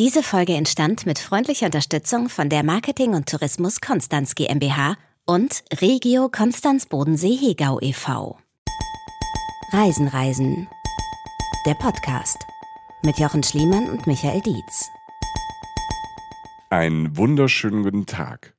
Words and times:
Diese 0.00 0.22
Folge 0.22 0.54
entstand 0.54 1.04
mit 1.04 1.18
freundlicher 1.18 1.66
Unterstützung 1.66 2.30
von 2.30 2.48
der 2.48 2.62
Marketing 2.62 3.12
und 3.12 3.28
Tourismus 3.28 3.82
Konstanz 3.82 4.34
GmbH 4.34 4.96
und 5.26 5.62
Regio 5.78 6.30
Konstanz 6.30 6.86
Bodensee 6.86 7.36
Hegau 7.36 7.78
e.V. 7.82 8.38
Reisen 9.74 10.08
Reisen. 10.08 10.68
Der 11.66 11.74
Podcast 11.74 12.38
mit 13.02 13.18
Jochen 13.18 13.42
Schliemann 13.42 13.90
und 13.90 14.06
Michael 14.06 14.40
Dietz. 14.40 14.88
Einen 16.70 17.18
wunderschönen 17.18 17.82
guten 17.82 18.06
Tag. 18.06 18.54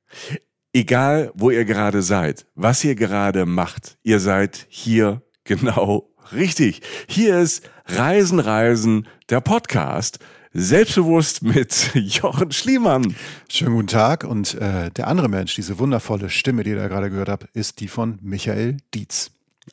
Egal, 0.72 1.32
wo 1.34 1.50
ihr 1.50 1.64
gerade 1.64 2.02
seid, 2.02 2.46
was 2.54 2.84
ihr 2.84 2.94
gerade 2.94 3.46
macht, 3.46 3.98
ihr 4.04 4.20
seid 4.20 4.68
hier 4.68 5.22
genau 5.42 6.08
richtig. 6.32 6.82
Hier 7.08 7.40
ist 7.40 7.68
Reisen, 7.86 8.38
Reisen, 8.38 9.08
der 9.28 9.40
Podcast. 9.40 10.20
Selbstbewusst 10.54 11.42
mit 11.42 11.92
Jochen 11.94 12.52
Schliemann. 12.52 13.14
Schönen 13.48 13.74
guten 13.74 13.86
Tag. 13.86 14.24
Und 14.24 14.54
äh, 14.54 14.90
der 14.90 15.08
andere 15.08 15.28
Mensch, 15.28 15.54
diese 15.54 15.78
wundervolle 15.78 16.28
Stimme, 16.28 16.62
die 16.62 16.70
ihr 16.70 16.76
da 16.76 16.88
gerade 16.88 17.08
gehört 17.08 17.30
habt, 17.30 17.44
ist 17.54 17.80
die 17.80 17.88
von 17.88 18.18
Michael 18.20 18.76
Dietz. 18.92 19.30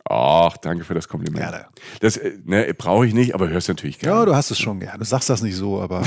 Ach, 0.08 0.58
danke 0.58 0.84
für 0.84 0.94
das 0.94 1.08
Kompliment. 1.08 1.40
Gerne. 1.40 1.66
Das 2.00 2.18
äh, 2.18 2.34
ne, 2.46 2.74
brauche 2.78 3.08
ich 3.08 3.14
nicht, 3.14 3.34
aber 3.34 3.50
hörst 3.50 3.68
natürlich 3.68 4.00
gerne. 4.00 4.20
Ja, 4.20 4.26
du 4.26 4.36
hast 4.36 4.52
es 4.52 4.60
schon 4.60 4.80
gern. 4.80 5.00
Du 5.00 5.06
sagst 5.06 5.30
das 5.30 5.42
nicht 5.42 5.56
so, 5.56 5.82
aber 5.82 6.02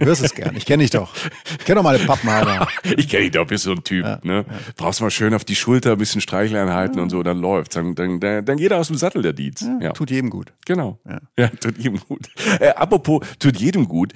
ich 0.00 0.06
hörst 0.06 0.22
es 0.22 0.34
gern. 0.34 0.54
Ich 0.56 0.66
kenne 0.66 0.82
dich 0.82 0.90
doch. 0.90 1.14
Ich 1.58 1.64
kenne 1.64 1.76
doch 1.76 1.84
meine 1.84 1.98
Pappenheimer. 1.98 2.68
ich 2.82 3.08
kenne 3.08 3.24
dich 3.24 3.32
doch, 3.32 3.46
bist 3.46 3.64
so 3.64 3.72
ein 3.72 3.82
Typ. 3.82 4.04
Ja, 4.04 4.20
ne? 4.22 4.44
Brauchst 4.76 5.00
mal 5.00 5.10
schön 5.10 5.34
auf 5.34 5.44
die 5.44 5.56
Schulter 5.56 5.92
ein 5.92 5.98
bisschen 5.98 6.20
Streicheleinheiten 6.20 7.00
und 7.00 7.10
so, 7.10 7.22
dann 7.22 7.38
läuft's. 7.38 7.74
Dann, 7.74 7.94
dann, 7.94 8.20
dann, 8.20 8.44
dann 8.44 8.56
geht 8.56 8.70
er 8.70 8.78
aus 8.78 8.88
dem 8.88 8.96
Sattel, 8.96 9.22
der 9.22 9.32
Dietz. 9.32 9.64
Ja, 9.80 9.92
Tut 9.92 10.10
jedem 10.10 10.30
gut. 10.30 10.52
Genau. 10.66 10.98
Ja. 11.08 11.20
ja, 11.38 11.48
tut 11.48 11.78
jedem 11.78 12.00
gut. 12.00 12.28
Äh, 12.60 12.70
apropos, 12.70 13.26
tut 13.38 13.56
jedem 13.58 13.88
gut. 13.88 14.12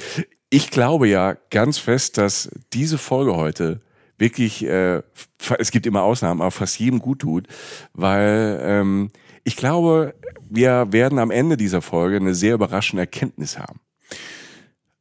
Ich 0.51 0.71
glaube 0.71 1.09
ja 1.09 1.37
ganz 1.51 1.79
fest, 1.79 2.19
dass 2.19 2.51
diese 2.73 2.99
Folge 2.99 3.37
heute 3.37 3.81
wirklich, 4.19 4.65
äh, 4.65 5.03
es 5.59 5.71
gibt 5.71 5.87
immer 5.87 6.03
Ausnahmen, 6.03 6.41
aber 6.41 6.51
fast 6.51 6.79
jedem 6.79 6.99
gut 6.99 7.21
tut, 7.21 7.47
weil 7.93 8.61
ähm, 8.63 9.11
ich 9.45 9.57
glaube, 9.57 10.15
wir 10.51 10.89
werden 10.91 11.19
am 11.19 11.31
Ende 11.31 11.57
dieser 11.57 11.83
Folge 11.83 12.17
eine 12.17 12.35
sehr 12.35 12.55
überraschende 12.55 13.03
Erkenntnis 13.03 13.59
haben. 13.59 13.81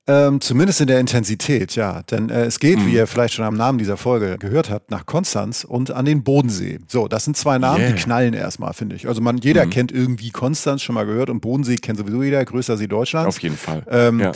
Ähm, 0.09 0.39
zumindest 0.39 0.79
in 0.79 0.87
der 0.87 1.01
Intensität, 1.01 1.75
ja. 1.75 2.01
Denn 2.03 2.29
äh, 2.29 2.45
es 2.45 2.59
geht, 2.59 2.79
mhm. 2.79 2.87
wie 2.87 2.93
ihr 2.93 3.07
vielleicht 3.07 3.33
schon 3.33 3.43
am 3.43 3.57
Namen 3.57 3.77
dieser 3.77 3.97
Folge 3.97 4.37
gehört 4.37 4.69
habt, 4.69 4.89
nach 4.89 5.05
Konstanz 5.05 5.65
und 5.65 5.91
an 5.91 6.05
den 6.05 6.23
Bodensee. 6.23 6.79
So, 6.87 7.09
das 7.09 7.25
sind 7.25 7.35
zwei 7.35 7.57
Namen, 7.57 7.81
yeah. 7.81 7.91
die 7.91 8.01
knallen 8.01 8.33
erstmal, 8.33 8.73
finde 8.73 8.95
ich. 8.95 9.09
Also 9.09 9.19
man, 9.19 9.37
jeder 9.39 9.65
mhm. 9.65 9.69
kennt 9.69 9.91
irgendwie 9.91 10.29
Konstanz 10.29 10.81
schon 10.81 10.95
mal 10.95 11.05
gehört 11.05 11.29
und 11.29 11.41
Bodensee 11.41 11.75
kennt 11.75 11.99
sowieso 11.99 12.23
jeder, 12.23 12.43
größter 12.45 12.77
See 12.77 12.87
Deutschlands. 12.87 13.35
Auf 13.35 13.41
jeden 13.41 13.57
Fall. 13.57 13.83
Ähm, 13.89 14.21
ja. 14.21 14.31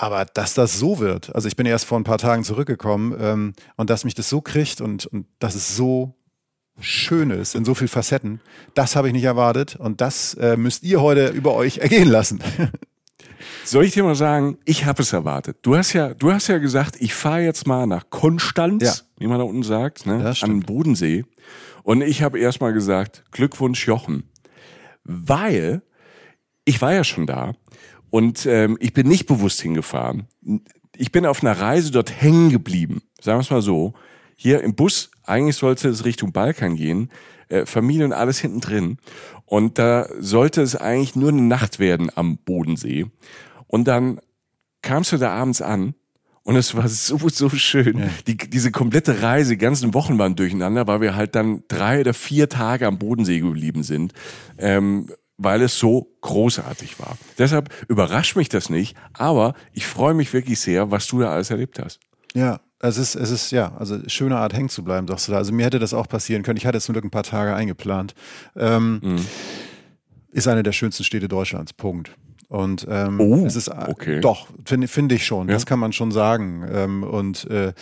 Aber 0.00 0.26
dass 0.26 0.54
das 0.54 0.78
so 0.78 1.00
wird, 1.00 1.34
also 1.34 1.48
ich 1.48 1.56
bin 1.56 1.66
erst 1.66 1.84
vor 1.84 1.98
ein 1.98 2.04
paar 2.04 2.18
Tagen 2.18 2.44
zurückgekommen 2.44 3.16
ähm, 3.20 3.52
und 3.76 3.90
dass 3.90 4.04
mich 4.04 4.14
das 4.14 4.28
so 4.28 4.40
kriegt 4.40 4.80
und, 4.80 5.06
und 5.06 5.26
dass 5.40 5.56
es 5.56 5.74
so 5.74 6.14
schön 6.78 7.32
ist 7.32 7.56
in 7.56 7.64
so 7.64 7.74
vielen 7.74 7.88
Facetten, 7.88 8.40
das 8.74 8.94
habe 8.94 9.08
ich 9.08 9.12
nicht 9.12 9.24
erwartet 9.24 9.74
und 9.74 10.00
das 10.00 10.34
äh, 10.34 10.56
müsst 10.56 10.84
ihr 10.84 11.02
heute 11.02 11.30
über 11.30 11.54
euch 11.54 11.78
ergehen 11.78 12.08
lassen. 12.08 12.38
Soll 13.64 13.86
ich 13.86 13.92
dir 13.92 14.04
mal 14.04 14.14
sagen, 14.14 14.58
ich 14.64 14.84
habe 14.84 15.02
es 15.02 15.12
erwartet. 15.12 15.58
Du 15.62 15.76
hast 15.76 15.92
ja, 15.94 16.14
du 16.14 16.30
hast 16.32 16.46
ja 16.46 16.58
gesagt, 16.58 16.94
ich 17.00 17.12
fahre 17.12 17.40
jetzt 17.40 17.66
mal 17.66 17.88
nach 17.88 18.08
Konstanz, 18.08 18.84
ja. 18.84 18.94
wie 19.18 19.26
man 19.26 19.40
da 19.40 19.44
unten 19.46 19.64
sagt, 19.64 20.06
ne, 20.06 20.32
den 20.42 20.60
Bodensee. 20.60 21.24
Und 21.82 22.02
ich 22.02 22.22
habe 22.22 22.38
erst 22.38 22.60
mal 22.60 22.72
gesagt, 22.72 23.24
Glückwunsch 23.32 23.84
Jochen. 23.88 24.28
Weil 25.02 25.82
ich 26.64 26.80
war 26.80 26.92
ja 26.92 27.02
schon 27.02 27.26
da 27.26 27.54
und 28.10 28.46
ähm, 28.46 28.76
ich 28.80 28.92
bin 28.92 29.08
nicht 29.08 29.26
bewusst 29.26 29.60
hingefahren. 29.60 30.26
Ich 30.96 31.12
bin 31.12 31.26
auf 31.26 31.42
einer 31.42 31.58
Reise 31.58 31.90
dort 31.90 32.20
hängen 32.20 32.50
geblieben. 32.50 33.02
Sagen 33.20 33.38
wir 33.38 33.42
es 33.42 33.50
mal 33.50 33.62
so. 33.62 33.94
Hier 34.36 34.62
im 34.62 34.74
Bus, 34.74 35.10
eigentlich 35.24 35.56
sollte 35.56 35.88
es 35.88 36.04
Richtung 36.04 36.32
Balkan 36.32 36.76
gehen, 36.76 37.10
äh, 37.48 37.66
Familie 37.66 38.04
und 38.04 38.12
alles 38.12 38.38
hinten 38.38 38.60
drin. 38.60 38.98
Und 39.44 39.78
da 39.78 40.08
sollte 40.18 40.62
es 40.62 40.76
eigentlich 40.76 41.16
nur 41.16 41.30
eine 41.30 41.42
Nacht 41.42 41.78
werden 41.78 42.10
am 42.14 42.38
Bodensee. 42.38 43.06
Und 43.66 43.88
dann 43.88 44.20
kamst 44.82 45.12
du 45.12 45.16
da 45.16 45.30
abends 45.30 45.60
an 45.60 45.94
und 46.48 46.56
es 46.56 46.74
war 46.74 46.88
so, 46.88 47.18
so 47.28 47.50
schön. 47.50 47.98
Ja. 47.98 48.08
Die, 48.26 48.38
diese 48.38 48.70
komplette 48.70 49.20
Reise, 49.20 49.50
die 49.50 49.58
ganzen 49.58 49.92
Wochen 49.92 50.18
waren 50.18 50.34
durcheinander, 50.34 50.86
weil 50.86 51.02
wir 51.02 51.14
halt 51.14 51.34
dann 51.34 51.62
drei 51.68 52.00
oder 52.00 52.14
vier 52.14 52.48
Tage 52.48 52.86
am 52.86 52.98
Bodensee 52.98 53.40
geblieben 53.40 53.82
sind, 53.82 54.14
ähm, 54.56 55.10
weil 55.38 55.62
es 55.62 55.78
so 55.78 56.08
großartig 56.20 56.98
war. 56.98 57.16
Deshalb 57.38 57.70
überrascht 57.88 58.36
mich 58.36 58.48
das 58.48 58.68
nicht, 58.68 58.96
aber 59.14 59.54
ich 59.72 59.86
freue 59.86 60.14
mich 60.14 60.32
wirklich 60.32 60.60
sehr, 60.60 60.90
was 60.90 61.06
du 61.06 61.20
da 61.20 61.30
alles 61.30 61.50
erlebt 61.50 61.78
hast. 61.78 62.00
Ja, 62.34 62.60
es 62.80 62.98
ist, 62.98 63.14
es 63.14 63.30
ist, 63.30 63.50
ja, 63.50 63.74
also 63.76 63.98
schöne 64.08 64.36
Art 64.36 64.52
hängen 64.52 64.68
zu 64.68 64.84
bleiben, 64.84 65.08
sagst 65.08 65.28
du 65.28 65.32
da. 65.32 65.38
Also 65.38 65.52
mir 65.52 65.64
hätte 65.64 65.78
das 65.78 65.94
auch 65.94 66.08
passieren 66.08 66.42
können. 66.42 66.58
Ich 66.58 66.66
hatte 66.66 66.76
jetzt 66.76 66.84
zum 66.84 66.92
Glück 66.92 67.04
ein 67.04 67.10
paar 67.10 67.22
Tage 67.22 67.54
eingeplant. 67.54 68.14
Ähm, 68.54 69.00
mhm. 69.02 69.26
Ist 70.30 70.46
eine 70.46 70.62
der 70.62 70.72
schönsten 70.72 71.04
Städte 71.04 71.28
Deutschlands. 71.28 71.72
Punkt. 71.72 72.10
Und 72.48 72.86
ähm, 72.88 73.20
oh, 73.20 73.44
es 73.44 73.56
ist 73.56 73.68
okay. 73.68 74.20
doch, 74.20 74.46
finde 74.64 74.88
find 74.88 75.12
ich 75.12 75.26
schon, 75.26 75.48
ja. 75.48 75.54
das 75.54 75.66
kann 75.66 75.78
man 75.78 75.92
schon 75.92 76.10
sagen. 76.10 76.66
Ähm, 76.72 77.02
und 77.02 77.48
äh, 77.50 77.74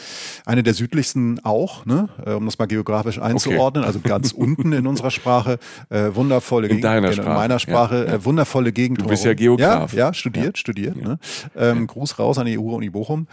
eine 0.45 0.65
der 0.65 0.75
südlichsten 0.75 1.39
auch, 1.45 1.87
ne? 1.87 2.09
Äh, 2.27 2.33
um 2.33 2.47
das 2.47 2.59
mal 2.59 2.67
geografisch 2.67 3.21
einzuordnen, 3.21 3.85
okay. 3.85 3.87
also 3.87 4.01
ganz 4.01 4.33
unten 4.37 4.73
in 4.73 4.89
unserer 4.89 5.13
Sprache, 5.13 5.59
äh, 5.89 6.09
wundervolle 6.15 6.67
Gegend. 6.67 6.83
In 6.85 6.91
deiner 6.91 7.13
Sprache. 7.13 7.29
In 7.29 7.35
meiner 7.35 7.59
Sprache, 7.61 8.07
ja. 8.09 8.15
Äh, 8.15 8.25
wundervolle 8.25 8.73
Gegend. 8.73 9.03
Du 9.03 9.07
bist 9.07 9.25
ja 9.25 9.35
Geograf. 9.35 9.93
Ja, 9.93 10.09
ja 10.09 10.15
studiert, 10.15 10.59
studiert. 10.59 10.97
Ne? 10.97 11.21
Ähm, 11.57 11.87
Gruß 11.87 12.19
raus 12.19 12.37
an 12.39 12.47
die 12.47 12.59
EU-Uni 12.59 12.91
Bochum. 12.91 13.29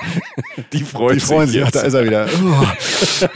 die 0.72 0.80
freuen, 0.80 1.14
die 1.14 1.20
freuen 1.20 1.48
sich. 1.48 1.62
Ach, 1.64 1.70
da 1.70 1.82
ist 1.82 1.94
er 1.94 2.04
wieder. 2.04 2.26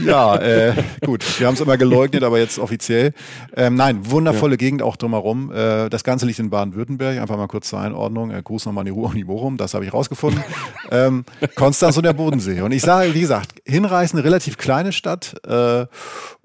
ja, 0.04 0.36
äh, 0.38 0.74
gut. 1.06 1.24
Wir 1.38 1.46
haben 1.46 1.54
es 1.54 1.60
immer 1.60 1.76
geleugnet, 1.76 2.24
aber 2.24 2.40
jetzt 2.40 2.58
offiziell. 2.58 3.12
Ähm, 3.54 3.76
nein, 3.76 4.10
wundervolle 4.10 4.56
Gegend 4.56 4.82
auch 4.82 4.96
drumherum. 4.96 5.52
Äh, 5.52 5.88
das 5.88 6.02
Ganze 6.02 6.26
liegt 6.26 6.40
in 6.40 6.50
Baden-Württemberg. 6.50 7.11
Nürnberg, 7.12 7.22
einfach 7.22 7.36
mal 7.36 7.48
kurz 7.48 7.68
zur 7.68 7.80
Einordnung. 7.80 8.30
Äh, 8.30 8.42
Gruß 8.42 8.66
nochmal 8.66 8.82
an 8.82 8.86
die 8.86 8.92
Ruhr 8.92 9.08
und 9.10 9.16
die 9.16 9.24
Bochum, 9.24 9.56
das 9.56 9.74
habe 9.74 9.84
ich 9.84 9.92
rausgefunden. 9.92 10.42
ähm, 10.90 11.24
Konstanz 11.54 11.96
und 11.96 12.04
der 12.04 12.12
Bodensee. 12.12 12.60
Und 12.60 12.72
ich 12.72 12.82
sage, 12.82 13.14
wie 13.14 13.20
gesagt, 13.20 13.62
hinreißen, 13.66 14.18
relativ 14.18 14.56
kleine 14.58 14.92
Stadt 14.92 15.34
äh, 15.46 15.86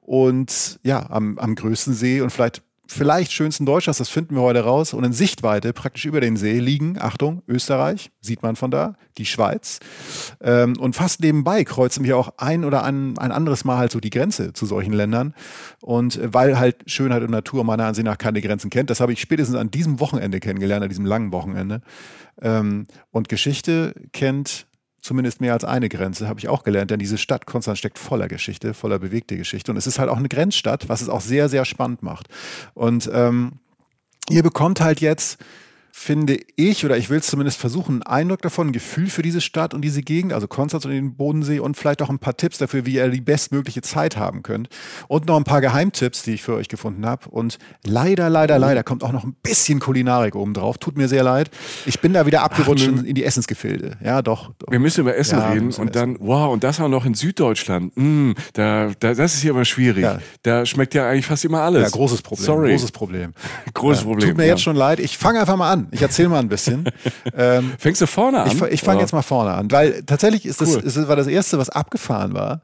und 0.01 0.79
ja, 0.83 1.09
am, 1.09 1.38
am 1.38 1.55
größten 1.55 1.94
See 1.94 2.22
und 2.22 2.29
vielleicht 2.31 2.61
vielleicht 2.87 3.31
schönsten 3.31 3.65
Deutschlands, 3.65 3.97
das 3.97 4.09
finden 4.09 4.35
wir 4.35 4.41
heute 4.41 4.61
raus. 4.61 4.93
Und 4.93 5.03
in 5.03 5.13
Sichtweite, 5.13 5.73
praktisch 5.73 6.05
über 6.05 6.21
den 6.21 6.37
See, 6.37 6.59
liegen, 6.59 6.97
Achtung, 6.99 7.43
Österreich, 7.47 8.11
sieht 8.21 8.43
man 8.43 8.55
von 8.55 8.71
da, 8.71 8.95
die 9.17 9.25
Schweiz. 9.25 9.79
Ähm, 10.41 10.75
und 10.79 10.95
fast 10.95 11.21
nebenbei 11.21 11.63
kreuzen 11.63 12.03
wir 12.03 12.17
auch 12.17 12.33
ein 12.37 12.65
oder 12.65 12.83
ein, 12.83 13.17
ein 13.17 13.31
anderes 13.31 13.65
Mal 13.65 13.77
halt 13.77 13.91
so 13.91 13.99
die 13.99 14.09
Grenze 14.09 14.53
zu 14.53 14.65
solchen 14.65 14.93
Ländern. 14.93 15.33
Und 15.81 16.17
äh, 16.17 16.33
weil 16.33 16.59
halt 16.59 16.89
Schönheit 16.89 17.23
und 17.23 17.31
Natur 17.31 17.63
meiner 17.63 17.85
Ansicht 17.85 18.05
nach 18.05 18.17
keine 18.17 18.41
Grenzen 18.41 18.69
kennt, 18.69 18.89
das 18.89 18.99
habe 18.99 19.13
ich 19.13 19.21
spätestens 19.21 19.55
an 19.57 19.71
diesem 19.71 19.99
Wochenende 19.99 20.39
kennengelernt, 20.39 20.83
an 20.83 20.89
diesem 20.89 21.05
langen 21.05 21.31
Wochenende. 21.31 21.81
Ähm, 22.41 22.87
und 23.11 23.29
Geschichte 23.29 23.93
kennt 24.13 24.67
zumindest 25.07 25.40
mehr 25.41 25.53
als 25.53 25.63
eine 25.63 25.88
Grenze, 25.90 26.28
habe 26.28 26.40
ich 26.40 26.50
auch 26.50 26.63
gelernt, 26.63 26.91
denn 26.91 27.00
diese 27.00 27.18
Stadt 27.18 27.45
Konstanz 27.45 27.79
steckt 27.79 27.97
voller 27.97 28.28
Geschichte, 28.28 28.73
voller 28.73 29.00
bewegte 29.00 29.38
Geschichte. 29.38 29.72
Und 29.72 29.78
es 29.78 29.88
ist 29.88 30.00
halt 30.00 30.09
auch 30.09 30.18
eine 30.18 30.28
Grenzstadt, 30.28 30.90
was 30.90 31.01
es 31.01 31.09
auch 31.09 31.22
sehr, 31.22 31.47
sehr 31.47 31.63
spannend 31.63 32.03
macht. 32.03 32.28
Und 32.73 33.09
ähm, 33.13 33.53
ihr 34.29 34.44
bekommt 34.44 34.81
halt 34.81 35.00
jetzt 35.00 35.40
finde 36.00 36.38
ich, 36.56 36.85
oder 36.85 36.96
ich 36.96 37.09
will 37.09 37.18
es 37.18 37.25
zumindest 37.25 37.59
versuchen, 37.59 38.03
einen 38.03 38.28
Eindruck 38.28 38.44
davon, 38.44 38.68
ein 38.68 38.72
Gefühl 38.72 39.08
für 39.08 39.24
diese 39.24 39.41
Stadt 39.41 39.74
und 39.74 39.81
diese 39.81 40.03
Gegend, 40.03 40.31
also 40.31 40.47
Konstanz 40.47 40.85
und 40.85 40.91
den 40.91 41.16
Bodensee 41.16 41.59
und 41.59 41.75
vielleicht 41.75 42.03
auch 42.03 42.09
ein 42.09 42.19
paar 42.19 42.38
Tipps 42.38 42.59
dafür, 42.59 42.85
wie 42.85 42.94
ihr 42.94 43.09
die 43.09 43.19
bestmögliche 43.19 43.81
Zeit 43.81 44.16
haben 44.16 44.44
könnt. 44.44 44.69
Und 45.08 45.25
noch 45.25 45.35
ein 45.35 45.44
paar 45.44 45.59
Geheimtipps, 45.59 46.22
die 46.22 46.35
ich 46.35 46.44
für 46.44 46.53
euch 46.53 46.69
gefunden 46.69 47.06
habe. 47.06 47.28
Und 47.30 47.58
leider, 47.84 48.30
leider, 48.30 48.59
leider 48.59 48.84
kommt 48.84 49.03
auch 49.03 49.12
noch 49.12 49.24
ein 49.24 49.35
bisschen 49.41 49.80
Kulinarik 49.80 50.35
oben 50.35 50.53
drauf. 50.53 50.78
Tut 50.78 50.97
mir 50.97 51.08
sehr 51.08 51.24
leid. 51.24 51.50
Ich 51.88 52.00
bin 52.00 52.14
da 52.14 52.28
wieder 52.28 52.44
abgerutscht 52.44 52.90
Ach, 52.94 53.03
in 53.03 53.16
die 53.16 53.24
Essensgefilde. 53.24 53.97
Ja, 54.03 54.22
doch, 54.22 54.52
doch. 54.59 54.72
Wir 54.72 54.79
müssen 54.79 55.02
über 55.02 55.16
Essen 55.17 55.40
ja, 55.40 55.50
reden 55.50 55.73
und 55.73 55.96
dann, 55.96 56.17
wow, 56.20 56.53
und 56.53 56.64
das 56.64 56.79
auch 56.79 56.90
noch 56.90 57.05
in 57.05 57.16
Süddeutschland. 57.16 57.91
Mm, 57.96 58.34
da, 58.53 58.91
da, 59.00 59.16
das 59.16 59.34
ist 59.34 59.41
hier 59.41 59.52
aber 59.52 59.66
schwierig. 59.66 60.03
Ja. 60.03 60.20
Da 60.43 60.64
schmeckt 60.66 60.93
ja 60.93 61.09
eigentlich 61.09 61.26
fast 61.26 61.43
immer 61.43 61.61
alles. 61.61 61.82
Ja, 61.82 61.90
großes 61.90 62.22
Problem. 62.22 62.46
Sorry. 62.46 62.72
Großes 62.72 62.91
Problem. 62.91 63.34
großes 63.73 64.03
Problem. 64.03 64.29
Tut 64.29 64.38
mir 64.38 64.46
jetzt 64.46 64.61
schon 64.61 64.76
leid. 64.76 65.00
Ich 65.00 65.17
fange 65.17 65.40
einfach 65.40 65.58
mal 65.58 65.72
an. 65.72 65.86
Ich 65.91 66.01
erzähle 66.01 66.29
mal 66.29 66.39
ein 66.39 66.49
bisschen. 66.49 66.89
ähm, 67.37 67.73
Fängst 67.78 68.01
du 68.01 68.07
vorne 68.07 68.41
an? 68.41 68.51
Ich, 68.51 68.61
ich 68.61 68.81
fange 68.81 69.01
jetzt 69.01 69.13
mal 69.13 69.22
vorne 69.22 69.53
an, 69.53 69.72
weil 69.72 70.03
tatsächlich 70.03 70.45
ist 70.45 70.61
cool. 70.61 70.81
das, 70.81 70.95
ist, 70.95 71.07
war 71.07 71.16
das 71.16 71.28
Erste, 71.28 71.57
was 71.57 71.69
abgefahren 71.69 72.34
war, 72.34 72.61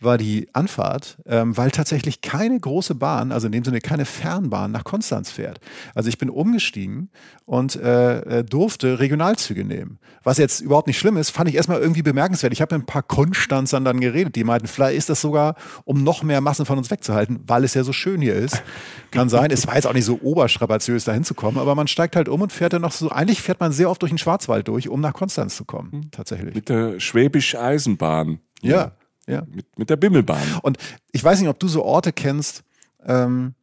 war 0.00 0.18
die 0.18 0.48
Anfahrt, 0.52 1.18
ähm, 1.26 1.56
weil 1.56 1.70
tatsächlich 1.70 2.20
keine 2.20 2.58
große 2.58 2.94
Bahn, 2.94 3.32
also 3.32 3.46
in 3.46 3.52
dem 3.52 3.64
Sinne 3.64 3.80
keine 3.80 4.04
Fernbahn 4.04 4.70
nach 4.70 4.84
Konstanz 4.84 5.30
fährt. 5.30 5.60
Also 5.94 6.08
ich 6.08 6.18
bin 6.18 6.30
umgestiegen 6.30 7.10
und 7.44 7.76
äh, 7.76 8.38
äh 8.38 8.44
durfte 8.44 8.98
Regionalzüge 8.98 9.64
nehmen. 9.64 9.98
Was 10.22 10.38
jetzt 10.38 10.60
überhaupt 10.60 10.86
nicht 10.86 10.98
schlimm 10.98 11.16
ist, 11.16 11.30
fand 11.30 11.48
ich 11.48 11.54
erstmal 11.54 11.80
irgendwie 11.80 12.02
bemerkenswert. 12.02 12.52
Ich 12.52 12.60
habe 12.60 12.74
mit 12.74 12.84
ein 12.84 12.86
paar 12.86 13.02
Konstanzern 13.02 13.84
dann 13.84 14.00
geredet, 14.00 14.36
die 14.36 14.44
meinten, 14.44 14.66
vielleicht 14.66 14.96
ist 14.96 15.08
das 15.08 15.20
sogar, 15.20 15.54
um 15.84 16.02
noch 16.02 16.22
mehr 16.22 16.40
Massen 16.40 16.66
von 16.66 16.78
uns 16.78 16.90
wegzuhalten, 16.90 17.40
weil 17.46 17.64
es 17.64 17.74
ja 17.74 17.84
so 17.84 17.92
schön 17.92 18.20
hier 18.20 18.34
ist. 18.34 18.62
Kann 19.10 19.28
sein. 19.28 19.50
Es 19.50 19.66
war 19.66 19.74
jetzt 19.74 19.86
auch 19.86 19.94
nicht 19.94 20.04
so 20.04 20.20
oberstrapaziös, 20.22 21.04
da 21.04 21.12
hinzukommen, 21.12 21.60
aber 21.60 21.74
man 21.74 21.88
steigt 21.88 22.16
halt 22.16 22.28
um 22.28 22.42
und 22.42 22.52
fährt 22.52 22.72
dann 22.72 22.82
noch 22.82 22.92
so, 22.92 23.10
eigentlich 23.10 23.42
fährt 23.42 23.60
man 23.60 23.72
sehr 23.72 23.90
oft 23.90 24.00
durch 24.02 24.10
den 24.10 24.18
Schwarzwald 24.18 24.68
durch, 24.68 24.88
um 24.88 25.00
nach 25.00 25.12
Konstanz 25.12 25.56
zu 25.56 25.64
kommen, 25.64 25.92
hm. 25.92 26.10
tatsächlich. 26.10 26.54
Mit 26.54 26.68
der 26.68 27.00
Schwäbisch-Eisenbahn. 27.00 28.40
Ja. 28.62 28.76
ja. 28.76 28.92
Mit, 29.50 29.78
mit 29.78 29.90
der 29.90 29.96
Bimmelbahn. 29.96 30.58
Und 30.62 30.78
ich 31.12 31.22
weiß 31.22 31.40
nicht, 31.40 31.48
ob 31.48 31.58
du 31.58 31.68
so 31.68 31.84
Orte 31.84 32.12
kennst, 32.12 32.62
ähm, 33.06 33.54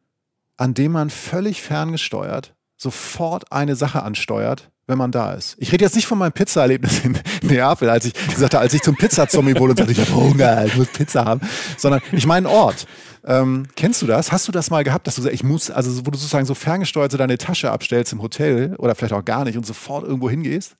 an 0.56 0.74
denen 0.74 0.92
man 0.92 1.10
völlig 1.10 1.62
ferngesteuert 1.62 2.54
sofort 2.78 3.50
eine 3.52 3.76
Sache 3.76 4.02
ansteuert, 4.02 4.70
wenn 4.86 4.96
man 4.96 5.10
da 5.10 5.32
ist. 5.32 5.56
Ich 5.58 5.72
rede 5.72 5.84
jetzt 5.84 5.96
nicht 5.96 6.06
von 6.06 6.16
meinem 6.16 6.32
Pizza-Erlebnis 6.32 7.04
in 7.04 7.18
Neapel, 7.42 7.90
als 7.90 8.06
ich 8.06 8.14
sagte, 8.36 8.58
als 8.58 8.72
ich 8.72 8.82
zum 8.82 8.96
Pizzazombie 8.96 9.56
wurde 9.56 9.72
und 9.72 9.78
sagte, 9.78 9.92
ich 9.92 10.00
habe 10.00 10.14
Hunger, 10.14 10.64
ich 10.64 10.76
muss 10.76 10.88
Pizza 10.88 11.24
haben, 11.24 11.40
sondern 11.76 12.00
ich 12.12 12.24
meine 12.24 12.48
Ort. 12.48 12.86
Ähm, 13.24 13.66
kennst 13.76 14.00
du 14.00 14.06
das? 14.06 14.32
Hast 14.32 14.48
du 14.48 14.52
das 14.52 14.70
mal 14.70 14.84
gehabt, 14.84 15.06
dass 15.06 15.16
du 15.16 15.22
sagst, 15.22 15.34
ich 15.34 15.42
muss, 15.42 15.70
also 15.70 16.06
wo 16.06 16.10
du 16.10 16.16
sozusagen 16.16 16.46
so 16.46 16.54
ferngesteuert 16.54 17.10
so 17.10 17.18
deine 17.18 17.36
Tasche 17.36 17.70
abstellst 17.70 18.12
im 18.12 18.22
Hotel 18.22 18.76
oder 18.78 18.94
vielleicht 18.94 19.12
auch 19.12 19.24
gar 19.24 19.44
nicht 19.44 19.58
und 19.58 19.66
sofort 19.66 20.06
irgendwo 20.06 20.30
hingehst? 20.30 20.76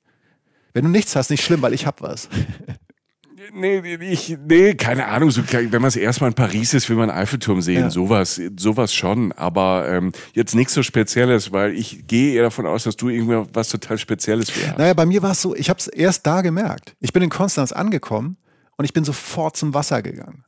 Wenn 0.72 0.84
du 0.84 0.90
nichts 0.90 1.16
hast, 1.16 1.30
nicht 1.30 1.44
schlimm, 1.44 1.62
weil 1.62 1.74
ich 1.74 1.86
hab 1.86 2.00
was. 2.00 2.28
Nee, 3.52 3.96
ich, 4.00 4.36
nee, 4.46 4.74
keine 4.74 5.06
Ahnung. 5.06 5.30
So, 5.30 5.42
wenn 5.50 5.70
man 5.70 5.88
es 5.88 5.96
erstmal 5.96 6.30
in 6.30 6.34
Paris 6.34 6.74
ist, 6.74 6.88
will 6.88 6.96
man 6.96 7.10
Eiffelturm 7.10 7.62
sehen. 7.62 7.82
Ja. 7.82 7.90
Sowas, 7.90 8.40
sowas 8.56 8.94
schon. 8.94 9.32
Aber 9.32 9.88
ähm, 9.88 10.12
jetzt 10.34 10.54
nichts 10.54 10.74
so 10.74 10.82
Spezielles, 10.82 11.52
weil 11.52 11.74
ich 11.74 12.06
gehe 12.06 12.34
eher 12.34 12.42
davon 12.42 12.66
aus, 12.66 12.84
dass 12.84 12.96
du 12.96 13.08
irgendwie 13.08 13.42
was 13.52 13.68
total 13.68 13.98
Spezielles 13.98 14.54
wärst. 14.56 14.78
Naja, 14.78 14.94
bei 14.94 15.06
mir 15.06 15.22
war 15.22 15.32
es 15.32 15.42
so, 15.42 15.54
ich 15.54 15.70
habe 15.70 15.78
es 15.78 15.86
erst 15.88 16.26
da 16.26 16.40
gemerkt. 16.42 16.96
Ich 17.00 17.12
bin 17.12 17.22
in 17.22 17.30
Konstanz 17.30 17.72
angekommen 17.72 18.36
und 18.76 18.84
ich 18.84 18.92
bin 18.92 19.04
sofort 19.04 19.56
zum 19.56 19.74
Wasser 19.74 20.02
gegangen. 20.02 20.44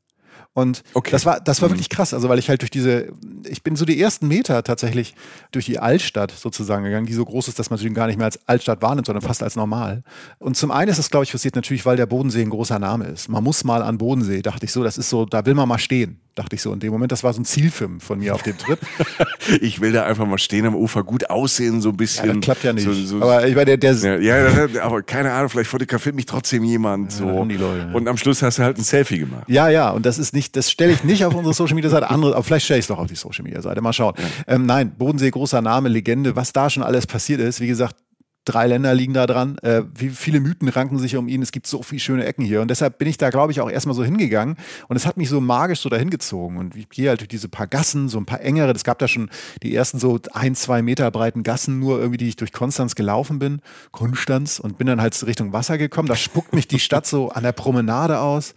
Und 0.53 0.83
okay. 0.95 1.11
das 1.13 1.25
war, 1.25 1.41
das 1.41 1.63
war 1.63 1.69
mhm. 1.69 1.75
wirklich 1.75 1.89
krass. 1.89 2.13
Also, 2.13 2.29
weil 2.29 2.39
ich 2.39 2.49
halt 2.49 2.63
durch 2.63 2.71
diese, 2.71 3.13
ich 3.49 3.63
bin 3.63 3.77
so 3.77 3.85
die 3.85 4.01
ersten 4.01 4.27
Meter 4.27 4.65
tatsächlich 4.65 5.15
durch 5.53 5.67
die 5.67 5.79
Altstadt 5.79 6.33
sozusagen 6.33 6.85
gegangen, 6.85 7.07
die 7.07 7.13
so 7.13 7.25
groß 7.25 7.49
ist, 7.49 7.59
dass 7.59 7.71
man 7.71 7.79
sie 7.79 7.89
gar 7.91 8.09
nicht 8.09 8.17
mehr 8.17 8.27
als 8.27 8.41
Altstadt 8.49 8.83
wahrnimmt, 8.83 9.07
sondern 9.07 9.23
fast 9.23 9.43
als 9.43 9.57
normal. 9.57 10.03
Und 10.39 10.57
zum 10.57 10.71
einen 10.71 10.91
ist 10.91 10.99
das, 10.99 11.11
glaube 11.11 11.25
ich, 11.25 11.33
passiert 11.33 11.55
natürlich, 11.55 11.87
weil 11.87 11.97
der 11.97 12.07
Bodensee 12.07 12.43
ein 12.43 12.51
großer 12.51 12.79
Name 12.79 13.07
ist. 13.07 13.29
Man 13.29 13.45
muss 13.45 13.65
mal 13.65 13.83
an 13.83 13.99
Bodensee, 13.99 14.43
dachte 14.43 14.67
ich 14.67 14.73
so, 14.73 14.83
das 14.83 14.99
ist 14.99 15.09
so, 15.09 15.25
da 15.25 15.47
will 15.47 15.55
man 15.55 15.69
mal 15.69 15.79
stehen 15.79 16.21
dachte 16.35 16.57
ich 16.57 16.63
so 16.63 16.73
in 16.73 16.81
dem 16.81 16.93
Moment. 16.93 17.13
Das 17.13 17.25
war 17.25 17.33
so 17.33 17.41
ein 17.41 17.45
Zielfilm 17.45 18.01
von 18.01 18.19
mir 18.19 18.35
auf 18.35 18.43
dem 18.43 18.57
Trip. 18.57 18.79
ich 19.61 19.81
will 19.81 19.93
da 19.93 20.05
einfach 20.05 20.27
mal 20.27 20.39
stehen 20.39 20.67
am 20.67 20.75
Ufer, 20.75 21.05
gut 21.05 21.31
aussehen, 21.31 21.81
so 21.81 21.91
ein 21.91 21.97
bisschen. 21.97 22.27
Ja, 22.27 22.33
das 22.35 22.43
klappt 22.43 22.65
ja 22.65 22.73
nicht. 22.73 22.85
So, 22.85 22.93
so, 22.93 23.17
aber 23.23 23.47
ich 23.47 23.55
meine, 23.55 23.77
der, 23.77 23.95
der 23.95 24.21
ja, 24.21 24.49
ja, 24.49 24.83
aber 24.83 25.03
keine 25.03 25.33
Ahnung, 25.33 25.49
vielleicht 25.49 25.71
fotografiert 25.71 26.15
mich 26.15 26.27
trotzdem 26.27 26.65
jemand 26.65 27.13
so. 27.13 27.27
Ja, 27.27 27.43
Leute, 27.43 27.91
und 27.93 28.09
am 28.09 28.17
Schluss 28.17 28.43
hast 28.43 28.59
du 28.59 28.63
halt 28.63 28.79
ein 28.79 28.85
Selfie 28.85 29.19
gemacht. 29.19 29.45
Ja, 29.49 29.69
ja, 29.69 29.91
und 29.91 30.07
das 30.07 30.19
ist 30.19 30.35
nicht, 30.35 30.57
das 30.57 30.71
stelle 30.71 30.93
ich 30.93 31.05
nicht 31.05 31.25
auf 31.25 31.35
unsere 31.35 31.55
Social 31.55 31.75
Media 31.75 31.91
Seite, 31.91 32.11
andere, 32.11 32.35
aber 32.35 32.45
vielleicht 32.45 32.65
stelle 32.65 32.79
ich 32.79 32.85
es 32.85 32.89
doch 32.89 32.99
auf 32.99 33.09
die 33.09 33.17
Social 33.17 33.45
Media 33.45 33.61
Seite. 33.63 33.81
Mal 33.81 33.93
schauen. 33.93 34.15
Ähm, 34.47 34.67
nein, 34.67 34.93
Bodensee, 34.97 35.31
großer 35.31 35.63
Name, 35.63 35.89
Legende, 35.89 36.37
was 36.37 36.53
da 36.53 36.71
schon 36.71 36.83
alles 36.83 37.07
passiert 37.07 37.41
ist. 37.41 37.61
Wie 37.61 37.67
gesagt, 37.67 37.97
drei 38.45 38.67
Länder 38.67 38.95
liegen 38.95 39.15
da 39.15 39.27
dran. 39.27 39.59
Äh, 39.59 39.83
wie 39.95 40.11
viele 40.11 40.41
Mythen 40.41 40.69
ranken 40.69 40.99
sich 40.99 41.17
um 41.17 41.29
ihn? 41.29 41.43
Es 41.43 41.53
gibt 41.53 41.67
so 41.67 41.83
viele 41.83 42.01
schöne 42.01 42.25
Ecken 42.25 42.45
hier. 42.45 42.63
Und 42.63 42.69
deshalb 42.69 42.99
bin 42.99 43.09
ich 43.09 43.19
da, 43.19 43.31
glaube 43.31 43.53
ich, 43.53 43.61
auch 43.61 43.71
erstmal 43.71 43.95
so 43.95 44.03
hingegangen. 44.03 44.57
Und 44.89 44.97
es 44.97 45.07
hat 45.07 45.17
mich 45.17 45.29
so 45.29 45.41
magisch 45.41 45.81
so 45.81 45.89
dahin 45.89 46.11
gezogen. 46.11 46.57
Und 46.57 46.75
ich 46.75 46.89
gehe 46.89 47.09
halt 47.11 47.21
durch 47.21 47.29
diese 47.29 47.49
paar 47.49 47.67
Gassen, 47.67 48.09
so 48.09 48.19
ein 48.19 48.27
paar 48.27 48.41
engere. 48.41 48.73
Es 48.73 48.85
gab 48.85 48.99
da 48.99 49.09
schon 49.09 49.31
die 49.63 49.75
ersten 49.75 49.99
so 49.99 50.19
ein, 50.33 50.55
zwei 50.55 50.83
Meter 50.83 51.11
breiten 51.11 51.43
Gassen, 51.43 51.79
nur 51.79 51.99
irgendwie, 51.99 52.19
die 52.19 52.29
ich 52.29 52.37
durch 52.37 52.53
Konstanz 52.53 52.95
gelaufen 52.95 53.39
bin. 53.39 53.61
Konstanz. 53.93 54.59
Und 54.59 54.79
bin 54.79 54.87
dann 54.87 55.01
halt 55.01 55.21
Richtung 55.27 55.53
Wasser 55.53 55.79
gekommen. 55.79 56.09
Da 56.09 56.17
spuckt 56.17 56.55
mich 56.55 56.67
die 56.67 56.79
Stadt 56.81 57.07
so 57.07 57.29
an 57.29 57.43
der 57.43 57.53
Promenade 57.53 58.21
aus. 58.21 58.55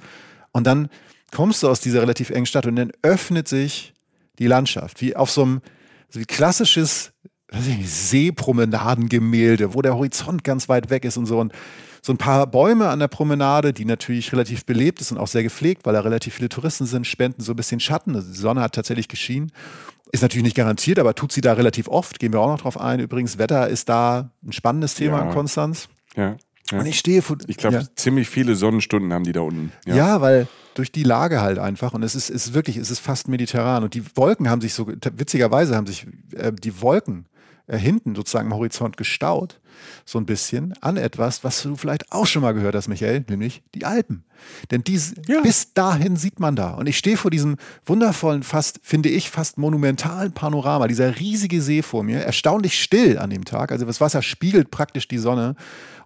Und 0.52 0.66
dann 0.66 0.90
kommst 1.32 1.64
du 1.64 1.70
aus 1.70 1.82
dieser 1.82 2.02
relativ 2.02 2.30
engen 2.30 2.46
Stadt 2.46 2.66
und 2.68 2.76
dann 2.76 2.92
öffnet 3.02 3.48
sich 3.48 3.94
die 4.40 4.48
Landschaft. 4.48 5.02
Wie 5.02 5.16
auf 5.16 5.30
so 5.30 5.44
einem, 5.44 5.62
so 6.10 6.20
wie 6.20 6.26
klassisches 6.26 7.12
Seepromenadengemälde, 7.62 9.74
wo 9.74 9.82
der 9.82 9.96
Horizont 9.96 10.44
ganz 10.44 10.70
weit 10.70 10.90
weg 10.90 11.06
ist 11.06 11.18
und 11.18 11.26
so. 11.26 11.40
Und 11.40 11.54
so 12.02 12.12
ein 12.12 12.18
paar 12.18 12.48
Bäume 12.48 12.90
an 12.90 13.00
der 13.00 13.08
Promenade, 13.08 13.72
die 13.72 13.86
natürlich 13.86 14.32
relativ 14.34 14.66
belebt 14.66 15.00
ist 15.00 15.12
und 15.12 15.18
auch 15.18 15.28
sehr 15.28 15.44
gepflegt, 15.44 15.86
weil 15.86 15.94
da 15.94 16.02
relativ 16.02 16.36
viele 16.36 16.50
Touristen 16.50 16.86
sind, 16.86 17.08
spenden 17.08 17.42
so 17.42 17.54
ein 17.54 17.56
bisschen 17.56 17.80
Schatten. 17.80 18.16
Also 18.16 18.30
die 18.30 18.38
Sonne 18.38 18.62
hat 18.62 18.76
tatsächlich 18.76 19.08
geschienen. 19.08 19.52
Ist 20.12 20.22
natürlich 20.22 20.44
nicht 20.44 20.58
garantiert, 20.58 21.00
aber 21.00 21.16
tut 21.16 21.32
sie 21.32 21.42
da 21.42 21.54
relativ 21.54 21.88
oft. 21.88 22.20
Gehen 22.20 22.34
wir 22.34 22.42
auch 22.42 22.50
noch 22.50 22.62
drauf 22.62 22.80
ein. 22.80 23.00
Übrigens, 23.00 23.38
Wetter 23.38 23.70
ist 23.70 23.88
da 23.88 24.32
ein 24.46 24.52
spannendes 24.52 24.96
Thema 24.96 25.20
ja. 25.20 25.28
in 25.28 25.32
Konstanz. 25.32 25.88
Ja. 26.16 26.36
ja. 26.72 26.80
Und 26.80 26.86
ich 26.86 27.00
stehe 27.00 27.22
vor. 27.22 27.38
Ich 27.48 27.58
glaube, 27.58 27.78
ja. 27.78 27.84
ziemlich 27.96 28.30
viele 28.30 28.56
Sonnenstunden 28.56 29.14
haben 29.14 29.24
die 29.24 29.32
da 29.32 29.42
unten. 29.42 29.72
Ja, 29.86 30.20
weil 30.20 30.48
durch 30.76 30.92
die 30.92 31.04
Lage 31.04 31.42
halt 31.42 31.58
einfach. 31.58 31.94
Und 31.94 32.04
es 32.04 32.16
ist, 32.16 32.30
ist 32.30 32.54
wirklich, 32.54 32.78
es 32.78 32.92
ist 32.92 33.00
fast 33.00 33.30
mediterran. 33.30 33.84
Und 33.84 33.94
die 33.94 34.04
Wolken 34.16 34.50
haben 34.50 34.62
sich 34.62 34.74
so, 34.74 34.88
witzigerweise 34.88 35.76
haben 35.76 35.88
sich 35.88 36.06
äh, 36.36 36.52
die 36.52 36.82
Wolken 36.82 37.26
äh, 37.68 37.78
hinten 37.78 38.16
sozusagen 38.16 38.52
am 38.52 38.58
Horizont 38.58 38.98
gestaut, 38.98 39.60
so 40.06 40.20
ein 40.20 40.26
bisschen, 40.26 40.74
an 40.82 40.98
etwas, 40.98 41.44
was 41.44 41.62
du 41.62 41.76
vielleicht 41.76 42.12
auch 42.12 42.26
schon 42.26 42.42
mal 42.42 42.54
gehört 42.54 42.76
hast, 42.76 42.88
Michael, 42.88 43.26
nämlich 43.30 43.64
die 43.74 43.86
Alpen. 43.86 44.24
Denn 44.72 44.84
dies, 44.84 45.16
ja. 45.28 45.42
bis 45.42 45.74
dahin 45.74 46.16
sieht 46.16 46.40
man 46.40 46.56
da. 46.56 46.72
Und 46.72 46.88
ich 46.88 46.98
stehe 46.98 47.18
vor 47.18 47.32
diesem 47.32 47.56
wundervollen, 47.86 48.44
fast, 48.44 48.80
finde 48.84 49.10
ich, 49.10 49.30
fast 49.30 49.58
monumentalen 49.58 50.34
Panorama, 50.34 50.88
dieser 50.88 51.20
riesige 51.20 51.62
See 51.62 51.82
vor 51.82 52.04
mir, 52.04 52.20
erstaunlich 52.20 52.82
still 52.82 53.18
an 53.18 53.30
dem 53.30 53.46
Tag. 53.46 53.72
Also 53.72 53.86
das 53.86 54.02
Wasser 54.02 54.22
spiegelt 54.22 54.70
praktisch 54.70 55.08
die 55.08 55.18
Sonne. 55.18 55.56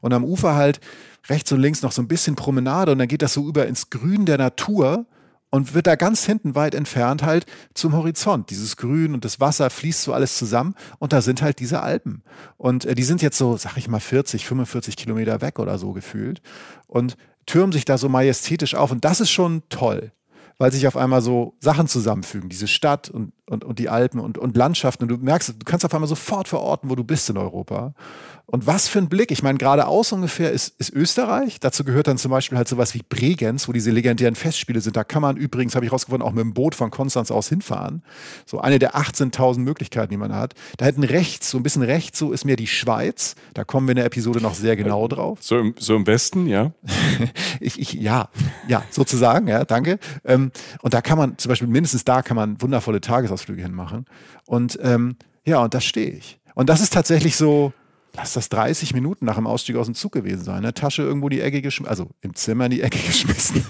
Und 0.02 0.14
am 0.14 0.24
Ufer 0.24 0.56
halt 0.56 0.80
rechts 1.28 1.52
und 1.52 1.60
links 1.60 1.82
noch 1.82 1.92
so 1.92 2.02
ein 2.02 2.08
bisschen 2.08 2.36
Promenade 2.36 2.92
und 2.92 3.00
dann 3.00 3.08
geht 3.08 3.22
das 3.22 3.34
so 3.34 3.48
über 3.48 3.68
ins 3.68 3.90
Grün 3.90 4.26
der 4.26 4.38
Natur 4.38 5.06
und 5.50 5.74
wird 5.74 5.88
da 5.88 5.96
ganz 5.96 6.26
hinten 6.26 6.56
weit 6.56 6.76
entfernt 6.76 7.24
halt 7.24 7.46
zum 7.74 7.94
Horizont. 7.94 8.50
Dieses 8.50 8.78
Grün 8.78 9.14
und 9.14 9.26
das 9.26 9.40
Wasser 9.40 9.70
fließt 9.70 10.04
so 10.04 10.14
alles 10.14 10.38
zusammen 10.38 10.76
und 11.00 11.14
da 11.14 11.22
sind 11.22 11.42
halt 11.42 11.60
diese 11.60 11.82
Alpen. 11.82 12.24
Und 12.58 12.86
äh, 12.86 12.96
die 12.96 13.04
sind 13.04 13.22
jetzt 13.22 13.38
so, 13.38 13.58
sag 13.58 13.78
ich 13.78 13.88
mal, 13.88 14.00
40, 14.00 14.46
45 14.46 14.98
Kilometer 14.98 15.42
weg 15.42 15.60
oder 15.60 15.78
so 15.78 15.94
gefühlt 15.94 16.42
und 16.88 17.18
türmen 17.46 17.72
sich 17.72 17.86
da 17.86 17.98
so 17.98 18.10
majestätisch 18.10 18.76
auf 18.76 18.92
und 18.92 19.06
das 19.06 19.22
ist 19.22 19.32
schon 19.32 19.64
toll 19.70 20.12
weil 20.58 20.72
sich 20.72 20.88
auf 20.88 20.98
einmal 20.98 21.22
so 21.22 21.56
Sachen 21.60 21.88
zusammenfügen, 21.88 22.50
diese 22.50 22.68
Stadt 22.68 23.10
und, 23.10 23.32
und, 23.46 23.64
und 23.64 23.80
die 23.80 23.90
Alpen 23.90 24.20
und, 24.20 24.38
und 24.38 24.58
Landschaften. 24.58 25.04
Und 25.04 25.10
du 25.10 25.18
merkst, 25.18 25.50
du 25.50 25.66
kannst 25.66 25.86
auf 25.86 25.94
einmal 25.94 26.08
sofort 26.08 26.48
verorten, 26.48 26.90
wo 26.90 26.96
du 26.96 27.04
bist 27.04 27.30
in 27.30 27.38
Europa. 27.38 27.94
Und 28.50 28.66
was 28.66 28.88
für 28.88 29.00
ein 29.00 29.10
Blick. 29.10 29.32
Ich 29.32 29.44
meine, 29.44 29.58
geradeaus 29.58 30.14
ungefähr 30.14 30.54
ist, 30.54 30.74
ist 30.80 30.94
Österreich. 30.94 31.60
Dazu 31.60 31.84
gehört 31.84 32.08
dann 32.08 32.18
zum 32.18 32.32
Beispiel 32.32 32.58
halt 32.58 32.70
sowas 32.70 32.94
wie 32.94 33.02
Bregenz, 33.08 33.68
wo 33.68 33.74
diese 33.74 33.92
legendären 33.92 34.36
Festspiele 34.36 34.80
sind. 34.80 34.96
Da 34.96 35.04
kann 35.04 35.22
man 35.22 35.36
übrigens, 35.36 35.76
habe 35.76 35.86
ich 35.86 35.92
rausgefunden, 35.92 36.26
auch 36.26 36.32
mit 36.32 36.46
dem 36.46 36.54
Boot 36.54 36.74
von 36.74 36.90
Konstanz 36.90 37.30
aus 37.30 37.50
hinfahren. 37.50 38.04
So 38.46 38.62
eine 38.62 38.80
der 38.80 38.96
18.000 38.96 39.60
Möglichkeiten, 39.60 40.12
die 40.12 40.18
man 40.18 40.34
hat. 40.34 40.54
Da 40.78 40.86
hinten 40.86 41.04
rechts, 41.04 41.52
so 41.52 41.58
ein 41.58 41.64
bisschen 41.64 41.82
rechts, 41.82 42.20
so 42.20 42.32
ist 42.32 42.46
mir 42.46 42.56
die 42.56 42.68
Schweiz. 42.68 43.36
Da 43.54 43.66
kommen 43.66 43.86
wir 43.86 43.92
in 43.92 43.98
der 43.98 44.06
Episode 44.06 44.40
noch 44.40 44.54
sehr 44.54 44.78
genau 44.78 45.10
drauf. 45.10 45.40
So 45.42 45.60
im, 45.60 45.76
so 45.78 45.98
im 45.98 46.08
Westen, 46.08 46.48
ja? 46.48 46.72
ich, 47.60 47.78
ich, 47.82 47.94
ja, 47.96 48.30
ja, 48.70 48.82
sozusagen, 48.92 49.50
ja, 49.50 49.66
danke. 49.66 50.00
Ähm, 50.24 50.54
und 50.82 50.94
da 50.94 51.02
kann 51.02 51.18
man, 51.18 51.38
zum 51.38 51.50
Beispiel 51.50 51.68
mindestens 51.68 52.06
da 52.06 52.22
kann 52.22 52.38
man 52.38 52.62
wundervolle 52.62 53.02
Tagesausflüge 53.02 53.62
hinmachen. 53.62 54.06
Und 54.46 54.80
ähm, 54.82 55.18
ja, 55.44 55.60
und 55.60 55.74
da 55.74 55.82
stehe 55.82 56.12
ich. 56.12 56.40
Und 56.56 56.70
das 56.70 56.80
ist 56.80 56.94
tatsächlich 56.94 57.36
so, 57.36 57.74
lass 58.18 58.34
das 58.34 58.50
30 58.50 58.94
Minuten 58.94 59.26
nach 59.26 59.36
dem 59.36 59.48
Ausstieg 59.48 59.76
aus 59.76 59.86
dem 59.86 59.96
Zug 59.96 60.12
gewesen 60.12 60.44
sein. 60.44 60.64
Ne? 60.64 60.74
Tasche 60.74 61.04
irgendwo 61.04 61.30
die 61.30 61.40
Ecke 61.40 61.62
geschmissen, 61.62 61.90
also 61.90 62.10
im 62.22 62.34
Zimmer 62.34 62.66
in 62.66 62.72
die 62.72 62.82
Ecke 62.82 62.98
geschmissen. 63.08 63.64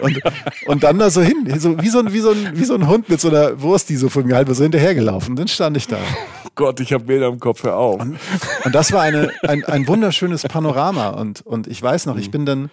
und, 0.00 0.20
und 0.66 0.82
dann 0.82 0.98
da 0.98 1.10
so 1.10 1.20
hin, 1.20 1.46
so, 1.58 1.80
wie, 1.80 1.88
so 1.88 2.00
ein, 2.00 2.12
wie, 2.12 2.20
so 2.20 2.30
ein, 2.30 2.56
wie 2.56 2.64
so 2.64 2.74
ein 2.74 2.88
Hund 2.88 3.08
mit 3.08 3.20
so 3.20 3.28
einer 3.28 3.60
Wurst, 3.60 3.90
die 3.90 3.96
so 3.96 4.08
von 4.08 4.26
mir 4.26 4.34
halb 4.34 4.48
so 4.48 4.62
hinterhergelaufen. 4.62 5.36
Dann 5.36 5.46
stand 5.46 5.76
ich 5.76 5.86
da. 5.86 5.98
Gott, 6.54 6.80
ich 6.80 6.92
habe 6.92 7.04
Bilder 7.04 7.28
im 7.28 7.38
Kopf, 7.38 7.62
hör 7.62 7.76
auf. 7.76 8.00
Und, 8.00 8.18
und 8.64 8.74
das 8.74 8.92
war 8.92 9.02
eine, 9.02 9.30
ein, 9.42 9.64
ein 9.64 9.86
wunderschönes 9.86 10.42
Panorama. 10.44 11.10
Und, 11.10 11.42
und 11.42 11.66
ich 11.66 11.82
weiß 11.82 12.06
noch, 12.06 12.16
ich 12.16 12.30
bin 12.30 12.46
dann, 12.46 12.70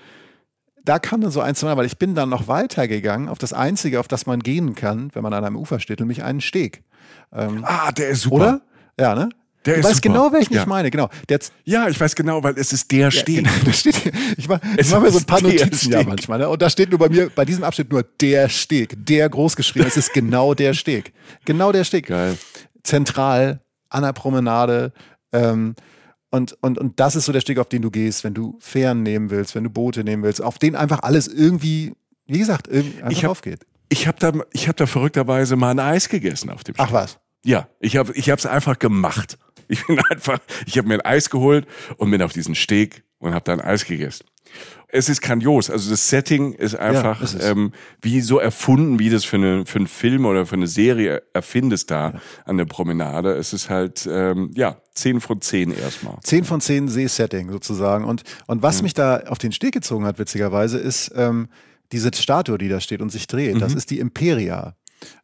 da 0.84 1.00
kam 1.00 1.22
dann 1.22 1.32
so 1.32 1.42
ein, 1.42 1.56
zwei, 1.56 1.76
weil 1.76 1.86
ich 1.86 1.98
bin 1.98 2.16
dann 2.16 2.30
noch 2.30 2.48
weitergegangen 2.48 3.28
auf 3.28 3.38
das 3.38 3.52
Einzige, 3.52 4.00
auf 4.00 4.08
das 4.08 4.26
man 4.26 4.40
gehen 4.40 4.76
kann, 4.76 5.10
wenn 5.14 5.24
man 5.24 5.34
an 5.34 5.44
einem 5.44 5.58
Ufer 5.58 5.80
steht, 5.80 6.00
nämlich 6.00 6.24
einen 6.24 6.42
Steg. 6.42 6.84
Ähm, 7.34 7.64
ah, 7.64 7.92
der 7.92 8.10
ist 8.10 8.22
super. 8.22 8.36
Oder? 8.36 8.62
Ja, 8.98 9.16
ne? 9.16 9.30
Der 9.66 9.76
du 9.76 9.80
ist 9.80 9.86
weißt 9.86 9.96
super. 10.04 10.10
genau, 10.10 10.34
welchen 10.34 10.54
ja. 10.54 10.62
ich 10.62 10.68
meine, 10.68 10.90
genau. 10.90 11.10
Der 11.28 11.40
ja, 11.66 11.88
ich 11.88 12.00
weiß 12.00 12.16
genau, 12.16 12.44
weil 12.44 12.58
es 12.58 12.72
ist 12.72 12.92
der 12.92 13.12
Steg. 13.12 13.46
Ja, 13.46 13.52
genau, 13.60 13.72
steht, 13.74 14.12
ich 14.38 14.48
mache 14.48 14.62
mach 14.90 15.02
mir 15.02 15.12
so 15.12 15.20
ein 15.20 15.26
paar 15.26 15.42
Notizen 15.42 15.92
ja 15.92 16.04
manchmal. 16.04 16.40
Ne? 16.40 16.50
Und 16.50 16.62
da 16.62 16.70
steht 16.70 16.90
nur 16.90 17.00
bei 17.00 17.10
mir, 17.10 17.30
bei 17.30 17.46
diesem 17.46 17.64
Abschnitt 17.64 17.92
nur 17.92 18.04
der 18.04 18.50
Steg, 18.50 18.96
der 18.98 19.30
groß 19.30 19.56
geschrieben. 19.56 19.88
Es 19.88 19.98
ist 19.98 20.14
genau 20.14 20.54
der 20.54 20.74
Steg. 20.74 21.14
Genau 21.46 21.72
der 21.72 21.84
Steg. 21.84 22.08
Geil. 22.08 22.38
Zentral, 22.84 23.62
an 23.90 24.04
der 24.04 24.14
Promenade. 24.14 24.94
Ähm, 25.34 25.76
und, 26.32 26.56
und, 26.62 26.78
und 26.78 27.00
das 27.00 27.16
ist 27.16 27.26
so 27.26 27.32
der 27.32 27.42
Steg, 27.42 27.58
auf 27.60 27.70
den 27.70 27.82
du 27.82 27.92
gehst, 27.92 28.24
wenn 28.24 28.34
du 28.34 28.58
Fähren 28.60 29.04
nehmen 29.04 29.30
willst, 29.30 29.56
wenn 29.56 29.64
du 29.64 29.70
Boote 29.70 30.04
nehmen 30.04 30.24
willst, 30.24 30.42
auf 30.42 30.60
den 30.60 30.76
einfach 30.76 31.00
alles 31.02 31.28
irgendwie 31.28 31.94
wie 32.30 32.40
gesagt, 32.40 32.70
einfach 32.70 33.10
ich 33.10 33.24
hab, 33.24 33.32
aufgeht. 33.32 33.66
Ich 33.90 34.08
habe 34.08 34.20
da, 34.20 34.32
ich 34.54 34.68
hab 34.68 34.78
da 34.78 34.86
verrückterweise 34.86 35.56
mal 35.56 35.72
ein 35.72 35.80
Eis 35.80 36.10
gegessen 36.10 36.52
auf 36.52 36.64
dem 36.64 36.76
Steg. 36.76 36.86
Ach 36.88 36.94
was? 36.94 37.20
Ja, 37.44 37.68
ich 37.80 37.98
habe 37.98 38.14
ich 38.14 38.28
es 38.28 38.46
einfach 38.46 38.78
gemacht. 38.78 39.38
Ich 39.70 39.88
bin 39.88 40.00
einfach, 40.10 40.40
ich 40.66 40.78
habe 40.78 40.88
mir 40.88 40.96
ein 40.96 41.02
Eis 41.02 41.30
geholt 41.30 41.66
und 41.98 42.12
bin 42.12 42.22
auf 42.22 42.34
diesen 42.34 42.56
Steg 42.56 43.04
und 43.20 43.34
habe 43.34 43.46
da 43.46 43.54
ein 43.54 43.62
Eis 43.62 43.86
gegessen. 43.86 44.26
Es 44.88 45.08
ist 45.08 45.22
grandios. 45.22 45.70
Also 45.70 45.92
das 45.92 46.10
Setting 46.10 46.54
ist 46.54 46.76
einfach 46.76 47.22
ja, 47.22 47.52
ähm, 47.52 47.72
wie 48.02 48.22
so 48.22 48.40
erfunden, 48.40 48.98
wie 48.98 49.12
das 49.12 49.24
für, 49.24 49.36
eine, 49.36 49.66
für 49.68 49.78
einen 49.78 49.88
Film 49.88 50.26
oder 50.26 50.48
für 50.48 50.56
eine 50.56 50.66
Serie 50.66 51.22
erfindest 51.32 51.92
da 51.92 52.14
ja. 52.14 52.22
an 52.46 52.58
der 52.58 52.66
Promenade. 52.66 53.34
Es 53.34 53.54
ist 53.54 53.70
halt, 53.70 54.10
ähm, 54.12 54.52
ja, 54.56 54.82
zehn 54.96 55.22
von 55.22 55.42
zehn 55.42 55.72
erstmal. 55.72 56.18
Zehn 56.24 56.44
von 56.44 56.60
zehn 56.60 56.88
See-Setting 56.88 57.52
sozusagen. 57.52 58.06
Und, 58.06 58.24
und 58.48 58.64
was 58.64 58.78
mhm. 58.78 58.86
mich 58.86 58.96
da 58.96 59.18
auf 59.28 59.38
den 59.38 59.52
Steg 59.52 59.74
gezogen 59.74 60.06
hat, 60.06 60.18
witzigerweise, 60.18 60.80
ist 60.80 61.12
ähm, 61.16 61.50
diese 61.92 62.10
Statue, 62.14 62.58
die 62.58 62.70
da 62.70 62.80
steht 62.80 63.02
und 63.02 63.12
sich 63.12 63.28
dreht. 63.28 63.56
Mhm. 63.56 63.60
Das 63.60 63.76
ist 63.76 63.92
die 63.92 64.00
Imperia 64.00 64.76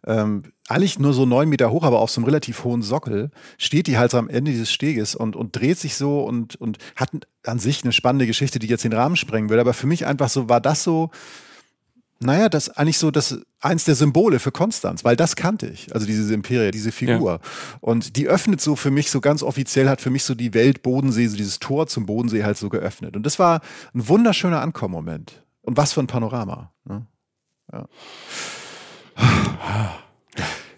ähm, 0.06 0.44
eigentlich 0.68 1.00
nur 1.00 1.14
so 1.14 1.26
neun 1.26 1.50
Meter 1.50 1.72
hoch, 1.72 1.84
aber 1.84 2.00
auf 2.00 2.10
so 2.10 2.20
einem 2.20 2.26
relativ 2.26 2.64
hohen 2.64 2.82
Sockel, 2.82 3.30
steht 3.58 3.88
die 3.88 3.98
halt 3.98 4.14
am 4.16 4.30
Ende 4.30 4.52
dieses 4.52 4.72
Steges 4.72 5.16
und, 5.16 5.36
und 5.36 5.56
dreht 5.56 5.78
sich 5.78 5.96
so 5.96 6.24
und, 6.24 6.56
und 6.56 6.78
hat 6.96 7.12
an 7.46 7.60
sich 7.60 7.84
eine 7.84 7.94
spannende 7.94 8.28
Geschichte, 8.28 8.60
die 8.60 8.68
jetzt 8.68 8.84
den 8.84 8.94
Rahmen 8.94 9.16
sprengen 9.16 9.50
würde. 9.50 9.62
Aber 9.62 9.74
für 9.74 9.88
mich 9.88 10.06
einfach 10.06 10.30
so, 10.30 10.50
war 10.50 10.62
das 10.62 10.84
so, 10.84 11.12
naja, 12.20 12.50
das 12.50 12.70
eigentlich 12.70 12.98
so 12.98 13.12
das 13.12 13.40
eins 13.60 13.84
der 13.86 13.96
Symbole 13.96 14.40
für 14.40 14.52
Konstanz, 14.52 15.04
weil 15.04 15.16
das 15.16 15.36
kannte 15.36 15.68
ich, 15.68 15.94
also 15.94 16.06
diese 16.06 16.34
Imperie, 16.34 16.72
diese 16.72 16.92
Figur. 16.92 17.32
Ja. 17.32 17.40
Und 17.82 18.16
die 18.16 18.28
öffnet 18.28 18.62
so 18.62 18.76
für 18.76 18.92
mich 18.92 19.12
so 19.12 19.22
ganz 19.22 19.44
offiziell, 19.44 19.90
hat 19.90 20.02
für 20.02 20.10
mich 20.10 20.24
so 20.24 20.34
die 20.34 20.54
Welt 20.54 20.82
Bodensee, 20.82 21.28
so 21.28 21.38
dieses 21.38 21.60
Tor 21.60 21.88
zum 21.88 22.06
Bodensee 22.06 22.44
halt 22.44 22.58
so 22.58 22.70
geöffnet. 22.70 23.16
Und 23.16 23.26
das 23.26 23.38
war 23.38 23.62
ein 23.94 24.08
wunderschöner 24.08 24.62
Ankommenmoment. 24.62 25.44
Und 25.62 25.78
was 25.78 25.94
für 25.94 26.00
ein 26.00 26.08
Panorama. 26.08 26.72
Ne? 26.86 27.06
Ja. 27.72 27.88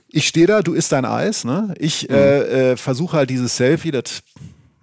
Ich 0.10 0.28
stehe 0.28 0.48
da, 0.48 0.62
du 0.62 0.74
isst 0.74 0.92
dein 0.92 1.06
Eis, 1.06 1.44
ne? 1.44 1.74
Ich 1.78 2.10
mhm. 2.10 2.16
äh, 2.16 2.72
äh, 2.72 2.78
versuche 2.78 3.18
halt 3.18 3.30
dieses 3.30 3.56
Selfie, 3.56 3.92
das 3.92 4.24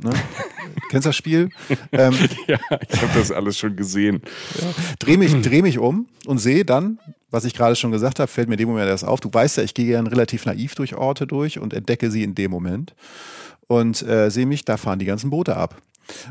Ne? 0.05 0.11
Kennst 0.91 1.07
du 1.07 1.09
das 1.09 1.17
Spiel? 1.17 1.51
Ähm, 1.93 2.15
ja, 2.47 2.59
ich 2.89 3.03
habe 3.03 3.13
das 3.15 3.31
alles 3.31 3.59
schon 3.59 3.75
gesehen. 3.75 4.23
Ja. 4.61 4.67
Dreh 4.99 5.17
mich, 5.17 5.33
dreh 5.41 5.63
mich 5.63 5.79
um 5.79 6.07
und 6.27 6.39
sehe 6.39 6.65
dann, 6.65 6.99
was 7.31 7.45
ich 7.45 7.55
gerade 7.55 7.75
schon 7.77 7.91
gesagt 7.91 8.21
habe, 8.21 8.31
fällt 8.31 8.49
mir 8.49 8.55
in 8.55 8.59
dem 8.59 8.69
Moment 8.69 8.89
erst 8.89 9.05
auf. 9.05 9.21
Du 9.21 9.33
weißt 9.33 9.57
ja, 9.57 9.63
ich 9.63 9.75
gehe 9.75 9.87
gern 9.87 10.07
relativ 10.07 10.47
naiv 10.47 10.75
durch 10.75 10.95
Orte 10.95 11.27
durch 11.27 11.59
und 11.59 11.73
entdecke 11.73 12.11
sie 12.11 12.23
in 12.23 12.35
dem 12.35 12.51
Moment 12.51 12.95
und 13.67 14.03
äh, 14.03 14.31
sehe 14.31 14.47
mich, 14.47 14.65
da 14.65 14.77
fahren 14.77 14.99
die 14.99 15.07
ganzen 15.07 15.31
Boote 15.31 15.57
ab. 15.57 15.81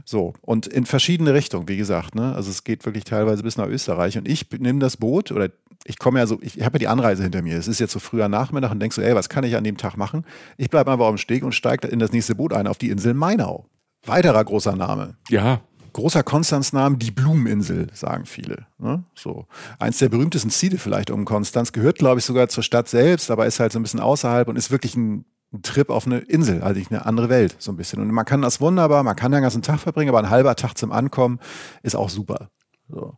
So, 0.06 0.34
und 0.42 0.68
in 0.68 0.86
verschiedene 0.86 1.34
Richtungen, 1.34 1.68
wie 1.68 1.77
gesagt, 1.77 2.15
ne? 2.15 2.34
Also 2.36 2.51
es 2.51 2.63
geht 2.63 2.86
wirklich 2.86 3.03
teilweise 3.03 3.44
bis 3.44 3.58
nach 3.58 3.68
Österreich. 3.68 4.18
Und 4.18 4.27
ich 4.27 4.50
nehme 4.51 4.80
das 4.80 4.98
Boot 4.98 5.32
oder 5.32 5.50
ich 5.86 6.00
komme 6.00 6.20
ja 6.20 6.27
so, 6.27 6.39
ich 6.42 6.62
habe 6.62 6.75
ja 6.75 6.80
die 6.80 6.88
Anreise 6.88 7.24
hinter 7.24 7.42
mir. 7.42 7.58
Es 7.58 7.68
ist 7.68 7.80
jetzt 7.80 7.92
so 7.92 8.00
früher 8.00 8.30
Nachmittag 8.30 8.72
und 8.72 8.80
denkst 8.80 8.96
so, 8.96 9.01
ey, 9.01 9.15
was 9.15 9.30
kann 9.30 9.44
ich 9.44 9.56
an 9.56 9.63
dem 9.63 9.77
Tag 9.77 9.98
machen? 9.98 10.25
Ich 10.58 10.70
bleibe 10.70 10.92
einfach 10.92 11.06
auf 11.06 11.15
dem 11.15 11.18
Steg 11.18 11.44
und 11.44 11.53
steige 11.53 11.88
in 11.88 12.00
das 12.00 12.12
nächste 12.12 12.36
Boot 12.36 12.53
ein, 12.53 12.68
auf 12.68 12.77
die 12.77 12.89
Insel 12.89 13.13
Mainau. 13.13 13.68
Weiterer 14.06 14.44
großer 14.44 14.75
Name. 14.75 15.15
Ja. 15.30 15.62
Großer 15.94 16.24
Konstanznamen, 16.24 16.98
die 16.98 17.12
Blumeninsel, 17.12 17.88
sagen 17.94 18.25
viele. 18.25 18.65
Ne? 18.80 19.03
So. 19.13 19.46
Eins 19.77 20.00
der 20.00 20.10
berühmtesten 20.10 20.50
Ziele 20.50 20.77
vielleicht 20.77 21.12
um 21.12 21.24
Konstanz, 21.24 21.72
gehört, 21.72 22.00
glaube 22.00 22.20
ich, 22.20 22.25
sogar 22.25 22.50
zur 22.50 22.63
Stadt 22.63 22.89
selbst, 22.89 23.30
aber 23.30 23.46
ist 23.46 23.60
halt 23.60 23.72
so 23.72 23.80
ein 23.80 23.84
bisschen 23.84 24.00
außerhalb 24.00 24.48
und 24.48 24.56
ist 24.56 24.72
wirklich 24.72 24.96
ein 24.96 25.25
ein 25.53 25.62
Trip 25.62 25.89
auf 25.89 26.05
eine 26.05 26.19
Insel, 26.19 26.62
also 26.62 26.81
eine 26.89 27.05
andere 27.05 27.29
Welt, 27.29 27.55
so 27.60 27.72
ein 27.72 27.77
bisschen. 27.77 28.01
Und 28.01 28.12
man 28.12 28.25
kann 28.25 28.41
das 28.41 28.60
wunderbar, 28.60 29.03
man 29.03 29.15
kann 29.15 29.31
den 29.31 29.41
ganzen 29.41 29.62
Tag 29.62 29.79
verbringen, 29.79 30.10
aber 30.10 30.19
ein 30.19 30.29
halber 30.29 30.55
Tag 30.55 30.77
zum 30.77 30.91
Ankommen 30.91 31.39
ist 31.83 31.95
auch 31.95 32.10
super. 32.10 32.50
So. 32.89 33.17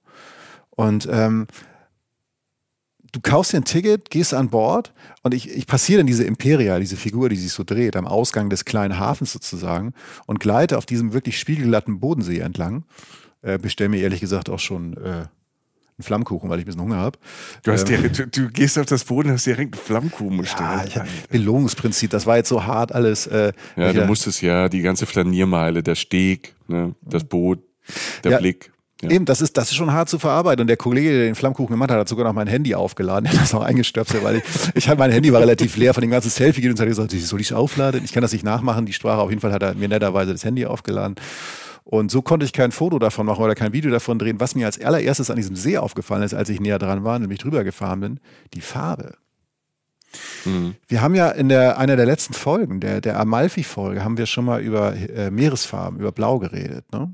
Und 0.70 1.08
ähm, 1.10 1.48
du 3.12 3.22
kaufst 3.22 3.54
dir 3.54 3.58
ein 3.58 3.66
Ticket, 3.66 4.10
gehst 4.10 4.34
an 4.34 4.50
Bord 4.50 4.94
und 5.24 5.34
ich, 5.34 5.50
ich 5.50 5.68
passiere 5.68 6.00
dann 6.00 6.08
diese 6.08 6.26
Imperia, 6.26 6.80
diese 6.80 6.98
Figur, 6.98 7.30
die 7.30 7.38
sich 7.38 7.54
so 7.54 7.64
dreht, 7.64 7.96
am 7.96 8.06
Ausgang 8.06 8.50
des 8.50 8.66
kleinen 8.66 9.00
Hafens 9.00 9.32
sozusagen 9.32 9.94
und 10.26 10.40
gleite 10.40 10.78
auf 10.78 10.86
diesem 10.86 11.14
wirklich 11.14 11.40
spiegelglatten 11.40 12.00
Bodensee 12.00 12.40
entlang. 12.40 12.84
Äh, 13.42 13.58
bestell 13.58 13.90
mir 13.90 14.02
ehrlich 14.02 14.20
gesagt 14.20 14.50
auch 14.50 14.60
schon 14.60 14.98
äh, 14.98 15.28
einen 15.98 16.04
Flammkuchen, 16.04 16.50
weil 16.50 16.60
ich 16.60 16.66
ein 16.66 16.68
bisschen 16.68 16.82
Hunger 16.82 16.98
habe. 16.98 17.18
Du, 17.64 17.72
ähm, 17.72 17.86
direkt, 17.86 18.20
du, 18.20 18.28
du, 18.28 18.50
gehst 18.50 18.78
auf 18.78 18.86
das 18.86 19.06
Boden 19.06 19.30
und 19.30 19.36
hast 19.36 19.46
direkt 19.46 19.76
einen 19.76 19.84
Flammkuchen 19.84 20.38
bestellt. 20.38 20.94
Ja, 20.94 21.06
ich 21.06 21.30
Belohnungsprinzip, 21.30 22.10
das 22.12 22.26
war 22.26 22.38
jetzt 22.38 22.50
so 22.50 22.66
hart 22.66 22.94
alles. 22.94 23.28
Äh, 23.28 23.54
ja, 23.78 23.94
du 23.94 24.06
musstest 24.06 24.42
ja 24.42 24.68
die 24.68 24.82
ganze 24.82 25.06
Flaniermeile, 25.06 25.84
der 25.84 25.96
Steg, 25.96 26.56
ne, 26.68 26.96
das 27.02 27.24
Boot, 27.24 27.60
der 28.24 28.32
ja, 28.32 28.38
Blick. 28.40 28.72
Ja. 29.02 29.10
Eben, 29.10 29.26
das 29.26 29.40
ist, 29.42 29.56
das 29.58 29.70
ist 29.70 29.76
schon 29.76 29.92
hart 29.92 30.10
zu 30.10 30.20
verarbeiten. 30.20 30.62
Und 30.62 30.68
der 30.68 30.78
Kollege, 30.78 31.12
der 31.12 31.26
den 31.26 31.36
Flammkuchen 31.36 31.72
gemacht 31.72 31.92
hat, 31.92 32.00
hat 32.00 32.10
sogar 32.10 32.26
noch 32.26 32.34
mein 32.34 32.48
Handy 32.48 32.76
aufgeladen. 32.76 33.26
Er 33.32 33.34
hat 33.34 33.42
das 33.42 33.54
auch 33.54 33.64
eingestöpselt, 33.64 34.24
weil 34.24 34.38
ich, 34.38 34.44
ich 34.74 34.88
hatte 34.90 35.00
mein 35.00 35.12
Handy 35.12 35.32
war 35.32 35.42
relativ 35.42 35.78
leer 35.78 35.94
von 35.94 36.02
dem 36.02 36.12
ganzen 36.12 36.30
Selfie 36.30 36.68
und 36.70 36.80
hat 36.80 36.88
gesagt, 36.88 37.12
soll 37.12 37.40
ich 37.40 37.48
es 37.48 37.54
aufladen? 37.54 38.02
Ich 38.04 38.12
kann 38.12 38.22
das 38.22 38.34
nicht 38.34 38.44
nachmachen. 38.44 38.86
Die 38.86 38.94
Sprache 38.94 39.22
auf 39.22 39.30
jeden 39.30 39.42
Fall 39.42 39.52
hat 39.54 39.64
er 39.64 39.76
mir 39.76 39.88
netterweise 39.88 40.34
das 40.34 40.44
Handy 40.44 40.66
aufgeladen. 40.66 41.16
Und 41.86 42.10
so 42.10 42.24
konnte 42.24 42.46
ich 42.46 42.52
kein 42.52 42.72
Foto 42.72 42.98
davon 42.98 43.28
machen 43.28 43.44
oder 43.44 43.54
kein 43.54 43.72
Video 43.72 43.92
davon 43.92 44.18
drehen. 44.18 44.40
Was 44.40 44.56
mir 44.56 44.66
als 44.66 44.82
allererstes 44.82 45.30
an 45.30 45.38
diesem 45.38 45.56
See 45.56 45.78
aufgefallen 45.78 46.24
ist, 46.24 46.34
als 46.34 46.50
ich 46.50 46.60
näher 46.60 46.80
dran 46.80 47.04
war, 47.04 47.20
nämlich 47.20 47.40
drüber 47.40 47.64
gefahren 47.64 48.00
bin, 48.00 48.20
die 48.56 48.62
Farbe. 48.62 49.16
Mhm. 50.46 50.76
Wir 50.88 51.02
haben 51.02 51.14
ja 51.14 51.30
in 51.30 51.48
der, 51.48 51.78
einer 51.78 51.96
der 51.96 52.08
letzten 52.08 52.34
Folgen, 52.34 52.80
der, 52.80 53.02
der 53.02 53.20
Amalfi-Folge, 53.20 54.04
haben 54.04 54.18
wir 54.18 54.26
schon 54.26 54.46
mal 54.46 54.62
über 54.62 54.96
äh, 54.96 55.30
Meeresfarben, 55.30 56.00
über 56.00 56.12
Blau 56.12 56.40
geredet. 56.40 56.92
Ne? 56.92 57.14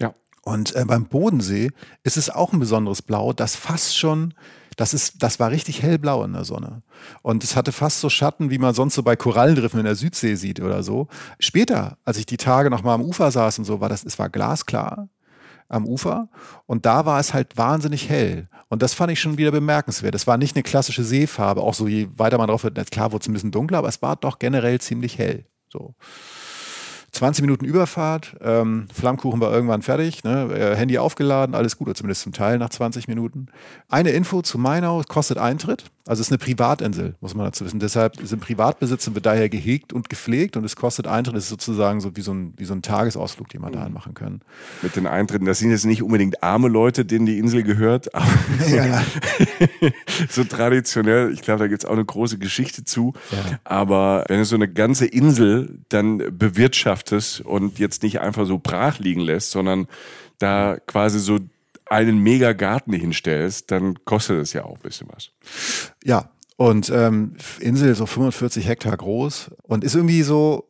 Ja. 0.00 0.12
Und 0.42 0.74
äh, 0.74 0.84
beim 0.84 1.06
Bodensee 1.06 1.70
ist 2.02 2.16
es 2.16 2.30
auch 2.30 2.52
ein 2.52 2.58
besonderes 2.58 3.00
Blau, 3.00 3.32
das 3.32 3.54
fast 3.54 3.96
schon 3.96 4.34
das 4.76 4.94
ist, 4.94 5.22
das 5.22 5.40
war 5.40 5.50
richtig 5.50 5.82
hellblau 5.82 6.24
in 6.24 6.32
der 6.32 6.44
Sonne. 6.44 6.82
Und 7.22 7.44
es 7.44 7.56
hatte 7.56 7.72
fast 7.72 8.00
so 8.00 8.08
Schatten, 8.08 8.50
wie 8.50 8.58
man 8.58 8.74
sonst 8.74 8.94
so 8.94 9.02
bei 9.02 9.16
Korallenriffen 9.16 9.80
in 9.80 9.86
der 9.86 9.94
Südsee 9.94 10.34
sieht 10.34 10.60
oder 10.60 10.82
so. 10.82 11.08
Später, 11.38 11.98
als 12.04 12.18
ich 12.18 12.26
die 12.26 12.36
Tage 12.36 12.70
noch 12.70 12.82
mal 12.82 12.94
am 12.94 13.02
Ufer 13.02 13.30
saß 13.30 13.58
und 13.58 13.64
so, 13.64 13.80
war 13.80 13.88
das, 13.88 14.04
es 14.04 14.18
war 14.18 14.28
glasklar 14.28 15.08
am 15.68 15.86
Ufer 15.86 16.28
und 16.66 16.86
da 16.86 17.06
war 17.06 17.20
es 17.20 17.34
halt 17.34 17.56
wahnsinnig 17.56 18.08
hell. 18.08 18.48
Und 18.68 18.82
das 18.82 18.94
fand 18.94 19.12
ich 19.12 19.20
schon 19.20 19.38
wieder 19.38 19.50
bemerkenswert. 19.50 20.14
Es 20.14 20.26
war 20.26 20.36
nicht 20.36 20.56
eine 20.56 20.62
klassische 20.62 21.04
Seefarbe, 21.04 21.62
auch 21.62 21.74
so 21.74 21.88
je 21.88 22.08
weiter 22.16 22.38
man 22.38 22.48
drauf 22.48 22.64
wird, 22.64 22.90
klar 22.90 23.12
wurde 23.12 23.22
es 23.22 23.28
ein 23.28 23.32
bisschen 23.32 23.50
dunkler, 23.50 23.78
aber 23.78 23.88
es 23.88 24.02
war 24.02 24.16
doch 24.16 24.38
generell 24.38 24.80
ziemlich 24.80 25.18
hell. 25.18 25.46
So. 25.68 25.94
20 27.14 27.42
Minuten 27.42 27.64
Überfahrt, 27.64 28.36
ähm, 28.42 28.88
Flammkuchen 28.92 29.40
war 29.40 29.52
irgendwann 29.52 29.82
fertig, 29.82 30.24
ne? 30.24 30.50
Äh, 30.52 30.76
Handy 30.76 30.98
aufgeladen, 30.98 31.54
alles 31.54 31.78
gut, 31.78 31.86
oder 31.88 31.94
zumindest 31.94 32.22
zum 32.22 32.32
Teil 32.32 32.58
nach 32.58 32.70
20 32.70 33.06
Minuten. 33.06 33.46
Eine 33.88 34.10
Info 34.10 34.42
zu 34.42 34.58
Mainau, 34.58 35.00
kostet 35.08 35.38
Eintritt. 35.38 35.84
Also 36.06 36.20
es 36.20 36.26
ist 36.26 36.32
eine 36.32 36.38
Privatinsel, 36.38 37.14
muss 37.22 37.34
man 37.34 37.46
dazu 37.46 37.64
wissen. 37.64 37.80
Deshalb 37.80 38.16
sind 38.22 38.40
Privatbesitz 38.40 39.06
und 39.08 39.14
wird 39.14 39.24
daher 39.24 39.48
gehegt 39.48 39.94
und 39.94 40.10
gepflegt 40.10 40.54
und 40.54 40.64
es 40.64 40.76
kostet 40.76 41.06
Eintritt. 41.06 41.34
Das 41.34 41.44
ist 41.44 41.48
sozusagen 41.48 42.02
so 42.02 42.14
wie 42.14 42.20
so 42.20 42.34
ein, 42.34 42.52
wie 42.58 42.66
so 42.66 42.74
ein 42.74 42.82
Tagesausflug, 42.82 43.48
den 43.48 43.62
man 43.62 43.72
mhm. 43.72 43.76
da 43.76 43.88
machen 43.88 44.12
kann. 44.12 44.42
Mit 44.82 44.96
den 44.96 45.06
Eintritten, 45.06 45.46
das 45.46 45.60
sind 45.60 45.70
jetzt 45.70 45.86
nicht 45.86 46.02
unbedingt 46.02 46.42
arme 46.42 46.68
Leute, 46.68 47.06
denen 47.06 47.24
die 47.24 47.38
Insel 47.38 47.62
gehört, 47.62 48.14
aber 48.14 48.26
ja, 48.68 48.84
ja. 48.84 49.04
so 50.28 50.44
traditionell, 50.44 51.32
ich 51.32 51.40
glaube, 51.40 51.60
da 51.60 51.68
gibt 51.68 51.84
es 51.84 51.88
auch 51.88 51.94
eine 51.94 52.04
große 52.04 52.36
Geschichte 52.36 52.84
zu. 52.84 53.14
Ja. 53.30 53.58
Aber 53.64 54.26
wenn 54.28 54.38
du 54.38 54.44
so 54.44 54.56
eine 54.56 54.68
ganze 54.68 55.06
Insel 55.06 55.78
dann 55.88 56.18
bewirtschaftest 56.18 57.40
und 57.40 57.78
jetzt 57.78 58.02
nicht 58.02 58.20
einfach 58.20 58.44
so 58.44 58.58
brach 58.58 58.98
liegen 58.98 59.20
lässt, 59.20 59.52
sondern 59.52 59.86
da 60.38 60.76
quasi 60.86 61.18
so 61.18 61.38
einen 61.94 62.18
Megagarten 62.18 62.92
hinstellst, 62.92 63.70
dann 63.70 64.04
kostet 64.04 64.40
es 64.40 64.52
ja 64.52 64.64
auch 64.64 64.76
ein 64.76 64.82
bisschen 64.82 65.08
was. 65.12 65.30
Ja, 66.04 66.30
und 66.56 66.90
ähm, 66.90 67.36
Insel 67.60 67.94
so 67.94 68.06
45 68.06 68.66
Hektar 68.66 68.96
groß 68.96 69.50
und 69.62 69.82
ist 69.82 69.94
irgendwie 69.94 70.22
so, 70.22 70.68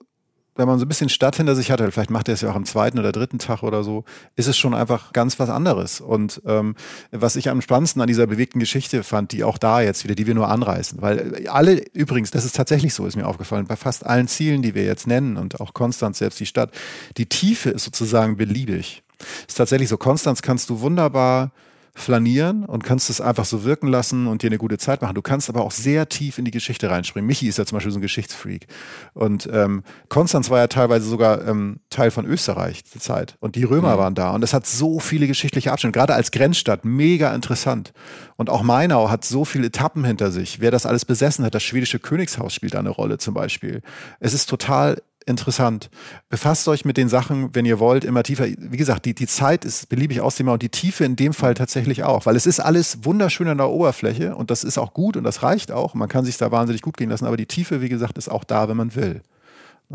wenn 0.56 0.68
man 0.68 0.78
so 0.78 0.84
ein 0.84 0.88
bisschen 0.88 1.08
Stadt 1.08 1.36
hinter 1.36 1.54
sich 1.56 1.70
hat, 1.70 1.80
vielleicht 1.80 2.10
macht 2.10 2.28
er 2.28 2.34
es 2.34 2.40
ja 2.40 2.50
auch 2.50 2.54
am 2.54 2.64
zweiten 2.64 2.98
oder 2.98 3.12
dritten 3.12 3.38
Tag 3.38 3.62
oder 3.62 3.82
so, 3.82 4.04
ist 4.36 4.46
es 4.46 4.56
schon 4.56 4.72
einfach 4.72 5.12
ganz 5.12 5.38
was 5.38 5.50
anderes. 5.50 6.00
Und 6.00 6.40
ähm, 6.46 6.76
was 7.10 7.36
ich 7.36 7.50
am 7.50 7.60
spannendsten 7.60 8.00
an 8.00 8.08
dieser 8.08 8.26
bewegten 8.26 8.60
Geschichte 8.60 9.02
fand, 9.02 9.32
die 9.32 9.44
auch 9.44 9.58
da 9.58 9.80
jetzt 9.80 10.04
wieder, 10.04 10.14
die 10.14 10.26
wir 10.26 10.34
nur 10.34 10.48
anreißen, 10.48 11.02
weil 11.02 11.46
alle, 11.48 11.82
übrigens, 11.92 12.30
das 12.30 12.44
ist 12.44 12.56
tatsächlich 12.56 12.94
so, 12.94 13.06
ist 13.06 13.16
mir 13.16 13.26
aufgefallen, 13.26 13.66
bei 13.66 13.76
fast 13.76 14.06
allen 14.06 14.28
Zielen, 14.28 14.62
die 14.62 14.74
wir 14.74 14.84
jetzt 14.84 15.06
nennen 15.06 15.36
und 15.36 15.60
auch 15.60 15.74
Konstanz 15.74 16.18
selbst 16.18 16.40
die 16.40 16.46
Stadt, 16.46 16.70
die 17.16 17.26
Tiefe 17.26 17.70
ist 17.70 17.84
sozusagen 17.84 18.36
beliebig. 18.36 19.03
Ist 19.46 19.56
tatsächlich 19.56 19.88
so, 19.88 19.96
Konstanz 19.96 20.42
kannst 20.42 20.70
du 20.70 20.80
wunderbar 20.80 21.52
flanieren 21.96 22.64
und 22.64 22.82
kannst 22.82 23.08
es 23.08 23.20
einfach 23.20 23.44
so 23.44 23.62
wirken 23.62 23.86
lassen 23.86 24.26
und 24.26 24.42
dir 24.42 24.48
eine 24.48 24.58
gute 24.58 24.78
Zeit 24.78 25.00
machen. 25.00 25.14
Du 25.14 25.22
kannst 25.22 25.48
aber 25.48 25.62
auch 25.62 25.70
sehr 25.70 26.08
tief 26.08 26.38
in 26.38 26.44
die 26.44 26.50
Geschichte 26.50 26.90
reinspringen. 26.90 27.26
Michi 27.26 27.46
ist 27.46 27.56
ja 27.56 27.64
zum 27.64 27.76
Beispiel 27.76 27.92
so 27.92 28.00
ein 28.00 28.02
Geschichtsfreak. 28.02 28.66
Und 29.12 29.48
ähm, 29.52 29.84
Konstanz 30.08 30.50
war 30.50 30.58
ja 30.58 30.66
teilweise 30.66 31.06
sogar 31.06 31.46
ähm, 31.46 31.78
Teil 31.90 32.10
von 32.10 32.26
Österreich 32.26 32.84
zur 32.84 33.00
Zeit. 33.00 33.36
Und 33.38 33.54
die 33.54 33.62
Römer 33.62 33.94
mhm. 33.94 33.98
waren 33.98 34.14
da. 34.16 34.32
Und 34.32 34.42
es 34.42 34.52
hat 34.52 34.66
so 34.66 34.98
viele 34.98 35.28
geschichtliche 35.28 35.70
Abschnitte, 35.70 35.96
gerade 35.96 36.14
als 36.14 36.32
Grenzstadt, 36.32 36.84
mega 36.84 37.32
interessant. 37.32 37.92
Und 38.36 38.50
auch 38.50 38.62
Mainau 38.62 39.08
hat 39.08 39.24
so 39.24 39.44
viele 39.44 39.68
Etappen 39.68 40.04
hinter 40.04 40.32
sich. 40.32 40.60
Wer 40.60 40.72
das 40.72 40.86
alles 40.86 41.04
besessen 41.04 41.44
hat, 41.44 41.54
das 41.54 41.62
schwedische 41.62 42.00
Königshaus 42.00 42.52
spielt 42.52 42.74
da 42.74 42.80
eine 42.80 42.90
Rolle 42.90 43.18
zum 43.18 43.34
Beispiel. 43.34 43.82
Es 44.18 44.34
ist 44.34 44.50
total 44.50 45.00
interessant. 45.26 45.90
Befasst 46.28 46.68
euch 46.68 46.84
mit 46.84 46.96
den 46.96 47.08
Sachen, 47.08 47.54
wenn 47.54 47.64
ihr 47.64 47.78
wollt, 47.78 48.04
immer 48.04 48.22
tiefer. 48.22 48.46
Wie 48.46 48.76
gesagt, 48.76 49.04
die, 49.06 49.14
die 49.14 49.26
Zeit 49.26 49.64
ist 49.64 49.88
beliebig 49.88 50.20
ausdehnbar 50.20 50.54
und 50.54 50.62
die 50.62 50.68
Tiefe 50.68 51.04
in 51.04 51.16
dem 51.16 51.32
Fall 51.32 51.54
tatsächlich 51.54 52.04
auch, 52.04 52.26
weil 52.26 52.36
es 52.36 52.46
ist 52.46 52.60
alles 52.60 53.04
wunderschön 53.04 53.48
an 53.48 53.58
der 53.58 53.70
Oberfläche 53.70 54.36
und 54.36 54.50
das 54.50 54.64
ist 54.64 54.78
auch 54.78 54.94
gut 54.94 55.16
und 55.16 55.24
das 55.24 55.42
reicht 55.42 55.72
auch. 55.72 55.94
Man 55.94 56.08
kann 56.08 56.24
sich 56.24 56.36
da 56.36 56.50
wahnsinnig 56.50 56.82
gut 56.82 56.96
gehen 56.96 57.10
lassen, 57.10 57.26
aber 57.26 57.36
die 57.36 57.46
Tiefe, 57.46 57.80
wie 57.80 57.88
gesagt, 57.88 58.18
ist 58.18 58.28
auch 58.28 58.44
da, 58.44 58.68
wenn 58.68 58.76
man 58.76 58.94
will. 58.94 59.22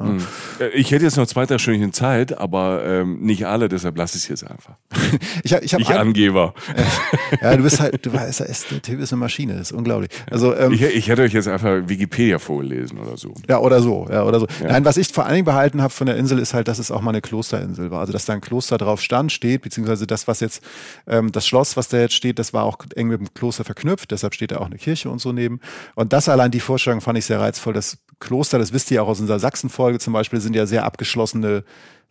Mhm. 0.03 0.25
Ich 0.73 0.91
hätte 0.91 1.05
jetzt 1.05 1.17
noch 1.17 1.27
zwei, 1.27 1.45
drei 1.45 1.57
Stündchen 1.57 1.93
Zeit, 1.93 2.37
aber 2.37 2.83
ähm, 2.85 3.19
nicht 3.21 3.45
alle, 3.45 3.69
deshalb 3.69 3.97
lasse 3.97 4.17
ich 4.17 4.23
es 4.23 4.29
jetzt 4.29 4.49
einfach. 4.49 4.75
ich 5.43 5.51
ich, 5.51 5.73
ich 5.73 5.89
Angeber. 5.89 6.53
ja, 7.41 7.55
du 7.55 7.63
bist 7.63 7.79
halt, 7.79 8.05
du 8.05 8.13
weißt, 8.13 8.39
der 8.71 8.81
Typ 8.81 8.99
ist 8.99 9.11
eine 9.11 9.19
Maschine, 9.19 9.53
das 9.53 9.71
ist 9.71 9.71
unglaublich. 9.71 10.09
Also, 10.29 10.55
ähm, 10.55 10.73
ich, 10.73 10.81
ich 10.81 11.07
hätte 11.07 11.23
euch 11.23 11.33
jetzt 11.33 11.47
einfach 11.47 11.87
Wikipedia 11.87 12.39
vorgelesen 12.39 12.99
oder 12.99 13.17
so. 13.17 13.33
Ja, 13.47 13.59
oder 13.59 13.81
so, 13.81 14.07
ja, 14.09 14.23
oder 14.23 14.39
so. 14.39 14.47
Ja. 14.61 14.71
Nein, 14.71 14.85
was 14.85 14.97
ich 14.97 15.09
vor 15.09 15.25
allen 15.25 15.35
Dingen 15.35 15.45
behalten 15.45 15.81
habe 15.81 15.93
von 15.93 16.07
der 16.07 16.17
Insel 16.17 16.39
ist 16.39 16.53
halt, 16.53 16.67
dass 16.67 16.79
es 16.79 16.91
auch 16.91 17.01
mal 17.01 17.11
eine 17.11 17.21
Klosterinsel 17.21 17.91
war. 17.91 18.01
Also, 18.01 18.13
dass 18.13 18.25
da 18.25 18.33
ein 18.33 18.41
Kloster 18.41 18.77
drauf 18.77 19.01
stand, 19.01 19.31
steht, 19.31 19.61
beziehungsweise 19.61 20.07
das, 20.07 20.27
was 20.27 20.39
jetzt, 20.39 20.63
ähm, 21.07 21.31
das 21.31 21.47
Schloss, 21.47 21.77
was 21.77 21.87
da 21.89 21.97
jetzt 21.97 22.13
steht, 22.13 22.39
das 22.39 22.53
war 22.53 22.63
auch 22.63 22.77
eng 22.95 23.07
mit 23.07 23.19
dem 23.19 23.33
Kloster 23.33 23.63
verknüpft, 23.63 24.11
deshalb 24.11 24.33
steht 24.33 24.51
da 24.51 24.57
auch 24.57 24.67
eine 24.67 24.77
Kirche 24.77 25.09
und 25.09 25.19
so 25.19 25.31
neben. 25.31 25.59
Und 25.95 26.13
das 26.13 26.29
allein, 26.29 26.51
die 26.51 26.59
Vorstellung 26.59 27.01
fand 27.01 27.17
ich 27.17 27.25
sehr 27.25 27.39
reizvoll, 27.39 27.73
dass 27.73 27.97
Kloster, 28.19 28.59
das 28.59 28.73
wisst 28.73 28.91
ihr 28.91 29.01
auch 29.01 29.07
aus 29.07 29.21
unserer 29.21 29.39
Sachsen-Folge 29.39 29.88
zum 29.97 30.13
Beispiel, 30.13 30.39
sind 30.39 30.55
ja 30.55 30.67
sehr 30.67 30.85
abgeschlossene 30.85 31.63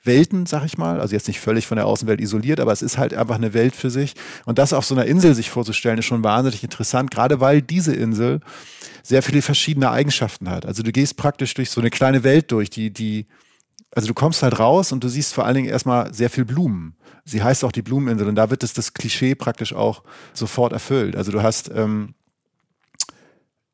Welten, 0.04 0.46
sag 0.46 0.64
ich 0.64 0.78
mal. 0.78 1.00
Also 1.00 1.14
jetzt 1.14 1.28
nicht 1.28 1.40
völlig 1.40 1.66
von 1.66 1.76
der 1.76 1.86
Außenwelt 1.86 2.20
isoliert, 2.20 2.60
aber 2.60 2.72
es 2.72 2.82
ist 2.82 2.98
halt 2.98 3.14
einfach 3.14 3.36
eine 3.36 3.54
Welt 3.54 3.74
für 3.74 3.90
sich. 3.90 4.14
Und 4.46 4.58
das 4.58 4.72
auf 4.72 4.84
so 4.84 4.94
einer 4.94 5.06
Insel 5.06 5.34
sich 5.34 5.50
vorzustellen, 5.50 5.98
ist 5.98 6.06
schon 6.06 6.24
wahnsinnig 6.24 6.62
interessant, 6.62 7.10
gerade 7.10 7.40
weil 7.40 7.62
diese 7.62 7.94
Insel 7.94 8.40
sehr 9.02 9.22
viele 9.22 9.42
verschiedene 9.42 9.90
Eigenschaften 9.90 10.48
hat. 10.48 10.66
Also 10.66 10.82
du 10.82 10.92
gehst 10.92 11.16
praktisch 11.16 11.54
durch 11.54 11.70
so 11.70 11.80
eine 11.80 11.90
kleine 11.90 12.24
Welt 12.24 12.52
durch, 12.52 12.70
die, 12.70 12.92
die, 12.92 13.26
also 13.94 14.08
du 14.08 14.14
kommst 14.14 14.42
halt 14.42 14.58
raus 14.58 14.92
und 14.92 15.02
du 15.02 15.08
siehst 15.08 15.34
vor 15.34 15.46
allen 15.46 15.56
Dingen 15.56 15.68
erstmal 15.68 16.12
sehr 16.12 16.30
viel 16.30 16.44
Blumen. 16.44 16.96
Sie 17.24 17.42
heißt 17.42 17.64
auch 17.64 17.72
die 17.72 17.82
Blumeninsel 17.82 18.28
und 18.28 18.36
da 18.36 18.50
wird 18.50 18.62
es 18.62 18.72
das 18.72 18.94
Klischee 18.94 19.34
praktisch 19.34 19.74
auch 19.74 20.02
sofort 20.32 20.72
erfüllt. 20.72 21.16
Also 21.16 21.32
du 21.32 21.42
hast 21.42 21.70
ähm, 21.74 22.14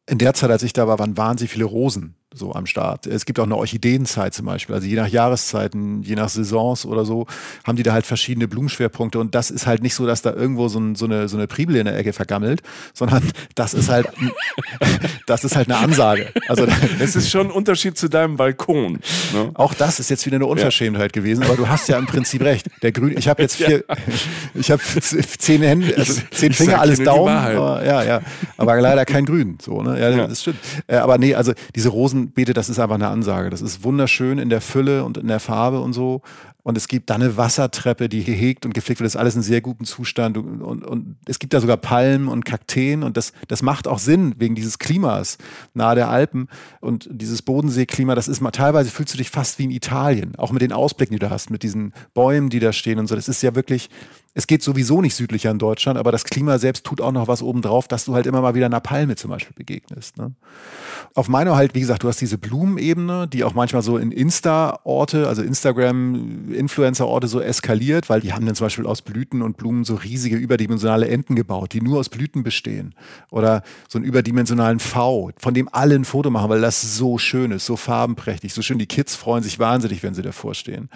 in 0.06 0.18
der 0.18 0.34
Zeit, 0.34 0.50
als 0.50 0.62
ich 0.62 0.72
da 0.72 0.88
war, 0.88 0.98
waren 0.98 1.16
wahnsinnig 1.16 1.52
viele 1.52 1.64
Rosen 1.64 2.16
so 2.34 2.52
am 2.52 2.66
Start. 2.66 3.06
Es 3.06 3.24
gibt 3.24 3.38
auch 3.38 3.44
eine 3.44 3.56
Orchideenzeit 3.56 4.34
zum 4.34 4.46
Beispiel. 4.46 4.74
Also 4.74 4.86
je 4.86 4.96
nach 4.96 5.06
Jahreszeiten, 5.06 6.02
je 6.02 6.16
nach 6.16 6.28
Saisons 6.28 6.84
oder 6.84 7.04
so, 7.04 7.26
haben 7.64 7.76
die 7.76 7.82
da 7.82 7.92
halt 7.92 8.04
verschiedene 8.04 8.48
Blumenschwerpunkte. 8.48 9.20
Und 9.20 9.34
das 9.34 9.50
ist 9.50 9.66
halt 9.66 9.82
nicht 9.82 9.94
so, 9.94 10.06
dass 10.06 10.22
da 10.22 10.32
irgendwo 10.32 10.68
so, 10.68 10.80
ein, 10.80 10.96
so 10.96 11.04
eine, 11.04 11.28
so 11.28 11.36
eine 11.36 11.46
Priebel 11.46 11.76
in 11.76 11.84
der 11.84 11.96
Ecke 11.96 12.12
vergammelt, 12.12 12.62
sondern 12.92 13.22
das 13.54 13.72
ist 13.72 13.88
halt, 13.88 14.08
das 15.26 15.44
ist 15.44 15.54
halt 15.54 15.68
eine 15.68 15.78
Ansage. 15.78 16.32
Also, 16.48 16.66
es 16.98 17.14
ist 17.14 17.30
schon 17.30 17.48
ein 17.48 17.50
Unterschied 17.52 17.96
zu 17.96 18.08
deinem 18.08 18.36
Balkon. 18.36 18.98
Ne? 19.32 19.50
Auch 19.54 19.72
das 19.72 20.00
ist 20.00 20.10
jetzt 20.10 20.26
wieder 20.26 20.36
eine 20.36 20.46
Unverschämtheit 20.46 21.14
ja. 21.14 21.22
gewesen, 21.22 21.44
aber 21.44 21.56
du 21.56 21.68
hast 21.68 21.88
ja 21.88 21.98
im 21.98 22.06
Prinzip 22.06 22.42
recht. 22.42 22.66
Der 22.82 22.90
Grün, 22.90 23.16
ich 23.16 23.28
habe 23.28 23.42
jetzt 23.42 23.56
vier, 23.56 23.84
ja. 23.88 23.96
ich 24.54 24.70
habe 24.70 24.82
zehn 24.82 25.62
Hände, 25.62 25.94
also 25.96 26.20
zehn 26.32 26.50
ich 26.50 26.56
Finger, 26.56 26.80
alles 26.80 27.02
Daumen. 27.02 27.34
Aber, 27.34 27.84
ja, 27.84 28.02
ja. 28.02 28.20
Aber 28.56 28.80
leider 28.80 29.04
kein 29.04 29.24
Grün. 29.24 29.58
So, 29.62 29.82
ne? 29.82 30.00
ja, 30.00 30.10
ja. 30.10 30.26
das 30.26 30.42
stimmt. 30.42 30.58
Äh, 30.86 30.96
aber 30.96 31.18
nee, 31.18 31.34
also 31.34 31.52
diese 31.74 31.90
Rosen 31.90 32.23
Blumenbeete, 32.26 32.54
das 32.54 32.68
ist 32.68 32.78
einfach 32.78 32.94
eine 32.94 33.08
Ansage. 33.08 33.50
Das 33.50 33.62
ist 33.62 33.84
wunderschön 33.84 34.38
in 34.38 34.48
der 34.48 34.60
Fülle 34.60 35.04
und 35.04 35.18
in 35.18 35.28
der 35.28 35.40
Farbe 35.40 35.80
und 35.80 35.92
so. 35.92 36.22
Und 36.64 36.78
es 36.78 36.88
gibt 36.88 37.10
da 37.10 37.14
eine 37.16 37.36
Wassertreppe, 37.36 38.08
die 38.08 38.24
gehegt 38.24 38.64
und 38.64 38.72
gepflegt 38.72 38.98
wird. 38.98 39.06
Das 39.06 39.14
ist 39.14 39.20
alles 39.20 39.36
in 39.36 39.42
sehr 39.42 39.60
gutem 39.60 39.84
Zustand. 39.84 40.38
Und, 40.38 40.62
und, 40.62 40.82
und, 40.82 41.16
es 41.26 41.38
gibt 41.38 41.52
da 41.52 41.60
sogar 41.60 41.76
Palmen 41.76 42.26
und 42.26 42.46
Kakteen. 42.46 43.02
Und 43.02 43.18
das, 43.18 43.34
das 43.48 43.60
macht 43.60 43.86
auch 43.86 43.98
Sinn 43.98 44.34
wegen 44.38 44.54
dieses 44.54 44.78
Klimas 44.78 45.36
nahe 45.74 45.94
der 45.94 46.08
Alpen. 46.08 46.48
Und 46.80 47.06
dieses 47.12 47.42
Bodenseeklima, 47.42 48.14
das 48.14 48.28
ist 48.28 48.40
mal, 48.40 48.50
teilweise 48.50 48.90
fühlst 48.90 49.12
du 49.12 49.18
dich 49.18 49.28
fast 49.28 49.58
wie 49.58 49.64
in 49.64 49.70
Italien. 49.70 50.36
Auch 50.36 50.52
mit 50.52 50.62
den 50.62 50.72
Ausblicken, 50.72 51.14
die 51.14 51.20
du 51.20 51.28
hast, 51.28 51.50
mit 51.50 51.62
diesen 51.62 51.92
Bäumen, 52.14 52.48
die 52.48 52.60
da 52.60 52.72
stehen 52.72 52.98
und 52.98 53.08
so. 53.08 53.14
Das 53.14 53.28
ist 53.28 53.42
ja 53.42 53.54
wirklich, 53.54 53.90
es 54.36 54.48
geht 54.48 54.62
sowieso 54.62 55.00
nicht 55.00 55.14
südlicher 55.14 55.50
in 55.52 55.58
Deutschland, 55.58 55.96
aber 55.96 56.10
das 56.10 56.24
Klima 56.24 56.58
selbst 56.58 56.84
tut 56.84 57.00
auch 57.00 57.12
noch 57.12 57.28
was 57.28 57.40
obendrauf, 57.40 57.86
dass 57.86 58.04
du 58.04 58.14
halt 58.14 58.26
immer 58.26 58.40
mal 58.40 58.56
wieder 58.56 58.66
einer 58.66 58.80
Palme 58.80 59.14
zum 59.14 59.30
Beispiel 59.30 59.54
begegnest. 59.54 60.18
Ne? 60.18 60.32
Auf 61.14 61.28
meiner 61.28 61.54
halt, 61.54 61.74
wie 61.76 61.80
gesagt, 61.80 62.02
du 62.02 62.08
hast 62.08 62.20
diese 62.20 62.36
Blumenebene, 62.36 63.28
die 63.28 63.44
auch 63.44 63.54
manchmal 63.54 63.82
so 63.82 63.96
in 63.96 64.10
Insta-Orte, 64.10 65.28
also 65.28 65.42
Instagram-Influencer-Orte 66.54 67.28
so 67.28 67.40
eskaliert, 67.40 68.08
weil 68.08 68.20
die 68.20 68.32
haben 68.32 68.46
dann 68.46 68.54
zum 68.54 68.66
Beispiel 68.66 68.86
aus 68.86 69.02
Blüten 69.02 69.42
und 69.42 69.56
Blumen 69.56 69.84
so 69.84 69.94
riesige 69.94 70.36
überdimensionale 70.36 71.08
Enten 71.08 71.34
gebaut, 71.34 71.72
die 71.72 71.80
nur 71.80 71.98
aus 71.98 72.08
Blüten 72.08 72.42
bestehen. 72.42 72.94
Oder 73.30 73.62
so 73.88 73.98
einen 73.98 74.06
überdimensionalen 74.06 74.80
V, 74.80 75.30
von 75.38 75.54
dem 75.54 75.68
alle 75.72 75.94
ein 75.94 76.04
Foto 76.04 76.30
machen, 76.30 76.50
weil 76.50 76.60
das 76.60 76.96
so 76.96 77.18
schön 77.18 77.50
ist, 77.52 77.66
so 77.66 77.76
farbenprächtig, 77.76 78.52
so 78.52 78.62
schön. 78.62 78.78
Die 78.78 78.86
Kids 78.86 79.14
freuen 79.14 79.42
sich 79.42 79.58
wahnsinnig, 79.58 80.02
wenn 80.02 80.14
sie 80.14 80.22
davor 80.22 80.54
stehen. 80.54 80.88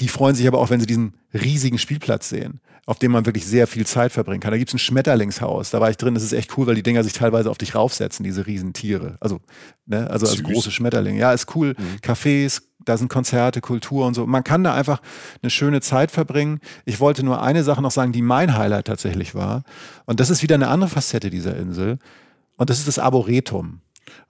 Die 0.00 0.08
freuen 0.08 0.34
sich 0.34 0.46
aber 0.46 0.58
auch, 0.58 0.70
wenn 0.70 0.80
sie 0.80 0.86
diesen 0.86 1.14
riesigen 1.32 1.78
Spielplatz 1.78 2.28
sehen 2.28 2.60
auf 2.84 2.98
dem 2.98 3.12
man 3.12 3.26
wirklich 3.26 3.46
sehr 3.46 3.66
viel 3.66 3.86
Zeit 3.86 4.12
verbringen 4.12 4.40
kann. 4.40 4.50
Da 4.50 4.58
gibt's 4.58 4.74
ein 4.74 4.78
Schmetterlingshaus, 4.78 5.70
da 5.70 5.80
war 5.80 5.90
ich 5.90 5.96
drin, 5.96 6.14
das 6.14 6.24
ist 6.24 6.32
echt 6.32 6.56
cool, 6.58 6.66
weil 6.66 6.74
die 6.74 6.82
Dinger 6.82 7.04
sich 7.04 7.12
teilweise 7.12 7.50
auf 7.50 7.58
dich 7.58 7.74
raufsetzen, 7.74 8.24
diese 8.24 8.46
Riesentiere. 8.46 9.16
Also, 9.20 9.40
ne, 9.86 10.10
also 10.10 10.26
als 10.26 10.42
große 10.42 10.72
Schmetterlinge. 10.72 11.20
Ja, 11.20 11.32
ist 11.32 11.54
cool. 11.54 11.76
Mhm. 11.78 11.98
Cafés, 12.02 12.62
da 12.84 12.96
sind 12.96 13.08
Konzerte, 13.08 13.60
Kultur 13.60 14.06
und 14.06 14.14
so. 14.14 14.26
Man 14.26 14.44
kann 14.44 14.64
da 14.64 14.74
einfach 14.74 15.00
eine 15.42 15.50
schöne 15.50 15.80
Zeit 15.80 16.10
verbringen. 16.10 16.60
Ich 16.84 17.00
wollte 17.00 17.24
nur 17.24 17.42
eine 17.42 17.64
Sache 17.64 17.82
noch 17.82 17.90
sagen, 17.90 18.12
die 18.12 18.22
mein 18.22 18.56
Highlight 18.56 18.86
tatsächlich 18.86 19.34
war. 19.34 19.64
Und 20.06 20.20
das 20.20 20.30
ist 20.30 20.42
wieder 20.42 20.54
eine 20.54 20.68
andere 20.68 20.90
Facette 20.90 21.30
dieser 21.30 21.56
Insel. 21.56 21.98
Und 22.56 22.70
das 22.70 22.78
ist 22.78 22.88
das 22.88 22.98
Arboretum. 22.98 23.80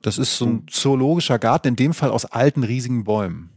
Das 0.00 0.18
ist 0.18 0.36
so 0.36 0.46
ein 0.46 0.52
mhm. 0.52 0.68
zoologischer 0.68 1.38
Garten, 1.38 1.68
in 1.68 1.76
dem 1.76 1.94
Fall 1.94 2.10
aus 2.10 2.24
alten, 2.24 2.62
riesigen 2.62 3.04
Bäumen. 3.04 3.50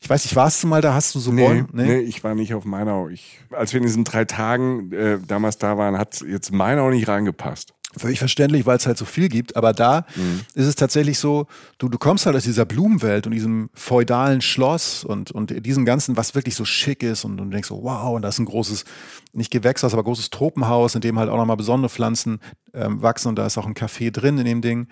Ich 0.00 0.08
weiß 0.08 0.24
nicht, 0.24 0.36
warst 0.36 0.62
du 0.62 0.68
mal 0.68 0.80
da? 0.80 0.94
Hast 0.94 1.14
du 1.14 1.18
so 1.18 1.32
nee, 1.32 1.44
Bäume? 1.44 1.68
Nee? 1.72 1.84
nee, 1.84 1.98
ich 1.98 2.22
war 2.22 2.34
nicht 2.34 2.54
auf 2.54 2.64
Mainau. 2.64 3.08
Ich, 3.08 3.40
als 3.50 3.72
wir 3.72 3.78
in 3.78 3.86
diesen 3.86 4.04
drei 4.04 4.24
Tagen 4.24 4.92
äh, 4.92 5.18
damals 5.26 5.58
da 5.58 5.76
waren, 5.76 5.98
hat 5.98 6.20
jetzt 6.20 6.52
Mainau 6.52 6.90
nicht 6.90 7.08
reingepasst. 7.08 7.74
Völlig 7.98 8.18
verständlich, 8.18 8.66
weil 8.66 8.76
es 8.76 8.86
halt 8.86 8.98
so 8.98 9.04
viel 9.04 9.28
gibt. 9.28 9.56
Aber 9.56 9.72
da 9.72 10.04
mhm. 10.16 10.40
ist 10.54 10.66
es 10.66 10.74
tatsächlich 10.74 11.18
so, 11.18 11.46
du, 11.78 11.88
du 11.88 11.98
kommst 11.98 12.26
halt 12.26 12.36
aus 12.36 12.44
dieser 12.44 12.64
Blumenwelt 12.64 13.26
und 13.26 13.32
diesem 13.32 13.70
feudalen 13.74 14.40
Schloss 14.40 15.04
und, 15.04 15.30
und 15.30 15.66
diesem 15.66 15.84
Ganzen, 15.84 16.16
was 16.16 16.34
wirklich 16.34 16.54
so 16.54 16.64
schick 16.64 17.02
ist 17.02 17.24
und, 17.24 17.40
und 17.40 17.48
du 17.48 17.52
denkst 17.52 17.68
so, 17.68 17.82
wow, 17.82 18.14
und 18.14 18.22
da 18.22 18.28
ist 18.28 18.38
ein 18.38 18.46
großes, 18.46 18.84
nicht 19.32 19.50
Gewächshaus, 19.50 19.92
aber 19.92 20.04
großes 20.04 20.30
Tropenhaus, 20.30 20.94
in 20.94 21.00
dem 21.00 21.18
halt 21.18 21.30
auch 21.30 21.36
nochmal 21.36 21.56
besondere 21.56 21.88
Pflanzen 21.88 22.40
ähm, 22.74 23.02
wachsen 23.02 23.28
und 23.28 23.36
da 23.36 23.46
ist 23.46 23.58
auch 23.58 23.66
ein 23.66 23.74
Café 23.74 24.10
drin 24.10 24.38
in 24.38 24.44
dem 24.44 24.60
Ding. 24.60 24.88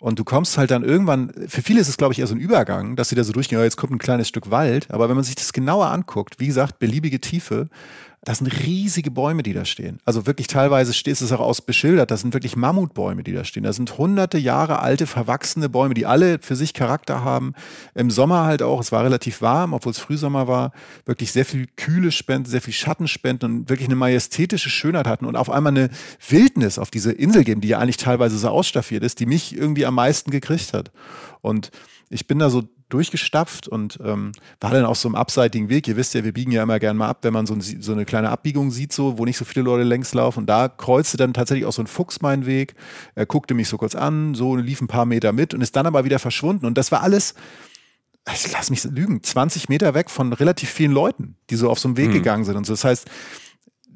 Und 0.00 0.18
du 0.18 0.24
kommst 0.24 0.58
halt 0.58 0.70
dann 0.70 0.84
irgendwann, 0.84 1.32
für 1.48 1.62
viele 1.62 1.80
ist 1.80 1.88
es 1.88 1.96
glaube 1.96 2.12
ich 2.12 2.18
eher 2.18 2.26
so 2.26 2.34
ein 2.34 2.40
Übergang, 2.40 2.96
dass 2.96 3.08
sie 3.08 3.14
da 3.14 3.24
so 3.24 3.32
durchgehen, 3.32 3.58
oh, 3.58 3.62
jetzt 3.62 3.76
kommt 3.76 3.92
ein 3.92 3.98
kleines 3.98 4.28
Stück 4.28 4.50
Wald. 4.50 4.90
Aber 4.90 5.08
wenn 5.08 5.16
man 5.16 5.24
sich 5.24 5.34
das 5.34 5.52
genauer 5.52 5.86
anguckt, 5.86 6.40
wie 6.40 6.46
gesagt, 6.46 6.78
beliebige 6.78 7.20
Tiefe, 7.20 7.68
das 8.24 8.38
sind 8.38 8.46
riesige 8.48 9.10
Bäume, 9.10 9.42
die 9.42 9.52
da 9.52 9.66
stehen. 9.66 9.98
Also 10.06 10.26
wirklich 10.26 10.46
teilweise 10.46 10.94
steht 10.94 11.20
es 11.20 11.30
auch 11.30 11.40
aus 11.40 11.60
beschildert. 11.60 12.10
Das 12.10 12.22
sind 12.22 12.32
wirklich 12.32 12.56
Mammutbäume, 12.56 13.22
die 13.22 13.32
da 13.32 13.44
stehen. 13.44 13.64
Das 13.64 13.76
sind 13.76 13.98
hunderte 13.98 14.38
Jahre 14.38 14.78
alte, 14.78 15.06
verwachsene 15.06 15.68
Bäume, 15.68 15.92
die 15.92 16.06
alle 16.06 16.38
für 16.40 16.56
sich 16.56 16.72
Charakter 16.72 17.22
haben. 17.22 17.52
Im 17.94 18.10
Sommer 18.10 18.44
halt 18.44 18.62
auch. 18.62 18.80
Es 18.80 18.92
war 18.92 19.04
relativ 19.04 19.42
warm, 19.42 19.74
obwohl 19.74 19.92
es 19.92 19.98
Frühsommer 19.98 20.48
war. 20.48 20.72
Wirklich 21.04 21.32
sehr 21.32 21.44
viel 21.44 21.66
Kühle 21.76 22.10
spenden, 22.12 22.48
sehr 22.48 22.62
viel 22.62 22.72
Schatten 22.72 23.08
spenden 23.08 23.44
und 23.44 23.68
wirklich 23.68 23.88
eine 23.88 23.96
majestätische 23.96 24.70
Schönheit 24.70 25.06
hatten 25.06 25.26
und 25.26 25.36
auf 25.36 25.50
einmal 25.50 25.72
eine 25.72 25.90
Wildnis 26.26 26.78
auf 26.78 26.90
diese 26.90 27.12
Insel 27.12 27.44
geben, 27.44 27.60
die 27.60 27.68
ja 27.68 27.78
eigentlich 27.78 27.98
teilweise 27.98 28.38
so 28.38 28.48
ausstaffiert 28.48 29.04
ist, 29.04 29.20
die 29.20 29.26
mich 29.26 29.54
irgendwie 29.54 29.84
am 29.84 29.96
meisten 29.96 30.30
gekriegt 30.30 30.72
hat. 30.72 30.92
Und 31.42 31.70
ich 32.08 32.26
bin 32.26 32.38
da 32.38 32.48
so 32.48 32.62
durchgestapft 32.94 33.68
und 33.68 33.98
ähm, 34.02 34.32
war 34.60 34.70
dann 34.70 34.84
auf 34.84 34.96
so 34.96 35.08
einem 35.08 35.16
abseitigen 35.16 35.68
Weg. 35.68 35.88
Ihr 35.88 35.96
wisst 35.96 36.14
ja, 36.14 36.24
wir 36.24 36.32
biegen 36.32 36.52
ja 36.52 36.62
immer 36.62 36.78
gerne 36.78 36.98
mal 36.98 37.08
ab, 37.08 37.18
wenn 37.22 37.32
man 37.32 37.46
so, 37.46 37.54
ein, 37.54 37.60
so, 37.60 37.92
eine 37.92 38.04
kleine 38.04 38.30
Abbiegung 38.30 38.70
sieht, 38.70 38.92
so, 38.92 39.18
wo 39.18 39.24
nicht 39.24 39.36
so 39.36 39.44
viele 39.44 39.64
Leute 39.64 39.82
längs 39.82 40.14
laufen. 40.14 40.40
Und 40.40 40.46
da 40.46 40.68
kreuzte 40.68 41.16
dann 41.16 41.34
tatsächlich 41.34 41.66
auch 41.66 41.72
so 41.72 41.82
ein 41.82 41.86
Fuchs 41.86 42.20
meinen 42.20 42.46
Weg. 42.46 42.74
Er 43.14 43.26
guckte 43.26 43.54
mich 43.54 43.68
so 43.68 43.76
kurz 43.76 43.94
an, 43.94 44.34
so 44.34 44.56
lief 44.56 44.80
ein 44.80 44.86
paar 44.86 45.06
Meter 45.06 45.32
mit 45.32 45.54
und 45.54 45.60
ist 45.60 45.74
dann 45.76 45.86
aber 45.86 46.04
wieder 46.04 46.18
verschwunden. 46.18 46.66
Und 46.66 46.78
das 46.78 46.92
war 46.92 47.02
alles, 47.02 47.34
ich 48.32 48.52
lass 48.52 48.70
mich 48.70 48.84
lügen, 48.84 49.22
20 49.22 49.68
Meter 49.68 49.94
weg 49.94 50.08
von 50.08 50.32
relativ 50.32 50.70
vielen 50.70 50.92
Leuten, 50.92 51.36
die 51.50 51.56
so 51.56 51.68
auf 51.70 51.78
so 51.78 51.88
einem 51.88 51.96
Weg 51.96 52.10
mhm. 52.10 52.14
gegangen 52.14 52.44
sind. 52.44 52.56
Und 52.56 52.64
so. 52.64 52.72
Das 52.72 52.84
heißt, 52.84 53.10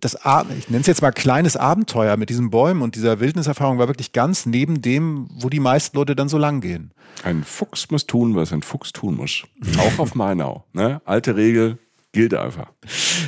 das, 0.01 0.19
ich 0.59 0.69
nenne 0.69 0.81
es 0.81 0.87
jetzt 0.87 1.03
mal 1.03 1.13
kleines 1.13 1.57
Abenteuer 1.57 2.17
mit 2.17 2.31
diesen 2.31 2.51
Bäumen 2.51 2.83
und 2.83 2.95
dieser 2.95 3.21
Wildniserfahrung 3.21 3.79
war 3.79 3.89
wirklich 3.89 4.13
ganz 4.13 4.47
neben 4.47 4.83
dem, 4.83 5.29
wo 5.31 5.49
die 5.49 5.61
meisten 5.61 5.97
Leute 5.97 6.15
dann 6.15 6.29
so 6.29 6.39
lang 6.39 6.61
gehen. 6.61 6.93
Ein 7.25 7.43
Fuchs 7.43 7.91
muss 7.91 8.07
tun, 8.07 8.37
was 8.37 8.53
ein 8.53 8.63
Fuchs 8.63 8.93
tun 8.93 9.17
muss. 9.17 9.45
Auch 9.79 9.99
auf 9.99 10.15
Mainau. 10.15 10.65
Ne? 10.73 11.01
Alte 11.05 11.37
Regel 11.37 11.79
gilt 12.13 12.35
einfach. 12.35 12.73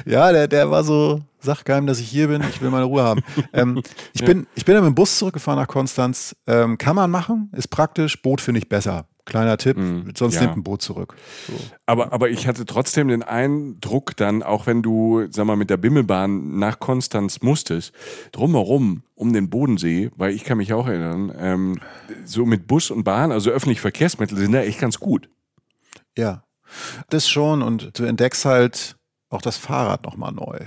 Ja, 0.07 0.33
der, 0.33 0.49
der 0.49 0.71
war 0.71 0.85
so, 0.85 1.21
sag 1.41 1.65
keinem, 1.65 1.87
dass 1.87 2.01
ich 2.01 2.09
hier 2.09 2.29
bin, 2.29 2.43
ich 2.49 2.61
will 2.61 2.71
meine 2.71 2.85
Ruhe 2.85 3.03
haben. 3.03 3.23
ähm, 3.53 3.83
ich, 4.13 4.21
ja. 4.21 4.27
bin, 4.27 4.47
ich 4.55 4.65
bin 4.65 4.75
dann 4.75 4.85
mit 4.85 4.93
dem 4.93 4.95
Bus 4.95 5.19
zurückgefahren 5.19 5.61
nach 5.61 5.69
Konstanz. 5.69 6.37
Ähm, 6.47 6.79
kann 6.79 6.97
man 6.97 7.11
machen, 7.11 7.51
ist 7.57 7.69
praktisch, 7.69 8.21
Boot 8.23 8.41
finde 8.41 8.59
ich 8.59 8.69
besser. 8.69 9.07
Kleiner 9.25 9.57
Tipp, 9.59 9.77
mm, 9.77 10.11
sonst 10.17 10.37
ja. 10.37 10.43
nimmt 10.43 10.57
ein 10.57 10.63
Boot 10.63 10.83
zurück. 10.83 11.15
So. 11.47 11.53
Aber, 11.87 12.13
aber 12.13 12.31
ich 12.31 12.47
hatte 12.47 12.65
trotzdem 12.67 13.09
den 13.09 13.23
Eindruck 13.23 14.17
dann, 14.17 14.43
auch 14.43 14.67
wenn 14.67 14.83
du, 14.83 15.27
sag 15.31 15.47
mal, 15.47 15.57
mit 15.57 15.71
der 15.71 15.77
Bimmelbahn 15.77 16.59
nach 16.59 16.81
Konstanz 16.81 17.43
musstest, 17.43 17.93
drumherum 18.33 19.03
um 19.15 19.33
den 19.33 19.51
Bodensee, 19.51 20.11
weil 20.17 20.33
ich 20.33 20.45
kann 20.45 20.59
mich 20.59 20.73
auch 20.73 20.87
erinnern, 20.87 21.33
ähm, 21.39 21.81
so 22.25 22.47
mit 22.47 22.67
Bus 22.67 22.91
und 22.91 23.05
Bahn, 23.05 23.33
also 23.33 23.51
öffentliche 23.51 23.83
Verkehrsmittel 23.83 24.37
sind 24.39 24.53
da 24.53 24.63
echt 24.63 24.81
ganz 24.81 24.99
gut. 24.99 25.29
Ja. 26.17 26.45
Das 27.09 27.29
schon 27.29 27.63
und 27.63 27.99
du 27.99 28.05
entdeckst 28.05 28.45
halt 28.45 28.97
auch 29.29 29.43
das 29.43 29.57
Fahrrad 29.57 30.05
nochmal 30.05 30.33
neu. 30.33 30.59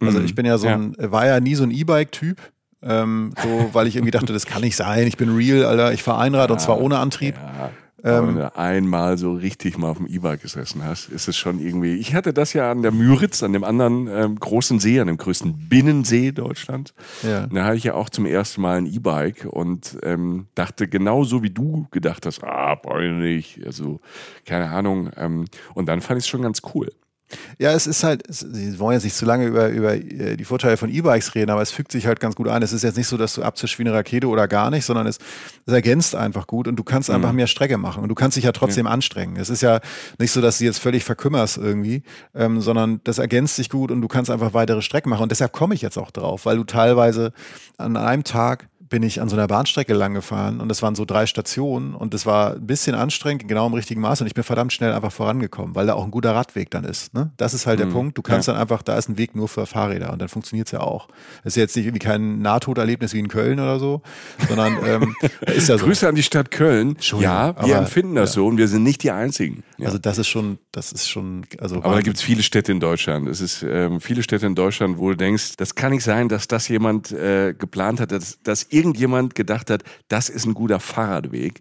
Also 0.00 0.18
mhm. 0.18 0.24
ich 0.24 0.34
bin 0.34 0.46
ja 0.46 0.58
so 0.58 0.66
ein, 0.66 0.96
ja. 0.98 1.12
war 1.12 1.26
ja 1.26 1.40
nie 1.40 1.54
so 1.54 1.62
ein 1.62 1.70
E-Bike-Typ. 1.70 2.51
Ähm, 2.82 3.32
so, 3.42 3.70
weil 3.72 3.86
ich 3.86 3.96
irgendwie 3.96 4.10
dachte, 4.10 4.32
das 4.32 4.46
kann 4.46 4.62
nicht 4.62 4.76
sein. 4.76 5.06
Ich 5.06 5.16
bin 5.16 5.34
real, 5.34 5.64
Alter. 5.64 5.92
Ich 5.92 6.02
fahre 6.02 6.20
Einrad 6.20 6.50
ja, 6.50 6.54
und 6.54 6.60
zwar 6.60 6.80
ohne 6.80 6.98
Antrieb. 6.98 7.36
Ja. 7.36 7.70
Ähm, 8.04 8.28
wenn 8.28 8.36
du 8.36 8.56
einmal 8.56 9.16
so 9.16 9.34
richtig 9.34 9.78
mal 9.78 9.90
auf 9.90 9.98
dem 9.98 10.06
E-Bike 10.06 10.42
gesessen 10.42 10.84
hast, 10.84 11.08
ist 11.08 11.28
es 11.28 11.36
schon 11.36 11.60
irgendwie. 11.60 11.94
Ich 11.94 12.14
hatte 12.14 12.32
das 12.32 12.52
ja 12.52 12.70
an 12.70 12.82
der 12.82 12.90
Müritz, 12.90 13.42
an 13.44 13.52
dem 13.52 13.62
anderen 13.62 14.08
ähm, 14.08 14.40
großen 14.40 14.80
See, 14.80 14.98
an 14.98 15.06
dem 15.06 15.18
größten 15.18 15.68
Binnensee 15.68 16.32
Deutschlands. 16.32 16.94
Ja. 17.22 17.46
Da 17.46 17.64
hatte 17.64 17.76
ich 17.76 17.84
ja 17.84 17.94
auch 17.94 18.10
zum 18.10 18.26
ersten 18.26 18.60
Mal 18.60 18.78
ein 18.78 18.86
E-Bike 18.86 19.46
und 19.48 19.98
ähm, 20.02 20.46
dachte 20.56 20.88
genauso 20.88 21.44
wie 21.44 21.50
du 21.50 21.86
gedacht 21.92 22.26
hast, 22.26 22.42
ah, 22.42 22.74
brauche 22.74 23.04
ich 23.04 23.12
nicht. 23.12 23.64
Also, 23.64 24.00
keine 24.46 24.70
Ahnung. 24.70 25.10
Ähm, 25.16 25.44
und 25.74 25.86
dann 25.86 26.00
fand 26.00 26.18
ich 26.18 26.24
es 26.24 26.28
schon 26.28 26.42
ganz 26.42 26.60
cool. 26.74 26.90
Ja, 27.58 27.72
es 27.72 27.86
ist 27.86 28.04
halt, 28.04 28.22
Sie 28.28 28.78
wollen 28.78 28.94
jetzt 28.94 29.04
nicht 29.04 29.16
zu 29.16 29.24
lange 29.24 29.46
über, 29.46 29.68
über 29.68 29.94
äh, 29.94 30.36
die 30.36 30.44
Vorteile 30.44 30.76
von 30.76 30.90
E-Bikes 30.90 31.34
reden, 31.34 31.50
aber 31.50 31.62
es 31.62 31.70
fügt 31.70 31.92
sich 31.92 32.06
halt 32.06 32.20
ganz 32.20 32.34
gut 32.34 32.48
ein. 32.48 32.62
Es 32.62 32.72
ist 32.72 32.82
jetzt 32.82 32.96
nicht 32.96 33.06
so, 33.06 33.16
dass 33.16 33.34
du 33.34 33.42
abzischst 33.42 33.78
wie 33.78 33.82
eine 33.82 33.92
Rakete 33.92 34.28
oder 34.28 34.48
gar 34.48 34.70
nicht, 34.70 34.84
sondern 34.84 35.06
es, 35.06 35.18
es 35.66 35.72
ergänzt 35.72 36.14
einfach 36.14 36.46
gut 36.46 36.68
und 36.68 36.76
du 36.76 36.84
kannst 36.84 37.08
mhm. 37.08 37.16
einfach 37.16 37.32
mehr 37.32 37.46
Strecke 37.46 37.78
machen 37.78 38.02
und 38.02 38.08
du 38.08 38.14
kannst 38.14 38.36
dich 38.36 38.44
ja 38.44 38.52
trotzdem 38.52 38.86
ja. 38.86 38.92
anstrengen. 38.92 39.36
Es 39.36 39.50
ist 39.50 39.62
ja 39.62 39.80
nicht 40.18 40.32
so, 40.32 40.40
dass 40.40 40.58
du 40.58 40.64
jetzt 40.64 40.78
völlig 40.78 41.04
verkümmerst 41.04 41.58
irgendwie, 41.58 42.02
ähm, 42.34 42.60
sondern 42.60 43.00
das 43.04 43.18
ergänzt 43.18 43.56
sich 43.56 43.70
gut 43.70 43.90
und 43.90 44.00
du 44.00 44.08
kannst 44.08 44.30
einfach 44.30 44.54
weitere 44.54 44.82
Strecken 44.82 45.10
machen. 45.10 45.22
Und 45.22 45.30
deshalb 45.32 45.52
komme 45.52 45.74
ich 45.74 45.82
jetzt 45.82 45.98
auch 45.98 46.10
drauf, 46.10 46.46
weil 46.46 46.56
du 46.56 46.64
teilweise 46.64 47.32
an 47.78 47.96
einem 47.96 48.24
Tag 48.24 48.68
bin 48.92 49.02
ich 49.02 49.22
an 49.22 49.30
so 49.30 49.36
einer 49.36 49.46
Bahnstrecke 49.46 49.94
lang 49.94 50.12
gefahren 50.12 50.60
und 50.60 50.68
das 50.68 50.82
waren 50.82 50.94
so 50.94 51.06
drei 51.06 51.24
Stationen 51.24 51.94
und 51.94 52.12
es 52.12 52.26
war 52.26 52.56
ein 52.56 52.66
bisschen 52.66 52.94
anstrengend, 52.94 53.48
genau 53.48 53.66
im 53.66 53.72
richtigen 53.72 54.02
Maß 54.02 54.20
und 54.20 54.26
ich 54.26 54.34
bin 54.34 54.44
verdammt 54.44 54.70
schnell 54.70 54.92
einfach 54.92 55.10
vorangekommen, 55.10 55.74
weil 55.74 55.86
da 55.86 55.94
auch 55.94 56.04
ein 56.04 56.10
guter 56.10 56.34
Radweg 56.34 56.70
dann 56.70 56.84
ist. 56.84 57.14
Ne? 57.14 57.30
Das 57.38 57.54
ist 57.54 57.66
halt 57.66 57.78
mhm. 57.78 57.84
der 57.84 57.90
Punkt. 57.90 58.18
Du 58.18 58.22
kannst 58.22 58.48
ja. 58.48 58.52
dann 58.52 58.60
einfach, 58.60 58.82
da 58.82 58.98
ist 58.98 59.08
ein 59.08 59.16
Weg 59.16 59.34
nur 59.34 59.48
für 59.48 59.64
Fahrräder 59.64 60.12
und 60.12 60.20
dann 60.20 60.28
funktioniert 60.28 60.68
es 60.68 60.72
ja 60.72 60.80
auch. 60.80 61.08
Das 61.42 61.54
ist 61.54 61.56
jetzt 61.56 61.74
nicht 61.74 61.86
irgendwie 61.86 62.06
kein 62.06 62.42
Nahtoderlebnis 62.42 63.14
wie 63.14 63.20
in 63.20 63.28
Köln 63.28 63.60
oder 63.60 63.78
so, 63.78 64.02
sondern 64.46 64.76
ähm, 64.84 65.16
ist 65.46 65.70
ja 65.70 65.78
so. 65.78 65.86
Grüße 65.86 66.06
an 66.06 66.14
die 66.14 66.22
Stadt 66.22 66.50
Köln. 66.50 66.98
Ja, 67.00 67.56
wir 67.56 67.74
aber, 67.74 67.76
empfinden 67.76 68.14
das 68.14 68.32
ja. 68.32 68.42
so 68.42 68.46
und 68.46 68.58
wir 68.58 68.68
sind 68.68 68.82
nicht 68.82 69.02
die 69.04 69.10
Einzigen. 69.10 69.62
Ja. 69.78 69.86
Also 69.86 69.96
das 69.96 70.18
ist 70.18 70.28
schon, 70.28 70.58
das 70.70 70.92
ist 70.92 71.08
schon, 71.08 71.46
also. 71.58 71.76
Aber 71.76 71.94
da 71.94 72.02
gibt 72.02 72.18
es 72.18 72.22
viele 72.22 72.42
Städte 72.42 72.70
in 72.70 72.80
Deutschland. 72.80 73.26
Es 73.26 73.40
ist 73.40 73.62
ähm, 73.62 74.02
viele 74.02 74.22
Städte 74.22 74.44
in 74.44 74.54
Deutschland, 74.54 74.98
wo 74.98 75.08
du 75.08 75.16
denkst, 75.16 75.56
das 75.56 75.74
kann 75.74 75.92
nicht 75.92 76.04
sein, 76.04 76.28
dass 76.28 76.46
das 76.46 76.68
jemand 76.68 77.10
äh, 77.10 77.54
geplant 77.54 77.98
hat, 77.98 78.12
dass, 78.12 78.38
dass 78.42 78.66
irgendjemand 78.82 79.36
gedacht 79.36 79.70
hat, 79.70 79.84
das 80.08 80.28
ist 80.28 80.44
ein 80.44 80.54
guter 80.54 80.80
Fahrradweg 80.80 81.60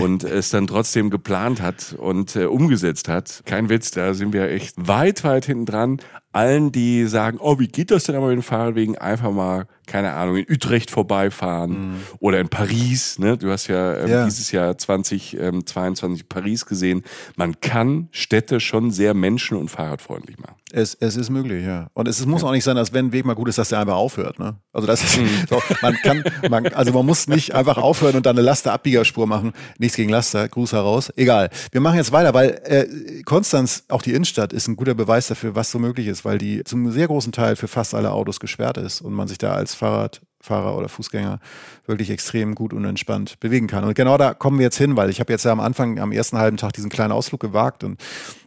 und 0.00 0.24
es 0.24 0.50
dann 0.50 0.66
trotzdem 0.66 1.08
geplant 1.08 1.62
hat 1.62 1.94
und 1.96 2.34
äh, 2.34 2.46
umgesetzt 2.46 3.08
hat. 3.08 3.42
Kein 3.46 3.68
Witz, 3.68 3.92
da 3.92 4.12
sind 4.14 4.32
wir 4.32 4.50
echt 4.50 4.74
weit, 4.76 5.22
weit 5.22 5.46
hinten 5.46 5.66
dran 5.66 5.98
allen, 6.38 6.70
die 6.70 7.06
sagen, 7.06 7.38
oh, 7.40 7.58
wie 7.58 7.66
geht 7.66 7.90
das 7.90 8.04
denn 8.04 8.14
aber 8.14 8.28
mit 8.28 8.36
den 8.36 8.42
Fahrradwegen? 8.42 8.96
Einfach 8.96 9.32
mal, 9.32 9.66
keine 9.86 10.12
Ahnung, 10.12 10.36
in 10.36 10.46
Utrecht 10.48 10.88
vorbeifahren 10.88 11.70
mhm. 11.70 11.96
oder 12.20 12.38
in 12.38 12.48
Paris. 12.48 13.18
Ne? 13.18 13.36
Du 13.36 13.50
hast 13.50 13.66
ja, 13.66 13.96
ähm, 13.96 14.08
ja. 14.08 14.24
dieses 14.24 14.52
Jahr 14.52 14.78
2022 14.78 16.20
ähm, 16.20 16.28
Paris 16.28 16.64
gesehen. 16.64 17.02
Man 17.34 17.60
kann 17.60 18.08
Städte 18.12 18.60
schon 18.60 18.92
sehr 18.92 19.14
menschen- 19.14 19.56
und 19.56 19.68
fahrradfreundlich 19.68 20.38
machen. 20.38 20.54
Es, 20.70 20.94
es 21.00 21.16
ist 21.16 21.30
möglich, 21.30 21.64
ja. 21.64 21.88
Und 21.94 22.06
es, 22.06 22.20
es 22.20 22.26
muss 22.26 22.42
ja. 22.42 22.48
auch 22.48 22.52
nicht 22.52 22.64
sein, 22.64 22.76
dass 22.76 22.92
wenn 22.92 23.06
ein 23.06 23.12
Weg 23.12 23.24
mal 23.24 23.34
gut 23.34 23.48
ist, 23.48 23.58
dass 23.58 23.70
der 23.70 23.80
einfach 23.80 23.96
aufhört. 23.96 24.38
Ne? 24.38 24.56
Also 24.72 24.86
das 24.86 25.02
ist, 25.02 25.18
mhm. 25.18 25.28
so, 25.48 25.60
man 25.82 25.94
kann, 26.02 26.22
man, 26.48 26.66
also 26.68 26.92
man 26.92 27.04
muss 27.04 27.26
nicht 27.26 27.54
einfach 27.54 27.78
aufhören 27.78 28.16
und 28.16 28.26
dann 28.26 28.36
eine 28.36 28.44
Laster-Abbiegerspur 28.44 29.26
machen. 29.26 29.52
Nichts 29.78 29.96
gegen 29.96 30.10
Laster, 30.10 30.46
Gruß 30.48 30.72
heraus. 30.72 31.10
Egal. 31.16 31.48
Wir 31.72 31.80
machen 31.80 31.96
jetzt 31.96 32.12
weiter, 32.12 32.34
weil 32.34 32.60
äh, 32.64 33.22
Konstanz, 33.22 33.84
auch 33.88 34.02
die 34.02 34.12
Innenstadt, 34.12 34.52
ist 34.52 34.68
ein 34.68 34.76
guter 34.76 34.94
Beweis 34.94 35.28
dafür, 35.28 35.54
was 35.54 35.70
so 35.70 35.78
möglich 35.78 36.06
ist, 36.06 36.24
weil 36.28 36.36
die 36.36 36.62
zum 36.62 36.92
sehr 36.92 37.06
großen 37.06 37.32
Teil 37.32 37.56
für 37.56 37.68
fast 37.68 37.94
alle 37.94 38.12
Autos 38.12 38.38
gesperrt 38.38 38.76
ist 38.76 39.00
und 39.00 39.14
man 39.14 39.28
sich 39.28 39.38
da 39.38 39.54
als 39.54 39.74
Fahrradfahrer 39.74 40.76
oder 40.76 40.90
Fußgänger 40.90 41.40
wirklich 41.86 42.10
extrem 42.10 42.54
gut 42.54 42.74
und 42.74 42.84
entspannt 42.84 43.40
bewegen 43.40 43.66
kann. 43.66 43.82
Und 43.82 43.94
genau 43.94 44.18
da 44.18 44.34
kommen 44.34 44.58
wir 44.58 44.64
jetzt 44.64 44.76
hin, 44.76 44.94
weil 44.94 45.08
ich 45.08 45.20
habe 45.20 45.32
jetzt 45.32 45.46
ja 45.46 45.52
am 45.52 45.60
Anfang, 45.60 45.98
am 45.98 46.12
ersten 46.12 46.36
halben 46.36 46.58
Tag 46.58 46.74
diesen 46.74 46.90
kleinen 46.90 47.12
Ausflug 47.12 47.40
gewagt 47.40 47.82
und 47.82 47.98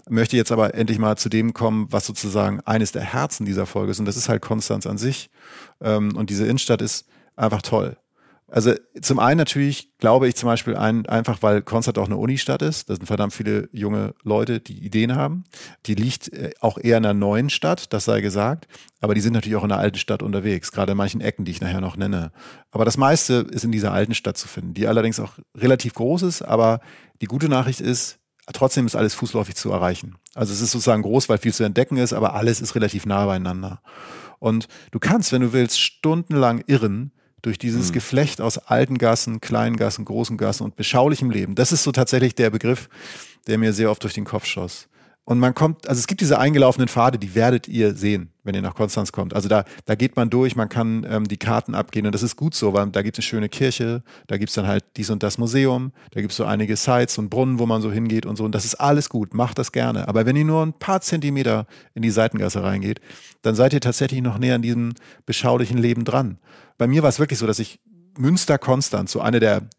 möchte 0.08 0.38
jetzt 0.38 0.52
aber 0.52 0.76
endlich 0.76 1.00
mal 1.00 1.18
zu 1.18 1.28
dem 1.28 1.56
kommen, 1.56 1.88
was 1.90 2.06
sozusagen 2.06 2.60
eines 2.66 2.92
der 2.92 3.02
Herzen 3.02 3.48
dieser 3.48 3.66
Folge 3.66 3.90
ist. 3.90 4.00
Und 4.00 4.06
das 4.06 4.16
ist 4.16 4.30
halt 4.30 4.44
Konstanz 4.44 4.86
an 4.86 5.00
sich. 5.00 5.32
Ähm, 5.82 6.16
und 6.16 6.30
diese 6.30 6.46
Innenstadt 6.46 6.84
ist 6.84 7.08
einfach 7.36 7.64
toll. 7.64 7.98
Also 8.52 8.74
zum 9.02 9.20
einen 9.20 9.38
natürlich 9.38 9.98
glaube 9.98 10.28
ich 10.28 10.36
zum 10.36 10.48
Beispiel 10.48 10.76
ein, 10.76 11.06
einfach, 11.06 11.42
weil 11.42 11.62
Konstanz 11.62 11.98
auch 11.98 12.08
eine 12.08 12.18
Unistadt 12.18 12.62
ist. 12.62 12.90
Da 12.90 12.96
sind 12.96 13.06
verdammt 13.06 13.34
viele 13.34 13.70
junge 13.72 14.14
Leute, 14.24 14.60
die 14.60 14.84
Ideen 14.84 15.16
haben. 15.16 15.46
Die 15.86 15.96
liegt 15.96 16.34
äh, 16.34 16.52
auch 16.60 16.78
eher 16.78 16.98
in 16.98 17.06
einer 17.06 17.14
neuen 17.14 17.50
Stadt, 17.50 17.94
das 17.94 18.04
sei 18.04 18.20
gesagt. 18.20 18.68
Aber 19.00 19.16
die 19.16 19.22
sind 19.22 19.32
natürlich 19.32 19.56
auch 19.56 19.64
in 19.64 19.70
der 19.70 19.78
alten 19.78 19.98
Stadt 19.98 20.22
unterwegs, 20.22 20.74
gerade 20.74 20.92
in 20.92 20.98
manchen 20.98 21.22
Ecken, 21.22 21.46
die 21.46 21.52
ich 21.52 21.62
nachher 21.62 21.80
noch 21.80 21.96
nenne. 21.96 22.34
Aber 22.72 22.84
das 22.84 22.98
meiste 22.98 23.48
ist 23.50 23.64
in 23.64 23.72
dieser 23.72 23.94
alten 23.94 24.16
Stadt 24.16 24.38
zu 24.38 24.50
finden, 24.50 24.74
die 24.74 24.86
allerdings 24.86 25.22
auch 25.22 25.36
relativ 25.56 25.94
groß 25.94 26.24
ist. 26.24 26.42
Aber 26.42 26.82
die 27.22 27.28
gute 27.28 27.48
Nachricht 27.48 27.80
ist, 27.80 28.20
trotzdem 28.52 28.86
ist 28.86 28.98
alles 28.98 29.16
fußläufig 29.16 29.56
zu 29.56 29.72
erreichen. 29.72 30.16
Also 30.36 30.52
es 30.52 30.60
ist 30.60 30.72
sozusagen 30.72 31.04
groß, 31.04 31.30
weil 31.30 31.38
viel 31.38 31.54
zu 31.54 31.64
entdecken 31.64 31.96
ist, 31.96 32.12
aber 32.12 32.34
alles 32.34 32.60
ist 32.60 32.76
relativ 32.76 33.06
nah 33.06 33.26
beieinander. 33.26 33.82
Und 34.40 34.68
du 34.92 35.00
kannst, 35.00 35.32
wenn 35.32 35.42
du 35.42 35.54
willst, 35.54 35.80
stundenlang 35.80 36.66
irren 36.68 37.14
durch 37.42 37.58
dieses 37.58 37.90
mhm. 37.90 37.94
Geflecht 37.94 38.42
aus 38.42 38.58
alten 38.58 38.98
Gassen, 38.98 39.42
kleinen 39.42 39.78
Gassen, 39.78 40.06
großen 40.06 40.38
Gassen 40.38 40.64
und 40.64 40.76
beschaulichem 40.76 41.32
Leben. 41.32 41.56
Das 41.56 41.72
ist 41.72 41.84
so 41.84 41.92
tatsächlich 41.92 42.36
der 42.36 42.50
Begriff, 42.50 42.90
der 43.48 43.58
mir 43.58 43.74
sehr 43.74 43.90
oft 43.92 44.04
durch 44.04 44.14
den 44.14 44.26
Kopf 44.26 44.46
schoss. 44.46 44.88
Und 45.24 45.38
man 45.40 45.54
kommt, 45.54 45.88
also 45.88 46.00
es 46.00 46.08
gibt 46.08 46.22
diese 46.22 46.40
eingelaufenen 46.40 46.88
Pfade, 46.88 47.20
die 47.20 47.36
werdet 47.36 47.68
ihr 47.68 47.94
sehen, 47.94 48.32
wenn 48.44 48.56
ihr 48.56 48.64
nach 48.64 48.74
Konstanz 48.74 49.12
kommt. 49.12 49.36
Also 49.36 49.48
da, 49.48 49.66
da 49.86 49.94
geht 49.94 50.16
man 50.16 50.32
durch, 50.32 50.56
man 50.56 50.68
kann 50.68 51.06
ähm, 51.08 51.26
die 51.26 51.38
Karten 51.38 51.76
abgehen 51.76 52.08
und 52.08 52.12
das 52.14 52.24
ist 52.24 52.36
gut 52.36 52.56
so, 52.56 52.74
weil 52.74 52.88
da 52.88 53.04
gibt 53.04 53.18
es 53.18 53.24
eine 53.24 53.30
schöne 53.30 53.48
Kirche, 53.48 54.02
da 54.26 54.38
gibt 54.38 54.50
es 54.50 54.56
dann 54.56 54.66
halt 54.66 54.84
dies 54.98 55.12
und 55.12 55.22
das 55.22 55.38
Museum, 55.38 55.92
da 56.10 56.22
gibt 56.22 56.32
es 56.32 56.38
so 56.38 56.44
einige 56.44 56.76
Sites 56.76 57.20
und 57.20 57.30
Brunnen, 57.30 57.60
wo 57.60 57.68
man 57.68 57.84
so 57.84 57.92
hingeht 57.92 58.26
und 58.26 58.36
so. 58.36 58.44
Und 58.44 58.56
das 58.56 58.66
ist 58.66 58.76
alles 58.76 59.10
gut, 59.10 59.36
macht 59.36 59.60
das 59.60 59.72
gerne. 59.72 60.08
Aber 60.08 60.26
wenn 60.26 60.36
ihr 60.36 60.44
nur 60.44 60.66
ein 60.66 60.74
paar 60.74 61.02
Zentimeter 61.02 61.68
in 61.94 62.02
die 62.02 62.10
Seitengasse 62.10 62.64
reingeht, 62.64 63.00
dann 63.44 63.54
seid 63.54 63.74
ihr 63.74 63.80
tatsächlich 63.80 64.22
noch 64.22 64.40
näher 64.40 64.56
an 64.56 64.64
diesem 64.64 64.94
beschaulichen 65.28 65.78
Leben 65.78 66.04
dran 66.04 66.40
bei 66.82 66.88
mir 66.88 67.04
war 67.04 67.10
es 67.10 67.20
wirklich 67.20 67.38
so, 67.38 67.46
dass 67.46 67.60
ich 67.60 67.80
Münster 68.18 68.58
Konstanz, 68.58 69.12
so 69.12 69.22
eine 69.22 69.40
der 69.40 69.70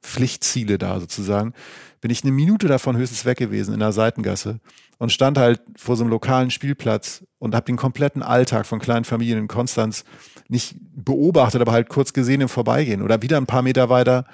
Pflichtziele 0.00 0.78
da 0.78 1.00
sozusagen, 1.00 1.54
bin 2.00 2.12
ich 2.12 2.22
eine 2.22 2.30
Minute 2.30 2.68
davon 2.68 2.96
höchstens 2.96 3.24
weg 3.24 3.36
gewesen 3.36 3.74
in 3.74 3.80
der 3.80 3.90
Seitengasse 3.90 4.60
und 4.98 5.10
stand 5.10 5.38
halt 5.38 5.60
vor 5.76 5.96
so 5.96 6.04
einem 6.04 6.12
lokalen 6.12 6.52
Spielplatz 6.52 7.24
und 7.40 7.56
habe 7.56 7.66
den 7.66 7.76
kompletten 7.76 8.22
Alltag 8.22 8.66
von 8.66 8.78
kleinen 8.78 9.04
Familien 9.04 9.40
in 9.40 9.48
Konstanz 9.48 10.04
nicht 10.46 10.76
beobachtet, 10.94 11.60
aber 11.60 11.72
halt 11.72 11.88
kurz 11.88 12.12
gesehen 12.12 12.40
im 12.40 12.48
Vorbeigehen 12.48 13.02
oder 13.02 13.22
wieder 13.22 13.38
ein 13.38 13.46
paar 13.46 13.62
Meter 13.62 13.88
weiter 13.88 14.24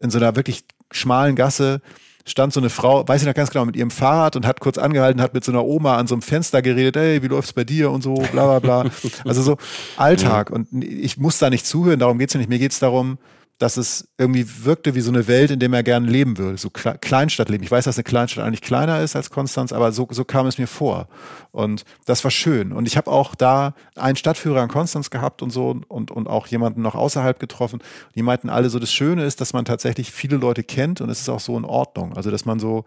in 0.00 0.08
so 0.08 0.16
einer 0.16 0.36
wirklich 0.36 0.64
schmalen 0.90 1.36
Gasse 1.36 1.82
stand 2.28 2.52
so 2.52 2.60
eine 2.60 2.70
Frau, 2.70 3.06
weiß 3.06 3.22
ich 3.22 3.26
noch 3.26 3.34
ganz 3.34 3.50
genau, 3.50 3.64
mit 3.64 3.76
ihrem 3.76 3.90
Fahrrad 3.90 4.36
und 4.36 4.46
hat 4.46 4.60
kurz 4.60 4.78
angehalten, 4.78 5.20
hat 5.20 5.34
mit 5.34 5.44
so 5.44 5.52
einer 5.52 5.64
Oma 5.64 5.96
an 5.96 6.06
so 6.06 6.14
einem 6.14 6.22
Fenster 6.22 6.62
geredet, 6.62 6.96
ey, 6.96 7.22
wie 7.22 7.28
läuft's 7.28 7.52
bei 7.52 7.64
dir 7.64 7.90
und 7.90 8.02
so, 8.02 8.14
bla 8.14 8.58
bla 8.58 8.58
bla. 8.58 8.90
Also 9.24 9.42
so 9.42 9.56
Alltag. 9.96 10.50
Und 10.50 10.68
ich 10.84 11.16
muss 11.16 11.38
da 11.38 11.50
nicht 11.50 11.66
zuhören, 11.66 11.98
darum 11.98 12.18
geht's 12.18 12.34
ja 12.34 12.38
nicht. 12.38 12.48
Mir 12.48 12.58
geht's 12.58 12.78
darum, 12.78 13.18
dass 13.58 13.76
es 13.76 14.08
irgendwie 14.18 14.46
wirkte 14.64 14.94
wie 14.94 15.00
so 15.00 15.10
eine 15.10 15.26
Welt, 15.26 15.50
in 15.50 15.58
der 15.58 15.72
er 15.72 15.82
gerne 15.82 16.08
leben 16.08 16.38
würde, 16.38 16.58
so 16.58 16.70
Kleinstadtleben. 16.70 17.64
Ich 17.64 17.70
weiß, 17.70 17.84
dass 17.84 17.96
eine 17.96 18.04
Kleinstadt 18.04 18.44
eigentlich 18.44 18.60
kleiner 18.60 19.00
ist 19.00 19.16
als 19.16 19.30
Konstanz, 19.30 19.72
aber 19.72 19.90
so, 19.90 20.06
so 20.10 20.24
kam 20.24 20.46
es 20.46 20.58
mir 20.58 20.68
vor. 20.68 21.08
Und 21.50 21.84
das 22.06 22.22
war 22.22 22.30
schön. 22.30 22.72
Und 22.72 22.86
ich 22.86 22.96
habe 22.96 23.10
auch 23.10 23.34
da 23.34 23.74
einen 23.96 24.16
Stadtführer 24.16 24.62
in 24.62 24.68
Konstanz 24.68 25.10
gehabt 25.10 25.42
und 25.42 25.50
so 25.50 25.80
und, 25.88 26.10
und 26.12 26.28
auch 26.28 26.46
jemanden 26.46 26.82
noch 26.82 26.94
außerhalb 26.94 27.40
getroffen. 27.40 27.80
Die 28.14 28.22
meinten 28.22 28.48
alle 28.48 28.70
so, 28.70 28.78
das 28.78 28.92
Schöne 28.92 29.24
ist, 29.24 29.40
dass 29.40 29.52
man 29.52 29.64
tatsächlich 29.64 30.12
viele 30.12 30.36
Leute 30.36 30.62
kennt 30.62 31.00
und 31.00 31.10
es 31.10 31.20
ist 31.20 31.28
auch 31.28 31.40
so 31.40 31.58
in 31.58 31.64
Ordnung. 31.64 32.16
Also, 32.16 32.30
dass 32.30 32.44
man 32.44 32.60
so 32.60 32.84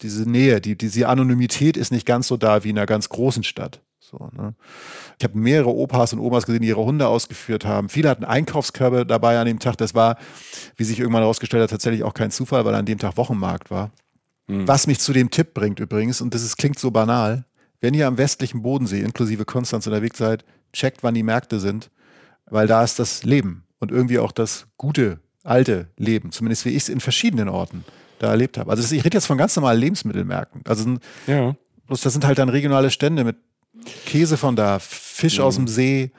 diese 0.00 0.30
Nähe, 0.30 0.60
die, 0.60 0.78
diese 0.78 1.08
Anonymität 1.08 1.76
ist 1.76 1.90
nicht 1.90 2.06
ganz 2.06 2.28
so 2.28 2.36
da 2.36 2.62
wie 2.62 2.70
in 2.70 2.78
einer 2.78 2.86
ganz 2.86 3.08
großen 3.08 3.42
Stadt. 3.42 3.80
So, 4.16 4.30
ne? 4.32 4.54
Ich 5.18 5.24
habe 5.24 5.36
mehrere 5.38 5.74
Opas 5.74 6.12
und 6.12 6.20
Omas 6.20 6.46
gesehen, 6.46 6.62
die 6.62 6.68
ihre 6.68 6.84
Hunde 6.84 7.08
ausgeführt 7.08 7.64
haben. 7.64 7.88
Viele 7.88 8.08
hatten 8.08 8.24
Einkaufskörbe 8.24 9.04
dabei 9.04 9.38
an 9.38 9.46
dem 9.46 9.58
Tag. 9.58 9.76
Das 9.76 9.94
war, 9.94 10.16
wie 10.76 10.84
sich 10.84 11.00
irgendwann 11.00 11.22
herausgestellt 11.22 11.62
hat, 11.62 11.70
tatsächlich 11.70 12.04
auch 12.04 12.14
kein 12.14 12.30
Zufall, 12.30 12.64
weil 12.64 12.74
an 12.74 12.86
dem 12.86 12.98
Tag 12.98 13.16
Wochenmarkt 13.16 13.70
war. 13.70 13.90
Mhm. 14.46 14.68
Was 14.68 14.86
mich 14.86 15.00
zu 15.00 15.12
dem 15.12 15.30
Tipp 15.30 15.54
bringt 15.54 15.80
übrigens, 15.80 16.20
und 16.20 16.34
das 16.34 16.42
ist, 16.42 16.56
klingt 16.56 16.78
so 16.78 16.90
banal, 16.90 17.44
wenn 17.80 17.94
ihr 17.94 18.06
am 18.06 18.18
westlichen 18.18 18.62
Bodensee 18.62 19.00
inklusive 19.00 19.44
Konstanz 19.44 19.86
unterwegs 19.86 20.18
seid, 20.18 20.44
checkt, 20.72 21.02
wann 21.02 21.14
die 21.14 21.22
Märkte 21.22 21.60
sind, 21.60 21.90
weil 22.46 22.66
da 22.66 22.84
ist 22.84 22.98
das 22.98 23.24
Leben 23.24 23.64
und 23.78 23.90
irgendwie 23.90 24.18
auch 24.18 24.32
das 24.32 24.66
gute, 24.76 25.20
alte 25.42 25.88
Leben, 25.96 26.32
zumindest 26.32 26.64
wie 26.64 26.70
ich 26.70 26.84
es 26.84 26.88
in 26.88 27.00
verschiedenen 27.00 27.48
Orten 27.48 27.84
da 28.18 28.30
erlebt 28.30 28.58
habe. 28.58 28.70
Also 28.70 28.94
ich 28.94 29.04
rede 29.04 29.16
jetzt 29.16 29.26
von 29.26 29.38
ganz 29.38 29.54
normalen 29.56 29.80
Lebensmittelmärkten. 29.80 30.62
Also 30.66 30.96
ja. 31.26 31.54
das 31.88 32.02
sind 32.02 32.24
halt 32.24 32.38
dann 32.38 32.48
regionale 32.48 32.90
Stände 32.90 33.24
mit 33.24 33.36
Käse 34.06 34.36
von 34.36 34.56
da, 34.56 34.78
Fisch 34.78 35.38
mhm. 35.38 35.44
aus 35.44 35.56
dem 35.56 35.68
See, 35.68 36.10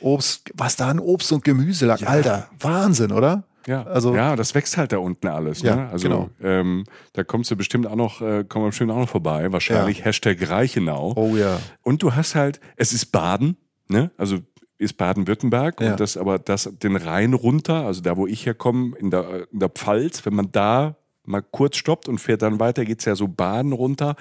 Obst, 0.00 0.50
was 0.54 0.76
da 0.76 0.88
an 0.88 0.98
Obst 0.98 1.32
und 1.32 1.44
Gemüse 1.44 1.86
lag. 1.86 2.00
Ja. 2.00 2.08
Alter, 2.08 2.48
Wahnsinn, 2.58 3.12
oder? 3.12 3.44
Ja, 3.66 3.84
also, 3.84 4.14
ja, 4.14 4.34
das 4.34 4.54
wächst 4.54 4.76
halt 4.76 4.92
da 4.92 4.98
unten 4.98 5.28
alles. 5.28 5.62
Ja, 5.62 5.76
ne? 5.76 5.88
Also 5.90 6.08
genau. 6.08 6.30
ähm, 6.42 6.84
da 7.12 7.22
kommst 7.22 7.50
du 7.50 7.56
bestimmt 7.56 7.86
auch 7.86 7.94
noch, 7.94 8.20
äh, 8.20 8.44
kommen 8.44 8.64
wir 8.64 8.70
bestimmt 8.70 8.90
auch 8.90 8.98
noch 8.98 9.08
vorbei. 9.08 9.52
Wahrscheinlich 9.52 9.98
ja. 9.98 10.06
Hashtag 10.06 10.50
Reichenau. 10.50 11.12
Oh 11.14 11.36
ja. 11.36 11.60
Und 11.82 12.02
du 12.02 12.14
hast 12.14 12.34
halt, 12.34 12.60
es 12.76 12.92
ist 12.92 13.06
Baden, 13.06 13.56
ne? 13.88 14.10
Also 14.16 14.38
ist 14.78 14.94
Baden-Württemberg 14.96 15.80
ja. 15.80 15.92
und 15.92 16.00
das 16.00 16.16
aber 16.16 16.40
das 16.40 16.68
den 16.82 16.96
Rhein 16.96 17.34
runter, 17.34 17.86
also 17.86 18.00
da 18.00 18.16
wo 18.16 18.26
ich 18.26 18.46
herkomme, 18.46 18.96
in 18.98 19.10
der, 19.10 19.46
in 19.52 19.60
der 19.60 19.68
Pfalz, 19.68 20.26
wenn 20.26 20.34
man 20.34 20.50
da 20.50 20.96
mal 21.24 21.40
kurz 21.42 21.76
stoppt 21.76 22.08
und 22.08 22.18
fährt 22.18 22.42
dann 22.42 22.58
weiter, 22.58 22.84
geht's 22.84 23.04
ja 23.04 23.14
so 23.14 23.28
Baden 23.28 23.72
runter, 23.72 24.16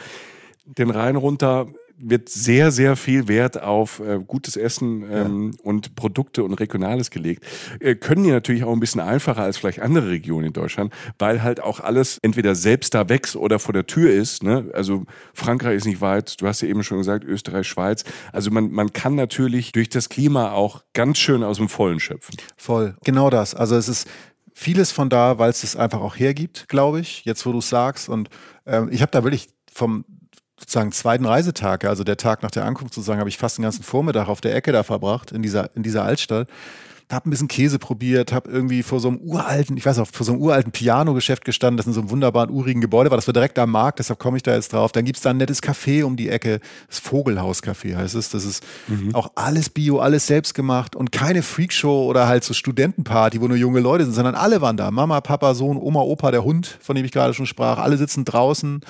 den 0.66 0.92
Rhein 0.92 1.16
runter 1.16 1.68
wird 1.98 2.30
sehr, 2.30 2.72
sehr 2.72 2.96
viel 2.96 3.28
Wert 3.28 3.62
auf 3.62 4.00
äh, 4.00 4.20
gutes 4.26 4.56
Essen 4.56 5.04
ähm, 5.12 5.52
ja. 5.52 5.60
und 5.64 5.96
Produkte 5.96 6.44
und 6.44 6.54
Regionales 6.54 7.12
gelegt. 7.12 7.46
Äh, 7.80 7.96
können 7.96 8.24
die 8.24 8.32
natürlich 8.32 8.64
auch 8.64 8.74
ein 8.74 8.80
bisschen 8.80 9.02
einfacher 9.02 9.42
als 9.42 9.58
vielleicht 9.58 9.82
andere 9.82 10.10
Regionen 10.10 10.48
in 10.48 10.54
Deutschland, 10.54 10.94
weil 11.20 11.44
halt 11.44 11.62
auch 11.62 11.80
alles 11.80 12.18
entweder 12.22 12.56
selbst 12.56 12.94
da 12.94 13.10
wächst 13.10 13.36
oder 13.36 13.60
vor 13.60 13.74
der 13.74 13.88
Tür 13.88 14.12
ist. 14.12 14.44
Ne? 14.44 14.70
Also 14.74 15.06
Frankreich 15.34 15.78
ist 15.78 15.86
nicht 15.86 16.02
weit, 16.02 16.42
du 16.42 16.48
hast 16.48 16.62
ja 16.62 16.68
eben 16.68 16.84
schon 16.84 16.98
gesagt, 16.98 17.24
Österreich, 17.24 17.68
Schweiz. 17.68 18.04
Also 18.32 18.52
man, 18.52 18.72
man 18.72 18.94
kann 18.94 19.16
natürlich 19.16 19.72
durch 19.72 19.90
das 19.90 20.10
Klima 20.10 20.52
auch 20.52 20.84
ganz 20.94 21.18
schön 21.18 21.44
aus 21.44 21.58
dem 21.58 21.70
Vollen 21.70 22.00
schöpfen. 22.00 22.36
Voll, 22.58 22.96
genau 23.04 23.30
das. 23.30 23.56
Also 23.56 23.76
es 23.76 23.88
ist 23.88 24.08
vieles 24.54 24.92
von 24.92 25.10
da, 25.10 25.40
weil 25.40 25.50
es 25.50 25.64
es 25.64 25.76
einfach 25.76 26.02
auch 26.02 26.18
hergibt, 26.18 26.68
glaube 26.68 27.00
ich, 27.00 27.26
jetzt 27.26 27.46
wo 27.46 27.52
du 27.52 27.60
es 27.60 27.70
sagst. 27.70 28.10
Und 28.10 28.30
ähm, 28.66 28.90
ich 28.92 29.02
habe 29.02 29.12
da 29.12 29.24
wirklich 29.24 29.50
vom 29.72 30.06
sozusagen 30.62 30.92
zweiten 30.92 31.26
Reisetag, 31.26 31.86
also 31.86 32.04
der 32.04 32.18
Tag 32.18 32.44
nach 32.44 32.52
der 32.52 32.66
Ankunft 32.66 32.94
sozusagen, 32.94 33.20
habe 33.20 33.30
ich 33.30 33.38
fast 33.38 33.58
den 33.58 33.64
ganzen 33.64 33.84
Vormittag 33.84 34.28
auf 34.28 34.42
der 34.42 34.56
Ecke 34.56 34.72
da 34.72 34.84
verbracht, 34.84 35.32
in 35.32 35.42
dieser, 35.42 35.76
in 35.76 35.84
dieser 35.84 36.04
Altstadt. 36.04 36.48
Hab 37.12 37.26
ein 37.26 37.30
bisschen 37.30 37.50
Käse 37.50 37.78
probiert, 37.78 38.32
hab 38.32 38.48
irgendwie 38.48 38.84
vor 38.84 39.02
so 39.02 39.10
einem 39.10 39.18
uralten, 39.18 39.76
ich 39.76 39.86
weiß 39.86 40.00
auch, 40.00 40.08
vor 40.08 40.26
so 40.26 40.32
einem 40.32 40.42
uralten 40.42 40.72
Piano-Geschäft 40.72 41.44
gestanden, 41.44 41.76
das 41.76 41.86
in 41.86 41.92
so 41.92 42.00
einem 42.00 42.10
wunderbaren, 42.10 42.50
urigen 42.50 42.80
Gebäude 42.80 43.12
war. 43.12 43.18
Das 43.18 43.28
war 43.28 43.34
direkt 43.34 43.60
am 43.60 43.70
Markt, 43.70 44.00
deshalb 44.00 44.18
komme 44.18 44.38
ich 44.38 44.44
da 44.44 44.54
jetzt 44.54 44.72
drauf. 44.72 44.94
Dann 44.94 45.04
gibt's 45.04 45.20
da 45.20 45.32
ein 45.32 45.38
nettes 45.38 45.62
Café 45.62 46.06
um 46.06 46.16
die 46.16 46.30
Ecke. 46.30 46.62
Das 46.88 47.00
Vogelhaus-Café 47.00 47.98
heißt 47.98 48.16
es. 48.16 48.30
Das 48.30 48.46
ist 48.46 48.64
mhm. 48.88 49.14
auch 49.14 49.32
alles 49.36 49.70
Bio, 49.70 50.00
alles 50.00 50.26
selbst 50.26 50.54
gemacht 50.54 50.96
und 50.96 51.12
keine 51.12 51.44
Freakshow 51.44 52.06
oder 52.06 52.30
halt 52.30 52.46
so 52.46 52.54
Studentenparty, 52.54 53.42
wo 53.42 53.50
nur 53.50 53.58
junge 53.58 53.82
Leute 53.82 54.06
sind, 54.06 54.14
sondern 54.14 54.36
alle 54.36 54.62
waren 54.62 54.78
da. 54.78 54.90
Mama, 54.90 55.20
Papa, 55.20 55.54
Sohn, 55.54 55.76
Oma, 55.76 56.00
Opa, 56.00 56.32
der 56.32 56.46
Hund, 56.46 56.78
von 56.80 56.96
dem 56.96 57.04
ich 57.04 57.12
gerade 57.12 57.34
schon 57.34 57.46
sprach. 57.46 57.78
Alle 57.78 57.98
sitzen 57.98 58.24
draußen 58.24 58.86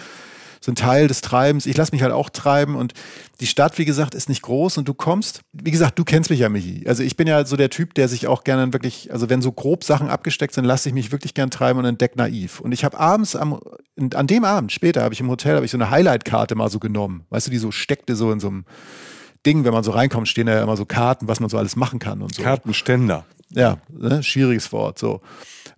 sind 0.62 0.78
Teil 0.78 1.08
des 1.08 1.22
Treibens. 1.22 1.66
Ich 1.66 1.76
lasse 1.76 1.92
mich 1.92 2.04
halt 2.04 2.14
auch 2.14 2.30
treiben 2.30 2.76
und 2.76 2.94
die 3.40 3.48
Stadt, 3.48 3.80
wie 3.80 3.86
gesagt, 3.86 4.14
ist 4.14 4.30
nicht 4.30 4.44
groß 4.44 4.78
und 4.78 4.88
du 4.88 4.94
kommst, 4.94 5.42
wie 5.52 5.72
gesagt, 5.72 5.98
du 5.98 6.06
kennst 6.06 6.30
mich 6.30 6.40
ja, 6.40 6.50
Michi. 6.50 6.86
Also 6.88 7.02
ich 7.02 7.18
bin 7.18 7.28
ja 7.28 7.44
so 7.46 7.58
der 7.58 7.72
Typ, 7.72 7.96
der 7.96 8.08
sich 8.08 8.28
auch 8.28 8.44
gerne 8.44 8.72
wirklich, 8.72 9.12
also 9.12 9.30
wenn 9.30 9.42
so 9.42 9.52
grob 9.52 9.84
Sachen 9.84 10.10
abgesteckt 10.10 10.54
sind, 10.54 10.66
lasse 10.66 10.88
ich 10.88 10.94
mich 10.94 11.12
wirklich 11.12 11.34
gern 11.34 11.50
treiben 11.50 11.80
und 11.80 11.86
entdeck 11.86 12.16
naiv. 12.16 12.62
Und 12.62 12.72
ich 12.72 12.84
habe 12.86 13.00
abends 13.00 13.36
am, 13.36 13.60
an 14.14 14.28
dem 14.28 14.46
Abend, 14.46 14.72
später, 14.72 15.02
habe 15.02 15.14
ich 15.14 15.20
im 15.20 15.30
Hotel, 15.30 15.56
habe 15.56 15.66
ich 15.66 15.72
so 15.72 15.78
eine 15.78 15.90
Highlight-Karte 15.90 16.54
mal 16.56 16.70
so 16.70 16.80
genommen. 16.80 17.26
Weißt 17.30 17.48
du, 17.48 17.52
die 17.52 17.58
so 17.58 17.72
steckte 17.72 18.16
so 18.16 18.32
in 18.32 18.40
so 18.40 18.50
einem 18.50 18.66
Ding, 19.46 19.66
wenn 19.66 19.74
man 19.74 19.84
so 19.84 19.92
reinkommt, 19.92 20.28
stehen 20.28 20.46
da 20.46 20.54
ja 20.54 20.62
immer 20.62 20.78
so 20.78 20.86
Karten, 20.86 21.28
was 21.28 21.40
man 21.40 21.50
so 21.50 21.58
alles 21.58 21.76
machen 21.76 21.98
kann 21.98 22.22
und 22.22 22.36
so. 22.36 22.44
Kartenständer. 22.44 23.26
Ja, 23.50 23.78
ne? 23.90 24.22
schwieriges 24.22 24.72
Wort, 24.72 25.00
so. 25.00 25.22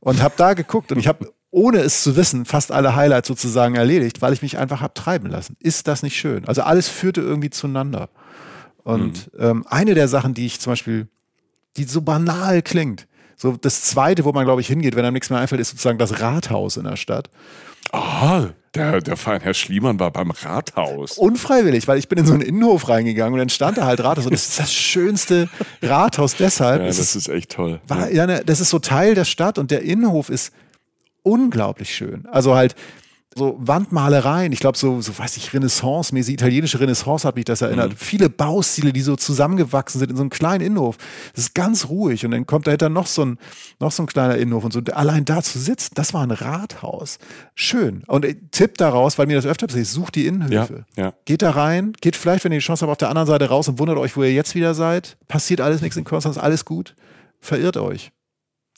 Und 0.02 0.22
habe 0.22 0.34
da 0.38 0.54
geguckt 0.54 0.92
und 0.92 1.00
ich 1.00 1.08
habe 1.08 1.32
ohne 1.54 1.80
es 1.80 2.02
zu 2.02 2.16
wissen, 2.16 2.46
fast 2.46 2.72
alle 2.72 2.96
Highlights 2.96 3.28
sozusagen 3.28 3.76
erledigt, 3.76 4.24
weil 4.24 4.34
ich 4.34 4.42
mich 4.42 4.58
einfach 4.58 4.82
habe 4.82 4.96
treiben 4.96 5.30
lassen. 5.30 5.56
Ist 5.60 5.88
das 5.88 6.02
nicht 6.02 6.18
schön? 6.18 6.48
Also 6.48 6.64
alles 6.64 6.90
führte 6.90 7.22
irgendwie 7.22 7.52
zueinander. 7.52 8.10
Und 8.84 9.32
mhm. 9.34 9.40
ähm, 9.40 9.66
eine 9.70 9.94
der 9.94 10.08
Sachen, 10.08 10.34
die 10.34 10.48
ich 10.48 10.60
zum 10.60 10.72
Beispiel, 10.72 11.08
die 11.78 11.84
so 11.84 12.02
banal 12.02 12.64
klingt, 12.64 13.08
so 13.36 13.56
das 13.56 13.84
zweite, 13.84 14.26
wo 14.26 14.32
man, 14.32 14.46
glaube 14.46 14.62
ich, 14.62 14.68
hingeht, 14.68 14.96
wenn 14.96 15.06
einem 15.06 15.14
nichts 15.14 15.30
mehr 15.30 15.40
einfällt, 15.40 15.62
ist 15.62 15.70
sozusagen 15.70 16.00
das 16.00 16.20
Rathaus 16.20 16.76
in 16.76 16.86
der 16.86 16.96
Stadt. 16.96 17.30
Ah, 17.92 18.48
der, 18.74 19.02
der 19.02 19.16
feine 19.16 19.44
Herr 19.44 19.54
Schliemann 19.54 20.00
war 20.00 20.10
beim 20.10 20.32
Rathaus. 20.32 21.20
Unfreiwillig, 21.20 21.88
weil 21.88 22.00
ich 22.00 22.10
bin 22.10 22.18
in 22.18 22.26
so 22.26 22.34
einen 22.34 22.42
Innenhof 22.42 22.90
reingegangen 22.90 23.34
und 23.34 23.40
dann 23.40 23.50
stand 23.50 23.78
da 23.78 23.86
halt 23.86 24.04
Rathaus 24.04 24.26
und 24.26 24.34
das 24.34 24.50
ist 24.50 24.60
das 24.60 24.74
schönste 24.74 25.50
Rathaus 25.84 26.36
deshalb. 26.36 26.82
Ja, 26.82 26.88
das 26.88 26.98
ist, 26.98 27.16
ist 27.16 27.28
echt 27.28 27.52
toll. 27.52 27.80
War, 27.88 28.12
ja, 28.12 28.26
ne, 28.26 28.42
das 28.44 28.60
ist 28.60 28.72
so 28.72 28.80
Teil 28.80 29.14
der 29.14 29.26
Stadt 29.26 29.60
und 29.60 29.70
der 29.70 29.84
Innenhof 29.84 30.30
ist 30.30 30.52
unglaublich 31.24 31.96
schön. 31.96 32.26
Also 32.28 32.56
halt 32.56 32.76
so 33.36 33.56
Wandmalereien, 33.60 34.52
ich 34.52 34.60
glaube 34.60 34.78
so, 34.78 35.02
so 35.02 35.18
weiß 35.18 35.38
ich, 35.38 35.54
Renaissance-mäßig, 35.54 36.36
italienische 36.36 36.80
Renaissance 36.80 37.28
hat 37.28 37.36
mich 37.36 37.46
das 37.46 37.62
erinnert. 37.62 37.92
Mhm. 37.92 37.98
Viele 37.98 38.30
Baustile, 38.30 38.94
die 38.94 39.02
so 39.02 39.16
zusammengewachsen 39.16 40.00
sind 40.00 40.12
in 40.12 40.18
so 40.18 40.24
einem 40.24 40.30
kleinen 40.30 40.64
Innenhof. 40.64 40.98
Das 41.34 41.46
ist 41.46 41.56
ganz 41.56 41.90
ruhig 41.90 42.26
und 42.26 42.32
dann 42.32 42.46
kommt 42.46 42.68
dahinter 42.68 42.90
noch 42.90 43.08
so 43.08 43.26
ein, 43.26 43.40
noch 43.80 43.92
so 43.92 44.04
ein 44.04 44.08
kleiner 44.08 44.38
Innenhof 44.38 44.66
und 44.66 44.74
so. 44.74 44.82
Allein 44.92 45.26
da 45.26 45.42
zu 45.42 45.60
sitzen, 45.60 45.94
das 45.96 46.14
war 46.14 46.24
ein 46.24 46.32
Rathaus. 46.32 47.18
Schön. 47.56 48.04
Und 48.08 48.26
äh, 48.26 48.36
Tipp 48.52 48.78
daraus, 48.78 49.18
weil 49.18 49.28
mir 49.28 49.36
das 49.36 49.46
öfter 49.46 49.68
passiert, 49.68 49.88
sucht 49.88 50.16
die 50.16 50.28
Innenhöfe. 50.28 50.86
Ja, 50.96 51.04
ja. 51.04 51.14
Geht 51.26 51.42
da 51.42 51.52
rein, 51.52 51.94
geht 52.02 52.16
vielleicht, 52.16 52.44
wenn 52.44 52.52
ihr 52.52 52.60
die 52.60 52.66
Chance 52.66 52.84
habt, 52.84 52.92
auf 52.92 52.98
der 52.98 53.10
anderen 53.10 53.28
Seite 53.28 53.50
raus 53.50 53.68
und 53.68 53.80
wundert 53.80 53.98
euch, 53.98 54.16
wo 54.16 54.24
ihr 54.24 54.34
jetzt 54.34 54.56
wieder 54.56 54.74
seid. 54.74 55.18
Passiert 55.28 55.62
alles 55.62 55.82
nichts 55.82 55.98
in 55.98 56.04
Konstanz, 56.04 56.38
alles 56.38 56.66
gut. 56.66 56.96
Verirrt 57.40 57.78
euch. 57.78 58.12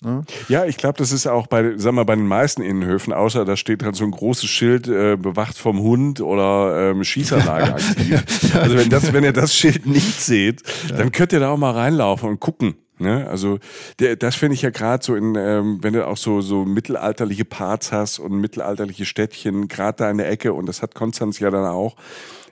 Ne? 0.05 0.23
Ja, 0.49 0.65
ich 0.65 0.77
glaube, 0.77 0.99
das 0.99 1.11
ist 1.11 1.25
auch 1.25 1.47
bei, 1.47 1.73
sag 1.77 1.93
mal, 1.93 2.05
bei 2.05 2.15
den 2.15 2.27
meisten 2.27 2.61
Innenhöfen, 2.61 3.11
außer 3.11 3.43
da 3.43 3.57
steht 3.57 3.83
halt 3.83 3.95
so 3.95 4.03
ein 4.03 4.11
großes 4.11 4.47
Schild, 4.47 4.87
äh, 4.87 5.17
bewacht 5.17 5.57
vom 5.57 5.79
Hund 5.79 6.21
oder 6.21 6.91
ähm, 6.91 7.03
Schießanlage 7.03 7.73
aktiv. 7.73 8.23
Also 8.53 8.77
wenn 8.77 8.89
das, 8.89 9.11
wenn 9.13 9.23
ihr 9.23 9.33
das 9.33 9.55
Schild 9.55 9.87
nicht 9.87 10.21
seht, 10.21 10.61
ja. 10.89 10.97
dann 10.97 11.11
könnt 11.11 11.33
ihr 11.33 11.39
da 11.39 11.49
auch 11.49 11.57
mal 11.57 11.71
reinlaufen 11.71 12.29
und 12.29 12.39
gucken. 12.39 12.75
Ne? 12.99 13.27
Also 13.27 13.57
der, 13.99 14.15
das 14.15 14.35
finde 14.35 14.53
ich 14.53 14.61
ja 14.61 14.69
gerade 14.69 15.03
so 15.03 15.15
in, 15.15 15.35
ähm, 15.35 15.79
wenn 15.81 15.93
du 15.93 16.05
auch 16.05 16.17
so 16.17 16.39
so 16.41 16.65
mittelalterliche 16.65 17.43
Parts 17.43 17.91
hast 17.91 18.19
und 18.19 18.33
mittelalterliche 18.33 19.05
Städtchen, 19.05 19.67
gerade 19.67 19.97
da 19.97 20.11
in 20.11 20.19
der 20.19 20.29
Ecke 20.29 20.53
und 20.53 20.67
das 20.67 20.83
hat 20.83 20.93
Konstanz 20.93 21.39
ja 21.39 21.49
dann 21.49 21.65
auch 21.65 21.95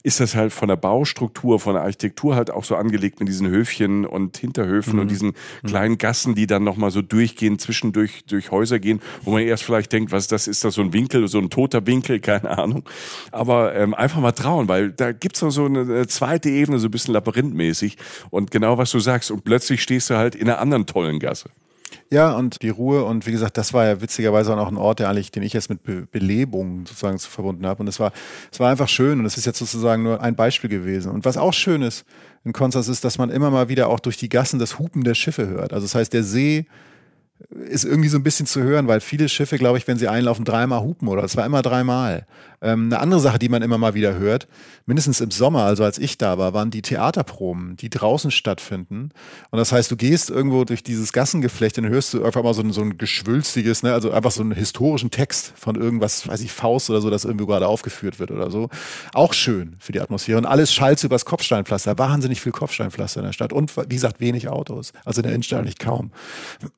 ist 0.03 0.19
das 0.19 0.35
halt 0.35 0.51
von 0.51 0.67
der 0.67 0.75
Baustruktur, 0.75 1.59
von 1.59 1.73
der 1.73 1.83
Architektur 1.83 2.35
halt 2.35 2.51
auch 2.51 2.65
so 2.65 2.75
angelegt 2.75 3.19
mit 3.19 3.29
diesen 3.29 3.47
Höfchen 3.47 4.05
und 4.05 4.37
Hinterhöfen 4.37 4.95
mhm. 4.95 4.99
und 4.99 5.07
diesen 5.11 5.29
mhm. 5.29 5.67
kleinen 5.67 5.97
Gassen, 5.97 6.35
die 6.35 6.45
dann 6.45 6.63
nochmal 6.63 6.91
so 6.91 7.01
durchgehen, 7.01 7.57
zwischendurch 7.57 8.25
durch 8.25 8.51
Häuser 8.51 8.79
gehen, 8.79 9.01
wo 9.23 9.31
man 9.31 9.41
erst 9.41 9.63
vielleicht 9.63 9.93
denkt, 9.93 10.11
was 10.11 10.23
ist 10.23 10.31
das, 10.33 10.47
ist 10.47 10.63
das 10.65 10.75
so 10.75 10.81
ein 10.81 10.91
Winkel, 10.91 11.27
so 11.29 11.39
ein 11.39 11.49
toter 11.49 11.87
Winkel, 11.87 12.19
keine 12.19 12.57
Ahnung. 12.57 12.83
Aber 13.31 13.73
ähm, 13.75 13.93
einfach 13.93 14.19
mal 14.19 14.33
trauen, 14.33 14.67
weil 14.67 14.91
da 14.91 15.13
gibt's 15.13 15.41
noch 15.41 15.51
so 15.51 15.65
eine 15.65 16.05
zweite 16.07 16.49
Ebene, 16.49 16.79
so 16.79 16.89
ein 16.89 16.91
bisschen 16.91 17.13
labyrinthmäßig 17.13 17.97
und 18.29 18.51
genau 18.51 18.77
was 18.77 18.91
du 18.91 18.99
sagst 18.99 19.31
und 19.31 19.45
plötzlich 19.45 19.81
stehst 19.81 20.09
du 20.09 20.15
halt 20.15 20.35
in 20.35 20.49
einer 20.49 20.59
anderen 20.59 20.85
tollen 20.85 21.19
Gasse. 21.19 21.49
Ja, 22.13 22.33
und 22.33 22.61
die 22.61 22.69
Ruhe 22.69 23.05
und 23.05 23.25
wie 23.25 23.31
gesagt, 23.31 23.57
das 23.57 23.73
war 23.73 23.87
ja 23.87 23.99
witzigerweise 23.99 24.55
auch 24.55 24.67
ein 24.67 24.77
Ort, 24.77 24.99
der 24.99 25.09
eigentlich, 25.09 25.31
den 25.31 25.41
ich 25.41 25.51
jetzt 25.51 25.71
mit 25.71 25.81
Be 25.81 26.05
Belebung 26.11 26.85
sozusagen 26.85 27.17
verbunden 27.17 27.65
habe. 27.65 27.81
Und 27.81 27.87
es 27.87 27.99
war, 27.99 28.11
es 28.51 28.59
war 28.59 28.69
einfach 28.69 28.87
schön 28.87 29.19
und 29.19 29.25
es 29.25 29.35
ist 29.35 29.45
jetzt 29.45 29.57
sozusagen 29.57 30.03
nur 30.03 30.21
ein 30.21 30.35
Beispiel 30.35 30.69
gewesen. 30.69 31.11
Und 31.11 31.25
was 31.25 31.37
auch 31.37 31.53
schön 31.53 31.81
ist 31.81 32.05
in 32.43 32.53
Konstanz 32.53 32.87
ist, 32.87 33.03
dass 33.03 33.17
man 33.17 33.31
immer 33.31 33.49
mal 33.49 33.67
wieder 33.67 33.87
auch 33.87 33.99
durch 33.99 34.17
die 34.17 34.29
Gassen 34.29 34.59
das 34.59 34.77
Hupen 34.77 35.03
der 35.03 35.15
Schiffe 35.15 35.47
hört. 35.47 35.73
Also 35.73 35.85
das 35.85 35.95
heißt, 35.95 36.13
der 36.13 36.23
See 36.23 36.67
ist 37.49 37.83
irgendwie 37.83 38.09
so 38.09 38.17
ein 38.19 38.23
bisschen 38.23 38.45
zu 38.45 38.61
hören, 38.61 38.87
weil 38.87 39.01
viele 39.01 39.27
Schiffe, 39.27 39.57
glaube 39.57 39.79
ich, 39.79 39.87
wenn 39.87 39.97
sie 39.97 40.07
einlaufen, 40.07 40.45
dreimal 40.45 40.81
hupen 40.81 41.07
oder 41.07 41.23
es 41.23 41.35
war 41.35 41.47
immer 41.47 41.63
dreimal. 41.63 42.27
Ähm, 42.63 42.85
eine 42.85 42.99
andere 42.99 43.19
Sache, 43.19 43.37
die 43.37 43.49
man 43.49 43.61
immer 43.61 43.77
mal 43.77 43.93
wieder 43.93 44.15
hört, 44.15 44.47
mindestens 44.85 45.21
im 45.21 45.29
Sommer, 45.29 45.63
also 45.63 45.83
als 45.83 45.99
ich 45.99 46.17
da 46.17 46.37
war, 46.37 46.53
waren 46.53 46.71
die 46.71 46.81
Theaterproben, 46.81 47.75
die 47.75 47.89
draußen 47.89 48.31
stattfinden. 48.31 49.11
Und 49.51 49.59
das 49.59 49.71
heißt, 49.71 49.91
du 49.91 49.95
gehst 49.95 50.29
irgendwo 50.29 50.63
durch 50.63 50.81
dieses 50.81 51.13
Gassengeflecht 51.13 51.77
und 51.77 51.89
hörst 51.89 52.13
du 52.13 52.23
einfach 52.23 52.41
mal 52.41 52.53
so 52.53 52.61
ein, 52.61 52.71
so 52.71 52.81
ein 52.81 52.97
geschwülstiges, 52.97 53.83
ne, 53.83 53.93
also 53.93 54.11
einfach 54.11 54.31
so 54.31 54.41
einen 54.41 54.53
historischen 54.53 55.11
Text 55.11 55.53
von 55.55 55.75
irgendwas, 55.75 56.27
weiß 56.27 56.41
ich, 56.41 56.51
Faust 56.51 56.89
oder 56.89 57.01
so, 57.01 57.09
das 57.09 57.25
irgendwie 57.25 57.45
gerade 57.45 57.67
aufgeführt 57.67 58.19
wird 58.19 58.31
oder 58.31 58.49
so. 58.49 58.69
Auch 59.13 59.33
schön 59.33 59.75
für 59.79 59.91
die 59.91 59.99
Atmosphäre. 59.99 60.37
Und 60.37 60.45
alles 60.45 60.73
schallt 60.73 61.03
übers 61.03 61.25
Kopfsteinpflaster. 61.25 61.97
Wahnsinnig 61.97 62.39
viel 62.39 62.51
Kopfsteinpflaster 62.51 63.19
in 63.19 63.25
der 63.25 63.33
Stadt. 63.33 63.51
Und 63.51 63.75
wie 63.75 63.93
gesagt, 63.93 64.21
wenig 64.21 64.47
Autos. 64.47 64.93
Also 65.03 65.19
in 65.19 65.23
der 65.23 65.33
Innenstadt 65.33 65.59
eigentlich 65.59 65.79
kaum. 65.79 66.11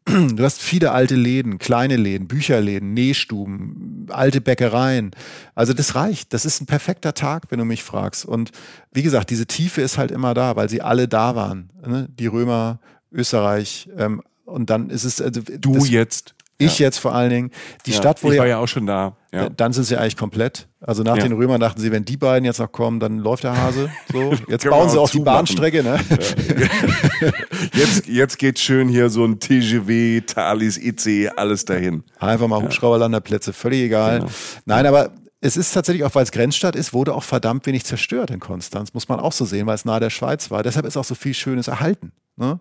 Du 0.06 0.44
hast 0.44 0.62
viele 0.62 0.92
alte 0.92 1.16
Läden, 1.16 1.60
kleine 1.60 1.98
Läden, 1.98 2.28
Bücherläden, 2.28 2.94
Nähstuben, 2.94 4.08
alte 4.10 4.42
Bäckereien. 4.42 5.12
Also 5.54 5.75
das 5.76 5.96
reicht. 5.96 6.34
Das 6.34 6.46
ist 6.46 6.62
ein 6.62 6.66
perfekter 6.66 7.14
Tag, 7.14 7.44
wenn 7.50 7.60
du 7.60 7.66
mich 7.66 7.84
fragst. 7.84 8.26
Und 8.26 8.52
wie 8.92 9.04
gesagt, 9.04 9.30
diese 9.30 9.46
Tiefe 9.46 9.82
ist 9.82 9.98
halt 9.98 10.12
immer 10.12 10.34
da, 10.34 10.56
weil 10.56 10.70
sie 10.70 10.82
alle 10.82 11.08
da 11.08 11.36
waren. 11.36 11.70
Ne? 11.86 12.08
Die 12.10 12.28
Römer, 12.28 12.80
Österreich. 13.12 13.90
Ähm, 13.98 14.22
und 14.46 14.70
dann 14.70 14.90
ist 14.90 15.04
es. 15.04 15.22
Also, 15.22 15.42
du 15.42 15.76
das, 15.76 15.90
jetzt. 15.90 16.36
Ich 16.58 16.80
ja. 16.80 16.86
jetzt 16.86 17.00
vor 17.00 17.14
allen 17.14 17.30
Dingen. 17.30 17.52
Die 17.86 17.92
ja, 17.92 17.98
Stadt 17.98 18.24
wurde. 18.24 18.36
Ich 18.36 18.40
war 18.40 18.48
ja 18.48 18.60
auch 18.60 18.68
schon 18.68 18.86
da. 18.86 19.18
Ja. 19.34 19.50
Dann 19.50 19.74
sind 19.74 19.84
sie 19.84 19.98
eigentlich 19.98 20.16
komplett. 20.16 20.70
Also 20.80 21.04
nach 21.04 21.18
den 21.18 21.34
Römern 21.34 21.60
dachten 21.60 21.82
sie, 21.82 21.92
wenn 21.92 22.06
die 22.06 22.16
beiden 22.16 22.46
jetzt 22.46 22.60
noch 22.60 22.72
kommen, 22.72 23.02
dann 23.02 23.18
läuft 23.18 23.44
der 23.44 23.58
Hase. 23.58 23.90
So. 24.12 24.34
Jetzt 24.48 24.70
bauen 24.70 24.88
sie 24.88 25.00
auch 25.00 25.10
die 25.10 25.20
Bahnstrecke. 25.20 25.84
Ne? 25.84 26.00
jetzt, 27.74 28.08
jetzt 28.08 28.38
geht 28.38 28.60
schön 28.60 28.88
hier 28.88 29.10
so 29.10 29.26
ein 29.26 29.40
TGW, 29.40 30.22
Thalys, 30.22 30.78
IC, 30.78 31.32
alles 31.36 31.66
dahin. 31.66 32.04
Einfach 32.20 32.48
mal 32.48 32.62
Hubschrauberlanderplätze, 32.62 33.52
völlig 33.52 33.82
egal. 33.82 34.20
Genau. 34.20 34.32
Nein, 34.66 34.86
aber 34.86 35.12
es 35.46 35.58
ist 35.58 35.74
tatsächlich 35.74 36.04
auch, 36.04 36.16
weil 36.16 36.24
es 36.24 36.32
Grenzstadt 36.32 36.76
ist, 36.76 36.92
wurde 36.94 37.14
auch 37.14 37.24
verdammt 37.24 37.66
wenig 37.68 37.86
zerstört 37.86 38.32
in 38.32 38.40
Konstanz, 38.40 38.94
muss 38.94 39.08
man 39.08 39.20
auch 39.20 39.32
so 39.32 39.46
sehen, 39.46 39.68
weil 39.68 39.76
es 39.76 39.86
nahe 39.86 40.00
der 40.00 40.10
Schweiz 40.10 40.50
war. 40.50 40.64
Deshalb 40.64 40.86
ist 40.86 40.98
auch 40.98 41.04
so 41.04 41.14
viel 41.14 41.34
Schönes 41.34 41.68
erhalten. 41.68 42.12
Ne? 42.38 42.60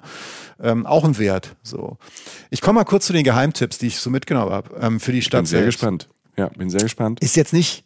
Ähm, 0.63 0.87
auch 0.87 1.05
ein 1.05 1.19
Wert. 1.19 1.57
So. 1.63 1.97
Ich 2.51 2.61
komme 2.61 2.81
mal 2.81 2.85
kurz 2.85 3.07
zu 3.07 3.13
den 3.13 3.25
Geheimtipps, 3.25 3.79
die 3.79 3.89
ich 3.89 3.99
so 3.99 4.11
mitgenommen 4.11 4.53
habe 4.53 4.77
ähm, 4.81 5.01
für 5.01 5.13
die 5.13 5.23
Stadt. 5.23 5.43
Bin 5.43 5.47
sehr 5.47 5.61
selbst. 5.61 5.79
gespannt. 5.79 6.09
Ja, 6.37 6.49
bin 6.49 6.69
sehr 6.69 6.83
gespannt. 6.83 7.21
Ist 7.21 7.37
jetzt 7.37 7.53
nicht. 7.53 7.85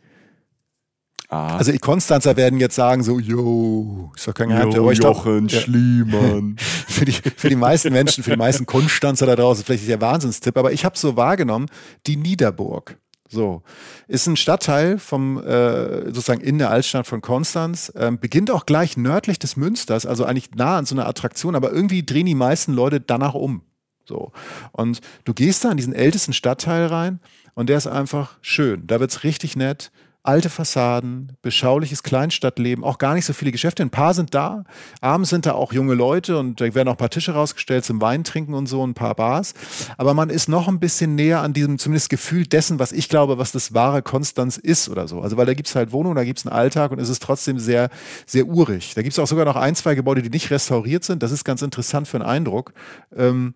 Ah. 1.30 1.56
Also 1.56 1.72
die 1.72 1.78
Konstanzer 1.78 2.36
werden 2.36 2.58
jetzt 2.58 2.74
sagen 2.74 3.02
so, 3.02 3.20
yo, 3.20 4.10
ist 4.16 4.26
doch 4.26 4.34
kein 4.34 4.48
Geheimtipp. 4.48 4.78
Jo, 4.78 4.90
Jochen 4.90 5.46
doch, 5.46 5.60
Schliemann. 5.60 6.56
für, 6.88 7.04
die, 7.04 7.12
für 7.12 7.48
die 7.48 7.56
meisten 7.56 7.92
Menschen, 7.92 8.24
für 8.24 8.30
die 8.30 8.36
meisten 8.36 8.66
Konstanzer 8.66 9.26
da 9.26 9.36
draußen, 9.36 9.64
vielleicht 9.64 9.82
ist 9.82 9.90
der 9.90 10.00
Wahnsinnstipp, 10.00 10.56
aber 10.56 10.72
ich 10.72 10.84
habe 10.84 10.98
so 10.98 11.16
wahrgenommen, 11.16 11.66
die 12.06 12.16
Niederburg. 12.16 12.98
So, 13.30 13.62
ist 14.06 14.26
ein 14.26 14.36
Stadtteil 14.36 14.98
vom 14.98 15.36
äh, 15.42 16.06
sozusagen 16.06 16.40
in 16.40 16.58
der 16.58 16.70
Altstadt 16.70 17.06
von 17.06 17.20
Konstanz, 17.20 17.92
ähm, 17.94 18.18
beginnt 18.18 18.50
auch 18.50 18.64
gleich 18.64 18.96
nördlich 18.96 19.38
des 19.38 19.56
Münsters, 19.56 20.06
also 20.06 20.24
eigentlich 20.24 20.54
nah 20.54 20.78
an 20.78 20.86
so 20.86 20.94
einer 20.94 21.06
Attraktion, 21.06 21.54
aber 21.54 21.70
irgendwie 21.70 22.04
drehen 22.04 22.24
die 22.24 22.34
meisten 22.34 22.72
Leute 22.72 23.00
danach 23.00 23.34
um. 23.34 23.62
So. 24.06 24.32
Und 24.72 25.02
du 25.24 25.34
gehst 25.34 25.64
da 25.64 25.70
in 25.70 25.76
diesen 25.76 25.92
ältesten 25.92 26.32
Stadtteil 26.32 26.86
rein 26.86 27.20
und 27.52 27.68
der 27.68 27.76
ist 27.76 27.86
einfach 27.86 28.38
schön. 28.40 28.86
Da 28.86 28.98
wird's 28.98 29.24
richtig 29.24 29.56
nett 29.56 29.92
alte 30.28 30.50
Fassaden, 30.50 31.32
beschauliches 31.40 32.02
Kleinstadtleben, 32.02 32.84
auch 32.84 32.98
gar 32.98 33.14
nicht 33.14 33.24
so 33.24 33.32
viele 33.32 33.50
Geschäfte. 33.50 33.82
Ein 33.82 33.88
paar 33.88 34.12
sind 34.12 34.34
da. 34.34 34.64
Abends 35.00 35.30
sind 35.30 35.46
da 35.46 35.52
auch 35.52 35.72
junge 35.72 35.94
Leute 35.94 36.38
und 36.38 36.60
da 36.60 36.74
werden 36.74 36.88
auch 36.88 36.92
ein 36.92 36.98
paar 36.98 37.08
Tische 37.08 37.32
rausgestellt 37.32 37.86
zum 37.86 38.02
Wein 38.02 38.24
trinken 38.24 38.52
und 38.52 38.66
so, 38.66 38.86
ein 38.86 38.92
paar 38.92 39.14
Bars. 39.14 39.54
Aber 39.96 40.12
man 40.12 40.28
ist 40.28 40.50
noch 40.50 40.68
ein 40.68 40.80
bisschen 40.80 41.14
näher 41.14 41.40
an 41.40 41.54
diesem 41.54 41.78
zumindest 41.78 42.10
Gefühl 42.10 42.46
dessen, 42.46 42.78
was 42.78 42.92
ich 42.92 43.08
glaube, 43.08 43.38
was 43.38 43.52
das 43.52 43.72
wahre 43.72 44.02
Konstanz 44.02 44.58
ist 44.58 44.90
oder 44.90 45.08
so. 45.08 45.22
Also 45.22 45.38
weil 45.38 45.46
da 45.46 45.54
gibt 45.54 45.68
es 45.68 45.74
halt 45.74 45.92
Wohnungen, 45.92 46.16
da 46.16 46.24
gibt 46.24 46.40
es 46.40 46.46
einen 46.46 46.54
Alltag 46.54 46.90
und 46.90 46.98
es 46.98 47.08
ist 47.08 47.22
trotzdem 47.22 47.58
sehr, 47.58 47.88
sehr 48.26 48.46
urig. 48.46 48.92
Da 48.94 49.00
gibt 49.00 49.14
es 49.14 49.18
auch 49.18 49.26
sogar 49.26 49.46
noch 49.46 49.56
ein, 49.56 49.74
zwei 49.76 49.94
Gebäude, 49.94 50.20
die 50.20 50.28
nicht 50.28 50.50
restauriert 50.50 51.04
sind. 51.04 51.22
Das 51.22 51.32
ist 51.32 51.44
ganz 51.44 51.62
interessant 51.62 52.06
für 52.06 52.18
einen 52.18 52.28
Eindruck. 52.28 52.74
Ähm, 53.16 53.54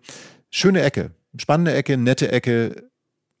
schöne 0.49 0.81
Ecke, 0.81 1.11
spannende 1.37 1.75
Ecke, 1.75 1.97
nette 1.97 2.31
Ecke. 2.31 2.89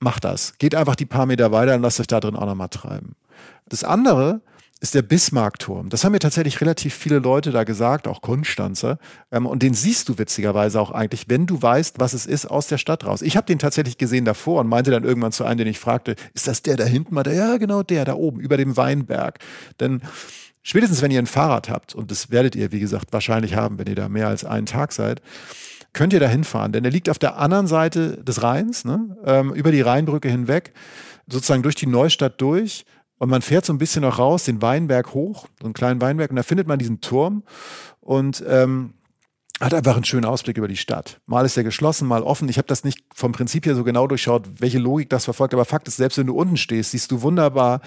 Macht 0.03 0.25
das. 0.25 0.57
Geht 0.57 0.75
einfach 0.75 0.95
die 0.95 1.05
paar 1.05 1.25
Meter 1.25 1.53
weiter 1.53 1.75
und 1.75 1.81
lasst 1.81 1.99
euch 2.01 2.07
da 2.07 2.19
drin 2.19 2.35
auch 2.35 2.45
nochmal 2.45 2.67
treiben. 2.67 3.15
Das 3.69 3.85
andere 3.85 4.41
ist 4.81 4.95
der 4.95 5.01
Bismarckturm. 5.01 5.87
Das 5.87 6.03
haben 6.03 6.11
mir 6.11 6.19
tatsächlich 6.19 6.59
relativ 6.59 6.93
viele 6.93 7.19
Leute 7.19 7.51
da 7.51 7.63
gesagt, 7.63 8.05
auch 8.05 8.19
Konstanzer. 8.19 8.99
Ähm, 9.31 9.45
und 9.45 9.63
den 9.63 9.73
siehst 9.73 10.09
du 10.09 10.17
witzigerweise 10.17 10.81
auch 10.81 10.91
eigentlich, 10.91 11.29
wenn 11.29 11.45
du 11.45 11.61
weißt, 11.61 12.01
was 12.01 12.11
es 12.11 12.25
ist, 12.25 12.47
aus 12.47 12.67
der 12.67 12.77
Stadt 12.77 13.05
raus. 13.05 13.21
Ich 13.21 13.37
habe 13.37 13.45
den 13.45 13.59
tatsächlich 13.59 13.97
gesehen 13.97 14.25
davor 14.25 14.59
und 14.59 14.67
meinte 14.67 14.91
dann 14.91 15.05
irgendwann 15.05 15.31
zu 15.31 15.45
einem, 15.45 15.59
den 15.59 15.67
ich 15.67 15.79
fragte, 15.79 16.17
ist 16.33 16.49
das 16.49 16.63
der 16.63 16.75
da 16.75 16.83
hinten? 16.83 17.15
Mal 17.15 17.25
ja, 17.33 17.55
genau 17.55 17.81
der, 17.81 18.03
da 18.03 18.15
oben, 18.15 18.41
über 18.41 18.57
dem 18.57 18.75
Weinberg. 18.75 19.39
Denn 19.79 20.01
spätestens, 20.63 21.01
wenn 21.01 21.11
ihr 21.11 21.19
ein 21.19 21.27
Fahrrad 21.27 21.69
habt, 21.69 21.95
und 21.95 22.11
das 22.11 22.29
werdet 22.29 22.57
ihr, 22.57 22.73
wie 22.73 22.81
gesagt, 22.81 23.13
wahrscheinlich 23.13 23.55
haben, 23.55 23.77
wenn 23.77 23.87
ihr 23.87 23.95
da 23.95 24.09
mehr 24.09 24.27
als 24.27 24.43
einen 24.43 24.65
Tag 24.65 24.91
seid, 24.91 25.21
könnt 25.93 26.13
ihr 26.13 26.19
da 26.19 26.27
hinfahren. 26.27 26.71
Denn 26.71 26.83
er 26.83 26.91
liegt 26.91 27.09
auf 27.09 27.19
der 27.19 27.37
anderen 27.37 27.67
Seite 27.67 28.23
des 28.23 28.43
Rheins, 28.43 28.85
ne? 28.85 29.17
ähm, 29.25 29.53
über 29.53 29.71
die 29.71 29.81
Rheinbrücke 29.81 30.29
hinweg, 30.29 30.73
sozusagen 31.27 31.63
durch 31.63 31.75
die 31.75 31.87
Neustadt 31.87 32.41
durch 32.41 32.85
und 33.23 33.29
man 33.29 33.41
fährt 33.41 33.65
so 33.65 33.71
ein 33.71 33.77
bisschen 33.77 34.01
noch 34.01 34.19
raus, 34.19 34.43
den 34.43 34.61
Weinberg 34.61 35.13
hoch, 35.13 35.47
so 35.59 35.65
einen 35.65 35.73
kleinen 35.73 36.01
Weinberg, 36.01 36.29
und 36.31 36.35
da 36.35 36.43
findet 36.43 36.67
man 36.67 36.77
diesen 36.77 36.99
Turm 36.99 37.43
und 38.01 38.43
ähm, 38.47 38.95
hat 39.61 39.73
einfach 39.73 39.95
einen 39.95 40.03
schönen 40.03 40.25
Ausblick 40.25 40.57
über 40.57 40.67
die 40.67 40.77
Stadt. 40.77 41.21
Mal 41.25 41.45
ist 41.45 41.55
er 41.55 41.63
geschlossen, 41.63 42.07
mal 42.07 42.23
offen. 42.23 42.49
Ich 42.49 42.57
habe 42.57 42.67
das 42.67 42.83
nicht 42.83 42.99
vom 43.13 43.31
Prinzip 43.31 43.65
her 43.65 43.75
so 43.75 43.83
genau 43.83 44.07
durchschaut, 44.07 44.49
welche 44.59 44.79
Logik 44.79 45.09
das 45.09 45.25
verfolgt. 45.25 45.53
Aber 45.53 45.65
Fakt 45.65 45.87
ist, 45.87 45.97
selbst 45.97 46.17
wenn 46.17 46.27
du 46.27 46.35
unten 46.35 46.57
stehst, 46.57 46.91
siehst 46.91 47.11
du 47.11 47.21
wunderbar 47.21 47.81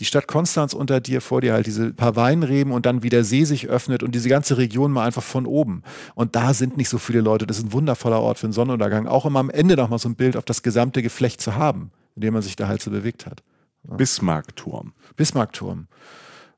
die 0.00 0.04
Stadt 0.04 0.26
Konstanz 0.26 0.74
unter 0.74 1.00
dir, 1.00 1.20
vor 1.20 1.40
dir 1.40 1.52
halt 1.52 1.66
diese 1.66 1.92
paar 1.92 2.16
Weinreben 2.16 2.72
und 2.72 2.84
dann 2.84 3.04
wie 3.04 3.10
der 3.10 3.22
See 3.22 3.44
sich 3.44 3.68
öffnet 3.68 4.02
und 4.02 4.14
diese 4.14 4.28
ganze 4.28 4.58
Region 4.58 4.90
mal 4.90 5.06
einfach 5.06 5.22
von 5.22 5.46
oben. 5.46 5.82
Und 6.16 6.34
da 6.34 6.52
sind 6.52 6.76
nicht 6.76 6.88
so 6.88 6.98
viele 6.98 7.20
Leute. 7.20 7.46
Das 7.46 7.58
ist 7.58 7.66
ein 7.66 7.72
wundervoller 7.72 8.20
Ort 8.20 8.38
für 8.38 8.46
einen 8.46 8.52
Sonnenuntergang. 8.52 9.06
Auch 9.06 9.24
immer 9.24 9.38
am 9.38 9.50
Ende 9.50 9.76
noch 9.76 9.88
mal 9.88 9.98
so 9.98 10.08
ein 10.08 10.16
Bild 10.16 10.36
auf 10.36 10.44
das 10.44 10.62
gesamte 10.62 11.00
Geflecht 11.00 11.40
zu 11.40 11.54
haben, 11.54 11.92
in 12.16 12.22
dem 12.22 12.34
man 12.34 12.42
sich 12.42 12.56
da 12.56 12.66
halt 12.66 12.82
so 12.82 12.90
bewegt 12.90 13.24
hat. 13.26 13.42
Bismarckturm. 13.84 14.94
Bismarckturm. 15.16 15.86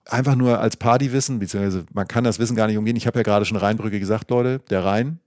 Einfach 0.09 0.37
nur 0.37 0.61
als 0.61 0.77
Partywissen, 0.77 1.39
beziehungsweise 1.41 1.85
man 1.93 2.07
kann 2.07 2.25
das 2.25 2.39
Wissen 2.39 2.57
gar 2.57 2.69
nicht 2.69 2.79
umgehen. 2.79 2.97
Ich 2.97 3.07
habe 3.07 3.19
ja 3.19 3.23
gerade 3.23 3.45
schon 3.45 3.57
Rheinbrücke 3.57 3.99
gesagt, 3.99 4.31
Leute, 4.31 4.61
der 4.71 4.85
Rhein 4.85 5.19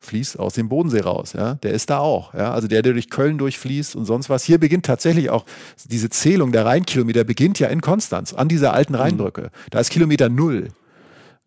fließt 0.00 0.38
aus 0.38 0.54
dem 0.54 0.68
Bodensee 0.68 1.00
raus. 1.00 1.32
Ja? 1.32 1.54
Der 1.54 1.72
ist 1.72 1.90
da 1.90 1.98
auch. 1.98 2.34
Ja? 2.34 2.52
Also 2.52 2.68
der, 2.68 2.82
der 2.82 2.92
durch 2.92 3.10
Köln 3.10 3.38
durchfließt 3.38 3.96
und 3.96 4.04
sonst 4.04 4.28
was. 4.28 4.44
Hier 4.44 4.58
beginnt 4.58 4.86
tatsächlich 4.86 5.30
auch 5.30 5.44
diese 5.84 6.10
Zählung 6.10 6.52
der 6.52 6.66
Rheinkilometer, 6.66 7.24
beginnt 7.24 7.58
ja 7.58 7.68
in 7.68 7.80
Konstanz, 7.80 8.32
an 8.34 8.48
dieser 8.48 8.72
alten 8.74 8.94
Rheinbrücke. 8.94 9.50
Da 9.70 9.80
ist 9.80 9.90
Kilometer 9.90 10.28
null. 10.28 10.68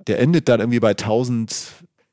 Der 0.08 0.20
endet 0.20 0.50
dann 0.50 0.60
irgendwie 0.60 0.80
bei 0.80 0.92
1000 0.92 1.54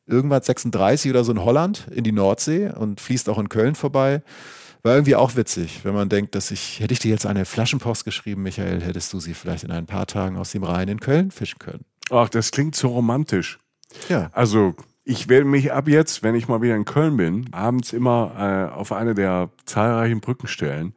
irgendwas 0.07 0.47
36 0.47 1.11
oder 1.11 1.25
so 1.25 1.33
in 1.33 1.43
Holland 1.43 1.87
in 1.91 2.05
die 2.05 2.13
Nordsee 2.13 2.71
und 2.71 3.01
fließt 3.01 3.29
auch 3.29 3.39
in 3.39 3.49
Köln 3.49 3.75
vorbei. 3.75 4.23
War 4.85 4.97
irgendwie 4.97 5.17
auch 5.17 5.35
witzig, 5.35 5.81
wenn 5.85 5.95
man 5.95 6.11
denkt, 6.11 6.35
dass 6.35 6.51
ich, 6.51 6.79
hätte 6.79 6.93
ich 6.93 6.99
dir 6.99 7.11
jetzt 7.11 7.25
eine 7.25 7.47
Flaschenpost 7.47 8.05
geschrieben, 8.05 8.43
Michael, 8.43 8.83
hättest 8.83 9.15
du 9.15 9.19
sie 9.19 9.33
vielleicht 9.33 9.65
in 9.65 9.71
ein 9.71 9.87
paar 9.87 10.07
Tagen 10.07 10.37
aus 10.37 10.53
dem 10.53 10.63
Rhein 10.63 10.89
in 10.89 11.01
Köln 11.01 11.31
fischen 11.31 11.59
können. 11.59 11.87
Ach, 12.11 12.29
das 12.29 12.51
klingt 12.51 12.77
so 12.77 12.89
romantisch. 12.89 13.59
Ja. 14.11 14.29
Also, 14.35 14.75
ich 15.03 15.31
werde 15.31 15.47
mich 15.47 15.73
ab 15.73 15.89
jetzt, 15.89 16.23
wenn 16.23 16.35
ich 16.35 16.49
mal 16.49 16.61
wieder 16.61 16.77
in 16.77 16.85
Köln 16.85 17.17
bin, 17.17 17.49
abends 17.55 17.95
immer 17.95 18.71
äh, 18.71 18.75
auf 18.75 18.93
eine 18.93 19.15
der 19.15 19.49
zahlreichen 19.65 20.21
Brücken 20.21 20.49
stellen 20.49 20.93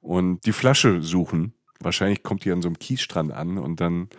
und 0.00 0.46
die 0.46 0.52
Flasche 0.52 1.02
suchen. 1.02 1.54
Wahrscheinlich 1.80 2.22
kommt 2.22 2.44
die 2.44 2.52
an 2.52 2.62
so 2.62 2.68
einem 2.68 2.78
Kiesstrand 2.78 3.32
an 3.32 3.58
und 3.58 3.80
dann 3.80 4.10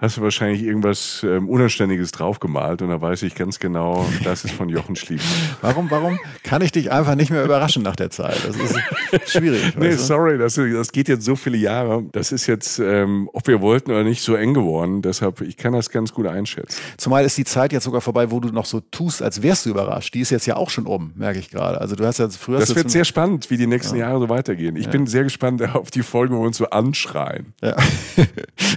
hast 0.00 0.16
du 0.16 0.22
wahrscheinlich 0.22 0.62
irgendwas 0.62 1.24
ähm, 1.28 1.48
Unanständiges 1.48 2.10
draufgemalt 2.12 2.82
und 2.82 2.88
da 2.88 3.00
weiß 3.00 3.22
ich 3.22 3.34
ganz 3.34 3.58
genau, 3.58 4.06
das 4.24 4.44
ist 4.44 4.54
von 4.54 4.68
Jochen 4.68 4.96
Schliemann. 4.96 5.26
Warum, 5.60 5.90
warum 5.90 6.18
kann 6.42 6.62
ich 6.62 6.72
dich 6.72 6.90
einfach 6.90 7.14
nicht 7.14 7.30
mehr 7.30 7.44
überraschen 7.44 7.82
nach 7.82 7.96
der 7.96 8.10
Zeit? 8.10 8.38
Das 8.46 8.56
ist 8.56 9.30
schwierig. 9.30 9.74
nee, 9.78 9.92
sorry, 9.92 10.38
das, 10.38 10.54
das 10.54 10.92
geht 10.92 11.08
jetzt 11.08 11.24
so 11.24 11.36
viele 11.36 11.58
Jahre. 11.58 12.04
Das 12.12 12.32
ist 12.32 12.46
jetzt, 12.46 12.78
ähm, 12.78 13.28
ob 13.32 13.46
wir 13.46 13.60
wollten 13.60 13.90
oder 13.90 14.04
nicht, 14.04 14.22
so 14.22 14.34
eng 14.34 14.54
geworden. 14.54 15.02
Deshalb, 15.02 15.42
ich 15.42 15.56
kann 15.56 15.72
das 15.74 15.90
ganz 15.90 16.12
gut 16.14 16.26
einschätzen. 16.26 16.80
Zumal 16.96 17.24
ist 17.24 17.36
die 17.36 17.44
Zeit 17.44 17.72
jetzt 17.72 17.84
sogar 17.84 18.00
vorbei, 18.00 18.30
wo 18.30 18.40
du 18.40 18.48
noch 18.48 18.64
so 18.64 18.80
tust, 18.80 19.22
als 19.22 19.42
wärst 19.42 19.66
du 19.66 19.70
überrascht. 19.70 20.14
Die 20.14 20.20
ist 20.20 20.30
jetzt 20.30 20.46
ja 20.46 20.56
auch 20.56 20.70
schon 20.70 20.86
um, 20.86 21.12
merke 21.14 21.38
ich 21.38 21.50
gerade. 21.50 21.80
Also 21.80 21.94
du 21.94 22.06
hast 22.06 22.18
ja 22.18 22.28
früher. 22.30 22.58
Das 22.58 22.74
wird 22.74 22.90
sehr 22.90 23.04
spannend, 23.04 23.50
wie 23.50 23.58
die 23.58 23.66
nächsten 23.66 23.96
ja. 23.96 24.08
Jahre 24.08 24.20
so 24.20 24.28
weitergehen. 24.28 24.76
Ich 24.76 24.86
ja. 24.86 24.90
bin 24.90 25.06
sehr 25.06 25.24
gespannt 25.24 25.62
auf 25.74 25.90
die 25.90 26.02
Folge, 26.02 26.34
wo 26.34 26.40
wir 26.40 26.46
uns 26.46 26.56
so 26.56 26.70
anschreien. 26.70 27.52
Ja. 27.62 27.76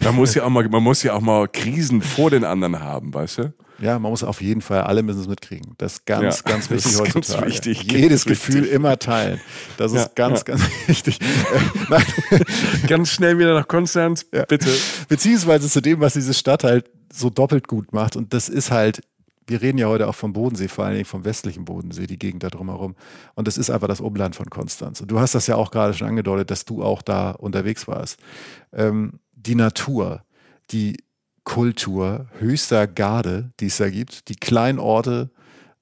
Man 0.03 0.15
muss 0.15 0.33
ja 0.35 0.43
auch 0.43 0.49
mal, 0.49 0.67
man 0.69 0.83
muss 0.83 1.03
ja 1.03 1.13
auch 1.13 1.21
mal 1.21 1.47
Krisen 1.47 2.01
vor 2.01 2.29
den 2.29 2.43
anderen 2.43 2.79
haben, 2.79 3.13
weißt 3.13 3.37
du? 3.39 3.53
Ja, 3.79 3.99
man 3.99 4.11
muss 4.11 4.23
auf 4.23 4.41
jeden 4.41 4.61
Fall, 4.61 4.81
alle 4.81 5.03
müssen 5.03 5.21
es 5.21 5.27
mitkriegen. 5.27 5.73
Das 5.77 5.93
ist 5.93 6.05
ganz, 6.05 6.37
ja, 6.37 6.51
ganz 6.51 6.69
wichtig 6.69 6.97
heutzutage. 6.97 7.41
Ganz 7.41 7.65
wichtig, 7.65 7.83
Jedes 7.91 8.25
ganz 8.25 8.39
Gefühl 8.39 8.61
wichtig. 8.61 8.73
immer 8.73 8.97
teilen. 8.97 9.41
Das 9.77 9.91
ist 9.91 9.99
ja, 9.99 10.11
ganz, 10.15 10.39
ja. 10.39 10.43
ganz 10.55 10.63
wichtig. 10.87 11.19
ganz 12.87 13.09
schnell 13.09 13.37
wieder 13.39 13.53
nach 13.53 13.67
Konstanz, 13.67 14.23
bitte. 14.23 14.69
Beziehungsweise 15.09 15.69
zu 15.69 15.81
dem, 15.81 15.99
was 15.99 16.13
diese 16.13 16.33
Stadt 16.33 16.63
halt 16.63 16.89
so 17.11 17.29
doppelt 17.29 17.67
gut 17.67 17.93
macht. 17.93 18.15
Und 18.15 18.33
das 18.33 18.47
ist 18.47 18.71
halt, 18.71 19.01
wir 19.47 19.61
reden 19.61 19.77
ja 19.77 19.87
heute 19.87 20.07
auch 20.07 20.15
vom 20.15 20.33
Bodensee, 20.33 20.67
vor 20.67 20.85
allen 20.85 20.93
Dingen 20.93 21.05
vom 21.05 21.25
westlichen 21.25 21.65
Bodensee, 21.65 22.07
die 22.07 22.19
Gegend 22.19 22.43
da 22.43 22.49
drumherum. 22.49 22.95
Und 23.35 23.47
das 23.47 23.57
ist 23.57 23.69
einfach 23.69 23.87
das 23.87 24.01
Umland 24.01 24.35
von 24.35 24.49
Konstanz. 24.49 25.01
Und 25.01 25.11
du 25.11 25.19
hast 25.19 25.35
das 25.35 25.47
ja 25.47 25.55
auch 25.55 25.71
gerade 25.71 25.93
schon 25.93 26.07
angedeutet, 26.07 26.51
dass 26.51 26.65
du 26.65 26.83
auch 26.83 27.01
da 27.01 27.31
unterwegs 27.31 27.87
warst. 27.87 28.17
Ähm, 28.71 29.19
die 29.45 29.55
Natur, 29.55 30.23
die 30.71 30.97
Kultur 31.43 32.27
höchster 32.39 32.87
Garde, 32.87 33.51
die 33.59 33.67
es 33.67 33.77
da 33.77 33.89
gibt, 33.89 34.29
die 34.29 34.35
kleinen 34.35 34.79
Orte, 34.79 35.31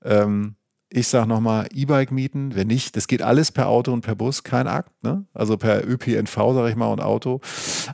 ähm, 0.03 0.55
ich 0.93 1.07
sage 1.07 1.27
nochmal, 1.27 1.67
E-Bike 1.73 2.11
mieten, 2.11 2.53
wenn 2.55 2.67
nicht, 2.67 2.97
das 2.97 3.07
geht 3.07 3.21
alles 3.21 3.51
per 3.51 3.69
Auto 3.69 3.93
und 3.93 4.01
per 4.01 4.15
Bus, 4.15 4.43
kein 4.43 4.67
Akt, 4.67 4.91
ne? 5.03 5.25
also 5.33 5.55
per 5.55 5.87
ÖPNV, 5.87 6.35
sage 6.35 6.69
ich 6.69 6.75
mal, 6.75 6.91
und 6.91 6.99
Auto. 6.99 7.39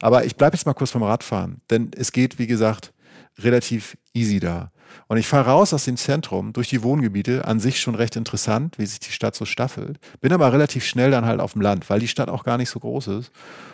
Aber 0.02 0.26
ich 0.26 0.36
bleibe 0.36 0.56
jetzt 0.56 0.66
mal 0.66 0.74
kurz 0.74 0.94
beim 0.94 1.04
Radfahren, 1.04 1.62
denn 1.70 1.92
es 1.96 2.12
geht, 2.12 2.40
wie 2.40 2.48
gesagt, 2.48 2.94
relativ 3.38 3.98
easy 4.14 4.40
da. 4.40 4.72
Und 5.08 5.18
ich 5.18 5.28
fahre 5.28 5.50
raus 5.50 5.74
aus 5.74 5.86
dem 5.86 5.98
Zentrum 5.98 6.54
durch 6.54 6.70
die 6.70 6.84
Wohngebiete, 6.84 7.46
an 7.46 7.60
sich 7.60 7.80
schon 7.80 7.96
recht 7.96 8.16
interessant, 8.16 8.78
wie 8.78 8.86
sich 8.86 9.00
die 9.00 9.12
Stadt 9.12 9.36
so 9.36 9.46
staffelt. 9.46 10.00
Bin 10.22 10.34
aber 10.34 10.52
relativ 10.52 10.86
schnell 10.86 11.12
dann 11.12 11.26
halt 11.26 11.40
auf 11.40 11.54
dem 11.54 11.62
Land, 11.62 11.90
weil 11.90 12.00
die 12.00 12.08
Stadt 12.08 12.30
auch 12.30 12.44
gar 12.44 12.58
nicht 12.58 12.70
so 12.70 12.80
groß 12.80 13.08
ist. 13.08 13.32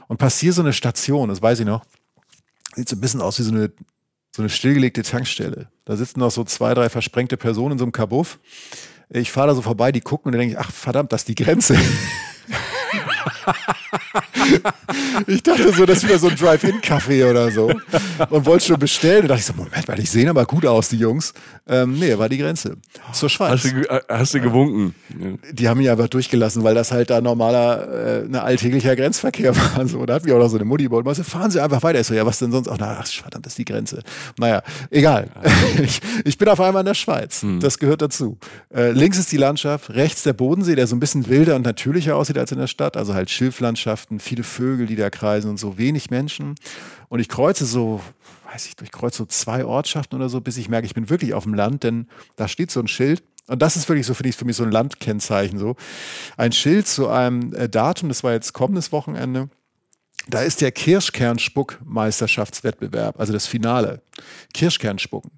Und 0.08 0.18
passiere 0.18 0.54
so 0.54 0.62
eine 0.62 0.74
Station, 0.74 1.30
das 1.30 1.42
weiß 1.42 1.60
ich 1.60 1.66
noch, 1.66 1.86
Sieht 2.76 2.90
so 2.90 2.96
ein 2.96 3.02
bisschen 3.02 3.22
aus 3.22 3.38
wie 3.40 3.44
so 3.44 3.52
eine, 3.52 3.72
so 4.36 4.42
eine 4.42 4.50
stillgelegte 4.50 5.04
Tankstelle. 5.04 5.70
Da 5.86 5.96
sitzen 5.96 6.20
noch 6.20 6.32
so 6.32 6.44
zwei, 6.44 6.74
drei 6.74 6.90
versprengte 6.90 7.38
Personen 7.38 7.74
in 7.74 7.78
so 7.78 7.86
einem 7.86 7.92
Kabuff. 7.92 8.40
Ich 9.10 9.32
fahre 9.32 9.50
da 9.50 9.56
so 9.56 9.62
vorbei, 9.62 9.92
die 9.92 10.02
gucken 10.02 10.28
und 10.30 10.32
dann 10.34 10.40
denke 10.40 10.56
ich, 10.56 10.60
ach 10.60 10.72
verdammt, 10.72 11.12
das 11.12 11.22
ist 11.22 11.28
die 11.28 11.36
Grenze. 11.36 11.78
ich 15.28 15.44
dachte 15.44 15.74
so, 15.74 15.86
das 15.86 15.98
ist 15.98 16.04
wieder 16.06 16.20
so 16.20 16.28
ein 16.30 16.36
Drive-In-Café 16.36 17.30
oder 17.30 17.52
so. 17.52 17.72
Und 18.30 18.46
wollte 18.46 18.66
schon 18.66 18.80
bestellen. 18.80 19.24
Und 19.24 19.28
dachte 19.30 19.40
ich 19.40 19.46
so, 19.46 19.54
Moment 19.54 19.88
mal, 19.88 19.96
die 19.96 20.06
sehen 20.06 20.30
aber 20.30 20.46
gut 20.46 20.66
aus, 20.66 20.90
die 20.90 20.98
Jungs. 20.98 21.34
Ähm, 21.68 21.98
nee, 22.00 22.18
war 22.18 22.30
die 22.30 22.38
Grenze. 22.38 22.78
Zur 23.14 23.30
Schweiz. 23.30 23.64
Hast 23.64 23.66
du, 23.66 23.90
äh, 23.90 24.02
hast 24.10 24.34
du 24.34 24.42
gewunken? 24.42 24.96
Die 25.52 25.70
haben 25.70 25.78
mich 25.78 25.90
einfach 25.90 26.08
durchgelassen, 26.08 26.64
weil 26.64 26.76
das 26.76 26.92
halt 26.92 27.10
da 27.10 27.22
normaler, 27.22 28.24
äh, 28.24 28.28
ne 28.28 28.42
alltäglicher 28.42 28.96
Grenzverkehr 28.96 29.56
war. 29.78 29.88
So, 29.88 30.06
da 30.06 30.16
hat 30.16 30.26
mich 30.26 30.34
auch 30.34 30.40
noch 30.40 30.50
so 30.50 30.58
eine 30.58 30.66
Mutti 30.66 30.88
baut. 30.88 31.06
Und 31.06 31.16
fahren 31.26 31.52
Sie 31.52 31.62
einfach 31.62 31.84
weiter. 31.84 32.00
Ich 32.00 32.08
so, 32.08 32.14
ja, 32.14 32.26
was 32.26 32.40
denn 32.40 32.52
sonst? 32.52 32.68
Ach, 32.68 32.78
na, 32.80 32.98
ach, 33.00 33.08
verdammt, 33.08 33.46
das 33.46 33.54
ist 33.54 33.58
die 33.58 33.66
Grenze. 33.66 34.02
Naja, 34.38 34.62
egal. 34.90 35.30
ich, 35.84 36.02
ich 36.26 36.38
bin 36.38 36.48
auf 36.50 36.60
einmal 36.60 36.82
in 36.82 36.88
der 36.88 36.94
Schweiz. 36.94 37.42
Hm. 37.42 37.60
Das 37.60 37.80
gehört 37.80 38.02
dazu. 38.02 38.38
Äh, 38.74 38.92
links 38.92 39.18
ist 39.18 39.32
die 39.32 39.38
Landschaft, 39.38 39.90
rechts 39.92 40.24
der 40.24 40.34
Bodensee, 40.34 40.76
der 40.76 40.88
so 40.88 40.96
ein 40.96 41.00
bisschen 41.00 41.28
wilder 41.28 41.56
und 41.56 41.66
natürlicher 41.66 42.16
aussieht 42.16 42.38
als 42.38 42.52
in 42.52 42.60
der 42.60 42.68
Stadt. 42.68 42.98
Also 42.98 43.14
halt 43.14 43.30
Schilflandschaften, 43.34 44.20
viele 44.20 44.44
Vögel, 44.44 44.88
die 44.88 44.96
da 44.96 45.10
kreisen 45.10 45.50
und 45.50 45.58
so 45.58 45.78
wenig 45.78 46.10
Menschen. 46.10 46.56
Und 47.10 47.20
ich 47.20 47.28
kreuze 47.30 47.66
so, 47.66 48.02
weiß 48.52 48.66
ich, 48.68 48.76
durchkreuze 48.76 49.20
so 49.20 49.26
zwei 49.26 49.64
Ortschaften 49.66 50.16
oder 50.16 50.30
so, 50.30 50.42
bis 50.42 50.58
ich 50.58 50.70
merke, 50.70 50.86
ich 50.86 50.94
bin 50.94 51.10
wirklich 51.10 51.34
auf 51.34 51.44
dem 51.44 51.54
Land, 51.54 51.84
denn 51.84 52.08
da 52.36 52.48
steht 52.48 52.72
so 52.72 52.80
ein 52.80 52.88
Schild. 52.88 53.24
Und 53.48 53.62
das 53.62 53.76
ist 53.76 53.90
wirklich 53.90 54.08
so 54.08 54.14
für, 54.14 54.24
mich, 54.24 54.38
für 54.38 54.46
mich 54.46 54.56
so 54.56 54.64
ein 54.64 54.72
Landkennzeichen 54.72 55.60
so. 55.60 55.76
Ein 56.38 56.54
Schild 56.54 56.88
zu 56.88 57.10
einem 57.10 57.54
äh, 57.54 57.68
Datum, 57.68 58.08
das 58.10 58.24
war 58.24 58.32
jetzt 58.32 58.54
kommendes 58.54 58.92
Wochenende. 58.92 59.50
Da 60.28 60.42
ist 60.42 60.62
der 60.62 60.72
Kirschkernspuck-Meisterschaftswettbewerb, 60.72 63.20
also 63.20 63.34
das 63.34 63.48
Finale. 63.48 64.02
Kirschkernspucken. 64.54 65.32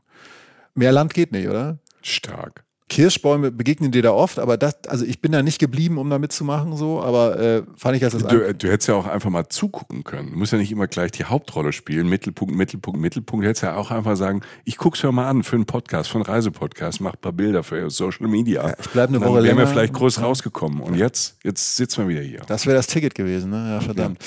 Mehr 0.76 0.92
Land 0.92 1.16
geht 1.16 1.32
nicht, 1.32 1.48
oder? 1.48 1.80
Stark. 2.04 2.65
Kirschbäume 2.88 3.52
begegnen 3.52 3.92
dir 3.92 4.04
da 4.04 4.12
oft, 4.12 4.38
aber 4.38 4.58
das, 4.58 4.76
also 4.88 5.06
ich 5.06 5.20
bin 5.20 5.32
da 5.32 5.42
nicht 5.42 5.58
geblieben, 5.58 5.98
um 5.98 6.08
da 6.10 6.20
mitzumachen, 6.20 6.78
so, 6.78 7.02
aber 7.02 7.40
äh, 7.40 7.64
fand 7.76 7.98
ich 7.98 8.04
als 8.04 8.14
das 8.14 8.24
du, 8.24 8.54
du 8.54 8.68
hättest 8.68 8.88
ja 8.88 8.96
auch 8.96 9.08
einfach 9.08 9.32
mal 9.32 9.50
zugucken 9.50 10.04
können. 10.04 10.32
Du 10.32 10.38
musst 10.38 10.52
ja 10.52 10.60
nicht 10.60 10.72
immer 10.72 10.88
gleich 10.88 11.12
die 11.12 11.26
Hauptrolle 11.26 11.74
spielen, 11.74 12.08
Mittelpunkt, 12.08 12.54
Mittelpunkt, 12.56 13.00
Mittelpunkt. 13.00 13.44
Du 13.44 13.50
hättest 13.50 13.64
ja 13.64 13.76
auch 13.76 13.90
einfach 13.90 14.16
sagen, 14.16 14.42
ich 14.66 14.78
guck's 14.78 15.02
mir 15.02 15.12
mal 15.12 15.28
an 15.28 15.42
für 15.42 15.56
einen 15.56 15.66
Podcast, 15.66 16.10
für 16.10 16.16
einen 16.16 16.26
Reisepodcast, 16.26 17.02
mach 17.02 17.14
ein 17.14 17.20
paar 17.20 17.34
Bilder 17.34 17.64
für 17.64 17.90
Social 17.90 18.28
Media. 18.28 18.68
Ja, 18.68 18.76
ich 18.80 18.90
bleib 18.90 19.10
eine 19.10 19.20
Woche 19.20 19.30
Woche 19.30 19.40
länger. 19.40 19.58
wären 19.58 19.68
wir 19.68 19.74
vielleicht 19.74 19.94
groß 19.94 20.22
rausgekommen. 20.22 20.80
Und 20.82 20.96
jetzt, 20.96 21.38
jetzt 21.44 21.76
sitzen 21.78 22.04
wir 22.04 22.10
wieder 22.10 22.22
hier. 22.22 22.42
Das 22.48 22.68
wäre 22.68 22.76
das 22.76 22.86
Ticket 22.86 23.16
gewesen, 23.16 23.50
ne? 23.50 23.72
Ja, 23.72 23.82
verdammt. 23.82 24.20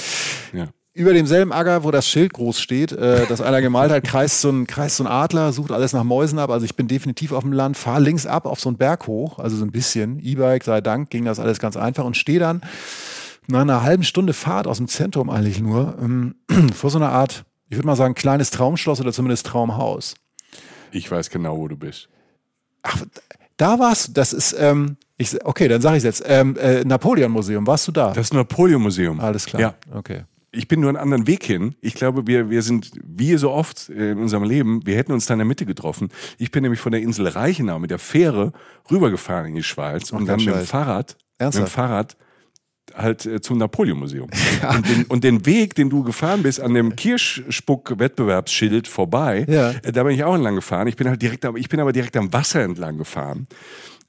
Ja. 0.53 0.65
ja 0.65 0.69
über 0.99 1.15
demselben 1.15 1.53
Acker, 1.53 1.85
wo 1.85 1.93
das 1.93 2.09
Schild 2.09 2.33
groß 2.33 2.61
steht, 2.61 2.91
äh, 2.91 3.25
das 3.27 3.41
einer 3.41 3.63
gemalt 3.63 3.93
hat, 3.93 4.03
kreist 4.03 4.41
so, 4.41 4.51
ein, 4.51 4.67
kreist 4.67 4.97
so 4.97 5.05
ein 5.05 5.07
Adler, 5.07 5.53
sucht 5.53 5.71
alles 5.71 5.93
nach 5.93 6.03
Mäusen 6.03 6.41
ab. 6.41 6.51
Also 6.51 6.67
ich 6.67 6.75
bin 6.75 6.89
definitiv 6.89 7.31
auf 7.31 7.45
dem 7.45 7.53
Land, 7.53 7.77
fahre 7.77 8.01
links 8.01 8.27
ab 8.27 8.47
auf 8.47 8.59
so 8.59 8.69
einen 8.69 8.79
Berg 8.79 9.07
hoch, 9.07 9.39
also 9.39 9.57
so 9.57 9.65
ein 9.65 9.71
bisschen. 9.71 10.19
E-Bike, 10.19 10.65
sei 10.65 10.81
Dank, 10.81 11.11
ging 11.11 11.25
das 11.25 11.39
alles 11.39 11.61
ganz 11.61 11.77
einfach 11.77 12.05
und 12.05 12.17
stehe 12.17 12.41
dann 12.41 12.63
nach 13.47 13.61
einer 13.61 13.85
halben 13.85 14.03
Stunde 14.03 14.33
Fahrt 14.33 14.67
aus 14.67 14.79
dem 14.79 14.89
Zentrum 14.89 15.31
eigentlich 15.31 15.61
nur 15.61 15.97
ähm, 16.03 16.35
vor 16.75 16.91
so 16.91 16.99
einer 16.99 17.11
Art, 17.11 17.45
ich 17.71 17.77
würde 17.77 17.87
mal 17.87 17.97
sagen, 17.97 18.15
kleines 18.15 18.51
Traumschloss 18.51 19.01
oder 19.01 19.13
zumindest 19.13 19.47
Traumhaus. 19.47 20.15
Ich 20.91 21.09
weiß 21.09 21.31
genau, 21.31 21.59
wo 21.59 21.69
du 21.69 21.77
bist. 21.77 22.09
Ach, 22.83 23.05
da 23.57 23.79
warst 23.79 24.09
du, 24.09 24.13
das 24.15 24.33
ist, 24.33 24.57
ähm, 24.59 24.97
ich, 25.17 25.45
okay, 25.45 25.69
dann 25.69 25.81
sage 25.81 25.99
ich 25.99 26.03
jetzt, 26.03 26.25
ähm, 26.27 26.57
äh, 26.57 26.83
Napoleon-Museum, 26.85 27.69
warst 27.69 27.87
du 27.87 27.93
da? 27.93 28.11
Das 28.13 28.33
Napoleon-Museum. 28.33 29.21
Alles 29.21 29.47
klar. 29.47 29.61
Ja. 29.63 29.75
Okay 29.95 30.25
ich 30.51 30.67
bin 30.69 30.81
nur 30.81 30.89
einen 30.89 30.97
anderen 30.97 31.27
Weg 31.27 31.45
hin. 31.45 31.75
Ich 31.81 31.95
glaube, 31.95 32.27
wir, 32.27 32.49
wir 32.51 32.63
sind, 32.63 32.91
wie 33.05 33.37
so 33.37 33.51
oft 33.51 33.89
in 33.91 34.19
unserem 34.19 34.45
Leben, 34.45 34.87
wir 34.87 34.97
hätten 34.97 35.13
uns 35.13 35.27
da 35.27 35.35
in 35.35 35.39
der 35.39 35.47
Mitte 35.47 35.67
getroffen. 35.67 36.09
Ich 36.39 36.51
bin 36.51 36.63
nämlich 36.63 36.81
von 36.81 36.93
der 36.93 37.03
Insel 37.03 37.29
Reichenau 37.29 37.79
mit 37.79 37.91
der 37.91 37.99
Fähre 37.99 38.53
rübergefahren 38.91 39.47
in 39.47 39.55
die 39.57 39.63
Schweiz 39.63 40.11
Ach, 40.13 40.19
und 40.19 40.27
dann 40.27 40.43
mit 40.43 40.55
dem 40.55 40.65
Fahrrad, 40.65 41.17
Ernsthaft? 41.39 41.65
mit 41.65 41.69
dem 41.69 41.73
Fahrrad 41.73 42.17
halt 42.95 43.27
äh, 43.27 43.41
zum 43.41 43.59
Napoleon-Museum. 43.59 44.31
Ja. 44.63 44.75
Und, 44.75 44.89
den, 44.89 45.05
und 45.05 45.23
den 45.25 45.47
Weg, 45.47 45.77
den 45.77 45.89
du 45.89 46.03
gefahren 46.03 46.43
bist, 46.43 46.61
an 46.61 46.75
dem 46.75 46.97
Kirschspuck-Wettbewerbsschild 46.97 48.89
vorbei, 48.89 49.47
ja. 49.49 49.71
äh, 49.83 49.93
da 49.93 50.03
bin 50.03 50.15
ich 50.15 50.25
auch 50.25 50.35
entlang 50.35 50.57
gefahren. 50.57 50.89
Ich 50.89 50.97
bin 50.97 51.09
halt 51.09 51.23
direkt, 51.23 51.47
ich 51.57 51.69
bin 51.69 51.79
aber 51.79 51.93
direkt 51.93 52.17
am 52.17 52.33
Wasser 52.33 52.63
entlang 52.63 52.99
gefahren. 52.99 53.47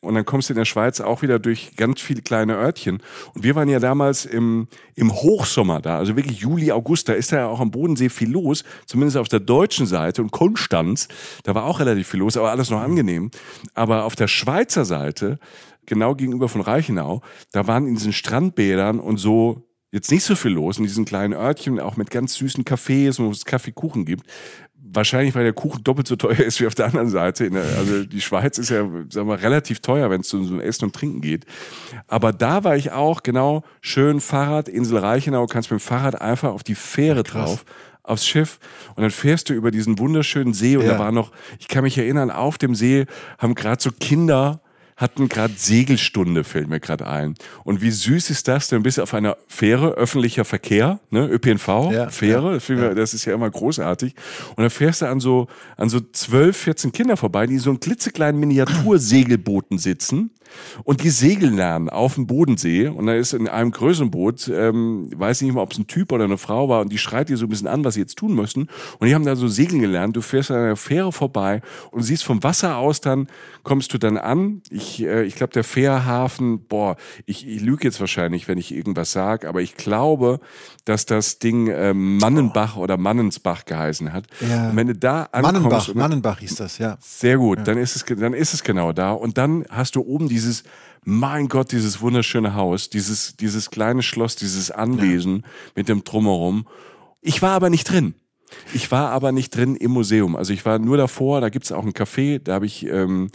Und 0.01 0.15
dann 0.15 0.25
kommst 0.25 0.47
du 0.47 0.53
in 0.53 0.57
der 0.57 0.65
Schweiz 0.65 1.01
auch 1.01 1.21
wieder 1.21 1.39
durch 1.39 1.75
ganz 1.75 1.99
viele 1.99 2.21
kleine 2.21 2.55
Örtchen. 2.55 3.01
Und 3.33 3.43
wir 3.43 3.55
waren 3.55 3.67
ja 3.67 3.79
damals 3.79 4.25
im, 4.25 4.67
im 4.95 5.13
Hochsommer 5.13 5.81
da, 5.81 5.97
also 5.97 6.15
wirklich 6.15 6.39
Juli, 6.39 6.71
August, 6.71 7.09
da 7.09 7.13
ist 7.13 7.31
ja 7.31 7.47
auch 7.47 7.59
am 7.59 7.71
Bodensee 7.71 8.07
viel 8.07 8.31
los, 8.31 8.63
zumindest 8.85 9.17
auf 9.17 9.27
der 9.27 9.41
deutschen 9.41 9.85
Seite. 9.85 10.21
Und 10.21 10.31
Konstanz, 10.31 11.09
da 11.43 11.53
war 11.53 11.65
auch 11.65 11.81
relativ 11.81 12.07
viel 12.07 12.21
los, 12.21 12.37
aber 12.37 12.49
alles 12.49 12.69
noch 12.69 12.79
angenehm. 12.79 13.29
Aber 13.73 14.05
auf 14.05 14.15
der 14.15 14.29
Schweizer 14.29 14.85
Seite, 14.85 15.37
genau 15.85 16.15
gegenüber 16.15 16.47
von 16.47 16.61
Reichenau, 16.61 17.21
da 17.51 17.67
waren 17.67 17.85
in 17.85 17.95
diesen 17.95 18.13
Strandbädern 18.13 19.01
und 19.01 19.17
so 19.17 19.65
jetzt 19.91 20.11
nicht 20.11 20.23
so 20.23 20.35
viel 20.35 20.51
los 20.51 20.77
in 20.77 20.83
diesen 20.83 21.03
kleinen 21.03 21.33
Örtchen, 21.33 21.79
auch 21.79 21.97
mit 21.97 22.11
ganz 22.11 22.35
süßen 22.35 22.63
Cafés, 22.63 23.19
wo 23.19 23.31
es 23.31 23.43
Kaffeekuchen 23.43 24.05
gibt 24.05 24.23
wahrscheinlich, 24.93 25.35
weil 25.35 25.43
der 25.43 25.53
Kuchen 25.53 25.83
doppelt 25.83 26.07
so 26.07 26.15
teuer 26.15 26.39
ist 26.39 26.59
wie 26.59 26.67
auf 26.67 26.75
der 26.75 26.87
anderen 26.87 27.09
Seite. 27.09 27.49
Also 27.77 28.03
die 28.05 28.21
Schweiz 28.21 28.57
ist 28.57 28.69
ja, 28.69 28.87
sagen 29.09 29.27
wir, 29.27 29.41
relativ 29.41 29.79
teuer, 29.79 30.09
wenn 30.09 30.21
es 30.21 30.33
um 30.33 30.45
so 30.45 30.59
Essen 30.59 30.85
und 30.85 30.95
Trinken 30.95 31.21
geht. 31.21 31.45
Aber 32.07 32.33
da 32.33 32.63
war 32.63 32.75
ich 32.75 32.91
auch 32.91 33.23
genau 33.23 33.63
schön 33.81 34.21
Fahrrad, 34.21 34.67
Insel 34.67 34.97
Reichenau, 34.97 35.45
kannst 35.47 35.71
mit 35.71 35.79
dem 35.79 35.83
Fahrrad 35.83 36.21
einfach 36.21 36.51
auf 36.51 36.63
die 36.63 36.75
Fähre 36.75 37.23
Ach, 37.25 37.31
drauf 37.31 37.65
aufs 38.03 38.25
Schiff 38.25 38.59
und 38.95 39.03
dann 39.03 39.11
fährst 39.11 39.49
du 39.49 39.53
über 39.53 39.69
diesen 39.69 39.99
wunderschönen 39.99 40.53
See 40.53 40.77
und 40.77 40.85
ja. 40.85 40.93
da 40.93 40.99
war 40.99 41.11
noch, 41.11 41.31
ich 41.59 41.67
kann 41.67 41.83
mich 41.83 41.97
erinnern, 41.97 42.31
auf 42.31 42.57
dem 42.57 42.73
See 42.73 43.05
haben 43.37 43.53
gerade 43.53 43.81
so 43.81 43.91
Kinder 43.91 44.61
hatten 44.99 45.29
gerade 45.29 45.53
Segelstunde, 45.55 46.43
fällt 46.43 46.67
mir 46.67 46.81
gerade 46.81 47.07
ein. 47.07 47.35
Und 47.63 47.81
wie 47.81 47.89
süß 47.89 48.29
ist 48.29 48.49
das? 48.49 48.67
Denn? 48.67 48.83
Bist 48.83 48.99
auf 48.99 49.13
einer 49.13 49.37
Fähre, 49.47 49.91
öffentlicher 49.91 50.43
Verkehr, 50.43 50.99
ne, 51.09 51.25
ÖPNV, 51.25 51.67
ja, 51.91 52.09
Fähre, 52.09 52.59
ja, 52.67 52.93
das 52.93 53.13
ist 53.13 53.23
ja 53.23 53.33
immer 53.33 53.49
großartig. 53.49 54.13
Und 54.49 54.59
dann 54.59 54.69
fährst 54.69 55.01
du 55.01 55.07
an 55.07 55.21
so, 55.21 55.47
an 55.77 55.87
so 55.87 56.01
12, 56.01 56.55
14 56.55 56.91
Kinder 56.91 57.15
vorbei, 57.15 57.47
die 57.47 57.57
so 57.59 57.71
in 57.71 57.79
klitzekleinen 57.79 58.39
Miniatursegelbooten 58.39 59.77
sitzen 59.77 60.31
und 60.83 61.03
die 61.03 61.09
segeln 61.09 61.55
lernen 61.55 61.89
auf 61.89 62.15
dem 62.15 62.27
Bodensee. 62.27 62.87
Und 62.87 63.07
da 63.07 63.13
ist 63.13 63.33
in 63.33 63.47
einem 63.47 63.71
größeren 63.71 64.11
Boot, 64.11 64.49
ähm, 64.53 65.09
weiß 65.15 65.41
nicht 65.41 65.53
mehr, 65.53 65.63
ob 65.63 65.71
es 65.71 65.77
ein 65.77 65.87
Typ 65.87 66.11
oder 66.11 66.23
eine 66.23 66.37
Frau 66.37 66.69
war 66.69 66.81
und 66.81 66.91
die 66.91 66.97
schreit 66.97 67.29
dir 67.29 67.37
so 67.37 67.45
ein 67.45 67.49
bisschen 67.49 67.67
an, 67.67 67.83
was 67.83 67.95
sie 67.95 68.01
jetzt 68.01 68.17
tun 68.17 68.33
müssen. 68.33 68.69
Und 68.99 69.07
die 69.07 69.15
haben 69.15 69.25
da 69.25 69.35
so 69.35 69.47
segeln 69.47 69.81
gelernt, 69.81 70.15
du 70.15 70.21
fährst 70.21 70.51
an 70.51 70.57
einer 70.57 70.75
Fähre 70.75 71.11
vorbei 71.11 71.61
und 71.91 72.03
siehst 72.03 72.23
vom 72.23 72.43
Wasser 72.43 72.77
aus 72.77 73.01
dann, 73.01 73.27
kommst 73.63 73.93
du 73.93 73.97
dann 73.97 74.17
an, 74.17 74.61
ich, 74.69 74.88
äh, 74.99 75.23
ich 75.23 75.35
glaube 75.35 75.53
der 75.53 75.63
Fährhafen, 75.63 76.65
boah, 76.67 76.95
ich, 77.27 77.47
ich 77.47 77.61
lüge 77.61 77.83
jetzt 77.83 77.99
wahrscheinlich, 77.99 78.47
wenn 78.47 78.57
ich 78.57 78.73
irgendwas 78.73 79.11
sage, 79.11 79.47
aber 79.47 79.61
ich 79.61 79.77
glaube, 79.77 80.39
dass 80.85 81.05
das 81.05 81.37
Ding 81.37 81.67
äh, 81.67 81.93
Mannenbach 81.93 82.75
oder 82.75 82.97
Mannensbach 82.97 83.65
geheißen 83.65 84.13
hat. 84.13 84.25
Ja. 84.41 84.69
Und 84.69 84.75
wenn 84.75 84.87
du 84.87 84.95
da 84.95 85.29
ankommst, 85.31 85.53
Mannenbach, 85.53 85.93
Mannenbach 85.93 86.39
hieß 86.39 86.55
das, 86.55 86.79
ja. 86.79 86.97
Sehr 87.01 87.37
gut, 87.37 87.59
ja. 87.59 87.63
dann 87.65 87.77
ist 87.77 87.95
es 87.95 88.05
dann 88.05 88.33
ist 88.33 88.55
es 88.55 88.63
genau 88.63 88.93
da 88.93 89.11
und 89.11 89.37
dann 89.37 89.65
hast 89.69 89.95
du 89.95 90.01
oben 90.01 90.27
die 90.27 90.39
dieses, 90.39 90.63
mein 91.03 91.49
Gott, 91.49 91.71
dieses 91.71 92.01
wunderschöne 92.01 92.55
Haus, 92.55 92.89
dieses, 92.89 93.35
dieses 93.35 93.69
kleine 93.69 94.01
Schloss, 94.01 94.35
dieses 94.35 94.71
Anwesen 94.71 95.37
ja. 95.37 95.47
mit 95.75 95.89
dem 95.89 96.03
Drumherum. 96.03 96.67
Ich 97.21 97.41
war 97.41 97.51
aber 97.51 97.69
nicht 97.69 97.89
drin. 97.89 98.13
Ich 98.73 98.91
war 98.91 99.11
aber 99.11 99.31
nicht 99.31 99.55
drin 99.55 99.75
im 99.75 99.91
Museum. 99.91 100.35
Also 100.35 100.53
ich 100.53 100.65
war 100.65 100.79
nur 100.79 100.97
davor, 100.97 101.41
da 101.41 101.49
gibt 101.49 101.65
es 101.65 101.71
auch 101.71 101.83
ein 101.83 101.93
Café, 101.93 102.39
da 102.39 102.53
habe 102.53 102.65
ich 102.65 102.85
ähm, 102.85 103.29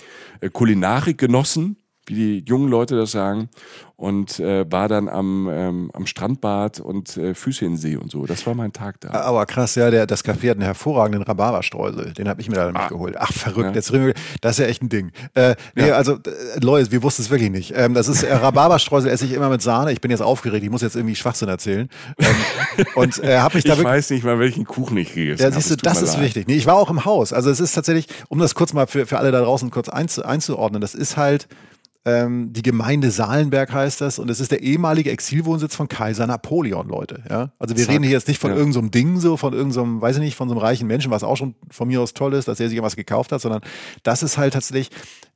Kulinarik 0.52 1.18
genossen, 1.18 1.76
wie 2.06 2.14
die 2.14 2.44
jungen 2.46 2.68
Leute 2.68 2.96
das 2.96 3.12
sagen 3.12 3.48
und 3.96 4.40
äh, 4.40 4.70
war 4.70 4.88
dann 4.88 5.08
am, 5.08 5.48
ähm, 5.50 5.90
am 5.94 6.06
Strandbad 6.06 6.80
und 6.80 7.16
äh, 7.16 7.32
Füße 7.32 7.64
in 7.64 7.72
den 7.72 7.76
See 7.76 7.96
und 7.96 8.10
so. 8.10 8.26
Das 8.26 8.44
war 8.44 8.54
mein 8.54 8.72
Tag 8.72 9.00
da. 9.00 9.10
Aber 9.10 9.46
krass, 9.46 9.76
ja, 9.76 9.90
der, 9.90 10.06
das 10.06 10.24
Café 10.24 10.50
hat 10.50 10.56
einen 10.56 10.62
hervorragenden 10.62 11.22
Rhabarberstreusel. 11.22 12.12
Den 12.12 12.28
habe 12.28 12.40
ich 12.40 12.48
mir 12.48 12.56
da 12.56 12.68
ah. 12.68 12.72
mitgeholt. 12.72 13.14
Ach, 13.16 13.32
verrückt. 13.32 13.68
Ja. 13.68 13.74
Jetzt, 13.74 13.92
das 14.40 14.52
ist 14.52 14.58
ja 14.58 14.66
echt 14.66 14.82
ein 14.82 14.88
Ding. 14.88 15.12
Äh, 15.34 15.54
nee, 15.76 15.88
ja. 15.88 15.94
also, 15.94 16.14
äh, 16.14 16.60
Leute, 16.60 16.90
wir 16.90 17.04
wussten 17.04 17.22
es 17.22 17.30
wirklich 17.30 17.50
nicht. 17.50 17.72
Ähm, 17.76 17.94
das 17.94 18.08
ist 18.08 18.24
äh, 18.24 18.34
Rhabarberstreusel 18.34 19.10
esse 19.10 19.26
ich 19.26 19.32
immer 19.32 19.48
mit 19.48 19.62
Sahne. 19.62 19.92
Ich 19.92 20.00
bin 20.00 20.10
jetzt 20.10 20.22
aufgeregt. 20.22 20.64
Ich 20.64 20.70
muss 20.70 20.82
jetzt 20.82 20.96
irgendwie 20.96 21.14
Schwachsinn 21.14 21.48
erzählen. 21.48 21.88
Ähm, 22.18 22.84
und 22.96 23.22
äh, 23.22 23.38
habe 23.38 23.54
mich 23.54 23.64
da 23.64 23.74
Ich 23.74 23.84
weiß 23.84 24.10
nicht 24.10 24.24
mal, 24.24 24.40
welchen 24.40 24.64
Kuchen 24.64 24.96
ich 24.96 25.14
gegessen 25.14 25.42
Ja, 25.42 25.52
siehst 25.52 25.70
du, 25.70 25.76
das 25.76 26.02
ist 26.02 26.14
leid. 26.14 26.24
wichtig. 26.24 26.48
Nee, 26.48 26.56
ich 26.56 26.66
war 26.66 26.74
auch 26.74 26.90
im 26.90 27.04
Haus. 27.04 27.32
Also 27.32 27.48
es 27.48 27.60
ist 27.60 27.72
tatsächlich, 27.72 28.08
um 28.28 28.40
das 28.40 28.56
kurz 28.56 28.72
mal 28.72 28.88
für, 28.88 29.06
für 29.06 29.18
alle 29.18 29.30
da 29.30 29.40
draußen 29.40 29.70
kurz 29.70 29.88
einzu, 29.88 30.24
einzuordnen, 30.24 30.80
das 30.80 30.96
ist 30.96 31.16
halt 31.16 31.46
ähm, 32.06 32.52
die 32.52 32.62
Gemeinde 32.62 33.10
Salenberg 33.10 33.72
heißt 33.72 34.00
das 34.00 34.18
und 34.18 34.30
es 34.30 34.38
ist 34.38 34.50
der 34.50 34.62
ehemalige 34.62 35.10
Exilwohnsitz 35.10 35.74
von 35.74 35.88
Kaiser 35.88 36.26
Napoleon, 36.26 36.88
Leute. 36.88 37.22
Ja? 37.30 37.52
Also 37.58 37.76
wir 37.76 37.84
Zack. 37.84 37.94
reden 37.94 38.04
hier 38.04 38.12
jetzt 38.12 38.28
nicht 38.28 38.40
von 38.40 38.50
ja. 38.50 38.56
irgendeinem 38.56 38.84
so 38.84 38.90
Ding, 38.90 39.20
so 39.20 39.36
von 39.36 39.54
irgendeinem, 39.54 39.96
so 39.96 40.02
weiß 40.02 40.16
ich 40.16 40.22
nicht, 40.22 40.36
von 40.36 40.48
so 40.48 40.54
einem 40.54 40.62
reichen 40.62 40.86
Menschen, 40.86 41.10
was 41.10 41.24
auch 41.24 41.36
schon 41.36 41.54
von 41.70 41.88
mir 41.88 42.00
aus 42.02 42.12
toll 42.12 42.34
ist, 42.34 42.46
dass 42.46 42.60
er 42.60 42.68
sich 42.68 42.80
was 42.82 42.96
gekauft 42.96 43.32
hat, 43.32 43.40
sondern 43.40 43.62
das 44.02 44.22
ist 44.22 44.36
halt 44.36 44.52
tatsächlich 44.52 44.90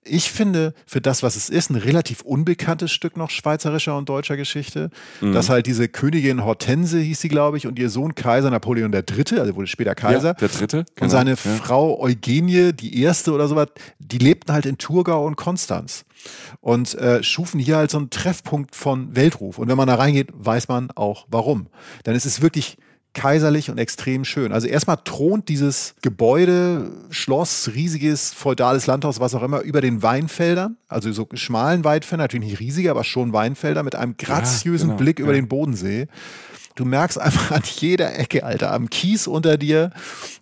ich 0.04 0.30
finde, 0.30 0.74
für 0.86 1.00
das, 1.00 1.22
was 1.22 1.36
es 1.36 1.50
ist, 1.50 1.70
ein 1.70 1.76
relativ 1.76 2.22
unbekanntes 2.22 2.90
Stück 2.90 3.16
noch 3.16 3.30
schweizerischer 3.30 3.96
und 3.96 4.08
deutscher 4.08 4.36
Geschichte. 4.36 4.90
Mhm. 5.20 5.32
Dass 5.32 5.48
halt 5.48 5.66
diese 5.66 5.88
Königin 5.88 6.44
Hortense 6.44 6.98
hieß 6.98 7.20
sie, 7.20 7.28
glaube 7.28 7.56
ich, 7.56 7.66
und 7.66 7.78
ihr 7.78 7.90
Sohn 7.90 8.14
Kaiser 8.14 8.50
Napoleon 8.50 8.92
III., 8.92 9.40
also 9.40 9.56
wurde 9.56 9.66
später 9.66 9.94
Kaiser. 9.94 10.28
Ja, 10.28 10.34
der 10.34 10.48
Dritte. 10.48 10.84
Genau. 10.94 11.04
Und 11.04 11.10
seine 11.10 11.30
ja. 11.30 11.36
Frau 11.36 12.00
Eugenie, 12.00 12.72
die 12.72 13.02
Erste 13.02 13.32
oder 13.32 13.48
sowas, 13.48 13.68
die 13.98 14.18
lebten 14.18 14.52
halt 14.52 14.66
in 14.66 14.78
Thurgau 14.78 15.26
und 15.26 15.36
Konstanz 15.36 16.04
und 16.60 16.94
äh, 16.94 17.22
schufen 17.22 17.60
hier 17.60 17.76
halt 17.76 17.90
so 17.90 17.98
einen 17.98 18.10
Treffpunkt 18.10 18.74
von 18.74 19.14
Weltruf. 19.14 19.58
Und 19.58 19.68
wenn 19.68 19.76
man 19.76 19.88
da 19.88 19.94
reingeht, 19.94 20.30
weiß 20.32 20.68
man 20.68 20.90
auch 20.92 21.26
warum. 21.30 21.68
Denn 22.06 22.14
es 22.14 22.26
ist 22.26 22.42
wirklich 22.42 22.78
kaiserlich 23.14 23.70
und 23.70 23.78
extrem 23.78 24.24
schön. 24.24 24.52
Also 24.52 24.68
erstmal 24.68 24.98
thront 25.04 25.48
dieses 25.48 25.94
Gebäude, 26.02 26.90
Schloss, 27.10 27.70
riesiges 27.74 28.32
feudales 28.32 28.86
Landhaus, 28.86 29.18
was 29.18 29.34
auch 29.34 29.42
immer, 29.42 29.62
über 29.62 29.80
den 29.80 30.02
Weinfeldern, 30.02 30.76
also 30.88 31.10
so 31.12 31.26
schmalen 31.34 31.84
Weinfeldern, 31.84 32.24
natürlich 32.24 32.50
nicht 32.50 32.60
riesige, 32.60 32.90
aber 32.90 33.04
schon 33.04 33.32
Weinfelder 33.32 33.82
mit 33.82 33.96
einem 33.96 34.16
graziösen 34.16 34.90
ja, 34.90 34.94
genau, 34.94 35.02
Blick 35.02 35.18
über 35.18 35.32
ja. 35.32 35.40
den 35.40 35.48
Bodensee. 35.48 36.06
Du 36.78 36.84
merkst 36.84 37.20
einfach 37.20 37.50
an 37.50 37.62
jeder 37.64 38.16
Ecke, 38.16 38.44
Alter, 38.44 38.72
am 38.72 38.88
Kies 38.88 39.26
unter 39.26 39.56
dir, 39.56 39.90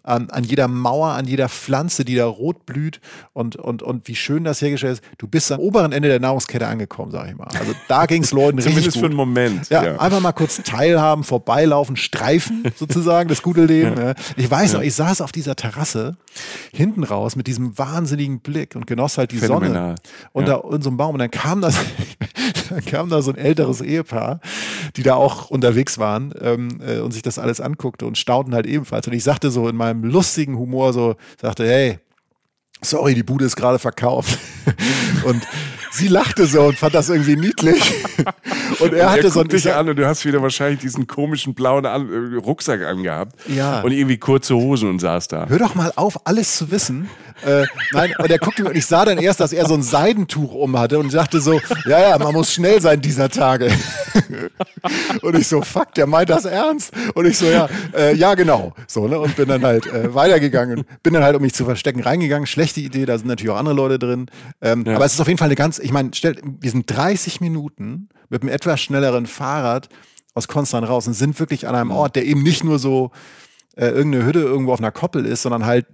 an, 0.03 0.28
an 0.28 0.45
jeder 0.45 0.68
Mauer, 0.68 1.12
an 1.12 1.26
jeder 1.26 1.49
Pflanze, 1.49 2.05
die 2.05 2.14
da 2.14 2.26
rot 2.26 2.66
blüht 2.66 3.01
und, 3.32 3.57
und, 3.57 3.82
und 3.82 4.07
wie 4.07 4.14
schön 4.14 4.45
das 4.45 4.61
hergestellt 4.61 4.99
ist. 4.99 5.05
Du 5.16 5.28
bist 5.28 5.51
am 5.51 5.61
oberen 5.61 5.93
Ende 5.93 6.11
der 6.11 6.20
Nahrungskette 6.20 6.66
angekommen, 6.66 7.11
sag 7.11 7.30
ich 7.30 7.37
mal. 7.37 7.49
Also 7.59 7.72
da 7.89 8.05
ging 8.05 8.22
es 8.22 8.32
Leuten 8.32 8.59
richtig 8.59 8.74
Zumindest 8.74 8.99
für 8.99 9.07
einen 9.07 9.14
Moment. 9.14 9.70
Ja, 9.70 9.82
ja, 9.82 9.97
einfach 9.99 10.20
mal 10.20 10.32
kurz 10.32 10.62
teilhaben, 10.62 11.24
vorbeilaufen, 11.24 11.97
streifen 11.97 12.64
sozusagen, 12.76 13.30
das 13.30 13.41
gute 13.41 13.64
Leben. 13.64 13.99
Ja. 13.99 14.12
Ich 14.37 14.51
weiß 14.51 14.74
noch, 14.74 14.82
ich 14.82 14.95
saß 14.95 15.22
auf 15.22 15.32
dieser 15.32 15.57
Terrasse 15.57 16.18
hinten 16.70 17.03
raus 17.03 17.34
mit 17.34 17.47
diesem 17.47 17.78
wahnsinnigen 17.78 18.41
Blick 18.41 18.76
und 18.76 18.87
genoss 18.87 19.16
halt 19.16 19.30
die 19.30 19.39
Phänomenal. 19.39 19.95
Sonne 19.95 19.95
unter 20.34 20.64
unserem 20.66 20.99
Baum 20.99 21.14
und 21.14 21.20
dann 21.20 21.30
kam 21.30 21.62
das, 21.62 21.76
dann 22.68 22.84
kam 22.84 23.08
da 23.08 23.22
so 23.22 23.30
ein 23.32 23.38
älteres 23.38 23.80
Ehepaar, 23.80 24.40
die 24.96 25.02
da 25.02 25.14
auch 25.14 25.50
unterwegs 25.50 25.98
waren 25.98 26.34
ähm, 26.40 26.80
äh, 26.86 26.98
und 26.98 27.12
sich 27.12 27.22
das 27.22 27.38
alles 27.38 27.60
anguckte 27.60 28.06
und 28.06 28.18
staunten 28.18 28.54
halt 28.54 28.66
ebenfalls. 28.66 29.06
Und 29.06 29.12
ich 29.12 29.24
sagte 29.24 29.50
so 29.50 29.68
in 29.68 29.76
meinem 29.76 30.04
lustigen 30.04 30.58
Humor 30.58 30.92
so, 30.92 31.16
sagte, 31.40 31.66
hey, 31.66 31.98
sorry, 32.82 33.14
die 33.14 33.22
Bude 33.22 33.44
ist 33.44 33.56
gerade 33.56 33.78
verkauft. 33.78 34.38
und 35.24 35.46
sie 35.90 36.08
lachte 36.08 36.46
so 36.46 36.62
und 36.64 36.76
fand 36.78 36.94
das 36.94 37.08
irgendwie 37.08 37.36
niedlich. 37.36 37.82
und 38.80 38.92
er 38.92 39.10
hatte 39.10 39.24
er 39.24 39.30
so 39.30 39.40
ein 39.40 39.48
dich 39.48 39.72
an 39.72 39.88
und 39.88 39.96
du 39.96 40.06
hast 40.06 40.24
wieder 40.24 40.42
wahrscheinlich 40.42 40.80
diesen 40.80 41.06
komischen 41.06 41.54
blauen 41.54 41.84
äh, 41.84 42.36
Rucksack 42.36 42.82
angehabt. 42.82 43.36
Ja. 43.48 43.80
Und 43.80 43.92
irgendwie 43.92 44.18
kurze 44.18 44.54
Hosen 44.54 44.90
und 44.90 44.98
saß 45.00 45.28
da. 45.28 45.46
Hör 45.48 45.58
doch 45.58 45.74
mal 45.74 45.92
auf, 45.96 46.26
alles 46.26 46.56
zu 46.56 46.70
wissen. 46.70 47.08
Äh, 47.45 47.64
nein, 47.93 48.14
und 48.18 48.30
er 48.30 48.39
guckte 48.39 48.64
und 48.64 48.76
ich 48.76 48.87
sah 48.87 49.05
dann 49.05 49.18
erst, 49.18 49.41
dass 49.41 49.53
er 49.53 49.66
so 49.66 49.74
ein 49.74 49.82
Seidentuch 49.82 50.55
um 50.55 50.78
hatte 50.78 50.99
und 50.99 51.11
sagte 51.11 51.41
so, 51.41 51.61
ja, 51.87 52.11
ja, 52.11 52.18
man 52.18 52.32
muss 52.32 52.53
schnell 52.53 52.80
sein 52.80 53.01
dieser 53.01 53.28
Tage. 53.28 53.70
und 55.22 55.37
ich 55.37 55.47
so, 55.47 55.62
fuck, 55.62 55.95
der 55.95 56.07
meint 56.07 56.30
das 56.30 56.45
ernst. 56.45 56.93
Und 57.14 57.26
ich 57.26 57.37
so, 57.37 57.47
ja, 57.47 57.68
äh, 57.95 58.14
ja, 58.14 58.34
genau. 58.34 58.74
So, 58.87 59.07
ne? 59.07 59.18
Und 59.18 59.37
bin 59.37 59.49
dann 59.49 59.62
halt 59.62 59.87
äh, 59.87 60.14
weitergegangen, 60.14 60.84
bin 61.03 61.14
dann 61.14 61.22
halt, 61.22 61.37
um 61.37 61.43
mich 61.43 61.55
zu 61.55 61.64
verstecken, 61.64 62.01
reingegangen. 62.01 62.47
Schlechte 62.47 62.80
Idee, 62.80 63.07
da 63.07 63.18
sind 63.18 63.28
natürlich 63.28 63.51
auch 63.51 63.59
andere 63.59 63.74
Leute 63.74 63.99
drin. 63.99 64.26
Ähm, 64.62 64.84
ja. 64.87 64.97
Aber 64.97 65.05
es 65.05 65.14
ist 65.14 65.20
auf 65.20 65.28
jeden 65.28 65.39
Fall 65.39 65.49
eine 65.49 65.57
ganz, 65.57 65.78
ich 65.78 65.93
meine, 65.93 66.11
wir 66.12 66.70
sind 66.70 66.84
30 66.87 67.41
Minuten 67.41 68.09
mit 68.28 68.43
einem 68.43 68.51
etwas 68.51 68.80
schnelleren 68.80 69.26
Fahrrad 69.26 69.89
aus 70.34 70.49
Konstanz 70.49 70.89
raus 70.89 71.07
und 71.07 71.14
sind 71.14 71.39
wirklich 71.41 71.66
an 71.66 71.74
einem 71.74 71.89
mhm. 71.89 71.97
Ort, 71.97 72.16
der 72.16 72.24
eben 72.24 72.43
nicht 72.43 72.64
nur 72.64 72.78
so 72.78 73.11
äh, 73.76 73.89
irgendeine 73.89 74.24
Hütte 74.24 74.41
irgendwo 74.41 74.72
auf 74.72 74.80
einer 74.80 74.93
Koppel 74.93 75.24
ist, 75.24 75.43
sondern 75.43 75.66
halt 75.66 75.87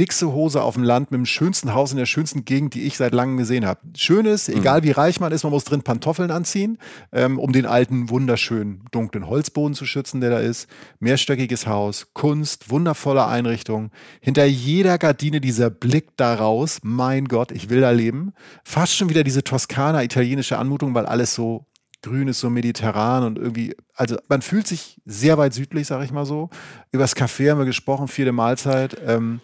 dickste 0.00 0.32
Hose 0.32 0.62
auf 0.62 0.74
dem 0.74 0.82
Land 0.82 1.10
mit 1.10 1.18
dem 1.18 1.26
schönsten 1.26 1.74
Haus 1.74 1.90
in 1.92 1.98
der 1.98 2.06
schönsten 2.06 2.46
Gegend, 2.46 2.72
die 2.72 2.84
ich 2.84 2.96
seit 2.96 3.12
langem 3.12 3.36
gesehen 3.36 3.66
habe. 3.66 3.80
Schön 3.94 4.24
ist, 4.24 4.48
mhm. 4.48 4.56
egal 4.56 4.82
wie 4.82 4.92
reich 4.92 5.20
man 5.20 5.30
ist, 5.30 5.42
man 5.42 5.52
muss 5.52 5.64
drin 5.64 5.82
Pantoffeln 5.82 6.30
anziehen, 6.30 6.78
ähm, 7.12 7.38
um 7.38 7.52
den 7.52 7.66
alten, 7.66 8.08
wunderschönen, 8.08 8.82
dunklen 8.92 9.28
Holzboden 9.28 9.74
zu 9.74 9.84
schützen, 9.84 10.22
der 10.22 10.30
da 10.30 10.38
ist. 10.38 10.68
Mehrstöckiges 11.00 11.66
Haus, 11.66 12.08
Kunst, 12.14 12.70
wundervolle 12.70 13.26
Einrichtung. 13.26 13.90
Hinter 14.20 14.46
jeder 14.46 14.96
Gardine 14.96 15.42
dieser 15.42 15.68
Blick 15.68 16.16
da 16.16 16.34
raus. 16.34 16.78
Mein 16.82 17.26
Gott, 17.26 17.52
ich 17.52 17.68
will 17.68 17.82
da 17.82 17.90
leben. 17.90 18.32
Fast 18.64 18.96
schon 18.96 19.10
wieder 19.10 19.22
diese 19.22 19.44
Toskana 19.44 20.02
italienische 20.02 20.56
Anmutung, 20.56 20.94
weil 20.94 21.04
alles 21.04 21.34
so 21.34 21.66
grün 22.02 22.28
ist, 22.28 22.40
so 22.40 22.50
mediterran 22.50 23.24
und 23.24 23.38
irgendwie, 23.38 23.76
also 23.94 24.16
man 24.28 24.42
fühlt 24.42 24.66
sich 24.66 25.00
sehr 25.04 25.36
weit 25.38 25.52
südlich, 25.52 25.86
sag 25.86 26.02
ich 26.02 26.12
mal 26.12 26.24
so. 26.24 26.48
Über 26.92 27.04
das 27.04 27.16
Café 27.16 27.50
haben 27.50 27.58
wir 27.58 27.66
gesprochen, 27.66 28.08
vierte 28.08 28.32
Mahlzeit. 28.32 28.96
Ähm, 29.06 29.40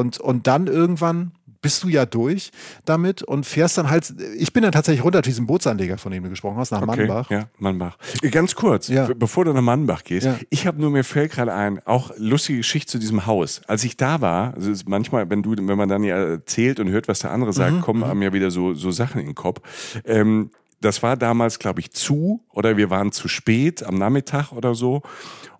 und, 0.00 0.18
und 0.18 0.46
dann 0.46 0.66
irgendwann 0.66 1.32
bist 1.62 1.82
du 1.82 1.88
ja 1.88 2.06
durch 2.06 2.50
damit 2.84 3.22
und 3.22 3.44
fährst 3.44 3.76
dann 3.78 3.90
halt, 3.90 4.14
ich 4.36 4.52
bin 4.52 4.62
dann 4.62 4.72
tatsächlich 4.72 5.04
runter 5.04 5.22
zu 5.22 5.28
diesem 5.30 5.46
Bootsanleger, 5.46 5.98
von 5.98 6.12
dem 6.12 6.22
du 6.24 6.30
gesprochen 6.30 6.56
hast, 6.56 6.70
nach 6.70 6.82
okay, 6.82 7.06
Mannbach. 7.06 7.30
Ja, 7.30 7.48
Mannbach. 7.58 7.98
Ganz 8.30 8.54
kurz, 8.54 8.88
ja. 8.88 9.08
bevor 9.14 9.44
du 9.44 9.52
nach 9.52 9.60
Mannbach 9.60 10.04
gehst, 10.04 10.26
ja. 10.26 10.38
ich 10.48 10.66
habe 10.66 10.80
nur 10.80 10.90
mir 10.90 11.04
fällt 11.04 11.32
gerade 11.32 11.52
ein, 11.52 11.80
auch 11.86 12.12
lustige 12.16 12.58
Geschichte 12.58 12.92
zu 12.92 12.98
diesem 12.98 13.26
Haus. 13.26 13.60
Als 13.66 13.84
ich 13.84 13.96
da 13.96 14.20
war, 14.20 14.54
also 14.54 14.72
manchmal, 14.86 15.28
wenn 15.28 15.42
du, 15.42 15.54
wenn 15.56 15.78
man 15.78 15.88
dann 15.88 16.02
ja 16.02 16.16
erzählt 16.16 16.80
und 16.80 16.88
hört, 16.88 17.08
was 17.08 17.18
der 17.20 17.30
andere 17.30 17.52
sagt, 17.52 17.76
mhm, 17.76 17.80
kommen 17.82 18.00
mhm. 18.00 18.10
einem 18.10 18.22
ja 18.22 18.32
wieder 18.32 18.50
so, 18.50 18.74
so 18.74 18.90
Sachen 18.90 19.20
in 19.20 19.26
den 19.26 19.34
Kopf. 19.34 19.60
Ähm, 20.04 20.50
das 20.80 21.02
war 21.02 21.16
damals, 21.18 21.58
glaube 21.58 21.80
ich, 21.80 21.90
zu 21.90 22.42
oder 22.50 22.78
wir 22.78 22.88
waren 22.88 23.12
zu 23.12 23.28
spät 23.28 23.82
am 23.82 23.96
Nachmittag 23.96 24.52
oder 24.52 24.74
so. 24.74 25.02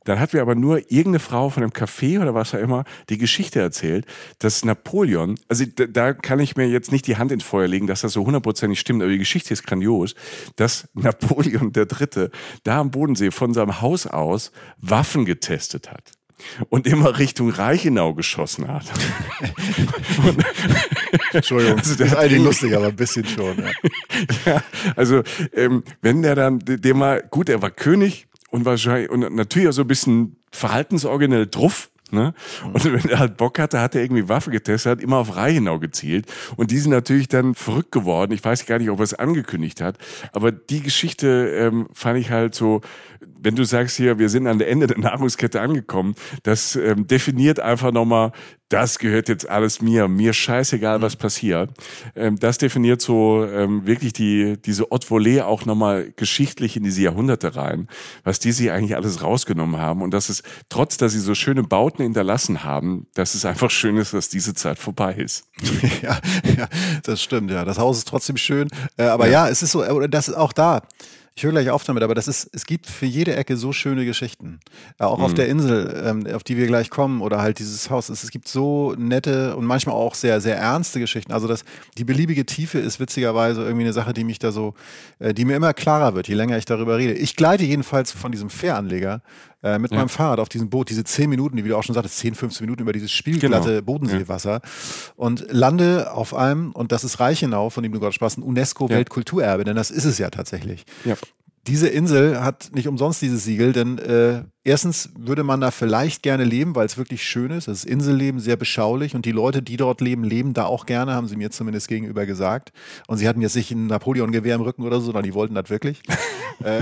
Dann 0.05 0.19
hat 0.19 0.33
mir 0.33 0.41
aber 0.41 0.55
nur 0.55 0.79
irgendeine 0.91 1.19
Frau 1.19 1.51
von 1.51 1.63
einem 1.63 1.73
Café 1.73 2.21
oder 2.21 2.35
was 2.35 2.55
auch 2.55 2.59
immer 2.59 2.85
die 3.09 3.19
Geschichte 3.19 3.61
erzählt, 3.61 4.07
dass 4.39 4.65
Napoleon, 4.65 5.39
also 5.49 5.65
da, 5.67 6.13
kann 6.13 6.41
ich 6.41 6.57
mir 6.57 6.69
jetzt 6.69 6.93
nicht 6.93 7.07
die 7.07 7.17
Hand 7.17 7.33
ins 7.33 7.45
Feuer 7.45 7.69
legen, 7.69 7.87
dass 7.87 8.01
das 8.01 8.13
so 8.13 8.25
hundertprozentig 8.25 8.81
stimmt, 8.81 9.03
aber 9.03 9.11
die 9.11 9.19
Geschichte 9.19 9.53
ist 9.53 9.67
grandios, 9.67 10.15
dass 10.57 10.89
Napoleon 10.95 11.73
der 11.73 11.87
Dritte 11.87 12.31
da 12.65 12.81
am 12.81 12.91
Bodensee 12.91 13.31
von 13.31 13.55
seinem 13.55 13.81
Haus 13.81 14.07
aus 14.07 14.53
Waffen 14.79 15.25
getestet 15.25 15.91
hat 15.91 16.13
und 16.69 16.87
immer 16.87 17.19
Richtung 17.19 17.51
Reichenau 17.51 18.15
geschossen 18.15 18.69
hat. 18.69 18.87
Entschuldigung, 21.33 21.79
also 21.79 21.95
das 21.95 22.09
ist 22.09 22.17
eigentlich 22.17 22.43
lustig, 22.43 22.75
aber 22.75 22.87
ein 22.87 22.97
bisschen 22.97 23.27
schon. 23.27 23.59
Ja, 23.59 23.71
ja 24.53 24.63
also 24.97 25.23
ähm, 25.55 25.85
wenn 26.01 26.23
der 26.23 26.35
dann, 26.35 26.59
der 26.65 26.95
mal, 26.95 27.23
gut, 27.31 27.49
er 27.49 27.63
war 27.63 27.71
König, 27.71 28.27
und 28.51 28.65
wahrscheinlich 28.65 29.11
und 29.11 29.35
natürlich 29.35 29.69
auch 29.69 29.73
so 29.73 29.83
ein 29.83 29.89
bisschen 29.89 30.37
verhaltensoriginell 30.53 31.47
druff. 31.47 31.91
Ne? 32.13 32.35
Und 32.73 32.85
wenn 32.85 33.09
er 33.09 33.21
halt 33.21 33.37
Bock 33.37 33.59
hatte, 33.59 33.81
hat 33.81 33.95
er 33.95 34.03
irgendwie 34.03 34.29
Waffe 34.29 34.51
getestet, 34.51 34.91
hat 34.91 35.01
immer 35.01 35.19
auf 35.19 35.37
Reichenau 35.37 35.79
gezielt. 35.79 36.27
Und 36.57 36.73
die 36.73 36.79
sind 36.79 36.91
natürlich 36.91 37.29
dann 37.29 37.55
verrückt 37.55 37.93
geworden. 37.93 38.33
Ich 38.33 38.45
weiß 38.45 38.67
gar 38.67 38.79
nicht, 38.79 38.91
ob 38.91 38.99
er 38.99 39.05
es 39.05 39.15
angekündigt 39.15 39.81
hat. 39.81 39.97
Aber 40.33 40.51
die 40.51 40.81
Geschichte 40.81 41.57
ähm, 41.57 41.89
fand 41.95 42.19
ich 42.19 42.31
halt 42.31 42.55
so, 42.55 42.81
wenn 43.21 43.57
du 43.57 43.65
sagst 43.65 43.97
hier, 43.97 44.19
wir 44.19 44.29
sind 44.29 44.47
an 44.47 44.59
der 44.59 44.69
Ende 44.69 44.87
der 44.87 44.99
Nahrungskette 44.99 45.61
angekommen, 45.61 46.15
das 46.43 46.77
ähm, 46.77 47.07
definiert 47.07 47.61
einfach 47.61 47.93
nochmal, 47.93 48.33
das 48.69 48.99
gehört 48.99 49.29
jetzt 49.29 49.49
alles 49.49 49.83
mir, 49.83 50.09
mir 50.09 50.33
scheißegal, 50.33 51.03
was 51.03 51.17
passiert. 51.17 51.71
Ähm, 52.15 52.39
das 52.39 52.59
definiert 52.59 53.03
so 53.03 53.45
ähm, 53.45 53.87
wirklich 53.87 54.13
die 54.13 54.57
diese 54.65 54.85
Haute 54.91 55.09
Volée 55.09 55.43
auch 55.43 55.67
nochmal 55.67 56.13
geschichtlich 56.17 56.77
in 56.77 56.85
diese 56.85 57.03
Jahrhunderte 57.03 57.57
rein, 57.57 57.89
was 58.25 58.39
die 58.39 58.53
sich 58.53 58.71
eigentlich 58.71 58.97
alles 58.97 59.23
rausgenommen 59.23 59.81
haben 59.81 60.03
und 60.03 60.13
dass 60.13 60.29
es, 60.29 60.43
trotz 60.69 60.97
dass 60.97 61.13
sie 61.13 61.19
so 61.19 61.35
schöne 61.35 61.63
Bauten 61.63 62.03
hinterlassen 62.03 62.65
haben, 62.65 63.07
dass 63.15 63.35
es 63.35 63.45
einfach 63.45 63.71
schön 63.71 63.97
ist, 63.97 64.15
dass 64.15 64.29
diese 64.29 64.55
Zeit 64.55 64.79
vorbei 64.79 65.15
ist. 65.15 65.45
ja, 66.03 66.19
ja, 66.57 66.69
das 67.03 67.23
stimmt, 67.23 67.51
ja. 67.51 67.65
Das 67.65 67.79
Haus 67.79 67.99
ist 67.99 68.09
trotzdem 68.09 68.37
schön, 68.37 68.69
äh, 68.97 69.05
aber 69.05 69.27
ja. 69.27 69.47
ja, 69.47 69.51
es 69.51 69.63
ist 69.63 69.73
so, 69.73 69.83
äh, 69.83 70.09
das 70.09 70.29
ist 70.29 70.35
auch 70.35 70.53
da 70.53 70.83
ich 71.35 71.45
höre 71.45 71.53
gleich 71.53 71.71
auf 71.71 71.85
damit, 71.85 72.03
aber 72.03 72.15
das 72.15 72.29
ist, 72.29 72.51
es 72.53 72.67
gibt 72.67 72.87
für 72.87 73.07
jede 73.07 73.35
Ecke 73.37 73.57
so 73.57 73.73
schöne 73.73 74.05
Geschichten. 74.05 74.61
Ja, 74.99 75.07
auch 75.07 75.19
mhm. 75.19 75.25
auf 75.25 75.35
der 75.35 75.49
Insel, 75.49 76.03
ähm, 76.05 76.27
auf 76.35 76.43
die 76.43 76.57
wir 76.57 76.67
gleich 76.67 76.91
kommen, 76.91 77.21
oder 77.23 77.41
halt 77.41 77.59
dieses 77.61 77.89
Haus. 77.89 78.09
Es, 78.09 78.25
es, 78.25 78.31
gibt 78.31 78.49
so 78.49 78.95
nette 78.99 79.57
und 79.57 79.65
manchmal 79.65 79.95
auch 79.95 80.15
sehr, 80.15 80.41
sehr 80.41 80.57
ernste 80.57 81.01
Geschichten. 81.01 81.33
Also 81.33 81.47
das, 81.47 81.65
die 81.97 82.05
beliebige 82.05 82.45
Tiefe 82.45 82.79
ist 82.79 83.01
witzigerweise 83.01 83.63
irgendwie 83.63 83.85
eine 83.85 83.93
Sache, 83.93 84.13
die 84.13 84.25
mich 84.25 84.39
da 84.39 84.53
so, 84.53 84.75
äh, 85.19 85.33
die 85.33 85.45
mir 85.45 85.57
immer 85.57 85.73
klarer 85.73 86.15
wird, 86.15 86.29
je 86.29 86.35
länger 86.35 86.59
ich 86.59 86.65
darüber 86.65 86.99
rede. 86.99 87.15
Ich 87.15 87.37
gleite 87.37 87.65
jedenfalls 87.65 88.13
von 88.13 88.33
diesem 88.33 88.51
Fähranleger 88.51 89.23
äh, 89.63 89.79
mit 89.79 89.91
ja. 89.91 89.99
meinem 89.99 90.09
Fahrrad 90.09 90.41
auf 90.41 90.49
diesem 90.49 90.71
Boot, 90.71 90.91
diese 90.91 91.05
zehn 91.05 91.31
Minuten, 91.31 91.57
die 91.57 91.65
wie 91.65 91.69
du 91.69 91.77
auch 91.77 91.83
schon 91.83 91.95
sagtest, 91.95 92.19
10, 92.19 92.35
15 92.35 92.65
Minuten 92.65 92.83
über 92.83 92.93
dieses 92.93 93.13
spielglatte 93.13 93.69
genau. 93.69 93.83
Bodenseewasser 93.83 94.53
ja. 94.53 94.61
und 95.17 95.47
lande 95.51 96.13
auf 96.13 96.35
einem, 96.35 96.73
und 96.73 96.93
das 96.93 97.05
ist 97.05 97.21
Reichenau, 97.21 97.71
von 97.71 97.83
dem 97.83 97.93
du 97.93 98.01
gerade 98.01 98.13
sprachst, 98.13 98.39
ein 98.39 98.43
UNESCO-Weltkulturerbe, 98.43 99.65
denn 99.65 99.77
das 99.77 99.91
ist 99.91 100.05
es 100.05 100.19
ja 100.19 100.31
tatsächlich. 100.31 100.85
Ja 101.05 101.17
diese 101.67 101.89
Insel 101.89 102.43
hat 102.43 102.71
nicht 102.75 102.89
umsonst 102.89 103.21
dieses 103.21 103.45
Siegel, 103.45 103.73
denn 103.73 103.99
äh, 103.99 104.45
erstens 104.65 105.11
würde 105.19 105.45
man 105.45 105.61
da 105.61 105.71
vielleicht 105.71 106.23
gerne 106.23 106.45
leben, 106.45 106.75
weil 106.75 106.87
es 106.87 106.97
wirklich 106.97 107.23
schön 107.23 107.51
ist. 107.51 107.69
Das 107.69 107.79
ist 107.79 107.85
Inselleben, 107.85 108.41
sehr 108.41 108.57
beschaulich 108.57 109.15
und 109.15 109.27
die 109.27 109.33
Leute, 109.33 109.63
die 109.63 109.77
dort 109.77 110.01
leben, 110.01 110.25
leben 110.25 110.55
da 110.55 110.65
auch 110.65 110.87
gerne, 110.87 111.13
haben 111.13 111.29
sie 111.29 111.37
mir 111.37 111.51
zumindest 111.51 111.89
gegenüber 111.89 112.25
gesagt. 112.25 112.73
Und 113.09 113.19
sie 113.19 113.29
hatten 113.29 113.43
jetzt 113.43 113.57
nicht 113.57 113.71
ein 113.73 113.89
Napoleon-Gewehr 113.89 114.55
im 114.55 114.63
Rücken 114.63 114.83
oder 114.83 115.01
so, 115.01 115.07
sondern 115.07 115.25
die 115.25 115.35
wollten 115.35 115.55
das 115.55 115.69
wirklich. 115.69 116.03
äh, 116.65 116.81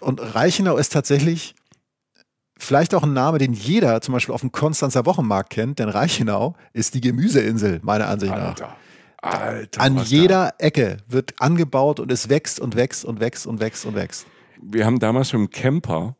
und 0.00 0.34
Reichenau 0.34 0.78
ist 0.78 0.92
tatsächlich 0.92 1.54
vielleicht 2.60 2.94
auch 2.94 3.02
ein 3.02 3.12
Name, 3.12 3.38
den 3.38 3.52
jeder 3.52 4.00
zum 4.00 4.14
Beispiel 4.14 4.34
auf 4.34 4.40
dem 4.40 4.52
Konstanzer 4.52 5.06
Wochenmarkt 5.06 5.50
kennt, 5.50 5.78
denn 5.78 5.88
Reichenau 5.88 6.54
ist 6.72 6.94
die 6.94 7.00
Gemüseinsel, 7.00 7.80
meiner 7.82 8.08
Ansicht 8.08 8.32
nach. 8.32 8.48
Alter. 8.48 8.76
Alter, 9.22 9.80
An 9.82 9.98
jeder 9.98 10.54
da. 10.58 10.64
Ecke 10.64 10.96
wird 11.06 11.34
angebaut 11.40 12.00
und 12.00 12.10
es 12.10 12.28
wächst 12.28 12.58
und 12.58 12.74
wächst 12.74 13.04
und 13.04 13.20
wächst 13.20 13.46
und 13.46 13.60
wächst 13.60 13.84
und 13.84 13.94
wächst. 13.94 14.26
Wir 14.62 14.86
haben 14.86 14.98
damals 14.98 15.32
mit 15.32 15.40
dem 15.40 15.50
Camper 15.50 16.16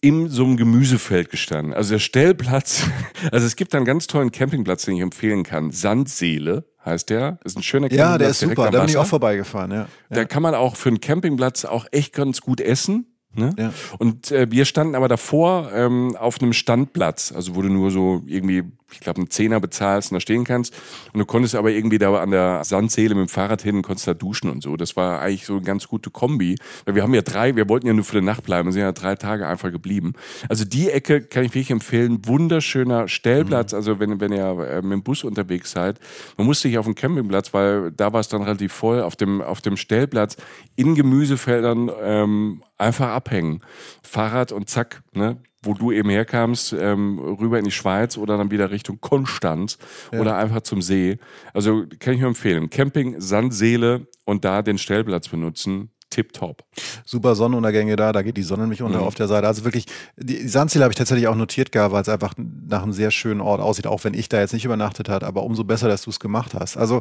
in 0.00 0.28
so 0.28 0.44
einem 0.44 0.58
Gemüsefeld 0.58 1.30
gestanden. 1.30 1.72
Also 1.72 1.94
der 1.94 1.98
Stellplatz, 1.98 2.84
also 3.32 3.46
es 3.46 3.56
gibt 3.56 3.74
einen 3.74 3.86
ganz 3.86 4.06
tollen 4.06 4.30
Campingplatz, 4.30 4.84
den 4.84 4.96
ich 4.96 5.02
empfehlen 5.02 5.42
kann. 5.42 5.70
Sandseele 5.70 6.66
heißt 6.84 7.08
der. 7.08 7.38
Ist 7.44 7.56
ein 7.56 7.62
schöner 7.62 7.88
Campingplatz. 7.88 8.12
Ja, 8.12 8.18
der 8.18 8.28
ist 8.28 8.40
super. 8.40 8.70
Da 8.70 8.80
bin 8.80 8.90
ich 8.90 8.98
auch 8.98 9.06
vorbeigefahren, 9.06 9.70
ja. 9.70 9.86
Da 10.10 10.26
kann 10.26 10.42
man 10.42 10.54
auch 10.54 10.76
für 10.76 10.90
einen 10.90 11.00
Campingplatz 11.00 11.64
auch 11.64 11.86
echt 11.90 12.12
ganz 12.12 12.42
gut 12.42 12.60
essen. 12.60 13.13
Ne? 13.36 13.54
Ja. 13.58 13.72
Und 13.98 14.30
äh, 14.30 14.50
wir 14.50 14.64
standen 14.64 14.94
aber 14.94 15.08
davor 15.08 15.70
ähm, 15.72 16.16
auf 16.16 16.40
einem 16.40 16.52
Standplatz, 16.52 17.32
also 17.34 17.56
wo 17.56 17.62
du 17.62 17.68
nur 17.68 17.90
so 17.90 18.22
irgendwie 18.26 18.64
ich 18.94 19.00
glaube, 19.00 19.18
einen 19.18 19.30
Zehner 19.30 19.60
bezahlst 19.60 20.10
und 20.10 20.16
da 20.16 20.20
stehen 20.20 20.44
kannst. 20.44 20.74
Und 21.12 21.20
du 21.20 21.26
konntest 21.26 21.54
aber 21.54 21.70
irgendwie 21.70 21.98
da 21.98 22.14
an 22.14 22.30
der 22.30 22.64
Sandseele 22.64 23.14
mit 23.14 23.28
dem 23.28 23.28
Fahrrad 23.28 23.62
hin 23.62 23.76
und 23.76 23.82
konntest 23.82 24.06
da 24.06 24.14
duschen 24.14 24.50
und 24.50 24.62
so. 24.62 24.76
Das 24.76 24.96
war 24.96 25.20
eigentlich 25.20 25.46
so 25.46 25.54
eine 25.54 25.62
ganz 25.62 25.88
gute 25.88 26.10
Kombi. 26.10 26.56
Weil 26.84 26.94
wir 26.94 27.02
haben 27.02 27.14
ja 27.14 27.22
drei, 27.22 27.56
wir 27.56 27.68
wollten 27.68 27.86
ja 27.86 27.92
nur 27.92 28.04
für 28.04 28.20
die 28.20 28.26
Nacht 28.26 28.44
bleiben, 28.44 28.68
wir 28.68 28.72
sind 28.72 28.82
ja 28.82 28.92
drei 28.92 29.14
Tage 29.14 29.46
einfach 29.46 29.70
geblieben. 29.70 30.14
Also 30.48 30.64
die 30.64 30.90
Ecke 30.90 31.22
kann 31.22 31.44
ich 31.44 31.50
wirklich 31.50 31.70
empfehlen. 31.70 32.26
Wunderschöner 32.26 33.08
Stellplatz. 33.08 33.72
Mhm. 33.72 33.76
Also 33.76 34.00
wenn, 34.00 34.20
wenn 34.20 34.32
ihr 34.32 34.44
äh, 34.44 34.82
mit 34.82 34.92
dem 34.92 35.02
Bus 35.02 35.24
unterwegs 35.24 35.70
seid, 35.70 35.98
man 36.36 36.46
musste 36.46 36.68
sich 36.68 36.78
auf 36.78 36.86
dem 36.86 36.94
Campingplatz, 36.94 37.52
weil 37.54 37.92
da 37.92 38.12
war 38.12 38.20
es 38.20 38.28
dann 38.28 38.42
relativ 38.42 38.72
voll, 38.72 39.02
auf 39.02 39.16
dem, 39.16 39.40
auf 39.40 39.60
dem 39.60 39.76
Stellplatz 39.76 40.36
in 40.76 40.94
Gemüsefeldern 40.94 41.90
ähm, 42.02 42.62
einfach 42.78 43.08
abhängen. 43.08 43.60
Fahrrad 44.02 44.52
und 44.52 44.68
zack, 44.68 45.02
ne? 45.12 45.38
Wo 45.64 45.74
du 45.74 45.92
eben 45.92 46.10
herkamst, 46.10 46.72
ähm, 46.72 47.18
rüber 47.18 47.58
in 47.58 47.64
die 47.64 47.70
Schweiz 47.70 48.16
oder 48.16 48.36
dann 48.36 48.50
wieder 48.50 48.70
Richtung 48.70 49.00
Konstanz 49.00 49.78
ja. 50.12 50.20
oder 50.20 50.36
einfach 50.36 50.62
zum 50.62 50.82
See. 50.82 51.18
Also 51.52 51.84
kann 51.98 52.14
ich 52.14 52.20
nur 52.20 52.28
empfehlen. 52.28 52.70
Camping, 52.70 53.20
Sandseele 53.20 54.06
und 54.24 54.44
da 54.44 54.62
den 54.62 54.78
Stellplatz 54.78 55.28
benutzen. 55.28 55.90
Tipptopp. 56.14 56.62
Super 57.04 57.34
Sonnenuntergänge 57.34 57.96
da, 57.96 58.12
da 58.12 58.22
geht 58.22 58.36
die 58.36 58.44
Sonne 58.44 58.62
nämlich 58.62 58.82
unter 58.82 58.98
mhm. 58.98 59.04
auf 59.04 59.16
der 59.16 59.26
Seite. 59.26 59.48
Also 59.48 59.64
wirklich, 59.64 59.86
die 60.16 60.46
Sandseele 60.46 60.84
habe 60.84 60.92
ich 60.92 60.96
tatsächlich 60.96 61.26
auch 61.26 61.34
notiert 61.34 61.72
gehabt, 61.72 61.92
weil 61.92 62.02
es 62.02 62.08
einfach 62.08 62.34
nach 62.36 62.84
einem 62.84 62.92
sehr 62.92 63.10
schönen 63.10 63.40
Ort 63.40 63.60
aussieht, 63.60 63.88
auch 63.88 64.04
wenn 64.04 64.14
ich 64.14 64.28
da 64.28 64.38
jetzt 64.38 64.52
nicht 64.52 64.64
übernachtet 64.64 65.08
habe, 65.08 65.26
aber 65.26 65.42
umso 65.42 65.64
besser, 65.64 65.88
dass 65.88 66.02
du 66.02 66.10
es 66.10 66.20
gemacht 66.20 66.54
hast. 66.54 66.76
Also 66.76 67.00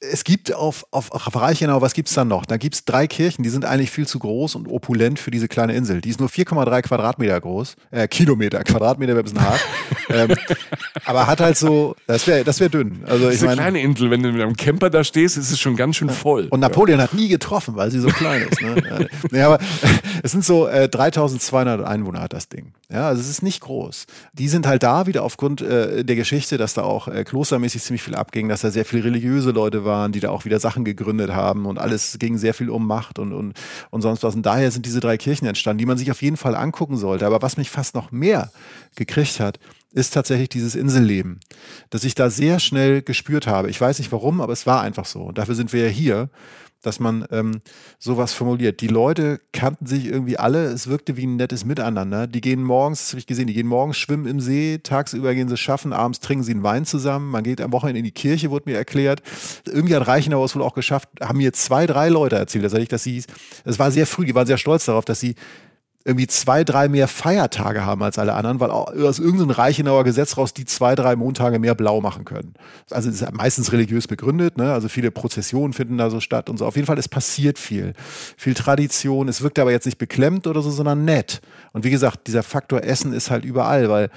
es 0.00 0.24
gibt 0.24 0.54
auf, 0.54 0.86
auf, 0.90 1.12
auf 1.12 1.34
Reichenau, 1.34 1.80
was 1.80 1.94
gibt 1.94 2.08
es 2.08 2.14
dann 2.14 2.28
noch? 2.28 2.46
Da 2.46 2.56
gibt 2.56 2.74
es 2.74 2.84
drei 2.84 3.06
Kirchen, 3.06 3.42
die 3.42 3.48
sind 3.48 3.64
eigentlich 3.64 3.90
viel 3.90 4.06
zu 4.06 4.18
groß 4.18 4.54
und 4.54 4.68
opulent 4.68 5.18
für 5.18 5.30
diese 5.30 5.48
kleine 5.48 5.74
Insel. 5.74 6.00
Die 6.00 6.10
ist 6.10 6.20
nur 6.20 6.28
4,3 6.28 6.82
Quadratmeter 6.82 7.40
groß, 7.40 7.76
äh, 7.90 8.08
Kilometer, 8.08 8.62
Quadratmeter 8.64 9.14
wäre 9.14 9.20
ein 9.20 9.24
bisschen 9.24 9.42
hart. 9.42 9.60
ähm, 10.08 10.36
aber 11.04 11.26
hat 11.26 11.40
halt 11.40 11.56
so, 11.56 11.96
das 12.06 12.26
wäre 12.26 12.44
das 12.44 12.60
wär 12.60 12.68
dünn. 12.68 13.04
Also, 13.06 13.30
ich 13.30 13.40
meine, 13.42 13.56
kleine 13.56 13.80
Insel, 13.80 14.10
wenn 14.10 14.22
du 14.22 14.32
mit 14.32 14.42
einem 14.42 14.56
Camper 14.56 14.90
da 14.90 15.04
stehst, 15.04 15.36
ist 15.36 15.50
es 15.50 15.60
schon 15.60 15.76
ganz 15.76 15.96
schön 15.96 16.10
voll. 16.10 16.48
Und 16.50 16.60
Napoleon 16.60 16.98
ja. 16.98 17.04
hat 17.04 17.14
nie 17.14 17.28
getroffen, 17.28 17.76
weil 17.76 17.90
sie 17.90 18.00
so 18.00 18.08
klein 18.08 18.46
ist. 18.48 18.60
Ne? 18.62 19.08
nee, 19.30 19.42
aber 19.42 19.58
es 20.22 20.32
sind 20.32 20.44
so 20.44 20.66
äh, 20.68 20.88
3200 20.88 21.86
Einwohner 21.86 22.20
hat 22.20 22.32
das 22.32 22.48
Ding. 22.48 22.72
Ja, 22.88 23.08
also 23.08 23.20
es 23.20 23.28
ist 23.28 23.42
nicht 23.42 23.62
groß. 23.62 24.06
Die 24.32 24.46
sind 24.46 24.64
halt 24.64 24.84
da 24.84 25.08
wieder 25.08 25.24
aufgrund 25.24 25.60
äh, 25.60 26.04
der 26.04 26.14
Geschichte, 26.14 26.56
dass 26.56 26.74
da 26.74 26.82
auch 26.82 27.08
äh, 27.08 27.24
klostermäßig 27.24 27.82
ziemlich 27.82 28.02
viel 28.02 28.14
abging, 28.14 28.48
dass 28.48 28.60
da 28.60 28.70
sehr 28.70 28.84
viele 28.84 29.02
religiöse 29.02 29.50
Leute 29.50 29.84
waren, 29.84 30.12
die 30.12 30.20
da 30.20 30.30
auch 30.30 30.44
wieder 30.44 30.60
Sachen 30.60 30.84
gegründet 30.84 31.32
haben 31.32 31.66
und 31.66 31.78
alles 31.78 32.16
ging 32.20 32.38
sehr 32.38 32.54
viel 32.54 32.70
um 32.70 32.86
Macht 32.86 33.18
und, 33.18 33.32
und, 33.32 33.54
und 33.90 34.02
sonst 34.02 34.22
was. 34.22 34.36
Und 34.36 34.46
daher 34.46 34.70
sind 34.70 34.86
diese 34.86 35.00
drei 35.00 35.16
Kirchen 35.16 35.48
entstanden, 35.48 35.78
die 35.78 35.86
man 35.86 35.98
sich 35.98 36.12
auf 36.12 36.22
jeden 36.22 36.36
Fall 36.36 36.54
angucken 36.54 36.96
sollte. 36.96 37.26
Aber 37.26 37.42
was 37.42 37.56
mich 37.56 37.70
fast 37.70 37.96
noch 37.96 38.12
mehr 38.12 38.52
gekriegt 38.94 39.40
hat, 39.40 39.58
ist 39.92 40.14
tatsächlich 40.14 40.50
dieses 40.50 40.76
Inselleben, 40.76 41.40
das 41.90 42.04
ich 42.04 42.14
da 42.14 42.30
sehr 42.30 42.60
schnell 42.60 43.02
gespürt 43.02 43.48
habe. 43.48 43.68
Ich 43.68 43.80
weiß 43.80 43.98
nicht 43.98 44.12
warum, 44.12 44.40
aber 44.40 44.52
es 44.52 44.64
war 44.64 44.82
einfach 44.82 45.06
so. 45.06 45.22
Und 45.22 45.38
dafür 45.38 45.56
sind 45.56 45.72
wir 45.72 45.84
ja 45.84 45.90
hier 45.90 46.30
dass 46.86 47.00
man 47.00 47.26
ähm, 47.30 47.60
sowas 47.98 48.32
formuliert. 48.32 48.80
Die 48.80 48.86
Leute 48.86 49.40
kannten 49.52 49.86
sich 49.86 50.06
irgendwie 50.06 50.38
alle, 50.38 50.66
es 50.66 50.86
wirkte 50.86 51.16
wie 51.16 51.26
ein 51.26 51.36
nettes 51.36 51.64
Miteinander. 51.64 52.26
Die 52.26 52.40
gehen 52.40 52.62
morgens, 52.62 53.00
das 53.00 53.08
habe 53.10 53.18
ich 53.18 53.26
gesehen, 53.26 53.48
die 53.48 53.54
gehen 53.54 53.66
morgens 53.66 53.96
schwimmen 53.96 54.26
im 54.26 54.40
See, 54.40 54.78
tagsüber 54.82 55.34
gehen 55.34 55.48
sie 55.48 55.56
schaffen, 55.56 55.92
abends 55.92 56.20
trinken 56.20 56.44
sie 56.44 56.52
einen 56.52 56.62
Wein 56.62 56.84
zusammen, 56.84 57.30
man 57.30 57.42
geht 57.42 57.60
am 57.60 57.72
Wochenende 57.72 57.98
in 57.98 58.04
die 58.04 58.12
Kirche, 58.12 58.50
wurde 58.50 58.70
mir 58.70 58.76
erklärt. 58.76 59.22
Irgendwie 59.66 59.96
hat 59.96 60.06
Reichenauer 60.06 60.44
es 60.44 60.54
wohl 60.54 60.62
auch 60.62 60.74
geschafft, 60.74 61.08
haben 61.20 61.38
mir 61.38 61.52
zwei, 61.52 61.86
drei 61.86 62.08
Leute 62.08 62.36
erzählt, 62.36 62.64
das 62.64 62.74
ich, 62.74 62.88
dass 62.88 63.02
sie, 63.02 63.24
es 63.64 63.78
war 63.78 63.90
sehr 63.90 64.06
früh, 64.06 64.24
die 64.24 64.34
waren 64.34 64.46
sehr 64.46 64.58
stolz 64.58 64.84
darauf, 64.84 65.04
dass 65.04 65.18
sie 65.18 65.34
irgendwie 66.06 66.28
zwei, 66.28 66.62
drei 66.62 66.88
mehr 66.88 67.08
Feiertage 67.08 67.84
haben 67.84 68.00
als 68.04 68.16
alle 68.16 68.34
anderen, 68.34 68.60
weil 68.60 68.70
aus 68.70 69.18
irgendeinem 69.18 69.50
Reichenauer 69.50 70.04
Gesetz 70.04 70.36
raus 70.36 70.54
die 70.54 70.64
zwei, 70.64 70.94
drei 70.94 71.16
Montage 71.16 71.58
mehr 71.58 71.74
blau 71.74 72.00
machen 72.00 72.24
können. 72.24 72.54
Also 72.90 73.10
ist 73.10 73.32
meistens 73.32 73.72
religiös 73.72 74.06
begründet, 74.06 74.56
ne? 74.56 74.72
also 74.72 74.88
viele 74.88 75.10
Prozessionen 75.10 75.72
finden 75.72 75.98
da 75.98 76.08
so 76.08 76.20
statt 76.20 76.48
und 76.48 76.58
so. 76.58 76.64
Auf 76.64 76.76
jeden 76.76 76.86
Fall, 76.86 76.96
es 76.98 77.08
passiert 77.08 77.58
viel. 77.58 77.92
Viel 78.36 78.54
Tradition. 78.54 79.26
Es 79.26 79.42
wirkt 79.42 79.58
aber 79.58 79.72
jetzt 79.72 79.84
nicht 79.84 79.98
beklemmt 79.98 80.46
oder 80.46 80.62
so, 80.62 80.70
sondern 80.70 81.04
nett. 81.04 81.40
Und 81.72 81.84
wie 81.84 81.90
gesagt, 81.90 82.28
dieser 82.28 82.44
Faktor 82.44 82.84
Essen 82.84 83.12
ist 83.12 83.32
halt 83.32 83.44
überall, 83.44 83.88
weil 83.90 84.10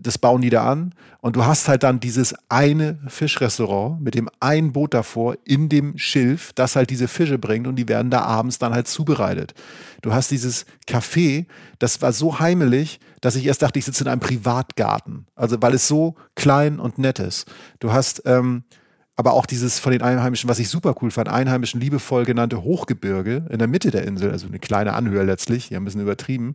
das 0.00 0.18
bauen 0.18 0.42
die 0.42 0.50
da 0.50 0.70
an 0.70 0.94
und 1.20 1.36
du 1.36 1.44
hast 1.44 1.68
halt 1.68 1.82
dann 1.82 2.00
dieses 2.00 2.34
eine 2.48 2.98
Fischrestaurant 3.08 4.00
mit 4.00 4.14
dem 4.14 4.28
ein 4.40 4.72
Boot 4.72 4.94
davor 4.94 5.36
in 5.44 5.68
dem 5.68 5.98
Schilf, 5.98 6.52
das 6.54 6.76
halt 6.76 6.90
diese 6.90 7.08
Fische 7.08 7.38
bringt 7.38 7.66
und 7.66 7.76
die 7.76 7.88
werden 7.88 8.10
da 8.10 8.22
abends 8.22 8.58
dann 8.58 8.72
halt 8.72 8.88
zubereitet. 8.88 9.54
Du 10.02 10.12
hast 10.12 10.30
dieses 10.30 10.66
Café, 10.86 11.46
das 11.78 12.00
war 12.02 12.12
so 12.12 12.38
heimelig, 12.38 13.00
dass 13.20 13.36
ich 13.36 13.46
erst 13.46 13.62
dachte, 13.62 13.78
ich 13.78 13.84
sitze 13.84 14.04
in 14.04 14.10
einem 14.10 14.20
Privatgarten. 14.20 15.26
Also 15.34 15.60
weil 15.60 15.74
es 15.74 15.88
so 15.88 16.14
klein 16.34 16.78
und 16.78 16.98
nett 16.98 17.18
ist. 17.18 17.46
Du 17.80 17.92
hast 17.92 18.22
ähm, 18.26 18.62
aber 19.18 19.32
auch 19.32 19.46
dieses 19.46 19.80
von 19.80 19.90
den 19.90 20.00
Einheimischen, 20.00 20.48
was 20.48 20.60
ich 20.60 20.68
super 20.68 20.94
cool 21.02 21.10
fand, 21.10 21.28
Einheimischen 21.28 21.80
liebevoll 21.80 22.24
genannte 22.24 22.62
Hochgebirge 22.62 23.46
in 23.50 23.58
der 23.58 23.66
Mitte 23.66 23.90
der 23.90 24.04
Insel, 24.04 24.30
also 24.30 24.46
eine 24.46 24.60
kleine 24.60 24.94
Anhöhe 24.94 25.24
letztlich, 25.24 25.64
hier 25.64 25.76
ein 25.76 25.84
bisschen 25.84 26.00
übertrieben. 26.00 26.54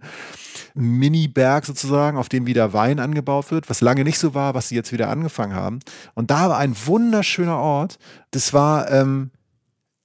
Mini-Berg 0.74 1.66
sozusagen, 1.66 2.18
auf 2.18 2.30
dem 2.30 2.45
wieder 2.45 2.72
Wein 2.72 3.01
angebaut 3.01 3.51
wird, 3.51 3.70
was 3.70 3.82
lange 3.82 4.05
nicht 4.05 4.18
so 4.18 4.34
war, 4.34 4.53
was 4.53 4.70
sie 4.70 4.76
jetzt 4.76 4.93
wieder 4.93 5.09
angefangen 5.09 5.53
haben. 5.53 5.80
Und 6.14 6.32
da 6.32 6.47
war 6.49 6.57
ein 6.57 6.74
wunderschöner 6.86 7.57
Ort. 7.57 7.99
Das 8.32 8.53
war, 8.53 8.89
ähm, 8.89 9.32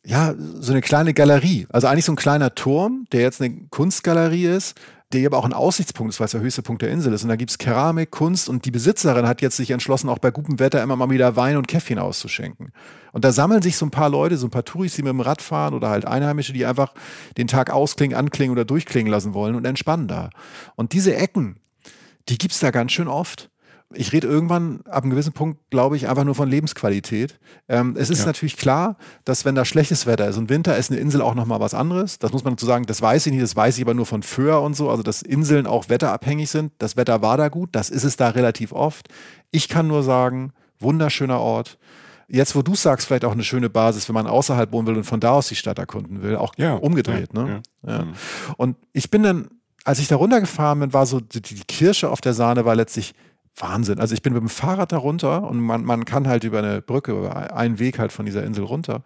ja, 0.04 0.34
so 0.36 0.72
eine 0.72 0.80
kleine 0.80 1.14
Galerie. 1.14 1.68
Also 1.70 1.86
eigentlich 1.86 2.06
so 2.06 2.12
ein 2.12 2.16
kleiner 2.16 2.56
Turm, 2.56 3.06
der 3.12 3.20
jetzt 3.20 3.40
eine 3.40 3.54
Kunstgalerie 3.70 4.46
ist, 4.46 4.74
der 5.12 5.26
aber 5.26 5.38
auch 5.38 5.44
ein 5.44 5.54
Aussichtspunkt 5.54 6.12
ist, 6.12 6.20
weil 6.20 6.26
es 6.26 6.32
der 6.32 6.42
höchste 6.42 6.62
Punkt 6.62 6.82
der 6.82 6.90
Insel 6.90 7.12
ist. 7.14 7.22
Und 7.22 7.30
da 7.30 7.36
gibt 7.36 7.50
es 7.50 7.58
Keramik, 7.58 8.10
Kunst 8.10 8.48
und 8.48 8.66
die 8.66 8.70
Besitzerin 8.70 9.26
hat 9.26 9.40
jetzt 9.40 9.56
sich 9.56 9.70
entschlossen, 9.70 10.10
auch 10.10 10.18
bei 10.18 10.30
gutem 10.30 10.58
Wetter 10.58 10.82
immer 10.82 10.96
mal 10.96 11.08
wieder 11.08 11.34
Wein 11.34 11.56
und 11.56 11.66
Käffchen 11.66 11.98
auszuschenken. 11.98 12.72
Und 13.12 13.24
da 13.24 13.32
sammeln 13.32 13.62
sich 13.62 13.76
so 13.76 13.86
ein 13.86 13.90
paar 13.90 14.10
Leute, 14.10 14.36
so 14.36 14.46
ein 14.46 14.50
paar 14.50 14.64
Touris, 14.64 14.96
die 14.96 15.02
mit 15.02 15.10
dem 15.10 15.20
Rad 15.20 15.40
fahren 15.40 15.72
oder 15.72 15.88
halt 15.88 16.04
Einheimische, 16.04 16.52
die 16.52 16.66
einfach 16.66 16.92
den 17.38 17.48
Tag 17.48 17.70
ausklingen, 17.70 18.16
anklingen 18.16 18.52
oder 18.52 18.66
durchklingen 18.66 19.10
lassen 19.10 19.32
wollen 19.32 19.54
und 19.54 19.64
entspannen 19.64 20.08
da. 20.08 20.28
Und 20.76 20.92
diese 20.92 21.16
Ecken, 21.16 21.58
die 22.28 22.36
gibt 22.36 22.52
es 22.52 22.60
da 22.60 22.70
ganz 22.70 22.92
schön 22.92 23.08
oft 23.08 23.50
ich 23.94 24.12
rede 24.12 24.26
irgendwann 24.26 24.82
ab 24.84 25.02
einem 25.02 25.10
gewissen 25.10 25.32
Punkt, 25.32 25.70
glaube 25.70 25.96
ich, 25.96 26.08
einfach 26.08 26.24
nur 26.24 26.34
von 26.34 26.48
Lebensqualität. 26.48 27.38
Ähm, 27.68 27.94
es 27.98 28.10
ist 28.10 28.20
ja. 28.20 28.26
natürlich 28.26 28.58
klar, 28.58 28.96
dass 29.24 29.46
wenn 29.46 29.54
da 29.54 29.64
schlechtes 29.64 30.06
Wetter 30.06 30.28
ist 30.28 30.36
und 30.36 30.50
Winter 30.50 30.76
ist 30.76 30.90
eine 30.90 31.00
Insel 31.00 31.22
auch 31.22 31.34
nochmal 31.34 31.60
was 31.60 31.72
anderes. 31.72 32.18
Das 32.18 32.32
muss 32.32 32.44
man 32.44 32.54
dazu 32.54 32.66
sagen, 32.66 32.84
das 32.84 33.00
weiß 33.00 33.26
ich 33.26 33.32
nicht, 33.32 33.42
das 33.42 33.56
weiß 33.56 33.78
ich 33.78 33.84
aber 33.84 33.94
nur 33.94 34.04
von 34.04 34.22
Föhr 34.22 34.60
und 34.60 34.74
so, 34.76 34.90
also 34.90 35.02
dass 35.02 35.22
Inseln 35.22 35.66
auch 35.66 35.88
wetterabhängig 35.88 36.50
sind. 36.50 36.72
Das 36.78 36.96
Wetter 36.96 37.22
war 37.22 37.38
da 37.38 37.48
gut, 37.48 37.70
das 37.72 37.88
ist 37.88 38.04
es 38.04 38.16
da 38.16 38.28
relativ 38.28 38.72
oft. 38.72 39.08
Ich 39.50 39.68
kann 39.68 39.86
nur 39.86 40.02
sagen, 40.02 40.52
wunderschöner 40.78 41.40
Ort. 41.40 41.78
Jetzt, 42.30 42.54
wo 42.54 42.60
du 42.60 42.74
sagst, 42.74 43.06
vielleicht 43.06 43.24
auch 43.24 43.32
eine 43.32 43.44
schöne 43.44 43.70
Basis, 43.70 44.06
wenn 44.08 44.14
man 44.14 44.26
außerhalb 44.26 44.70
wohnen 44.70 44.86
will 44.86 44.96
und 44.96 45.04
von 45.04 45.18
da 45.18 45.30
aus 45.30 45.48
die 45.48 45.56
Stadt 45.56 45.78
erkunden 45.78 46.22
will, 46.22 46.36
auch 46.36 46.52
ja, 46.58 46.74
umgedreht. 46.74 47.30
Ja, 47.34 47.42
ne? 47.42 47.62
Ja. 47.86 48.02
Mhm. 48.02 48.12
Und 48.58 48.76
ich 48.92 49.10
bin 49.10 49.22
dann, 49.22 49.48
als 49.84 49.98
ich 49.98 50.08
da 50.08 50.16
runtergefahren 50.16 50.80
bin, 50.80 50.92
war 50.92 51.06
so 51.06 51.20
die, 51.20 51.40
die 51.40 51.62
Kirsche 51.66 52.10
auf 52.10 52.20
der 52.20 52.34
Sahne 52.34 52.66
war 52.66 52.74
letztlich, 52.74 53.14
Wahnsinn. 53.60 54.00
Also 54.00 54.14
ich 54.14 54.22
bin 54.22 54.32
mit 54.32 54.40
dem 54.42 54.48
Fahrrad 54.48 54.92
da 54.92 54.98
runter 54.98 55.42
und 55.44 55.60
man, 55.60 55.84
man 55.84 56.04
kann 56.04 56.28
halt 56.28 56.44
über 56.44 56.58
eine 56.58 56.82
Brücke, 56.82 57.12
über 57.12 57.54
einen 57.54 57.78
Weg 57.78 57.98
halt 57.98 58.12
von 58.12 58.26
dieser 58.26 58.44
Insel 58.44 58.64
runter 58.64 59.02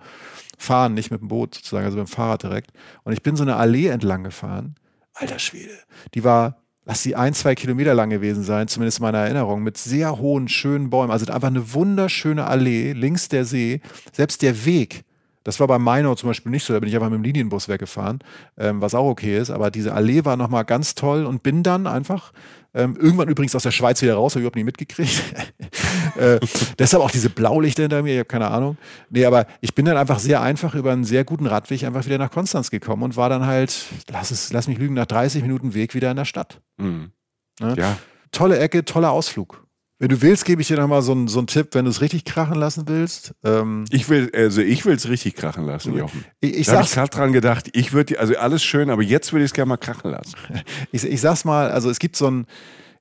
fahren, 0.58 0.94
nicht 0.94 1.10
mit 1.10 1.20
dem 1.20 1.28
Boot 1.28 1.54
sozusagen, 1.54 1.84
also 1.84 1.98
mit 1.98 2.06
dem 2.06 2.10
Fahrrad 2.10 2.42
direkt. 2.42 2.70
Und 3.04 3.12
ich 3.12 3.22
bin 3.22 3.36
so 3.36 3.42
eine 3.42 3.56
Allee 3.56 3.88
entlang 3.88 4.24
gefahren. 4.24 4.76
Alter 5.14 5.38
Schwede. 5.38 5.72
Die 6.14 6.24
war, 6.24 6.56
lass 6.84 7.02
sie 7.02 7.16
ein, 7.16 7.34
zwei 7.34 7.54
Kilometer 7.54 7.94
lang 7.94 8.10
gewesen 8.10 8.44
sein, 8.44 8.68
zumindest 8.68 8.98
in 8.98 9.02
meiner 9.02 9.18
Erinnerung, 9.18 9.62
mit 9.62 9.76
sehr 9.76 10.18
hohen, 10.18 10.48
schönen 10.48 10.90
Bäumen. 10.90 11.10
Also 11.10 11.30
einfach 11.32 11.48
eine 11.48 11.74
wunderschöne 11.74 12.46
Allee, 12.46 12.92
links 12.92 13.28
der 13.28 13.44
See. 13.44 13.80
Selbst 14.12 14.42
der 14.42 14.64
Weg, 14.64 15.04
das 15.44 15.58
war 15.58 15.66
bei 15.66 15.78
Mainau 15.78 16.14
zum 16.14 16.30
Beispiel 16.30 16.52
nicht 16.52 16.64
so, 16.64 16.72
da 16.72 16.80
bin 16.80 16.88
ich 16.88 16.94
einfach 16.94 17.10
mit 17.10 17.18
dem 17.18 17.24
Linienbus 17.24 17.68
weggefahren, 17.68 18.20
ähm, 18.56 18.80
was 18.80 18.94
auch 18.94 19.06
okay 19.06 19.38
ist. 19.38 19.50
Aber 19.50 19.70
diese 19.70 19.92
Allee 19.92 20.24
war 20.24 20.36
nochmal 20.36 20.64
ganz 20.64 20.94
toll 20.94 21.26
und 21.26 21.42
bin 21.42 21.62
dann 21.62 21.86
einfach 21.86 22.32
ähm, 22.74 22.96
irgendwann 22.96 23.28
übrigens 23.28 23.54
aus 23.54 23.64
der 23.64 23.70
Schweiz 23.70 24.00
wieder 24.00 24.14
raus, 24.14 24.32
habe 24.32 24.40
ich 24.40 24.42
überhaupt 24.44 24.56
nicht 24.56 24.64
mitgekriegt. 24.64 25.22
äh, 26.16 26.40
deshalb 26.78 27.02
auch 27.02 27.10
diese 27.10 27.28
Blaulichter 27.28 27.82
hinter 27.82 28.02
mir, 28.02 28.12
ich 28.12 28.18
habe 28.18 28.28
keine 28.28 28.48
Ahnung. 28.48 28.78
Nee, 29.10 29.26
aber 29.26 29.46
ich 29.60 29.74
bin 29.74 29.84
dann 29.84 29.96
einfach 29.96 30.18
sehr 30.18 30.40
einfach 30.40 30.74
über 30.74 30.92
einen 30.92 31.04
sehr 31.04 31.24
guten 31.24 31.46
Radweg 31.46 31.84
einfach 31.84 32.06
wieder 32.06 32.18
nach 32.18 32.30
Konstanz 32.30 32.70
gekommen 32.70 33.02
und 33.02 33.16
war 33.16 33.28
dann 33.28 33.46
halt, 33.46 33.86
lass 34.10 34.30
es, 34.30 34.52
lass 34.52 34.68
mich 34.68 34.78
lügen, 34.78 34.94
nach 34.94 35.06
30 35.06 35.42
Minuten 35.42 35.74
Weg 35.74 35.94
wieder 35.94 36.10
in 36.10 36.16
der 36.16 36.24
Stadt. 36.24 36.60
Mhm. 36.78 37.12
Ne? 37.60 37.74
Ja. 37.76 37.98
Tolle 38.30 38.58
Ecke, 38.58 38.84
toller 38.84 39.10
Ausflug. 39.10 39.61
Wenn 40.02 40.08
du 40.08 40.20
willst, 40.20 40.44
gebe 40.44 40.60
ich 40.60 40.66
dir 40.66 40.80
nochmal 40.80 41.00
so, 41.00 41.12
einen, 41.12 41.28
so 41.28 41.38
einen 41.38 41.46
Tipp, 41.46 41.68
wenn 41.76 41.84
du 41.84 41.90
es 41.92 42.00
richtig 42.00 42.24
krachen 42.24 42.56
lassen 42.56 42.88
willst. 42.88 43.34
Ähm 43.44 43.84
ich 43.92 44.08
will, 44.08 44.32
also 44.34 44.60
ich 44.60 44.84
will 44.84 44.96
es 44.96 45.08
richtig 45.08 45.36
krachen 45.36 45.64
lassen, 45.64 45.96
Jochen. 45.96 46.24
Ich, 46.40 46.56
ich 46.56 46.66
da 46.66 46.78
habe 46.78 46.86
ich 46.86 46.90
gerade 46.90 47.10
dran 47.10 47.32
gedacht, 47.32 47.70
ich 47.72 47.92
würde, 47.92 48.18
also 48.18 48.36
alles 48.36 48.64
schön, 48.64 48.90
aber 48.90 49.02
jetzt 49.02 49.32
würde 49.32 49.44
ich 49.44 49.52
es 49.52 49.54
gerne 49.54 49.68
mal 49.68 49.76
krachen 49.76 50.10
lassen. 50.10 50.34
ich, 50.90 51.04
ich 51.04 51.20
sag's 51.20 51.44
mal, 51.44 51.70
also 51.70 51.88
es 51.88 52.00
gibt 52.00 52.16
so 52.16 52.28
ein, 52.28 52.46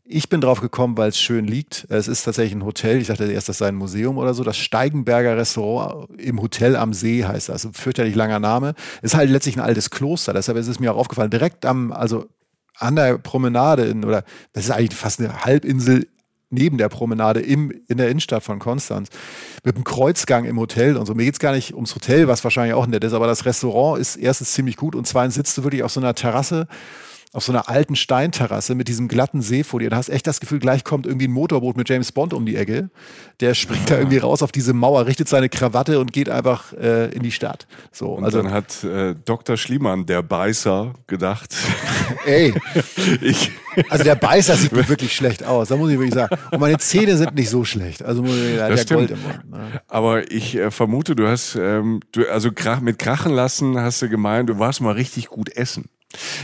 ich 0.05 0.29
bin 0.29 0.41
drauf 0.41 0.61
gekommen, 0.61 0.95
weil 0.95 1.09
es 1.09 1.19
schön 1.19 1.47
liegt. 1.47 1.87
Es 1.89 2.07
ist 2.07 2.21
tatsächlich 2.21 2.53
ein 2.53 2.65
Hotel. 2.65 3.01
Ich 3.01 3.07
dachte 3.07 3.23
erst, 3.31 3.49
das 3.49 3.57
sei 3.57 3.69
ein 3.69 3.75
Museum 3.75 4.19
oder 4.19 4.35
so. 4.35 4.43
Das 4.43 4.57
Steigenberger 4.57 5.35
Restaurant 5.35 6.07
im 6.19 6.39
Hotel 6.39 6.75
am 6.75 6.93
See 6.93 7.25
heißt 7.25 7.49
das. 7.49 7.65
Ein 7.65 7.73
fürchterlich 7.73 8.13
langer 8.13 8.37
Name. 8.37 8.75
Ist 9.01 9.15
halt 9.15 9.31
letztlich 9.31 9.57
ein 9.57 9.63
altes 9.63 9.89
Kloster. 9.89 10.33
Deshalb 10.33 10.55
ist 10.55 10.67
es 10.67 10.79
mir 10.79 10.93
auch 10.93 10.97
aufgefallen. 10.97 11.31
Direkt 11.31 11.65
am, 11.65 11.91
also 11.91 12.27
an 12.77 12.95
der 12.95 13.17
Promenade 13.17 13.85
in, 13.85 14.05
oder 14.05 14.23
das 14.53 14.65
ist 14.65 14.71
eigentlich 14.71 14.97
fast 14.97 15.19
eine 15.19 15.45
Halbinsel 15.45 16.07
neben 16.51 16.77
der 16.77 16.89
Promenade 16.89 17.39
im, 17.39 17.71
in 17.87 17.97
der 17.97 18.09
Innenstadt 18.09 18.43
von 18.43 18.59
Konstanz 18.59 19.09
mit 19.63 19.75
einem 19.75 19.83
Kreuzgang 19.83 20.45
im 20.45 20.59
Hotel 20.59 20.97
und 20.97 21.05
so. 21.05 21.15
Mir 21.15 21.25
geht 21.25 21.35
es 21.35 21.39
gar 21.39 21.53
nicht 21.53 21.73
ums 21.73 21.95
Hotel, 21.95 22.27
was 22.27 22.43
wahrscheinlich 22.43 22.73
auch 22.75 22.87
nett 22.87 23.03
ist, 23.03 23.13
aber 23.13 23.27
das 23.27 23.45
Restaurant 23.45 23.99
ist 23.99 24.17
erstens 24.17 24.53
ziemlich 24.53 24.77
gut 24.77 24.95
und 24.95 25.07
zweitens 25.07 25.35
sitzt 25.35 25.57
du 25.57 25.63
wirklich 25.63 25.83
auf 25.83 25.91
so 25.91 25.99
einer 25.99 26.13
Terrasse 26.13 26.67
auf 27.33 27.45
so 27.45 27.53
einer 27.53 27.69
alten 27.69 27.95
Steinterrasse 27.95 28.75
mit 28.75 28.89
diesem 28.89 29.07
glatten 29.07 29.41
See 29.41 29.63
vor 29.63 29.79
dir. 29.79 29.89
Da 29.89 29.95
hast 29.95 30.09
echt 30.09 30.27
das 30.27 30.41
Gefühl, 30.41 30.59
gleich 30.59 30.83
kommt 30.83 31.05
irgendwie 31.05 31.29
ein 31.29 31.31
Motorboot 31.31 31.77
mit 31.77 31.87
James 31.87 32.11
Bond 32.11 32.33
um 32.33 32.45
die 32.45 32.57
Ecke. 32.57 32.89
Der 33.39 33.53
springt 33.53 33.89
ja. 33.89 33.95
da 33.95 34.01
irgendwie 34.01 34.17
raus 34.17 34.43
auf 34.43 34.51
diese 34.51 34.73
Mauer, 34.73 35.05
richtet 35.05 35.29
seine 35.29 35.47
Krawatte 35.47 35.99
und 35.99 36.11
geht 36.11 36.29
einfach 36.29 36.73
äh, 36.73 37.09
in 37.11 37.23
die 37.23 37.31
Stadt. 37.31 37.67
So, 37.93 38.13
und 38.13 38.25
also, 38.25 38.41
dann 38.41 38.51
hat 38.51 38.83
äh, 38.83 39.15
Dr. 39.23 39.55
Schliemann, 39.55 40.05
der 40.05 40.23
Beißer, 40.23 40.93
gedacht. 41.07 41.55
Ey, 42.25 42.53
ich. 43.21 43.51
Also 43.89 44.03
der 44.03 44.15
Beißer 44.15 44.55
sieht 44.55 44.71
mir 44.73 44.89
wirklich 44.89 45.15
schlecht 45.15 45.45
aus, 45.45 45.69
da 45.69 45.77
muss 45.77 45.89
ich 45.89 45.97
wirklich 45.97 46.13
sagen. 46.13 46.35
Und 46.51 46.59
meine 46.59 46.77
Zähne 46.79 47.15
sind 47.15 47.33
nicht 47.35 47.49
so 47.49 47.63
schlecht. 47.63 48.03
Also 48.03 48.23
muss 48.23 48.35
ich, 48.35 48.57
das 48.57 48.85
der 48.85 48.97
Gold 48.97 49.11
im 49.11 49.21
Mund. 49.21 49.49
Ne? 49.49 49.81
Aber 49.87 50.29
ich 50.29 50.57
äh, 50.57 50.69
vermute, 50.69 51.15
du 51.15 51.29
hast, 51.29 51.55
ähm, 51.55 52.01
du, 52.11 52.29
also 52.29 52.51
krach, 52.51 52.81
mit 52.81 52.99
Krachen 52.99 53.31
lassen 53.31 53.79
hast 53.79 54.01
du 54.01 54.09
gemeint, 54.09 54.49
du 54.49 54.59
warst 54.59 54.81
mal 54.81 54.91
richtig 54.91 55.27
gut 55.27 55.55
essen. 55.55 55.85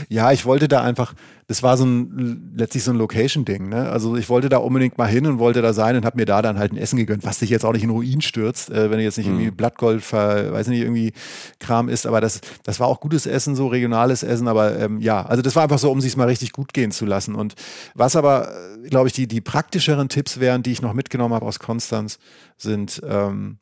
Ja, 0.10 0.32
ich 0.32 0.46
wollte 0.46 0.68
da 0.68 0.82
einfach, 0.82 1.14
das 1.48 1.64
war 1.64 1.78
so 1.78 1.86
ein, 1.86 2.54
letztlich 2.56 2.84
so 2.84 2.92
ein 2.92 2.98
Location-Ding, 2.98 3.70
ne? 3.70 3.90
Also 3.90 4.16
ich 4.16 4.30
wollte 4.30 4.50
da 4.50 4.58
unbedingt 4.58 4.98
mal 4.98 5.08
hin 5.08 5.26
und 5.26 5.40
wollte 5.40 5.62
da 5.62 5.74
sein 5.74 5.96
und 5.96 6.06
habe 6.06 6.18
mir 6.18 6.26
da 6.26 6.42
dann 6.42 6.60
halt 6.60 6.74
ein 6.74 6.78
Essen 6.78 6.98
gegönnt, 6.98 7.26
was 7.26 7.40
dich 7.40 7.50
jetzt 7.50 7.66
auch 7.66 7.74
nicht 7.74 7.84
in 7.84 7.90
Ruin 7.90 8.22
stürzt, 8.22 8.70
äh, 8.70 8.90
wenn 8.90 8.98
du 8.98 9.04
jetzt 9.04 9.18
nicht 9.18 9.28
irgendwie 9.28 9.52
mhm. 9.52 9.56
Blattgold, 9.56 10.04
ver, 10.04 10.52
weiß 10.52 10.68
nicht, 10.68 10.82
irgendwie 10.82 11.14
Kram 11.60 11.90
ist, 11.90 12.06
aber 12.06 12.22
das, 12.22 12.42
das 12.64 12.80
war 12.80 12.88
auch 12.88 13.00
gutes 13.00 13.26
Essen, 13.26 13.56
so 13.56 13.68
regionales 13.68 14.24
Essen, 14.24 14.48
aber 14.48 14.78
ähm, 14.80 15.00
ja, 15.00 15.26
also 15.26 15.42
das 15.42 15.56
war 15.56 15.64
einfach 15.64 15.80
so, 15.80 15.92
um 15.92 16.02
sich 16.02 16.18
mal 16.18 16.28
richtig 16.28 16.52
gut 16.52 16.74
gehen 16.74 16.92
zu 16.92 17.06
lassen. 17.06 17.36
Und 17.36 17.56
was 17.94 18.16
aber, 18.16 18.52
äh, 18.84 18.90
glaube 18.90 19.08
ich, 19.08 19.14
die, 19.14 19.28
die 19.28 19.42
praktischeren 19.42 20.10
Tipps 20.10 20.40
wären, 20.40 20.64
die 20.64 20.72
ich 20.72 20.82
noch 20.82 20.94
mitgenommen 20.94 21.34
habe 21.34 21.46
aus 21.46 21.60
Konstanz, 21.60 22.20
sind, 22.58 23.02
ähm, 23.08 23.60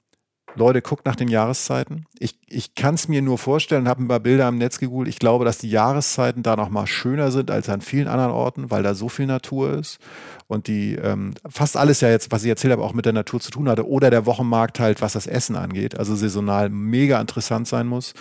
Leute, 0.55 0.81
guckt 0.81 1.05
nach 1.05 1.15
den 1.15 1.27
Jahreszeiten. 1.27 2.05
Ich, 2.19 2.39
ich 2.47 2.75
kann 2.75 2.95
es 2.95 3.07
mir 3.07 3.21
nur 3.21 3.37
vorstellen, 3.37 3.87
habe 3.87 4.03
ein 4.03 4.07
paar 4.07 4.19
Bilder 4.19 4.47
im 4.47 4.57
Netz 4.57 4.79
gegoogelt. 4.79 5.09
Ich 5.09 5.19
glaube, 5.19 5.45
dass 5.45 5.57
die 5.57 5.69
Jahreszeiten 5.69 6.43
da 6.43 6.55
noch 6.55 6.69
mal 6.69 6.87
schöner 6.87 7.31
sind 7.31 7.51
als 7.51 7.69
an 7.69 7.81
vielen 7.81 8.07
anderen 8.07 8.31
Orten, 8.31 8.71
weil 8.71 8.83
da 8.83 8.95
so 8.95 9.09
viel 9.09 9.25
Natur 9.25 9.73
ist 9.73 9.99
und 10.47 10.67
die 10.67 10.95
ähm, 10.95 11.33
fast 11.49 11.77
alles 11.77 12.01
ja 12.01 12.09
jetzt, 12.09 12.31
was 12.31 12.43
ich 12.43 12.49
erzählt 12.49 12.71
habe, 12.71 12.83
auch 12.83 12.93
mit 12.93 13.05
der 13.05 13.13
Natur 13.13 13.39
zu 13.39 13.51
tun 13.51 13.67
hatte 13.67 13.87
oder 13.87 14.09
der 14.09 14.25
Wochenmarkt 14.25 14.79
halt, 14.79 15.01
was 15.01 15.13
das 15.13 15.27
Essen 15.27 15.55
angeht, 15.55 15.97
also 15.97 16.15
saisonal 16.15 16.69
mega 16.69 17.19
interessant 17.19 17.67
sein 17.67 17.87
muss 17.87 18.13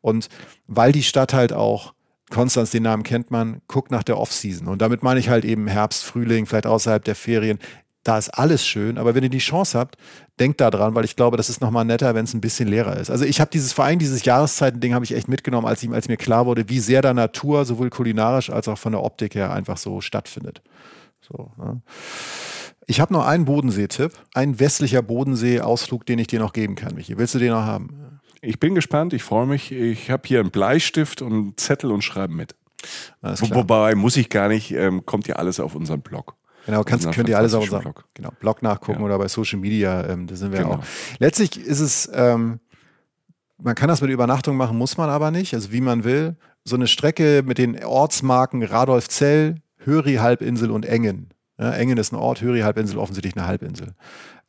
und 0.00 0.28
weil 0.66 0.92
die 0.92 1.02
Stadt 1.02 1.32
halt 1.32 1.52
auch 1.52 1.94
Konstanz, 2.30 2.70
den 2.70 2.84
Namen 2.84 3.02
kennt 3.02 3.30
man, 3.30 3.60
guckt 3.66 3.90
nach 3.90 4.04
der 4.04 4.16
Off-Season. 4.16 4.68
Und 4.68 4.80
damit 4.80 5.02
meine 5.02 5.18
ich 5.18 5.28
halt 5.28 5.44
eben 5.44 5.66
Herbst, 5.66 6.04
Frühling, 6.04 6.46
vielleicht 6.46 6.66
außerhalb 6.66 7.04
der 7.04 7.16
Ferien 7.16 7.58
da 8.02 8.16
ist 8.16 8.30
alles 8.30 8.66
schön, 8.66 8.96
aber 8.96 9.14
wenn 9.14 9.22
ihr 9.22 9.30
die 9.30 9.38
Chance 9.38 9.78
habt, 9.78 9.96
denkt 10.38 10.60
da 10.60 10.70
dran, 10.70 10.94
weil 10.94 11.04
ich 11.04 11.16
glaube, 11.16 11.36
das 11.36 11.50
ist 11.50 11.60
nochmal 11.60 11.84
netter, 11.84 12.14
wenn 12.14 12.24
es 12.24 12.32
ein 12.32 12.40
bisschen 12.40 12.68
leerer 12.68 12.96
ist. 12.96 13.10
Also 13.10 13.24
ich 13.24 13.40
habe 13.40 13.50
dieses 13.50 13.72
Verein, 13.72 13.98
dieses 13.98 14.24
Jahreszeiten-Ding 14.24 14.94
habe 14.94 15.04
ich 15.04 15.14
echt 15.14 15.28
mitgenommen, 15.28 15.66
als, 15.66 15.82
ich, 15.82 15.90
als 15.90 16.08
mir 16.08 16.16
klar 16.16 16.46
wurde, 16.46 16.68
wie 16.68 16.80
sehr 16.80 17.02
da 17.02 17.12
Natur 17.12 17.64
sowohl 17.64 17.90
kulinarisch 17.90 18.48
als 18.50 18.68
auch 18.68 18.78
von 18.78 18.92
der 18.92 19.02
Optik 19.02 19.34
her 19.34 19.52
einfach 19.52 19.76
so 19.76 20.00
stattfindet. 20.00 20.62
So, 21.20 21.52
ne? 21.58 21.82
Ich 22.86 23.00
habe 23.00 23.12
noch 23.12 23.24
einen 23.24 23.44
Bodensee-Tipp, 23.44 24.12
ein 24.34 24.58
westlicher 24.58 25.02
Bodensee-Ausflug, 25.02 26.06
den 26.06 26.18
ich 26.18 26.26
dir 26.26 26.40
noch 26.40 26.52
geben 26.52 26.74
kann, 26.74 26.94
Michi. 26.94 27.18
Willst 27.18 27.34
du 27.34 27.38
den 27.38 27.50
noch 27.50 27.62
haben? 27.62 28.20
Ich 28.40 28.58
bin 28.58 28.74
gespannt, 28.74 29.12
ich 29.12 29.22
freue 29.22 29.46
mich. 29.46 29.70
Ich 29.70 30.10
habe 30.10 30.26
hier 30.26 30.40
einen 30.40 30.50
Bleistift 30.50 31.22
und 31.22 31.32
einen 31.32 31.56
Zettel 31.56 31.92
und 31.92 32.02
schreibe 32.02 32.34
mit. 32.34 32.56
Wobei 33.22 33.94
muss 33.94 34.16
ich 34.16 34.30
gar 34.30 34.48
nicht, 34.48 34.72
ähm, 34.72 35.04
kommt 35.04 35.28
ja 35.28 35.36
alles 35.36 35.60
auf 35.60 35.74
unseren 35.74 36.00
Blog. 36.00 36.34
Genau, 36.66 36.84
kannst, 36.84 37.10
könnt 37.12 37.28
ihr 37.28 37.38
alles 37.38 37.54
auf 37.54 37.62
unserem 37.62 37.82
Blog. 37.82 38.04
Genau, 38.14 38.30
Blog 38.38 38.62
nachgucken 38.62 39.00
ja. 39.00 39.06
oder 39.06 39.18
bei 39.18 39.28
Social 39.28 39.58
Media, 39.58 40.06
ähm, 40.08 40.26
da 40.26 40.36
sind 40.36 40.52
wir 40.52 40.60
genau. 40.60 40.74
auch. 40.74 40.84
Letztlich 41.18 41.58
ist 41.58 41.80
es, 41.80 42.10
ähm, 42.14 42.60
man 43.58 43.74
kann 43.74 43.88
das 43.88 44.00
mit 44.00 44.10
Übernachtung 44.10 44.56
machen, 44.56 44.76
muss 44.76 44.96
man 44.96 45.10
aber 45.10 45.30
nicht, 45.30 45.54
also 45.54 45.72
wie 45.72 45.80
man 45.80 46.04
will. 46.04 46.36
So 46.64 46.76
eine 46.76 46.86
Strecke 46.86 47.42
mit 47.44 47.58
den 47.58 47.82
Ortsmarken 47.82 48.62
Radolfzell, 48.62 49.56
Höri-Halbinsel 49.78 50.70
und 50.70 50.84
Engen. 50.84 51.30
Ja, 51.58 51.72
Engen 51.72 51.98
ist 51.98 52.12
ein 52.12 52.16
Ort, 52.16 52.40
Höri-Halbinsel 52.40 52.98
offensichtlich 52.98 53.36
eine 53.36 53.46
Halbinsel. 53.46 53.94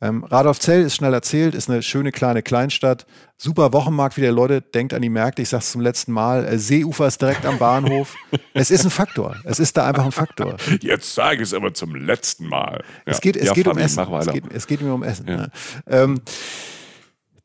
Ähm, 0.02 0.24
Radolfzell 0.24 0.82
ist 0.82 0.96
schnell 0.96 1.14
erzählt, 1.14 1.54
ist 1.54 1.70
eine 1.70 1.80
schöne 1.80 2.10
kleine 2.10 2.42
Kleinstadt. 2.42 3.06
Super 3.36 3.72
Wochenmarkt 3.72 4.16
wieder, 4.16 4.32
Leute, 4.32 4.60
denkt 4.60 4.94
an 4.94 5.00
die 5.00 5.08
Märkte. 5.08 5.42
Ich 5.42 5.50
sag's 5.50 5.70
zum 5.70 5.80
letzten 5.80 6.10
Mal. 6.10 6.44
Äh, 6.44 6.58
Seeufer 6.58 7.06
ist 7.06 7.22
direkt 7.22 7.46
am 7.46 7.58
Bahnhof. 7.58 8.16
es 8.52 8.72
ist 8.72 8.84
ein 8.84 8.90
Faktor. 8.90 9.36
Es 9.44 9.60
ist 9.60 9.76
da 9.76 9.86
einfach 9.86 10.04
ein 10.04 10.10
Faktor. 10.10 10.56
Jetzt 10.80 11.14
sage 11.14 11.36
ich 11.36 11.42
es 11.42 11.54
aber 11.54 11.72
zum 11.72 11.94
letzten 11.94 12.48
Mal. 12.48 12.82
Ja. 13.06 13.12
Es 13.12 13.20
geht, 13.20 13.36
es 13.36 13.46
ja, 13.46 13.52
geht 13.52 13.68
um 13.68 13.78
Essen. 13.78 14.00
Es 14.00 14.26
geht, 14.26 14.44
es 14.52 14.66
geht 14.66 14.82
mir 14.82 14.92
um 14.92 15.04
Essen. 15.04 15.28
Ja. 15.28 15.46
Ähm, 15.86 16.20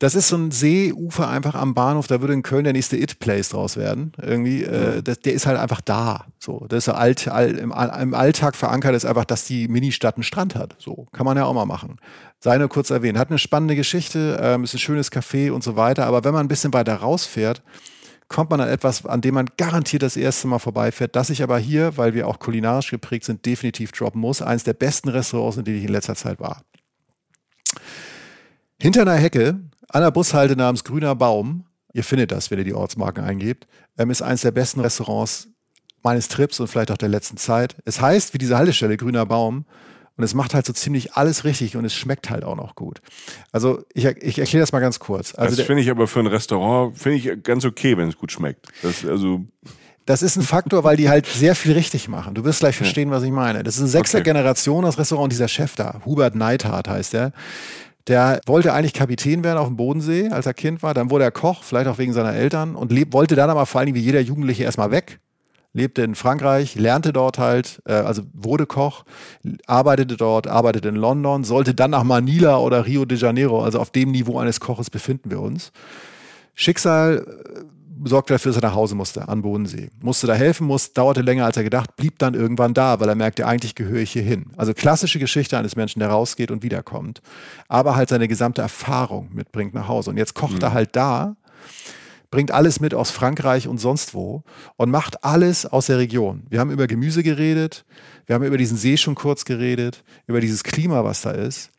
das 0.00 0.14
ist 0.14 0.28
so 0.28 0.36
ein 0.36 0.52
Seeufer 0.52 1.28
einfach 1.28 1.56
am 1.56 1.74
Bahnhof, 1.74 2.06
da 2.06 2.20
würde 2.20 2.32
in 2.32 2.44
Köln 2.44 2.62
der 2.62 2.72
nächste 2.72 2.96
It-Place 2.96 3.48
draus 3.48 3.76
werden. 3.76 4.12
Irgendwie, 4.22 4.62
äh, 4.62 5.02
das, 5.02 5.18
der 5.20 5.32
ist 5.32 5.46
halt 5.46 5.58
einfach 5.58 5.80
da. 5.80 6.26
So, 6.38 6.66
das 6.68 6.86
ist 6.86 6.94
alt, 6.94 7.26
all, 7.26 7.50
im, 7.50 7.72
im, 7.72 8.14
Alltag 8.14 8.54
verankert 8.54 8.94
ist 8.94 9.04
einfach, 9.04 9.24
dass 9.24 9.44
die 9.44 9.66
Ministadt 9.66 10.14
einen 10.14 10.22
Strand 10.22 10.54
hat. 10.54 10.76
So, 10.78 11.08
kann 11.12 11.24
man 11.24 11.36
ja 11.36 11.46
auch 11.46 11.52
mal 11.52 11.66
machen. 11.66 11.96
Sei 12.40 12.56
nur 12.58 12.68
kurz 12.68 12.90
erwähnt. 12.90 13.18
Hat 13.18 13.30
eine 13.30 13.38
spannende 13.38 13.74
Geschichte, 13.74 14.38
ähm, 14.40 14.64
ist 14.64 14.74
ein 14.74 14.78
schönes 14.78 15.10
Café 15.10 15.50
und 15.50 15.64
so 15.64 15.76
weiter. 15.76 16.06
Aber 16.06 16.24
wenn 16.24 16.32
man 16.32 16.46
ein 16.46 16.48
bisschen 16.48 16.72
weiter 16.72 16.94
rausfährt, 16.94 17.62
kommt 18.28 18.50
man 18.50 18.60
an 18.60 18.68
etwas, 18.68 19.04
an 19.06 19.20
dem 19.20 19.34
man 19.34 19.48
garantiert 19.56 20.02
das 20.02 20.16
erste 20.16 20.46
Mal 20.46 20.58
vorbeifährt, 20.58 21.16
das 21.16 21.30
ich 21.30 21.42
aber 21.42 21.58
hier, 21.58 21.96
weil 21.96 22.14
wir 22.14 22.28
auch 22.28 22.38
kulinarisch 22.38 22.90
geprägt 22.90 23.24
sind, 23.24 23.44
definitiv 23.44 23.90
droppen 23.92 24.20
muss. 24.20 24.42
Eines 24.42 24.64
der 24.64 24.74
besten 24.74 25.08
Restaurants, 25.08 25.56
in 25.56 25.64
denen 25.64 25.78
ich 25.78 25.84
in 25.84 25.92
letzter 25.92 26.14
Zeit 26.14 26.38
war. 26.38 26.62
Hinter 28.80 29.02
einer 29.02 29.14
Hecke 29.14 29.58
an 29.88 30.02
der 30.02 30.10
Bushalte 30.10 30.54
namens 30.54 30.84
Grüner 30.84 31.14
Baum, 31.16 31.64
ihr 31.92 32.04
findet 32.04 32.30
das, 32.30 32.50
wenn 32.50 32.58
ihr 32.58 32.64
die 32.64 32.74
Ortsmarken 32.74 33.24
eingebt, 33.24 33.66
ähm, 33.96 34.10
ist 34.10 34.22
eines 34.22 34.42
der 34.42 34.52
besten 34.52 34.80
Restaurants 34.80 35.48
meines 36.02 36.28
Trips 36.28 36.60
und 36.60 36.68
vielleicht 36.68 36.92
auch 36.92 36.96
der 36.96 37.08
letzten 37.08 37.38
Zeit. 37.38 37.76
Es 37.84 38.00
heißt 38.00 38.34
wie 38.34 38.38
diese 38.38 38.56
Haltestelle 38.56 38.96
Grüner 38.96 39.26
Baum 39.26 39.64
und 40.18 40.24
es 40.24 40.34
macht 40.34 40.52
halt 40.52 40.66
so 40.66 40.72
ziemlich 40.72 41.14
alles 41.14 41.44
richtig 41.44 41.76
und 41.76 41.84
es 41.84 41.94
schmeckt 41.94 42.28
halt 42.28 42.44
auch 42.44 42.56
noch 42.56 42.74
gut. 42.74 43.00
Also 43.52 43.84
ich, 43.94 44.04
ich 44.04 44.38
erkläre 44.38 44.62
das 44.62 44.72
mal 44.72 44.80
ganz 44.80 44.98
kurz. 44.98 45.32
Also 45.34 45.56
das 45.56 45.64
finde 45.64 45.80
ich 45.80 45.90
aber 45.90 46.08
für 46.08 46.18
ein 46.18 46.26
Restaurant, 46.26 46.98
finde 46.98 47.18
ich 47.18 47.42
ganz 47.44 47.64
okay, 47.64 47.96
wenn 47.96 48.08
es 48.08 48.16
gut 48.18 48.32
schmeckt. 48.32 48.66
Das, 48.82 49.06
also 49.06 49.44
das 50.06 50.22
ist 50.22 50.36
ein 50.36 50.42
Faktor, 50.42 50.82
weil 50.82 50.96
die 50.96 51.08
halt 51.08 51.26
sehr 51.26 51.54
viel 51.54 51.72
richtig 51.72 52.08
machen. 52.08 52.34
Du 52.34 52.44
wirst 52.44 52.60
gleich 52.60 52.76
verstehen, 52.76 53.12
was 53.12 53.22
ich 53.22 53.30
meine. 53.30 53.62
Das 53.62 53.76
ist 53.76 53.82
eine 53.82 53.90
sechste 53.90 54.16
okay. 54.16 54.24
Generation, 54.24 54.84
das 54.84 54.98
Restaurant, 54.98 55.30
dieser 55.30 55.48
Chef 55.48 55.76
da, 55.76 56.00
Hubert 56.04 56.34
Neithardt 56.34 56.88
heißt 56.88 57.12
der. 57.12 57.32
Der 58.08 58.40
wollte 58.46 58.72
eigentlich 58.72 58.94
Kapitän 58.94 59.44
werden 59.44 59.58
auf 59.58 59.68
dem 59.68 59.76
Bodensee, 59.76 60.30
als 60.30 60.46
er 60.46 60.54
Kind 60.54 60.82
war. 60.82 60.94
Dann 60.94 61.10
wurde 61.10 61.24
er 61.24 61.30
Koch, 61.30 61.62
vielleicht 61.62 61.86
auch 61.86 61.98
wegen 61.98 62.12
seiner 62.12 62.32
Eltern 62.32 62.74
und 62.74 62.90
wollte 63.12 63.36
dann 63.36 63.50
aber 63.50 63.66
vor 63.66 63.82
allem 63.82 63.94
wie 63.94 64.00
jeder 64.00 64.20
Jugendliche 64.20 64.64
erstmal 64.64 64.90
weg. 64.90 65.20
Lebte 65.74 66.02
in 66.02 66.14
Frankreich, 66.14 66.76
lernte 66.76 67.12
dort 67.12 67.38
halt, 67.38 67.82
äh, 67.86 67.92
also 67.92 68.22
wurde 68.32 68.66
Koch, 68.66 69.04
arbeitete 69.66 70.16
dort, 70.16 70.46
arbeitete 70.46 70.88
in 70.88 70.96
London, 70.96 71.44
sollte 71.44 71.74
dann 71.74 71.90
nach 71.90 72.04
Manila 72.04 72.58
oder 72.58 72.86
Rio 72.86 73.04
de 73.04 73.18
Janeiro, 73.18 73.62
also 73.62 73.78
auf 73.78 73.90
dem 73.90 74.10
Niveau 74.10 74.38
eines 74.38 74.60
Koches 74.60 74.90
befinden 74.90 75.30
wir 75.30 75.40
uns. 75.40 75.72
Schicksal 76.54 77.26
äh, 77.26 77.60
sorgte 78.04 78.34
dafür, 78.34 78.52
dass 78.52 78.62
er 78.62 78.68
nach 78.68 78.74
Hause 78.74 78.94
musste, 78.94 79.28
an 79.28 79.42
Bodensee. 79.42 79.90
Musste 80.00 80.26
da 80.26 80.34
helfen, 80.34 80.66
muss, 80.66 80.92
dauerte 80.92 81.20
länger 81.20 81.44
als 81.44 81.56
er 81.56 81.64
gedacht, 81.64 81.96
blieb 81.96 82.18
dann 82.18 82.34
irgendwann 82.34 82.74
da, 82.74 82.98
weil 82.98 83.08
er 83.08 83.14
merkte, 83.14 83.46
eigentlich 83.46 83.74
gehöre 83.74 84.00
ich 84.00 84.12
hier 84.12 84.22
hin. 84.22 84.46
Also 84.56 84.72
klassische 84.72 85.18
Geschichte 85.18 85.58
eines 85.58 85.76
Menschen, 85.76 86.00
der 86.00 86.08
rausgeht 86.08 86.50
und 86.50 86.62
wiederkommt, 86.62 87.20
aber 87.68 87.94
halt 87.94 88.08
seine 88.08 88.28
gesamte 88.28 88.62
Erfahrung 88.62 89.30
mitbringt 89.32 89.74
nach 89.74 89.88
Hause. 89.88 90.10
Und 90.10 90.16
jetzt 90.16 90.34
kocht 90.34 90.54
mhm. 90.54 90.62
er 90.62 90.72
halt 90.72 90.96
da, 90.96 91.36
bringt 92.30 92.50
alles 92.50 92.80
mit 92.80 92.94
aus 92.94 93.10
Frankreich 93.10 93.68
und 93.68 93.78
sonst 93.78 94.14
wo 94.14 94.42
und 94.76 94.90
macht 94.90 95.24
alles 95.24 95.66
aus 95.66 95.86
der 95.86 95.98
Region. 95.98 96.46
Wir 96.50 96.60
haben 96.60 96.70
über 96.70 96.86
Gemüse 96.86 97.22
geredet, 97.22 97.84
wir 98.26 98.34
haben 98.34 98.44
über 98.44 98.58
diesen 98.58 98.76
See 98.76 98.96
schon 98.96 99.14
kurz 99.14 99.44
geredet, 99.44 100.04
über 100.26 100.40
dieses 100.40 100.62
Klima, 100.62 101.04
was 101.04 101.22
da 101.22 101.30
ist. 101.30 101.70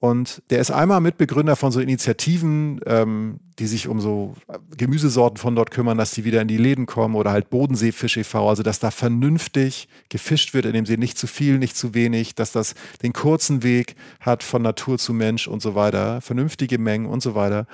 Und 0.00 0.42
der 0.50 0.60
ist 0.60 0.70
einmal 0.70 1.00
Mitbegründer 1.00 1.56
von 1.56 1.72
so 1.72 1.80
Initiativen, 1.80 2.80
ähm, 2.86 3.40
die 3.58 3.66
sich 3.66 3.88
um 3.88 4.00
so 4.00 4.34
Gemüsesorten 4.76 5.38
von 5.38 5.56
dort 5.56 5.72
kümmern, 5.72 5.98
dass 5.98 6.12
die 6.12 6.24
wieder 6.24 6.40
in 6.40 6.46
die 6.46 6.56
Läden 6.56 6.86
kommen 6.86 7.16
oder 7.16 7.32
halt 7.32 7.50
Bodenseefisch 7.50 8.16
e.V., 8.16 8.48
also 8.48 8.62
dass 8.62 8.78
da 8.78 8.92
vernünftig 8.92 9.88
gefischt 10.08 10.54
wird 10.54 10.66
in 10.66 10.72
dem 10.72 10.86
See, 10.86 10.96
nicht 10.96 11.18
zu 11.18 11.26
viel, 11.26 11.58
nicht 11.58 11.76
zu 11.76 11.94
wenig, 11.94 12.36
dass 12.36 12.52
das 12.52 12.76
den 13.02 13.12
kurzen 13.12 13.64
Weg 13.64 13.96
hat 14.20 14.44
von 14.44 14.62
Natur 14.62 14.98
zu 14.98 15.12
Mensch 15.12 15.48
und 15.48 15.62
so 15.62 15.74
weiter, 15.74 16.20
vernünftige 16.20 16.78
Mengen 16.78 17.06
und 17.06 17.20
so 17.20 17.34
weiter. 17.34 17.66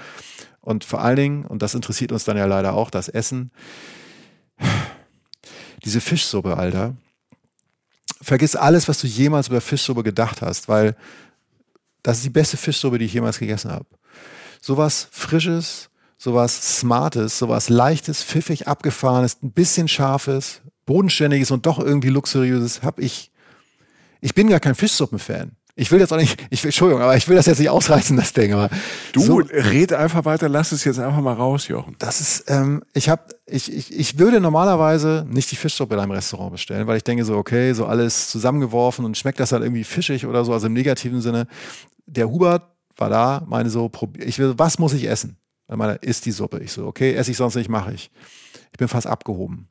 Und 0.64 0.82
vor 0.82 1.02
allen 1.02 1.16
Dingen, 1.16 1.44
und 1.44 1.60
das 1.60 1.74
interessiert 1.74 2.10
uns 2.10 2.24
dann 2.24 2.38
ja 2.38 2.46
leider 2.46 2.72
auch, 2.72 2.88
das 2.88 3.10
Essen, 3.10 3.50
diese 5.84 6.00
Fischsuppe, 6.00 6.56
Alter. 6.56 6.96
Vergiss 8.22 8.56
alles, 8.56 8.88
was 8.88 8.98
du 8.98 9.06
jemals 9.06 9.48
über 9.48 9.60
Fischsuppe 9.60 10.02
gedacht 10.02 10.40
hast, 10.40 10.70
weil 10.70 10.96
das 12.02 12.16
ist 12.16 12.24
die 12.24 12.30
beste 12.30 12.56
Fischsuppe, 12.56 12.98
die 12.98 13.04
ich 13.04 13.12
jemals 13.12 13.38
gegessen 13.38 13.70
habe. 13.70 13.84
Sowas 14.62 15.06
Frisches, 15.10 15.90
sowas 16.16 16.78
Smartes, 16.78 17.38
sowas 17.38 17.68
Leichtes, 17.68 18.24
pfiffig, 18.24 18.66
abgefahrenes, 18.66 19.42
ein 19.42 19.52
bisschen 19.52 19.86
Scharfes, 19.86 20.62
Bodenständiges 20.86 21.50
und 21.50 21.66
doch 21.66 21.78
irgendwie 21.78 22.08
Luxuriöses 22.08 22.82
habe 22.82 23.02
ich. 23.02 23.30
Ich 24.22 24.34
bin 24.34 24.48
gar 24.48 24.60
kein 24.60 24.74
Fischsuppen-Fan. 24.74 25.52
Ich 25.76 25.90
will 25.90 25.98
jetzt 25.98 26.12
auch 26.12 26.18
nicht, 26.18 26.40
ich 26.50 26.62
will, 26.62 26.68
Entschuldigung, 26.68 27.02
aber 27.02 27.16
ich 27.16 27.26
will 27.28 27.34
das 27.34 27.46
jetzt 27.46 27.58
nicht 27.58 27.68
ausreißen, 27.68 28.16
das 28.16 28.32
Ding. 28.32 28.52
Aber 28.52 28.70
du 29.12 29.20
so, 29.20 29.36
red 29.38 29.92
einfach 29.92 30.24
weiter, 30.24 30.48
lass 30.48 30.70
es 30.70 30.84
jetzt 30.84 31.00
einfach 31.00 31.20
mal 31.20 31.32
raus, 31.32 31.66
Jochen. 31.66 31.96
Das 31.98 32.20
ist, 32.20 32.48
ähm, 32.48 32.84
ich 32.92 33.08
habe, 33.08 33.22
ich, 33.46 33.72
ich, 33.72 33.92
ich 33.92 34.18
würde 34.18 34.40
normalerweise 34.40 35.26
nicht 35.28 35.50
die 35.50 35.56
Fischsuppe 35.56 35.94
in 35.94 36.00
einem 36.00 36.12
Restaurant 36.12 36.52
bestellen, 36.52 36.86
weil 36.86 36.96
ich 36.96 37.02
denke 37.02 37.24
so, 37.24 37.36
okay, 37.36 37.72
so 37.72 37.86
alles 37.86 38.28
zusammengeworfen 38.30 39.04
und 39.04 39.18
schmeckt 39.18 39.40
das 39.40 39.50
halt 39.50 39.64
irgendwie 39.64 39.82
fischig 39.82 40.26
oder 40.26 40.44
so, 40.44 40.52
also 40.52 40.68
im 40.68 40.74
negativen 40.74 41.20
Sinne. 41.20 41.48
Der 42.06 42.30
Hubert 42.30 42.62
war 42.96 43.10
da, 43.10 43.42
meine 43.48 43.68
so, 43.68 43.90
ich 44.18 44.38
will, 44.38 44.54
was 44.56 44.78
muss 44.78 44.92
ich 44.92 45.08
essen? 45.08 45.38
Er 45.66 45.76
meine, 45.76 45.94
isst 45.94 46.26
die 46.26 46.30
Suppe. 46.30 46.60
Ich 46.60 46.72
so, 46.72 46.86
okay, 46.86 47.14
esse 47.14 47.30
ich 47.32 47.36
sonst 47.36 47.56
nicht, 47.56 47.68
mache 47.68 47.94
ich. 47.94 48.10
Ich 48.70 48.78
bin 48.78 48.86
fast 48.86 49.06
abgehoben. 49.06 49.68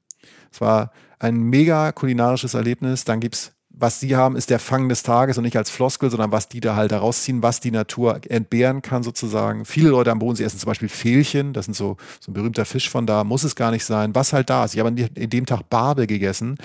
Es 0.51 0.59
war 0.59 0.91
ein 1.19 1.37
mega 1.37 1.91
kulinarisches 1.91 2.53
Erlebnis. 2.55 3.05
Dann 3.05 3.19
gibt's 3.19 3.53
was 3.75 3.99
sie 3.99 4.15
haben, 4.15 4.35
ist 4.35 4.51
der 4.51 4.59
Fang 4.59 4.87
des 4.87 5.01
Tages 5.01 5.37
und 5.37 5.43
nicht 5.43 5.57
als 5.57 5.71
Floskel, 5.71 6.11
sondern 6.11 6.31
was 6.31 6.47
die 6.47 6.59
da 6.59 6.75
halt 6.75 6.91
herausziehen, 6.91 7.41
was 7.41 7.59
die 7.59 7.71
Natur 7.71 8.21
entbehren 8.29 8.83
kann 8.83 9.01
sozusagen. 9.01 9.65
Viele 9.65 9.89
Leute 9.89 10.11
am 10.11 10.19
Boden, 10.19 10.35
sie 10.35 10.43
essen 10.43 10.59
zum 10.59 10.67
Beispiel 10.67 10.89
Fehlchen, 10.89 11.53
das 11.53 11.65
sind 11.65 11.73
so, 11.73 11.97
so 12.19 12.31
ein 12.31 12.35
berühmter 12.35 12.65
Fisch 12.65 12.89
von 12.89 13.07
da, 13.07 13.23
muss 13.23 13.43
es 13.43 13.55
gar 13.55 13.71
nicht 13.71 13.83
sein, 13.83 14.13
was 14.13 14.31
halt 14.31 14.49
da 14.49 14.63
ist. 14.63 14.75
Ich 14.75 14.79
habe 14.79 14.89
in 14.89 15.29
dem 15.29 15.45
Tag 15.47 15.69
Barbe 15.69 16.05
gegessen, 16.05 16.57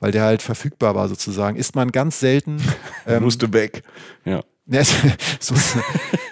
weil 0.00 0.10
der 0.10 0.24
halt 0.24 0.40
verfügbar 0.40 0.94
war 0.94 1.08
sozusagen. 1.08 1.56
Isst 1.56 1.76
man 1.76 1.92
ganz 1.92 2.20
selten. 2.20 2.56
Ähm, 3.06 3.22
Musste 3.22 3.52
weg, 3.52 3.82
ja. 4.24 4.40
so, 5.40 5.54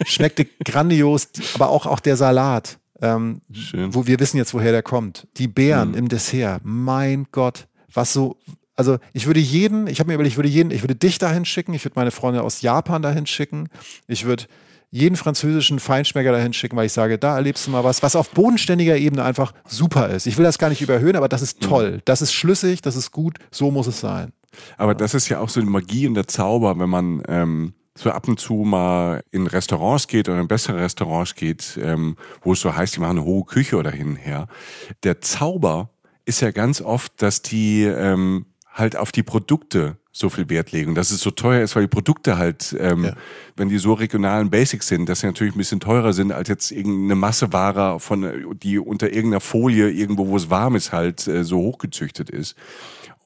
schmeckte 0.07 0.47
grandios, 0.65 1.29
aber 1.55 1.69
auch, 1.69 1.85
auch 1.85 2.01
der 2.01 2.17
Salat. 2.17 2.79
Ähm, 3.03 3.43
Schön. 3.53 3.95
wo 3.95 4.07
wir 4.07 4.19
wissen 4.21 4.39
jetzt, 4.39 4.55
woher 4.55 4.73
der 4.73 4.83
kommt. 4.83 5.27
Die 5.37 5.49
Beeren 5.49 5.91
mhm. 5.91 5.97
im 5.97 6.09
Dessert, 6.09 6.63
mein 6.65 7.27
Gott, 7.31 7.67
was 7.93 8.13
so, 8.13 8.39
also 8.77 8.99
ich 9.13 9.27
würde 9.27 9.41
jeden, 9.41 9.87
ich 9.87 10.01
habe 10.01 10.09
mir 10.09 10.15
überlegt, 10.15 10.33
ich 10.33 10.39
würde 10.39 10.49
jeden, 10.49 10.71
ich 10.71 10.83
würde 10.83 10.95
dich 10.95 11.19
dahin 11.19 11.45
schicken, 11.45 11.75
ich 11.75 11.85
würde 11.85 11.95
meine 11.97 12.11
Freunde 12.11 12.43
aus 12.43 12.63
Japan 12.63 13.03
dahin 13.03 13.27
schicken, 13.27 13.69
ich 14.07 14.25
würde 14.25 14.45
jeden 14.91 15.17
französischen 15.17 15.79
Feinschmecker 15.79 16.33
dahin 16.33 16.53
schicken, 16.53 16.77
weil 16.77 16.87
ich 16.87 16.93
sage, 16.93 17.19
da 17.19 17.37
erlebst 17.37 17.67
du 17.67 17.71
mal 17.71 17.83
was, 17.83 18.03
was 18.03 18.15
auf 18.15 18.31
bodenständiger 18.31 18.97
Ebene 18.97 19.25
einfach 19.25 19.53
super 19.67 20.11
ist. 20.11 20.27
Ich 20.27 20.37
will 20.37 20.45
das 20.45 20.59
gar 20.59 20.69
nicht 20.69 20.83
überhöhen, 20.83 21.17
aber 21.17 21.29
das 21.29 21.41
ist 21.41 21.63
mhm. 21.63 21.67
toll, 21.67 22.03
das 22.05 22.21
ist 22.21 22.33
schlüssig, 22.33 22.83
das 22.83 22.95
ist 22.95 23.11
gut, 23.11 23.39
so 23.51 23.71
muss 23.71 23.87
es 23.87 24.01
sein. 24.01 24.33
Aber 24.77 24.95
das 24.95 25.15
ist 25.15 25.31
ja 25.31 25.41
auch 25.41 25.49
so 25.49 25.61
die 25.61 25.67
Magie 25.67 26.07
und 26.07 26.15
der 26.15 26.29
Zauber, 26.29 26.79
wenn 26.79 26.91
man 26.91 27.23
ähm, 27.27 27.73
so 27.97 28.11
ab 28.11 28.29
und 28.29 28.39
zu 28.39 28.55
mal 28.55 29.23
in 29.31 29.47
Restaurants 29.47 30.09
geht 30.09 30.29
oder 30.29 30.41
in 30.41 30.49
bessere 30.49 30.79
Restaurants 30.79 31.35
geht, 31.35 31.79
ähm, 31.83 32.17
wo 32.43 32.53
es 32.53 32.61
so 32.61 32.75
heißt, 32.75 32.97
die 32.97 33.01
machen 33.01 33.19
eine 33.19 33.25
hohe 33.25 33.45
Küche 33.45 33.77
oder 33.77 33.91
hin 33.91 34.09
und 34.09 34.17
her. 34.17 34.47
Der 35.05 35.23
Zauber 35.23 35.91
ist 36.25 36.41
ja 36.41 36.51
ganz 36.51 36.81
oft, 36.83 37.21
dass 37.21 37.41
die 37.41 37.85
ähm, 37.85 38.47
halt 38.73 38.97
auf 38.97 39.13
die 39.13 39.23
Produkte 39.23 39.97
so 40.13 40.29
viel 40.29 40.49
Wert 40.51 40.73
legen. 40.73 40.95
Dass 40.95 41.11
es 41.11 41.21
so 41.21 41.31
teuer 41.31 41.63
ist, 41.63 41.75
weil 41.75 41.85
die 41.85 41.89
Produkte 41.89 42.37
halt, 42.37 42.77
ähm, 42.79 43.05
ja. 43.05 43.15
wenn 43.57 43.69
die 43.69 43.79
so 43.79 43.95
regionalen 43.95 44.51
Basics 44.51 44.89
sind, 44.89 45.09
dass 45.09 45.21
sie 45.21 45.27
natürlich 45.27 45.55
ein 45.55 45.59
bisschen 45.59 45.81
teurer 45.81 46.13
sind 46.13 46.33
als 46.33 46.49
jetzt 46.49 46.71
irgendeine 46.71 47.15
Masseware 47.15 47.99
von, 47.99 48.57
die 48.63 48.79
unter 48.79 49.13
irgendeiner 49.13 49.41
Folie 49.41 49.91
irgendwo, 49.91 50.29
wo 50.29 50.37
es 50.37 50.51
warm 50.51 50.77
ist, 50.77 50.93
halt 50.93 51.27
äh, 51.27 51.45
so 51.45 51.59
hochgezüchtet 51.59 52.31
ist. 52.31 52.57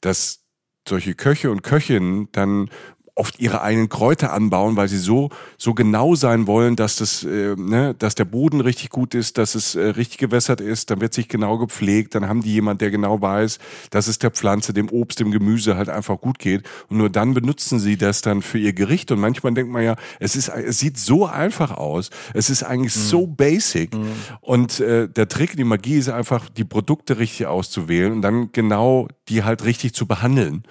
Dass 0.01 0.43
solche 0.87 1.15
Köche 1.15 1.51
und 1.51 1.63
Köchinnen 1.63 2.29
dann 2.31 2.69
oft 3.17 3.39
ihre 3.39 3.61
eigenen 3.61 3.89
Kräuter 3.89 4.31
anbauen, 4.31 4.75
weil 4.75 4.87
sie 4.87 4.97
so 4.97 5.29
so 5.57 5.73
genau 5.73 6.15
sein 6.15 6.47
wollen, 6.47 6.75
dass 6.75 6.97
das, 6.97 7.23
äh, 7.23 7.55
ne, 7.57 7.95
dass 7.97 8.15
der 8.15 8.25
Boden 8.25 8.61
richtig 8.61 8.89
gut 8.89 9.15
ist, 9.15 9.37
dass 9.37 9.55
es 9.55 9.75
äh, 9.75 9.81
richtig 9.81 10.19
gewässert 10.19 10.61
ist. 10.61 10.91
Dann 10.91 11.01
wird 11.01 11.13
sich 11.13 11.27
genau 11.27 11.57
gepflegt. 11.57 12.15
Dann 12.15 12.27
haben 12.27 12.41
die 12.41 12.53
jemand, 12.53 12.81
der 12.81 12.91
genau 12.91 13.21
weiß, 13.21 13.59
dass 13.89 14.07
es 14.07 14.19
der 14.19 14.31
Pflanze, 14.31 14.73
dem 14.73 14.89
Obst, 14.89 15.19
dem 15.19 15.31
Gemüse 15.31 15.77
halt 15.77 15.89
einfach 15.89 16.19
gut 16.19 16.39
geht. 16.39 16.63
Und 16.89 16.97
nur 16.97 17.09
dann 17.09 17.33
benutzen 17.33 17.79
sie 17.79 17.97
das 17.97 18.21
dann 18.21 18.41
für 18.41 18.59
ihr 18.59 18.73
Gericht. 18.73 19.11
Und 19.11 19.19
manchmal 19.19 19.53
denkt 19.53 19.71
man 19.71 19.83
ja, 19.83 19.95
es 20.19 20.35
ist, 20.35 20.49
es 20.49 20.79
sieht 20.79 20.97
so 20.97 21.25
einfach 21.25 21.71
aus. 21.71 22.11
Es 22.33 22.49
ist 22.49 22.63
eigentlich 22.63 22.95
mhm. 22.95 23.01
so 23.01 23.27
basic. 23.27 23.95
Mhm. 23.95 24.11
Und 24.41 24.79
äh, 24.79 25.09
der 25.09 25.27
Trick, 25.27 25.55
die 25.57 25.63
Magie 25.63 25.97
ist 25.97 26.09
einfach, 26.09 26.49
die 26.49 26.65
Produkte 26.65 27.17
richtig 27.17 27.47
auszuwählen 27.47 28.13
und 28.13 28.21
dann 28.21 28.51
genau 28.51 29.07
die 29.29 29.43
halt 29.43 29.65
richtig 29.65 29.93
zu 29.93 30.05
behandeln. 30.05 30.63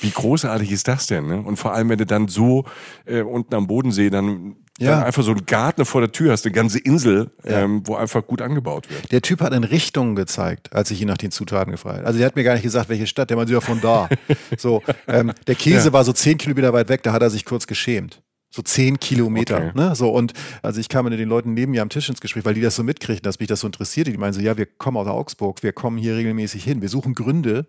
Wie 0.00 0.10
großartig 0.10 0.70
ist 0.70 0.88
das 0.88 1.06
denn? 1.06 1.26
Ne? 1.26 1.40
Und 1.40 1.56
vor 1.56 1.72
allem, 1.72 1.88
wenn 1.88 1.98
du 1.98 2.06
dann 2.06 2.28
so 2.28 2.64
äh, 3.04 3.22
unten 3.22 3.54
am 3.54 3.66
Bodensee 3.66 4.10
dann, 4.10 4.56
ja. 4.78 5.02
einfach 5.02 5.22
so 5.22 5.30
einen 5.30 5.46
Garten 5.46 5.84
vor 5.84 6.00
der 6.00 6.12
Tür 6.12 6.32
hast, 6.32 6.44
eine 6.44 6.52
ganze 6.52 6.78
Insel, 6.78 7.30
ja. 7.44 7.60
ähm, 7.60 7.82
wo 7.84 7.94
einfach 7.94 8.26
gut 8.26 8.42
angebaut 8.42 8.90
wird. 8.90 9.12
Der 9.12 9.22
Typ 9.22 9.40
hat 9.40 9.52
in 9.52 9.64
Richtungen 9.64 10.16
gezeigt, 10.16 10.72
als 10.72 10.90
ich 10.90 11.00
ihn 11.00 11.08
nach 11.08 11.18
den 11.18 11.30
Zutaten 11.30 11.70
gefragt 11.70 11.98
habe. 11.98 12.06
Also 12.06 12.18
der 12.18 12.26
hat 12.26 12.36
mir 12.36 12.44
gar 12.44 12.54
nicht 12.54 12.64
gesagt, 12.64 12.88
welche 12.88 13.06
Stadt, 13.06 13.30
der 13.30 13.36
meinte 13.36 13.52
ja 13.52 13.60
von 13.60 13.80
da. 13.80 14.08
so, 14.58 14.82
ähm, 15.06 15.32
der 15.46 15.54
Käse 15.54 15.88
ja. 15.88 15.92
war 15.92 16.04
so 16.04 16.12
zehn 16.12 16.38
Kilometer 16.38 16.72
weit 16.72 16.88
weg, 16.88 17.02
da 17.02 17.12
hat 17.12 17.22
er 17.22 17.30
sich 17.30 17.44
kurz 17.44 17.66
geschämt 17.66 18.20
so 18.54 18.62
zehn 18.62 19.00
Kilometer. 19.00 19.56
Okay. 19.56 19.72
Ne? 19.74 19.96
So, 19.96 20.10
und 20.10 20.32
also 20.62 20.78
ich 20.78 20.88
kam 20.88 21.06
mit 21.06 21.18
den 21.18 21.28
Leuten 21.28 21.54
neben 21.54 21.72
mir 21.72 21.82
am 21.82 21.88
Tisch 21.88 22.08
ins 22.08 22.20
Gespräch, 22.20 22.44
weil 22.44 22.54
die 22.54 22.60
das 22.60 22.76
so 22.76 22.84
mitkriegen, 22.84 23.22
dass 23.22 23.40
mich 23.40 23.48
das 23.48 23.60
so 23.60 23.66
interessiert. 23.66 24.06
Die 24.06 24.16
meinen 24.16 24.32
so, 24.32 24.40
ja, 24.40 24.56
wir 24.56 24.66
kommen 24.66 24.96
aus 24.96 25.08
Augsburg, 25.08 25.62
wir 25.64 25.72
kommen 25.72 25.98
hier 25.98 26.16
regelmäßig 26.16 26.62
hin, 26.62 26.80
wir 26.80 26.88
suchen 26.88 27.14
Gründe, 27.14 27.66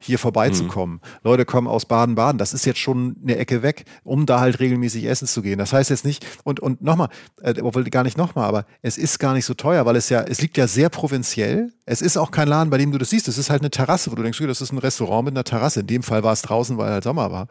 hier 0.00 0.18
vorbeizukommen. 0.18 0.96
Mhm. 0.96 1.00
Leute 1.22 1.44
kommen 1.44 1.66
aus 1.66 1.84
Baden-Baden, 1.84 2.38
das 2.38 2.54
ist 2.54 2.64
jetzt 2.66 2.80
schon 2.80 3.16
eine 3.22 3.36
Ecke 3.36 3.62
weg, 3.62 3.84
um 4.02 4.26
da 4.26 4.40
halt 4.40 4.58
regelmäßig 4.58 5.04
essen 5.04 5.28
zu 5.28 5.42
gehen. 5.42 5.58
Das 5.58 5.72
heißt 5.72 5.90
jetzt 5.90 6.04
nicht, 6.04 6.26
und, 6.44 6.60
und 6.60 6.82
nochmal, 6.82 7.08
äh, 7.42 7.54
obwohl 7.60 7.84
gar 7.84 8.02
nicht 8.02 8.16
nochmal, 8.16 8.46
aber 8.46 8.66
es 8.82 8.98
ist 8.98 9.18
gar 9.18 9.34
nicht 9.34 9.44
so 9.44 9.54
teuer, 9.54 9.84
weil 9.86 9.96
es 9.96 10.08
ja, 10.08 10.22
es 10.22 10.40
liegt 10.40 10.56
ja 10.56 10.66
sehr 10.66 10.88
provinziell. 10.88 11.72
Es 11.84 12.02
ist 12.02 12.16
auch 12.16 12.30
kein 12.30 12.48
Laden, 12.48 12.70
bei 12.70 12.78
dem 12.78 12.92
du 12.92 12.98
das 12.98 13.10
siehst. 13.10 13.26
Es 13.28 13.36
ist 13.36 13.50
halt 13.50 13.62
eine 13.62 13.70
Terrasse, 13.70 14.10
wo 14.10 14.14
du 14.14 14.22
denkst, 14.22 14.38
das 14.38 14.60
ist 14.60 14.72
ein 14.72 14.78
Restaurant 14.78 15.24
mit 15.24 15.34
einer 15.34 15.44
Terrasse. 15.44 15.80
In 15.80 15.86
dem 15.88 16.02
Fall 16.02 16.22
war 16.22 16.32
es 16.32 16.42
draußen, 16.42 16.78
weil 16.78 16.90
halt 16.90 17.04
Sommer 17.04 17.32
war. 17.32 17.48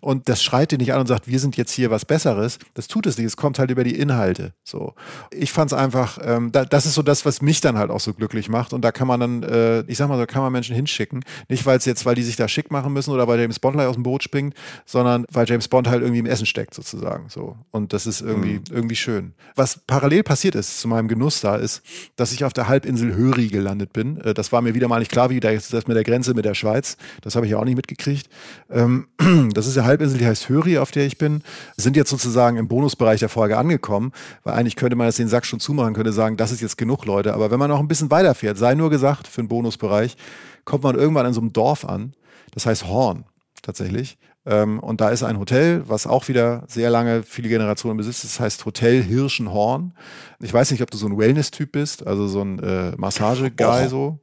Und 0.00 0.28
das 0.28 0.42
schreit 0.42 0.72
dir 0.72 0.78
nicht 0.78 0.92
an 0.94 1.00
und 1.00 1.06
sagt, 1.06 1.28
wir 1.28 1.38
sind 1.38 1.56
jetzt 1.56 1.72
hier 1.72 1.90
was 1.90 2.04
Besseres. 2.04 2.58
Das 2.72 2.88
tut 2.88 3.06
es 3.06 3.18
nicht. 3.18 3.26
Es 3.26 3.36
kommt 3.36 3.58
halt 3.58 3.70
über 3.70 3.84
die 3.84 3.94
Inhalte. 3.94 4.54
So. 4.64 4.94
Ich 5.30 5.52
fand 5.52 5.70
es 5.70 5.78
einfach, 5.78 6.18
ähm, 6.22 6.50
da, 6.50 6.64
das 6.64 6.86
ist 6.86 6.94
so 6.94 7.02
das, 7.02 7.26
was 7.26 7.42
mich 7.42 7.60
dann 7.60 7.76
halt 7.76 7.90
auch 7.90 8.00
so 8.00 8.14
glücklich 8.14 8.48
macht. 8.48 8.72
Und 8.72 8.82
da 8.82 8.90
kann 8.90 9.06
man 9.06 9.20
dann, 9.20 9.42
äh, 9.42 9.80
ich 9.82 9.98
sag 9.98 10.08
mal, 10.08 10.18
da 10.18 10.26
kann 10.26 10.42
man 10.42 10.52
Menschen 10.52 10.74
hinschicken. 10.74 11.22
Nicht, 11.48 11.66
weil 11.66 11.78
es 11.84 11.86
jetzt, 11.86 12.06
weil 12.06 12.14
die 12.14 12.22
sich 12.22 12.36
da 12.36 12.48
schick 12.48 12.70
machen 12.70 12.92
müssen 12.92 13.12
oder 13.12 13.28
weil 13.28 13.38
James 13.38 13.58
Bond 13.58 13.78
aus 13.78 13.94
dem 13.94 14.02
Boot 14.02 14.22
springt, 14.22 14.54
sondern 14.86 15.26
weil 15.30 15.48
James 15.48 15.68
Bond 15.68 15.88
halt 15.88 16.02
irgendwie 16.02 16.20
im 16.20 16.26
Essen 16.26 16.46
steckt, 16.46 16.74
sozusagen. 16.74 17.28
So. 17.28 17.56
Und 17.70 17.92
das 17.92 18.06
ist 18.06 18.20
irgendwie, 18.20 18.54
mhm. 18.54 18.64
irgendwie 18.70 18.96
schön. 18.96 19.34
Was 19.54 19.80
parallel 19.86 20.22
passiert 20.22 20.54
ist 20.54 20.80
zu 20.80 20.88
meinem 20.88 21.08
Genuss 21.08 21.40
da, 21.40 21.56
ist, 21.56 21.82
dass 22.16 22.32
ich 22.32 22.44
auf 22.44 22.52
der 22.52 22.68
Halbinsel 22.68 23.14
Höri 23.14 23.48
gelandet 23.48 23.92
bin. 23.92 24.20
Äh, 24.20 24.34
das 24.34 24.52
war 24.52 24.62
mir 24.62 24.74
wieder 24.74 24.88
mal 24.88 24.98
nicht 24.98 25.10
klar, 25.10 25.30
wie 25.30 25.40
das 25.40 25.72
mit 25.72 25.96
der 25.96 26.04
Grenze 26.04 26.34
mit 26.34 26.44
der 26.44 26.54
Schweiz. 26.54 26.96
Das 27.22 27.36
habe 27.36 27.46
ich 27.46 27.52
ja 27.52 27.58
auch 27.58 27.64
nicht 27.64 27.76
mitgekriegt. 27.76 28.28
Ähm, 28.70 29.06
das 29.54 29.66
ist 29.66 29.76
eine 29.76 29.86
Halbinsel, 29.86 30.18
die 30.18 30.26
heißt 30.26 30.48
Höri, 30.48 30.78
auf 30.78 30.90
der 30.90 31.06
ich 31.06 31.18
bin. 31.18 31.42
Sind 31.76 31.96
jetzt 31.96 32.10
sozusagen 32.10 32.56
im 32.56 32.68
Bonusbereich 32.68 33.20
der 33.20 33.28
Folge 33.28 33.58
angekommen, 33.58 34.12
weil 34.42 34.54
eigentlich 34.54 34.76
könnte 34.76 34.96
man 34.96 35.06
jetzt 35.06 35.18
den 35.18 35.28
Sack 35.28 35.46
schon 35.46 35.60
zumachen, 35.60 35.94
könnte 35.94 36.12
sagen, 36.12 36.36
das 36.36 36.52
ist 36.52 36.60
jetzt 36.60 36.78
genug, 36.78 37.04
Leute. 37.04 37.34
Aber 37.34 37.50
wenn 37.50 37.58
man 37.58 37.70
noch 37.70 37.80
ein 37.80 37.88
bisschen 37.88 38.10
weiterfährt, 38.10 38.58
sei 38.58 38.74
nur 38.74 38.90
gesagt, 38.90 39.26
für 39.28 39.42
den 39.42 39.48
Bonusbereich, 39.48 40.16
kommt 40.64 40.84
man 40.84 40.96
irgendwann 40.96 41.26
in 41.26 41.32
so 41.32 41.40
einem 41.40 41.52
Dorf 41.52 41.84
an, 41.84 42.14
das 42.52 42.66
heißt 42.66 42.86
Horn 42.86 43.24
tatsächlich. 43.62 44.18
Ähm, 44.46 44.78
und 44.78 45.00
da 45.00 45.08
ist 45.08 45.22
ein 45.22 45.38
Hotel, 45.38 45.82
was 45.86 46.06
auch 46.06 46.28
wieder 46.28 46.64
sehr 46.68 46.90
lange, 46.90 47.22
viele 47.22 47.48
Generationen 47.48 47.96
besitzt. 47.96 48.24
Das 48.24 48.40
heißt 48.40 48.66
Hotel 48.66 49.02
Hirschenhorn. 49.02 49.94
Ich 50.40 50.52
weiß 50.52 50.70
nicht, 50.70 50.82
ob 50.82 50.90
du 50.90 50.98
so 50.98 51.06
ein 51.06 51.16
Wellness-Typ 51.16 51.72
bist, 51.72 52.06
also 52.06 52.28
so 52.28 52.42
ein 52.42 52.58
äh, 52.58 52.92
Massage-Guy 52.96 53.88
so. 53.88 54.20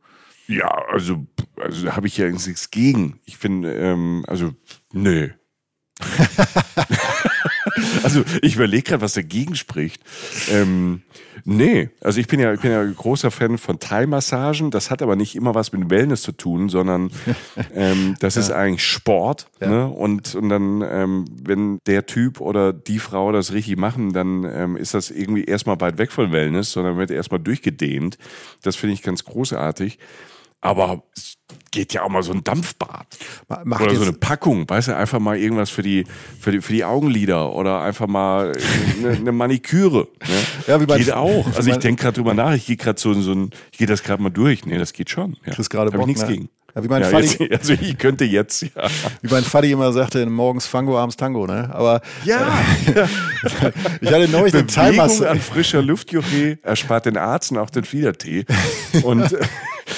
Ja, 0.48 0.70
also, 0.92 1.26
also 1.60 1.96
habe 1.96 2.08
ich 2.08 2.18
ja 2.18 2.30
nichts 2.30 2.72
gegen. 2.72 3.20
Ich 3.26 3.38
finde, 3.38 3.74
ähm, 3.74 4.24
also, 4.28 4.52
nö. 4.92 5.30
also 8.04 8.24
ich 8.42 8.56
überlege 8.56 8.84
gerade, 8.84 9.02
was 9.02 9.14
dagegen 9.14 9.56
spricht. 9.56 10.02
Ähm, 10.50 11.02
nee, 11.46 11.90
also 12.02 12.20
ich 12.20 12.28
bin 12.28 12.40
ja, 12.40 12.54
ich 12.54 12.62
bin 12.62 12.72
ja 12.72 12.84
großer 12.84 13.32
Fan 13.32 13.58
von 13.58 13.80
Thai-Massagen. 13.80 14.72
Das 14.72 14.92
hat 14.92 15.02
aber 15.02 15.16
nicht 15.16 15.36
immer 15.36 15.56
was 15.56 15.72
mit 15.72 15.90
Wellness 15.90 16.22
zu 16.22 16.32
tun, 16.32 16.70
sondern 16.70 17.12
ähm, 17.76 18.16
das 18.20 18.36
ja. 18.36 18.42
ist 18.42 18.52
eigentlich 18.52 18.86
Sport. 18.86 19.48
Ja. 19.60 19.68
Ne? 19.68 19.88
Und, 19.88 20.36
und 20.36 20.50
dann, 20.50 20.82
ähm, 20.82 21.26
wenn 21.44 21.80
der 21.88 22.06
Typ 22.06 22.42
oder 22.42 22.74
die 22.74 23.00
Frau 23.00 23.32
das 23.32 23.54
richtig 23.54 23.78
machen, 23.78 24.14
dann 24.14 24.44
ähm, 24.44 24.78
ist 24.78 24.94
das 24.94 25.12
irgendwie 25.12 25.44
erstmal 25.44 25.80
weit 25.82 25.98
weg 25.98 26.12
von 26.12 26.32
Wellness, 26.32 26.72
sondern 26.72 26.98
wird 26.98 27.12
erstmal 27.12 27.40
durchgedehnt. 27.40 28.18
Das 28.62 28.76
finde 28.76 28.94
ich 28.94 29.02
ganz 29.02 29.26
großartig. 29.26 30.00
Aber 30.62 31.04
geht 31.72 31.94
ja 31.94 32.04
auch 32.04 32.10
mal 32.10 32.22
so 32.22 32.34
ein 32.34 32.44
Dampfbad. 32.44 33.08
Macht 33.64 33.82
oder 33.82 33.96
so 33.96 34.04
eine 34.04 34.14
Packung, 34.14 34.70
weißt 34.70 34.90
du, 34.90 34.96
einfach 34.96 35.20
mal 35.20 35.38
irgendwas 35.38 35.70
für 35.70 35.82
die, 35.82 36.06
für 36.40 36.52
die, 36.52 36.62
für 36.62 36.74
die 36.74 36.84
Augenlider 36.84 37.54
oder 37.54 37.82
einfach 37.82 38.08
mal 38.08 38.54
eine, 39.00 39.12
eine 39.12 39.32
Maniküre. 39.32 40.08
Ne? 40.22 40.28
Ja, 40.68 40.80
wie 40.80 40.86
geht 40.86 41.12
auch. 41.12 41.46
Also 41.56 41.72
ich 41.72 41.78
denke 41.78 42.04
gerade 42.04 42.16
drüber 42.16 42.34
nach, 42.34 42.54
ich 42.54 42.68
gehe 42.68 42.78
gerade 42.78 43.00
so, 43.00 43.14
so 43.14 43.32
ein, 43.32 43.50
ich 43.72 43.80
gehe 43.80 43.88
das 43.88 44.04
gerade 44.04 44.22
mal 44.22 44.30
durch. 44.30 44.66
Nee, 44.66 44.78
das 44.78 44.94
geht 44.94 45.10
schon. 45.10 45.34
Ja. 45.44 45.48
Das 45.48 45.60
ist 45.60 45.70
gerade 45.70 45.90
Bock, 45.90 46.06
nichts 46.06 46.22
ne? 46.22 46.28
gegen. 46.28 46.50
Ja, 46.76 46.84
wie 46.84 46.88
mein 46.88 47.02
ja, 47.02 47.10
Fadi, 47.10 47.26
jetzt, 47.26 47.52
also 47.52 47.74
ich 47.74 47.98
könnte 47.98 48.26
jetzt, 48.26 48.62
ja. 48.62 48.70
Wie 49.22 49.30
mein 49.30 49.44
Fadi 49.44 49.72
immer 49.72 49.92
sagte, 49.92 50.26
morgens 50.26 50.68
Fango, 50.68 50.98
abends 50.98 51.18
Tango, 51.18 51.48
ne? 51.48 51.70
Aber 51.74 52.02
ja, 52.24 52.48
äh, 52.94 53.08
ich 54.02 54.12
hatte 54.12 54.28
neulich 54.30 54.54
Bewegung 54.54 55.26
an 55.26 55.40
frischer 55.40 55.82
Luft, 55.82 56.12
Joche, 56.12 56.60
erspart 56.62 57.08
den 57.08 57.18
Arzt 57.18 57.52
und 57.52 57.58
auch 57.58 57.70
den 57.70 57.84
Fliedertee. 57.84 58.46
Und 59.04 59.36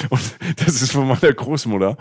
und 0.10 0.22
das 0.66 0.82
ist 0.82 0.92
von 0.92 1.08
meiner 1.08 1.34
Großmutter. 1.34 1.98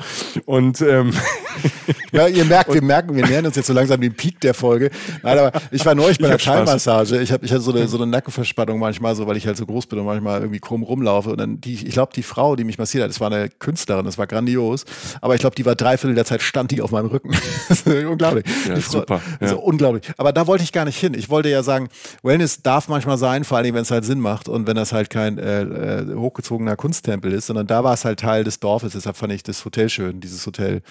Und 0.46 0.80
ähm, 0.80 1.12
ja, 2.12 2.26
ihr 2.26 2.44
merkt, 2.44 2.72
wir 2.72 2.82
merken, 2.82 3.14
wir 3.14 3.26
nähern 3.26 3.46
uns 3.46 3.56
jetzt 3.56 3.66
so 3.66 3.72
langsam 3.72 4.00
den 4.00 4.14
Peak 4.14 4.40
der 4.40 4.54
Folge. 4.54 4.90
Nein, 5.22 5.38
aber 5.38 5.60
ich 5.70 5.84
war 5.84 5.94
neulich 5.94 6.18
bei 6.18 6.28
der 6.28 6.38
Thai-Massage. 6.38 7.20
Ich 7.20 7.32
habe 7.32 7.44
ich 7.44 7.52
hatte 7.52 7.62
so 7.62 7.72
eine, 7.72 7.88
so 7.88 7.96
eine 7.96 8.06
Nackenverspannung 8.06 8.78
manchmal, 8.78 9.14
so 9.14 9.26
weil 9.26 9.36
ich 9.36 9.46
halt 9.46 9.56
so 9.56 9.66
groß 9.66 9.86
bin 9.86 9.98
und 9.98 10.06
manchmal 10.06 10.40
irgendwie 10.40 10.60
krumm 10.60 10.82
rumlaufe. 10.82 11.30
Und 11.30 11.38
dann 11.38 11.60
die, 11.60 11.74
ich 11.74 11.92
glaube, 11.92 12.12
die 12.14 12.22
Frau, 12.22 12.56
die 12.56 12.64
mich 12.64 12.78
massiert 12.78 13.04
hat, 13.04 13.10
das 13.10 13.20
war 13.20 13.30
eine 13.30 13.48
Künstlerin, 13.48 14.04
das 14.04 14.18
war 14.18 14.26
grandios. 14.26 14.84
Aber 15.20 15.34
ich 15.34 15.40
glaube, 15.40 15.56
die 15.56 15.64
war 15.64 15.74
dreiviertel 15.74 16.14
der 16.14 16.24
Zeit 16.24 16.42
stand 16.42 16.70
die 16.70 16.82
auf 16.82 16.90
meinem 16.90 17.06
Rücken. 17.06 17.30
unglaublich. 17.86 18.44
Ja, 18.68 18.76
Frau, 18.76 19.00
super. 19.00 19.22
Ja. 19.40 19.48
So 19.48 19.60
unglaublich. 19.60 20.12
Aber 20.16 20.32
da 20.32 20.46
wollte 20.46 20.64
ich 20.64 20.72
gar 20.72 20.84
nicht 20.84 20.98
hin. 20.98 21.14
Ich 21.14 21.30
wollte 21.30 21.48
ja 21.48 21.62
sagen, 21.62 21.88
Wellness 22.22 22.62
darf 22.62 22.88
manchmal 22.88 23.18
sein, 23.18 23.44
vor 23.44 23.58
allem 23.58 23.74
wenn 23.74 23.82
es 23.82 23.90
halt 23.90 24.04
Sinn 24.04 24.20
macht 24.20 24.48
und 24.48 24.66
wenn 24.66 24.76
das 24.76 24.92
halt 24.92 25.10
kein 25.10 25.38
äh, 25.38 25.62
äh 25.62 26.14
hochgezogener 26.14 26.76
Kunsttempel 26.76 27.32
ist, 27.32 27.46
sondern 27.46 27.66
da 27.66 27.84
war 27.84 27.94
es 27.94 28.04
halt 28.04 28.20
Teil 28.20 28.44
des 28.44 28.60
Dorfes. 28.60 28.92
Deshalb 28.92 29.16
fand 29.16 29.32
ich 29.32 29.42
das 29.42 29.64
Hotel 29.64 29.88
schön, 29.88 30.20
dieses 30.20 30.44
Hotel 30.46 30.82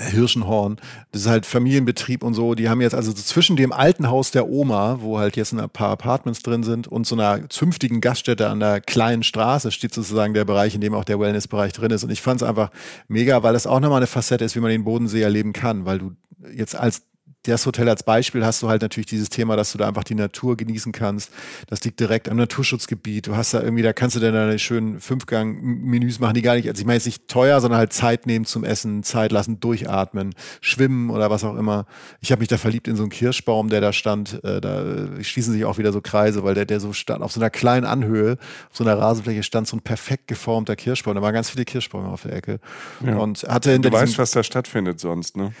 Hirschenhorn. 0.00 0.78
Das 1.12 1.22
ist 1.22 1.28
halt 1.28 1.46
Familienbetrieb 1.46 2.22
und 2.22 2.34
so. 2.34 2.54
Die 2.54 2.68
haben 2.68 2.80
jetzt 2.80 2.94
also 2.94 3.12
zwischen 3.12 3.56
dem 3.56 3.72
alten 3.72 4.08
Haus 4.08 4.30
der 4.30 4.48
Oma, 4.48 4.98
wo 5.00 5.18
halt 5.18 5.36
jetzt 5.36 5.52
ein 5.52 5.70
paar 5.70 5.90
Apartments 5.90 6.42
drin 6.42 6.62
sind, 6.62 6.88
und 6.88 7.06
so 7.06 7.14
einer 7.14 7.48
zünftigen 7.48 8.00
Gaststätte 8.00 8.48
an 8.48 8.60
der 8.60 8.80
kleinen 8.80 9.22
Straße 9.22 9.70
steht 9.70 9.94
sozusagen 9.94 10.34
der 10.34 10.44
Bereich, 10.44 10.74
in 10.74 10.80
dem 10.80 10.94
auch 10.94 11.04
der 11.04 11.20
Wellnessbereich 11.20 11.72
drin 11.72 11.90
ist. 11.90 12.04
Und 12.04 12.10
ich 12.10 12.22
fand 12.22 12.42
es 12.42 12.48
einfach 12.48 12.70
mega, 13.08 13.42
weil 13.42 13.52
das 13.52 13.66
auch 13.66 13.80
nochmal 13.80 13.98
eine 13.98 14.06
Facette 14.06 14.44
ist, 14.44 14.56
wie 14.56 14.60
man 14.60 14.70
den 14.70 14.84
Bodensee 14.84 15.22
erleben 15.22 15.52
kann, 15.52 15.84
weil 15.84 15.98
du 15.98 16.12
jetzt 16.54 16.74
als 16.74 17.02
das 17.44 17.64
Hotel 17.64 17.88
als 17.88 18.02
Beispiel 18.02 18.44
hast 18.44 18.62
du 18.62 18.68
halt 18.68 18.82
natürlich 18.82 19.06
dieses 19.06 19.30
Thema, 19.30 19.56
dass 19.56 19.72
du 19.72 19.78
da 19.78 19.88
einfach 19.88 20.04
die 20.04 20.14
Natur 20.14 20.56
genießen 20.56 20.92
kannst. 20.92 21.32
Das 21.68 21.82
liegt 21.84 21.98
direkt 21.98 22.28
am 22.28 22.36
Naturschutzgebiet. 22.36 23.26
Du 23.26 23.36
hast 23.36 23.54
da 23.54 23.62
irgendwie, 23.62 23.82
da 23.82 23.94
kannst 23.94 24.16
du 24.16 24.20
dann 24.20 24.34
deine 24.34 24.58
schönen 24.58 25.00
Fünfgang-Menüs 25.00 26.18
machen, 26.20 26.34
die 26.34 26.42
gar 26.42 26.56
nicht, 26.56 26.68
also 26.68 26.80
ich 26.80 26.86
meine 26.86 26.96
jetzt 26.96 27.06
nicht 27.06 27.28
teuer, 27.28 27.60
sondern 27.60 27.78
halt 27.78 27.94
Zeit 27.94 28.26
nehmen 28.26 28.44
zum 28.44 28.62
Essen, 28.62 29.02
Zeit 29.02 29.32
lassen, 29.32 29.58
durchatmen, 29.58 30.34
schwimmen 30.60 31.08
oder 31.08 31.30
was 31.30 31.42
auch 31.44 31.56
immer. 31.56 31.86
Ich 32.20 32.30
habe 32.30 32.40
mich 32.40 32.48
da 32.48 32.58
verliebt 32.58 32.88
in 32.88 32.96
so 32.96 33.04
einen 33.04 33.10
Kirschbaum, 33.10 33.70
der 33.70 33.80
da 33.80 33.94
stand. 33.94 34.44
Äh, 34.44 34.60
da 34.60 35.22
schließen 35.22 35.54
sich 35.54 35.64
auch 35.64 35.78
wieder 35.78 35.92
so 35.92 36.02
Kreise, 36.02 36.44
weil 36.44 36.54
der, 36.54 36.66
der 36.66 36.80
so 36.80 36.92
stand, 36.92 37.22
auf 37.22 37.32
so 37.32 37.40
einer 37.40 37.50
kleinen 37.50 37.86
Anhöhe, 37.86 38.32
auf 38.70 38.76
so 38.76 38.84
einer 38.84 38.98
Rasenfläche 38.98 39.42
stand 39.42 39.66
so 39.66 39.78
ein 39.78 39.80
perfekt 39.80 40.28
geformter 40.28 40.76
Kirschbaum. 40.76 41.14
Da 41.14 41.22
waren 41.22 41.32
ganz 41.32 41.48
viele 41.48 41.64
Kirschbäume 41.64 42.08
auf 42.08 42.22
der 42.22 42.34
Ecke. 42.34 42.60
Ja. 43.04 43.16
Und 43.16 43.44
hatte 43.44 43.80
Du 43.80 43.90
weißt, 43.90 44.18
was 44.18 44.32
da 44.32 44.42
stattfindet 44.42 45.00
sonst, 45.00 45.38
ne? 45.38 45.52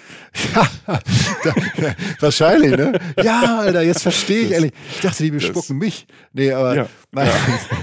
ja, 1.44 1.54
Wahrscheinlich, 2.20 2.76
ne? 2.76 2.98
Ja, 3.22 3.60
Alter, 3.60 3.82
jetzt 3.82 4.02
verstehe 4.02 4.42
ich 4.42 4.50
ehrlich. 4.52 4.72
Ich 4.94 5.00
dachte, 5.00 5.22
die 5.22 5.30
bespucken 5.30 5.78
mich. 5.78 6.06
Nee, 6.32 6.52
aber 6.52 6.74
ja. 6.74 6.86
nein. 7.10 7.28
Ja. 7.28 7.78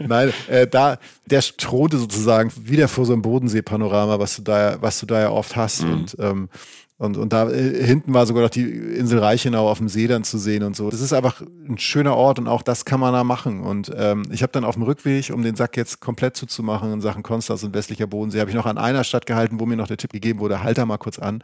nein, 0.06 0.32
äh, 0.48 0.66
da, 0.66 0.98
der 1.26 1.40
thronte 1.40 1.98
sozusagen 1.98 2.52
wieder 2.56 2.88
vor 2.88 3.04
so 3.04 3.12
einem 3.12 3.22
Bodensee-Panorama, 3.22 4.18
was 4.18 4.36
du 4.36 4.42
da, 4.42 4.76
was 4.80 5.00
du 5.00 5.06
da 5.06 5.20
ja 5.20 5.30
oft 5.30 5.56
hast. 5.56 5.82
Mhm. 5.82 5.92
Und 5.92 6.16
ähm, 6.18 6.48
und, 7.00 7.16
und 7.16 7.32
da 7.32 7.48
äh, 7.48 7.82
hinten 7.82 8.12
war 8.12 8.26
sogar 8.26 8.42
noch 8.42 8.50
die 8.50 8.70
Insel 8.70 9.20
Reichenau 9.20 9.70
auf 9.70 9.78
dem 9.78 9.88
See 9.88 10.06
dann 10.06 10.22
zu 10.22 10.36
sehen 10.36 10.62
und 10.62 10.76
so. 10.76 10.90
Das 10.90 11.00
ist 11.00 11.14
einfach 11.14 11.40
ein 11.66 11.78
schöner 11.78 12.14
Ort 12.14 12.38
und 12.38 12.46
auch 12.46 12.60
das 12.60 12.84
kann 12.84 13.00
man 13.00 13.14
da 13.14 13.24
machen. 13.24 13.62
Und 13.62 13.90
ähm, 13.96 14.24
ich 14.30 14.42
habe 14.42 14.52
dann 14.52 14.64
auf 14.64 14.74
dem 14.74 14.82
Rückweg, 14.82 15.30
um 15.32 15.42
den 15.42 15.56
Sack 15.56 15.78
jetzt 15.78 16.00
komplett 16.00 16.36
zuzumachen 16.36 16.92
in 16.92 17.00
Sachen 17.00 17.22
Konstanz 17.22 17.62
und 17.62 17.72
westlicher 17.72 18.06
Bodensee, 18.06 18.38
habe 18.40 18.50
ich 18.50 18.56
noch 18.56 18.66
an 18.66 18.76
einer 18.76 19.02
Stadt 19.02 19.24
gehalten, 19.24 19.60
wo 19.60 19.64
mir 19.64 19.76
noch 19.76 19.86
der 19.86 19.96
Tipp 19.96 20.12
gegeben 20.12 20.40
wurde, 20.40 20.62
halt 20.62 20.76
da 20.76 20.84
mal 20.84 20.98
kurz 20.98 21.18
an. 21.18 21.42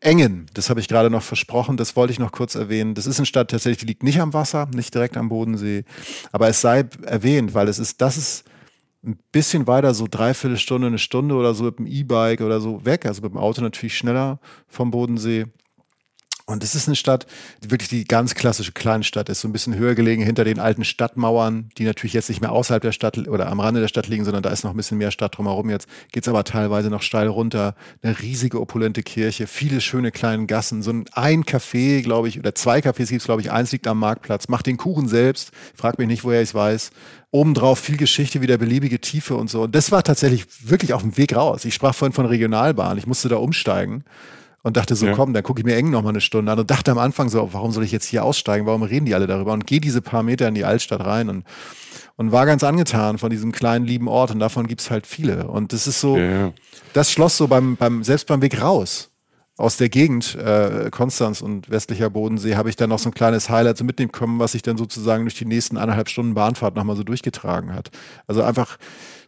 Engen, 0.00 0.46
das 0.54 0.70
habe 0.70 0.80
ich 0.80 0.88
gerade 0.88 1.10
noch 1.10 1.22
versprochen, 1.22 1.76
das 1.76 1.94
wollte 1.94 2.12
ich 2.12 2.18
noch 2.18 2.32
kurz 2.32 2.54
erwähnen. 2.54 2.94
Das 2.94 3.06
ist 3.06 3.18
eine 3.18 3.26
Stadt 3.26 3.50
tatsächlich, 3.50 3.78
die 3.78 3.86
liegt 3.86 4.02
nicht 4.02 4.20
am 4.20 4.32
Wasser, 4.32 4.66
nicht 4.74 4.94
direkt 4.94 5.16
am 5.18 5.28
Bodensee, 5.28 5.84
aber 6.32 6.48
es 6.48 6.62
sei 6.62 6.84
erwähnt, 7.02 7.52
weil 7.52 7.68
es 7.68 7.78
ist, 7.78 8.00
das 8.00 8.16
ist 8.16 8.44
ein 9.04 9.18
bisschen 9.30 9.66
weiter, 9.66 9.92
so 9.92 10.06
dreiviertel 10.10 10.56
Stunde, 10.56 10.86
eine 10.86 10.98
Stunde 10.98 11.34
oder 11.34 11.52
so 11.54 11.64
mit 11.64 11.78
dem 11.78 11.86
E-Bike 11.86 12.40
oder 12.40 12.60
so 12.60 12.84
weg, 12.84 13.04
also 13.04 13.22
mit 13.22 13.32
dem 13.32 13.38
Auto 13.38 13.60
natürlich 13.60 13.96
schneller 13.96 14.40
vom 14.68 14.90
Bodensee. 14.90 15.46
Und 16.50 16.64
es 16.64 16.74
ist 16.74 16.88
eine 16.88 16.96
Stadt, 16.96 17.26
die 17.62 17.70
wirklich 17.70 17.88
die 17.88 18.04
ganz 18.04 18.34
klassische 18.34 18.72
Kleinstadt 18.72 19.28
ist, 19.28 19.40
so 19.40 19.48
ein 19.48 19.52
bisschen 19.52 19.76
höher 19.76 19.94
gelegen 19.94 20.22
hinter 20.22 20.44
den 20.44 20.58
alten 20.58 20.84
Stadtmauern, 20.84 21.70
die 21.78 21.84
natürlich 21.84 22.12
jetzt 22.12 22.28
nicht 22.28 22.40
mehr 22.40 22.50
außerhalb 22.50 22.82
der 22.82 22.92
Stadt 22.92 23.16
oder 23.28 23.46
am 23.48 23.60
Rande 23.60 23.80
der 23.80 23.88
Stadt 23.88 24.08
liegen, 24.08 24.24
sondern 24.24 24.42
da 24.42 24.50
ist 24.50 24.64
noch 24.64 24.72
ein 24.72 24.76
bisschen 24.76 24.98
mehr 24.98 25.12
Stadt 25.12 25.36
drumherum. 25.36 25.70
Jetzt 25.70 25.88
geht 26.10 26.24
es 26.24 26.28
aber 26.28 26.42
teilweise 26.42 26.90
noch 26.90 27.02
steil 27.02 27.28
runter. 27.28 27.74
Eine 28.02 28.18
riesige, 28.18 28.60
opulente 28.60 29.02
Kirche, 29.02 29.46
viele 29.46 29.80
schöne 29.80 30.10
kleine 30.10 30.46
Gassen, 30.46 30.82
so 30.82 30.90
ein, 30.90 31.04
ein 31.12 31.44
Café, 31.44 32.02
glaube 32.02 32.28
ich, 32.28 32.38
oder 32.38 32.54
zwei 32.54 32.80
Cafés 32.80 33.08
gibt 33.10 33.20
es, 33.20 33.24
glaube 33.24 33.42
ich, 33.42 33.52
eins 33.52 33.70
liegt 33.70 33.86
am 33.86 34.00
Marktplatz, 34.00 34.48
macht 34.48 34.66
den 34.66 34.76
Kuchen 34.76 35.06
selbst, 35.06 35.52
frag 35.74 35.98
mich 35.98 36.08
nicht, 36.08 36.24
woher 36.24 36.42
ich 36.42 36.50
es 36.50 36.54
weiß. 36.54 36.90
Obendrauf 37.30 37.78
viel 37.78 37.96
Geschichte, 37.96 38.40
wieder 38.40 38.58
beliebige 38.58 39.00
Tiefe 39.00 39.36
und 39.36 39.48
so. 39.48 39.62
Und 39.62 39.74
das 39.76 39.92
war 39.92 40.02
tatsächlich 40.02 40.46
wirklich 40.68 40.94
auf 40.94 41.02
dem 41.02 41.16
Weg 41.16 41.36
raus. 41.36 41.64
Ich 41.64 41.74
sprach 41.74 41.94
vorhin 41.94 42.12
von 42.12 42.26
Regionalbahn, 42.26 42.98
ich 42.98 43.06
musste 43.06 43.28
da 43.28 43.36
umsteigen 43.36 44.04
und 44.62 44.76
dachte 44.76 44.94
so, 44.94 45.06
ja. 45.06 45.12
komm, 45.14 45.32
dann 45.32 45.42
gucke 45.42 45.60
ich 45.60 45.66
mir 45.66 45.76
eng 45.76 45.90
noch 45.90 46.02
mal 46.02 46.10
eine 46.10 46.20
Stunde 46.20 46.52
an 46.52 46.58
und 46.58 46.70
dachte 46.70 46.90
am 46.90 46.98
Anfang 46.98 47.28
so, 47.28 47.52
warum 47.52 47.72
soll 47.72 47.84
ich 47.84 47.92
jetzt 47.92 48.06
hier 48.06 48.24
aussteigen? 48.24 48.66
Warum 48.66 48.82
reden 48.82 49.06
die 49.06 49.14
alle 49.14 49.26
darüber? 49.26 49.52
Und 49.52 49.66
gehe 49.66 49.80
diese 49.80 50.02
paar 50.02 50.22
Meter 50.22 50.48
in 50.48 50.54
die 50.54 50.64
Altstadt 50.64 51.04
rein 51.04 51.28
und, 51.28 51.44
und 52.16 52.32
war 52.32 52.46
ganz 52.46 52.62
angetan 52.62 53.18
von 53.18 53.30
diesem 53.30 53.52
kleinen, 53.52 53.86
lieben 53.86 54.08
Ort 54.08 54.30
und 54.30 54.38
davon 54.38 54.66
gibt's 54.66 54.90
halt 54.90 55.06
viele. 55.06 55.48
Und 55.48 55.72
das 55.72 55.86
ist 55.86 56.00
so, 56.00 56.16
ja. 56.18 56.52
das 56.92 57.10
schloss 57.10 57.36
so 57.36 57.48
beim, 57.48 57.76
beim, 57.76 58.04
selbst 58.04 58.26
beim 58.26 58.42
Weg 58.42 58.60
raus 58.60 59.10
aus 59.60 59.76
der 59.76 59.88
Gegend, 59.88 60.34
äh, 60.36 60.88
Konstanz 60.90 61.42
und 61.42 61.70
westlicher 61.70 62.10
Bodensee, 62.10 62.56
habe 62.56 62.70
ich 62.70 62.76
dann 62.76 62.90
noch 62.90 62.98
so 62.98 63.10
ein 63.10 63.14
kleines 63.14 63.50
Highlight 63.50 63.76
so 63.76 63.84
mitnehmen 63.84 64.10
können, 64.10 64.38
was 64.38 64.52
sich 64.52 64.62
dann 64.62 64.78
sozusagen 64.78 65.24
durch 65.24 65.34
die 65.34 65.44
nächsten 65.44 65.76
anderthalb 65.76 66.08
Stunden 66.08 66.34
Bahnfahrt 66.34 66.74
nochmal 66.74 66.96
so 66.96 67.04
durchgetragen 67.04 67.74
hat. 67.74 67.90
Also 68.26 68.42
einfach 68.42 68.78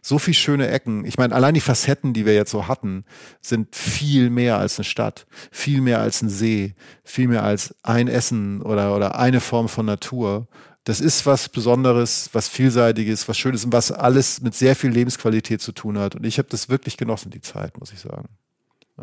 so 0.01 0.19
viel 0.19 0.33
schöne 0.33 0.67
Ecken. 0.67 1.05
Ich 1.05 1.17
meine, 1.17 1.33
allein 1.33 1.53
die 1.53 1.61
Facetten, 1.61 2.13
die 2.13 2.25
wir 2.25 2.33
jetzt 2.33 2.51
so 2.51 2.67
hatten, 2.67 3.05
sind 3.41 3.75
viel 3.75 4.29
mehr 4.29 4.57
als 4.57 4.77
eine 4.77 4.85
Stadt, 4.85 5.25
viel 5.51 5.81
mehr 5.81 5.99
als 5.99 6.21
ein 6.21 6.29
See, 6.29 6.75
viel 7.03 7.27
mehr 7.27 7.43
als 7.43 7.75
ein 7.83 8.07
Essen 8.07 8.61
oder, 8.61 8.95
oder 8.95 9.17
eine 9.17 9.39
Form 9.39 9.69
von 9.69 9.85
Natur. 9.85 10.47
Das 10.83 10.99
ist 10.99 11.25
was 11.25 11.47
Besonderes, 11.47 12.29
was 12.33 12.49
Vielseitiges, 12.49 13.29
was 13.29 13.37
Schönes 13.37 13.63
und 13.63 13.71
was 13.71 13.91
alles 13.91 14.41
mit 14.41 14.55
sehr 14.55 14.75
viel 14.75 14.89
Lebensqualität 14.89 15.61
zu 15.61 15.71
tun 15.71 15.97
hat. 15.97 16.15
Und 16.15 16.25
ich 16.25 16.37
habe 16.37 16.49
das 16.49 16.67
wirklich 16.67 16.97
genossen, 16.97 17.29
die 17.29 17.39
Zeit, 17.39 17.79
muss 17.79 17.93
ich 17.93 17.99
sagen. 17.99 18.27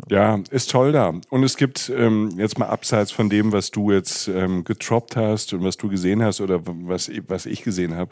Ja, 0.09 0.39
ist 0.51 0.71
toll 0.71 0.93
da. 0.93 1.13
Und 1.29 1.43
es 1.43 1.57
gibt 1.57 1.91
ähm, 1.93 2.31
jetzt 2.37 2.57
mal 2.57 2.67
abseits 2.67 3.11
von 3.11 3.29
dem, 3.29 3.51
was 3.51 3.71
du 3.71 3.91
jetzt 3.91 4.29
ähm, 4.29 4.63
getroppt 4.63 5.17
hast 5.17 5.51
und 5.53 5.65
was 5.65 5.75
du 5.75 5.89
gesehen 5.89 6.23
hast 6.23 6.39
oder 6.39 6.61
was, 6.65 7.11
was 7.27 7.45
ich 7.45 7.61
gesehen 7.63 7.95
habe. 7.95 8.09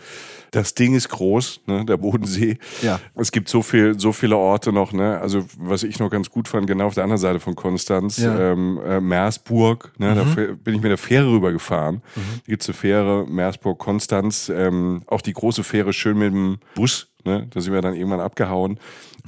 Das 0.52 0.76
Ding 0.76 0.94
ist 0.94 1.08
groß, 1.08 1.62
ne, 1.68 1.86
der 1.86 1.96
Bodensee. 1.96 2.58
Ja. 2.82 3.00
Es 3.16 3.32
gibt 3.32 3.48
so 3.48 3.62
viel, 3.62 3.98
so 3.98 4.12
viele 4.12 4.36
Orte 4.36 4.74
noch. 4.74 4.92
Ne? 4.92 5.20
Also 5.20 5.46
was 5.58 5.84
ich 5.84 6.00
noch 6.00 6.10
ganz 6.10 6.30
gut 6.30 6.50
fand, 6.50 6.68
genau 6.68 6.88
auf 6.88 6.96
der 6.96 7.04
anderen 7.04 7.22
Seite 7.22 7.40
von 7.40 7.56
Konstanz, 7.56 8.18
ja. 8.18 8.52
ähm, 8.52 8.80
äh, 8.86 9.00
Meersburg. 9.00 9.94
Ne, 9.98 10.12
mhm. 10.12 10.16
Da 10.16 10.24
bin 10.64 10.76
ich 10.76 10.82
mit 10.82 10.92
der 10.92 10.98
Fähre 10.98 11.32
rübergefahren. 11.32 11.96
Mhm. 11.96 12.22
Da 12.46 12.50
gibt's 12.52 12.68
eine 12.68 12.74
Fähre, 12.74 13.26
Meersburg, 13.26 13.80
Konstanz. 13.80 14.50
Ähm, 14.50 15.04
auch 15.08 15.22
die 15.22 15.34
große 15.34 15.64
Fähre 15.64 15.94
schön 15.94 16.18
mit 16.18 16.34
dem 16.34 16.58
Bus 16.76 17.08
Ne? 17.26 17.48
Da 17.50 17.60
sind 17.60 17.74
wir 17.74 17.82
dann 17.82 17.96
irgendwann 17.96 18.22
abgehauen. 18.22 18.80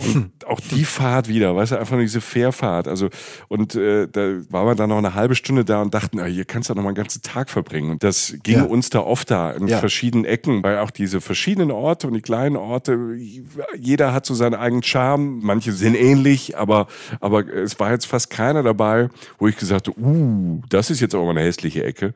Und 0.01 0.31
auch 0.47 0.59
die 0.59 0.85
Fahrt 0.85 1.27
wieder, 1.27 1.55
weißt 1.55 1.73
du, 1.73 1.79
einfach 1.79 1.93
nur 1.93 2.01
diese 2.01 2.21
Fährfahrt. 2.21 2.87
Also, 2.87 3.09
und 3.47 3.75
äh, 3.75 4.07
da 4.07 4.21
waren 4.49 4.67
wir 4.67 4.75
dann 4.75 4.89
noch 4.89 4.97
eine 4.97 5.13
halbe 5.13 5.35
Stunde 5.35 5.65
da 5.65 5.81
und 5.81 5.93
dachten, 5.93 6.19
ah, 6.19 6.25
hier 6.25 6.45
kannst 6.45 6.69
du 6.69 6.73
noch 6.73 6.83
mal 6.83 6.89
einen 6.89 6.95
ganzen 6.95 7.21
Tag 7.21 7.49
verbringen. 7.49 7.91
Und 7.91 8.03
das 8.03 8.35
ging 8.43 8.57
ja. 8.57 8.63
uns 8.63 8.89
da 8.89 8.99
oft 8.99 9.29
da 9.31 9.51
in 9.51 9.67
ja. 9.67 9.77
verschiedenen 9.77 10.25
Ecken, 10.25 10.63
weil 10.63 10.79
auch 10.79 10.91
diese 10.91 11.21
verschiedenen 11.21 11.71
Orte 11.71 12.07
und 12.07 12.13
die 12.13 12.21
kleinen 12.21 12.57
Orte, 12.57 13.15
jeder 13.77 14.13
hat 14.13 14.25
so 14.25 14.33
seinen 14.33 14.55
eigenen 14.55 14.83
Charme. 14.83 15.39
Manche 15.43 15.71
sind 15.71 15.95
ähnlich, 15.95 16.57
aber, 16.57 16.87
aber 17.19 17.47
es 17.47 17.79
war 17.79 17.91
jetzt 17.91 18.05
fast 18.05 18.29
keiner 18.29 18.63
dabei, 18.63 19.09
wo 19.37 19.47
ich 19.47 19.57
gesagt 19.57 19.87
habe, 19.87 19.99
uh, 19.99 20.61
das 20.69 20.89
ist 20.89 20.99
jetzt 20.99 21.15
auch 21.15 21.25
mal 21.25 21.31
eine 21.31 21.41
hässliche 21.41 21.83
Ecke. 21.83 22.13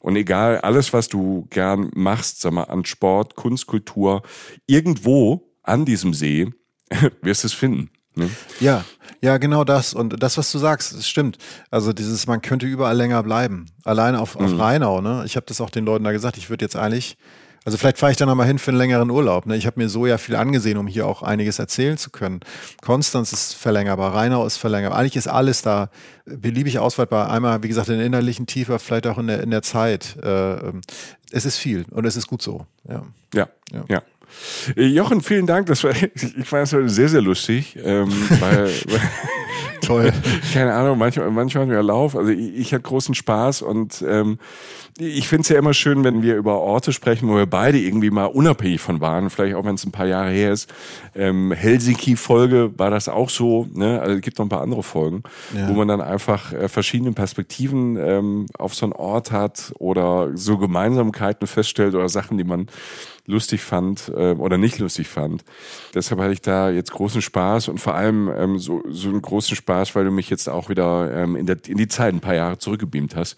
Und 0.00 0.16
egal, 0.16 0.58
alles, 0.58 0.92
was 0.92 1.08
du 1.08 1.46
gern 1.48 1.90
machst, 1.94 2.42
sag 2.42 2.52
mal, 2.52 2.64
an 2.64 2.84
Sport, 2.84 3.36
Kunst, 3.36 3.66
Kultur, 3.66 4.22
irgendwo 4.66 5.50
an 5.62 5.86
diesem 5.86 6.12
See, 6.12 6.50
wirst 7.22 7.44
du 7.44 7.46
es 7.46 7.52
finden. 7.52 7.90
Ne? 8.14 8.30
Ja, 8.60 8.84
ja, 9.20 9.38
genau 9.38 9.64
das. 9.64 9.94
Und 9.94 10.22
das, 10.22 10.38
was 10.38 10.52
du 10.52 10.58
sagst, 10.58 10.94
das 10.94 11.08
stimmt. 11.08 11.38
Also 11.70 11.92
dieses, 11.92 12.26
man 12.26 12.42
könnte 12.42 12.66
überall 12.66 12.96
länger 12.96 13.22
bleiben. 13.22 13.66
Allein 13.84 14.14
auf, 14.16 14.36
auf 14.36 14.52
mhm. 14.52 14.60
Rheinau, 14.60 15.00
ne? 15.00 15.22
Ich 15.26 15.36
habe 15.36 15.46
das 15.46 15.60
auch 15.60 15.70
den 15.70 15.84
Leuten 15.84 16.04
da 16.04 16.12
gesagt, 16.12 16.36
ich 16.36 16.50
würde 16.50 16.64
jetzt 16.64 16.76
eigentlich, 16.76 17.16
also 17.64 17.78
vielleicht 17.78 17.98
fahre 17.98 18.12
ich 18.12 18.18
da 18.18 18.26
nochmal 18.26 18.46
hin 18.46 18.58
für 18.58 18.70
einen 18.70 18.78
längeren 18.78 19.10
Urlaub. 19.10 19.46
Ne? 19.46 19.56
Ich 19.56 19.66
habe 19.66 19.80
mir 19.80 19.88
so 19.88 20.06
ja 20.06 20.18
viel 20.18 20.36
angesehen, 20.36 20.76
um 20.76 20.86
hier 20.86 21.06
auch 21.06 21.22
einiges 21.22 21.58
erzählen 21.58 21.96
zu 21.96 22.10
können. 22.10 22.40
Konstanz 22.82 23.32
ist 23.32 23.54
verlängerbar, 23.54 24.14
Rheinau 24.14 24.46
ist 24.46 24.58
verlängerbar. 24.58 24.98
Eigentlich 24.98 25.16
ist 25.16 25.28
alles 25.28 25.62
da 25.62 25.88
beliebig 26.26 26.78
ausweitbar. 26.78 27.30
Einmal, 27.30 27.62
wie 27.62 27.68
gesagt, 27.68 27.88
in 27.88 27.96
der 27.96 28.06
innerlichen 28.06 28.46
Tiefe, 28.46 28.78
vielleicht 28.78 29.06
auch 29.06 29.18
in 29.18 29.26
der, 29.26 29.42
in 29.42 29.50
der 29.50 29.62
Zeit. 29.62 30.16
Äh, 30.22 30.68
ähm, 30.68 30.82
es 31.32 31.46
ist 31.46 31.56
viel 31.56 31.86
und 31.90 32.04
es 32.04 32.16
ist 32.16 32.26
gut 32.26 32.42
so. 32.42 32.66
Ja, 32.86 33.02
ja. 33.34 33.48
ja. 33.72 33.84
ja. 33.88 34.02
Äh, 34.76 34.86
Jochen, 34.86 35.20
vielen 35.20 35.46
Dank. 35.46 35.66
Das 35.66 35.84
war, 35.84 35.92
ich 36.14 36.46
fand 36.46 36.64
es 36.64 36.72
heute 36.72 36.88
sehr, 36.88 37.08
sehr 37.08 37.22
lustig. 37.22 37.76
Ähm, 37.82 38.10
weil, 38.40 38.70
Toll. 39.86 40.12
Keine 40.52 40.72
Ahnung, 40.72 40.98
manchmal, 40.98 41.30
manchmal 41.30 41.68
ja 41.68 41.80
Lauf. 41.80 42.16
Also 42.16 42.30
ich, 42.30 42.56
ich 42.56 42.74
hatte 42.74 42.82
großen 42.82 43.14
Spaß 43.14 43.62
und 43.62 44.04
ähm, 44.06 44.38
ich 44.98 45.26
finde 45.26 45.42
es 45.42 45.48
ja 45.48 45.58
immer 45.58 45.74
schön, 45.74 46.04
wenn 46.04 46.22
wir 46.22 46.36
über 46.36 46.60
Orte 46.60 46.92
sprechen, 46.92 47.28
wo 47.28 47.36
wir 47.36 47.46
beide 47.46 47.78
irgendwie 47.78 48.10
mal 48.10 48.26
unabhängig 48.26 48.80
von 48.80 49.00
waren, 49.00 49.28
vielleicht 49.28 49.56
auch 49.56 49.64
wenn 49.64 49.74
es 49.74 49.84
ein 49.84 49.92
paar 49.92 50.06
Jahre 50.06 50.30
her 50.30 50.52
ist. 50.52 50.72
Ähm, 51.14 51.52
Helsinki-Folge 51.52 52.78
war 52.78 52.90
das 52.90 53.08
auch 53.08 53.28
so, 53.28 53.66
ne? 53.72 54.00
Also 54.00 54.14
es 54.14 54.20
gibt 54.20 54.38
noch 54.38 54.46
ein 54.46 54.50
paar 54.50 54.62
andere 54.62 54.82
Folgen, 54.82 55.22
ja. 55.54 55.68
wo 55.68 55.72
man 55.72 55.88
dann 55.88 56.00
einfach 56.00 56.52
äh, 56.52 56.68
verschiedene 56.68 57.12
Perspektiven 57.12 57.96
ähm, 57.96 58.46
auf 58.56 58.74
so 58.74 58.86
einen 58.86 58.92
Ort 58.92 59.32
hat 59.32 59.72
oder 59.78 60.30
so 60.34 60.58
Gemeinsamkeiten 60.58 61.46
feststellt 61.46 61.94
oder 61.94 62.08
Sachen, 62.08 62.38
die 62.38 62.44
man 62.44 62.68
lustig 63.26 63.62
fand 63.62 64.12
äh, 64.14 64.32
oder 64.32 64.58
nicht 64.58 64.78
lustig 64.78 65.08
fand. 65.08 65.44
Deshalb 65.94 66.20
hatte 66.20 66.32
ich 66.32 66.42
da 66.42 66.70
jetzt 66.70 66.92
großen 66.92 67.22
Spaß 67.22 67.68
und 67.68 67.78
vor 67.78 67.94
allem 67.94 68.30
ähm, 68.36 68.58
so, 68.58 68.82
so 68.88 69.08
einen 69.08 69.22
großen 69.22 69.56
Spaß, 69.56 69.94
weil 69.94 70.04
du 70.04 70.10
mich 70.10 70.30
jetzt 70.30 70.48
auch 70.48 70.68
wieder 70.68 71.12
ähm, 71.14 71.36
in, 71.36 71.46
der, 71.46 71.58
in 71.66 71.78
die 71.78 71.88
Zeit 71.88 72.14
ein 72.14 72.20
paar 72.20 72.34
Jahre 72.34 72.58
zurückgebeamt 72.58 73.16
hast, 73.16 73.36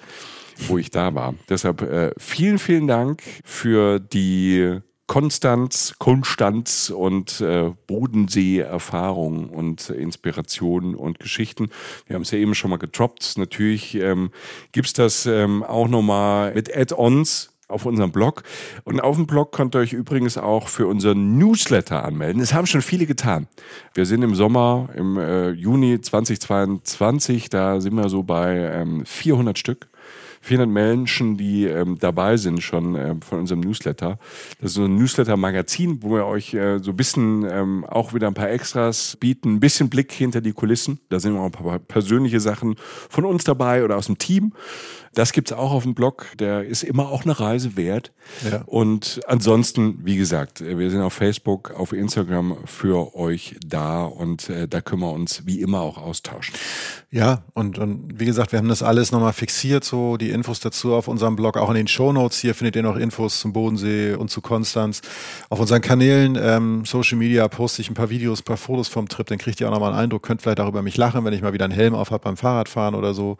wo 0.68 0.78
ich 0.78 0.91
da 0.91 1.14
war. 1.14 1.34
Deshalb 1.49 1.82
äh, 1.82 2.12
vielen, 2.18 2.59
vielen 2.59 2.87
Dank 2.87 3.22
für 3.45 4.01
die 4.01 4.80
Konstanz, 5.07 5.95
Konstanz 5.99 6.91
und 6.91 7.41
äh, 7.41 7.70
Bodensee-Erfahrung 7.87 9.51
und 9.51 9.91
Inspirationen 9.91 10.97
und 10.97 11.20
Geschichten. 11.20 11.70
Wir 12.07 12.14
haben 12.14 12.22
es 12.22 12.32
ja 12.32 12.39
eben 12.39 12.57
schon 12.57 12.70
mal 12.70 12.78
getroppt. 12.78 13.39
Natürlich 13.39 13.95
ähm, 13.95 14.30
gibt's 14.72 14.95
das 14.95 15.26
ähm, 15.26 15.62
auch 15.62 15.87
nochmal 15.87 16.55
mit 16.55 16.76
Add-ons 16.76 17.55
auf 17.68 17.86
unserem 17.86 18.12
Blog. 18.12 18.42
Und 18.84 19.00
auf 19.00 19.16
dem 19.16 19.26
Blog 19.26 19.52
könnt 19.52 19.74
ihr 19.74 19.80
euch 19.80 19.92
übrigens 19.92 20.38
auch 20.38 20.68
für 20.68 20.86
unseren 20.86 21.38
Newsletter 21.38 22.04
anmelden. 22.04 22.40
Das 22.40 22.54
haben 22.54 22.66
schon 22.66 22.82
viele 22.82 23.06
getan. 23.06 23.48
Wir 23.94 24.06
sind 24.06 24.22
im 24.22 24.34
Sommer, 24.34 24.88
im 24.94 25.16
äh, 25.16 25.50
Juni 25.50 26.00
2022, 26.00 27.50
da 27.50 27.80
sind 27.80 27.94
wir 27.94 28.08
so 28.08 28.22
bei 28.22 28.54
ähm, 28.56 29.04
400 29.04 29.58
Stück. 29.58 29.88
400 30.46 30.72
Menschen, 30.72 31.36
die 31.36 31.64
ähm, 31.64 31.98
dabei 31.98 32.36
sind 32.36 32.62
schon 32.62 32.94
ähm, 32.94 33.20
von 33.20 33.40
unserem 33.40 33.60
Newsletter. 33.60 34.18
Das 34.60 34.70
ist 34.70 34.74
so 34.74 34.84
ein 34.84 34.94
Newsletter-Magazin, 34.94 36.02
wo 36.02 36.14
wir 36.14 36.26
euch 36.26 36.54
äh, 36.54 36.78
so 36.78 36.92
ein 36.92 36.96
bisschen 36.96 37.44
ähm, 37.50 37.84
auch 37.84 38.14
wieder 38.14 38.28
ein 38.28 38.34
paar 38.34 38.50
Extras 38.50 39.16
bieten, 39.18 39.54
ein 39.54 39.60
bisschen 39.60 39.90
Blick 39.90 40.12
hinter 40.12 40.40
die 40.40 40.52
Kulissen. 40.52 41.00
Da 41.08 41.18
sind 41.18 41.36
auch 41.36 41.46
ein 41.46 41.50
paar 41.50 41.80
persönliche 41.80 42.38
Sachen 42.38 42.76
von 42.78 43.24
uns 43.24 43.42
dabei 43.42 43.84
oder 43.84 43.96
aus 43.96 44.06
dem 44.06 44.18
Team. 44.18 44.52
Das 45.16 45.32
gibt's 45.32 45.50
auch 45.50 45.72
auf 45.72 45.84
dem 45.84 45.94
Blog. 45.94 46.26
Der 46.38 46.64
ist 46.64 46.84
immer 46.84 47.08
auch 47.08 47.24
eine 47.24 47.40
Reise 47.40 47.74
wert. 47.74 48.12
Ja. 48.44 48.62
Und 48.66 49.20
ansonsten, 49.26 50.04
wie 50.04 50.18
gesagt, 50.18 50.60
wir 50.60 50.90
sind 50.90 51.00
auf 51.00 51.14
Facebook, 51.14 51.70
auf 51.70 51.94
Instagram 51.94 52.58
für 52.66 53.16
euch 53.16 53.56
da 53.66 54.04
und 54.04 54.50
äh, 54.50 54.68
da 54.68 54.82
können 54.82 55.00
wir 55.00 55.12
uns 55.12 55.46
wie 55.46 55.62
immer 55.62 55.80
auch 55.80 55.96
austauschen. 55.96 56.54
Ja, 57.10 57.44
und, 57.54 57.78
und 57.78 58.20
wie 58.20 58.26
gesagt, 58.26 58.52
wir 58.52 58.58
haben 58.58 58.68
das 58.68 58.82
alles 58.82 59.10
nochmal 59.10 59.32
fixiert, 59.32 59.84
so 59.84 60.18
die 60.18 60.28
Infos 60.28 60.60
dazu 60.60 60.92
auf 60.92 61.08
unserem 61.08 61.34
Blog, 61.34 61.56
auch 61.56 61.70
in 61.70 61.76
den 61.76 61.88
Show 61.88 62.12
Notes. 62.12 62.40
Hier 62.40 62.54
findet 62.54 62.76
ihr 62.76 62.82
noch 62.82 62.96
Infos 62.96 63.40
zum 63.40 63.54
Bodensee 63.54 64.12
und 64.12 64.30
zu 64.30 64.42
Konstanz. 64.42 65.00
Auf 65.48 65.60
unseren 65.60 65.80
Kanälen, 65.80 66.36
ähm, 66.38 66.84
Social 66.84 67.16
Media, 67.16 67.48
poste 67.48 67.80
ich 67.80 67.88
ein 67.88 67.94
paar 67.94 68.10
Videos, 68.10 68.42
ein 68.42 68.44
paar 68.44 68.58
Fotos 68.58 68.88
vom 68.88 69.08
Trip, 69.08 69.26
dann 69.26 69.38
kriegt 69.38 69.62
ihr 69.62 69.68
auch 69.68 69.72
nochmal 69.72 69.92
einen 69.92 70.00
Eindruck, 70.00 70.24
könnt 70.24 70.42
vielleicht 70.42 70.60
auch 70.60 70.68
über 70.68 70.82
mich 70.82 70.98
lachen, 70.98 71.24
wenn 71.24 71.32
ich 71.32 71.40
mal 71.40 71.54
wieder 71.54 71.64
einen 71.64 71.72
Helm 71.72 71.94
auf 71.94 72.10
habe 72.10 72.24
beim 72.24 72.36
Fahrradfahren 72.36 72.94
oder 72.94 73.14
so. 73.14 73.38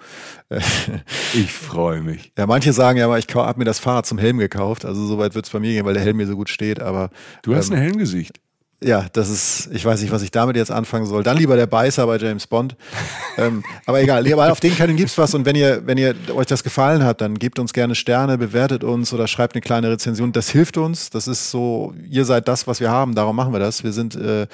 ich 1.35 1.53
freue 1.67 2.01
mich. 2.01 2.33
Ja, 2.39 2.47
manche 2.47 2.73
sagen 2.73 2.99
ja 2.99 3.09
mal, 3.09 3.19
ich 3.19 3.27
habe 3.35 3.59
mir 3.59 3.65
das 3.65 3.79
Fahrrad 3.79 4.07
zum 4.07 4.19
Helm 4.19 4.39
gekauft. 4.39 4.85
Also 4.85 5.07
soweit 5.07 5.35
wird 5.35 5.47
es 5.47 5.53
bei 5.53 5.61
mir 5.61 5.73
gehen, 5.73 5.85
weil 5.85 5.95
der 5.95 6.03
Helm 6.03 6.17
mir 6.17 6.27
so 6.27 6.37
gut 6.37 6.49
steht. 6.49 6.81
Aber 6.81 7.11
du 7.43 7.55
hast 7.55 7.69
ähm, 7.69 7.75
ein 7.75 7.83
Helmgesicht 7.83 8.41
ja, 8.83 9.07
das 9.15 9.31
ist, 9.31 9.71
ich 9.73 9.83
weiß 9.87 10.03
nicht, 10.03 10.11
was 10.13 10.21
ich 10.21 10.31
damit 10.31 10.55
jetzt 10.55 10.71
anfangen 10.71 11.07
soll. 11.07 11.23
Dann 11.23 11.39
lieber 11.39 11.57
der 11.57 11.67
Beißer 11.67 12.07
bei 12.07 12.19
James 12.19 12.47
Bond. 12.47 12.77
ähm, 13.39 13.65
aber 13.87 14.03
egal, 14.03 14.31
aber 14.31 14.53
auf 14.53 14.61
den 14.61 14.77
Kanälen 14.77 14.99
gibt's 14.99 15.17
was 15.17 15.35
und 15.35 15.47
wenn 15.47 15.57
ihr, 15.57 15.87
wenn 15.87 15.97
ihr 15.97 16.15
euch 16.35 16.45
das 16.45 16.63
gefallen 16.63 17.03
hat, 17.03 17.23
dann 17.23 17.39
gebt 17.39 17.59
uns 17.59 17.73
gerne 17.73 17.95
Sterne, 17.95 18.37
bewertet 18.37 18.85
uns 18.85 19.15
oder 19.15 19.29
schreibt 19.29 19.55
eine 19.55 19.63
kleine 19.63 19.91
Rezension. 19.91 20.33
Das 20.33 20.51
hilft 20.51 20.77
uns. 20.77 21.09
Das 21.09 21.27
ist 21.27 21.51
so, 21.51 21.95
ihr 22.11 22.27
seid 22.27 22.49
das, 22.49 22.67
was 22.67 22.81
wir 22.81 22.91
haben. 22.91 23.15
Darum 23.15 23.35
machen 23.35 23.55
wir 23.55 23.61
das. 23.61 23.83
Wir 23.83 23.93
sind 23.93 24.15
äh, 24.15 24.47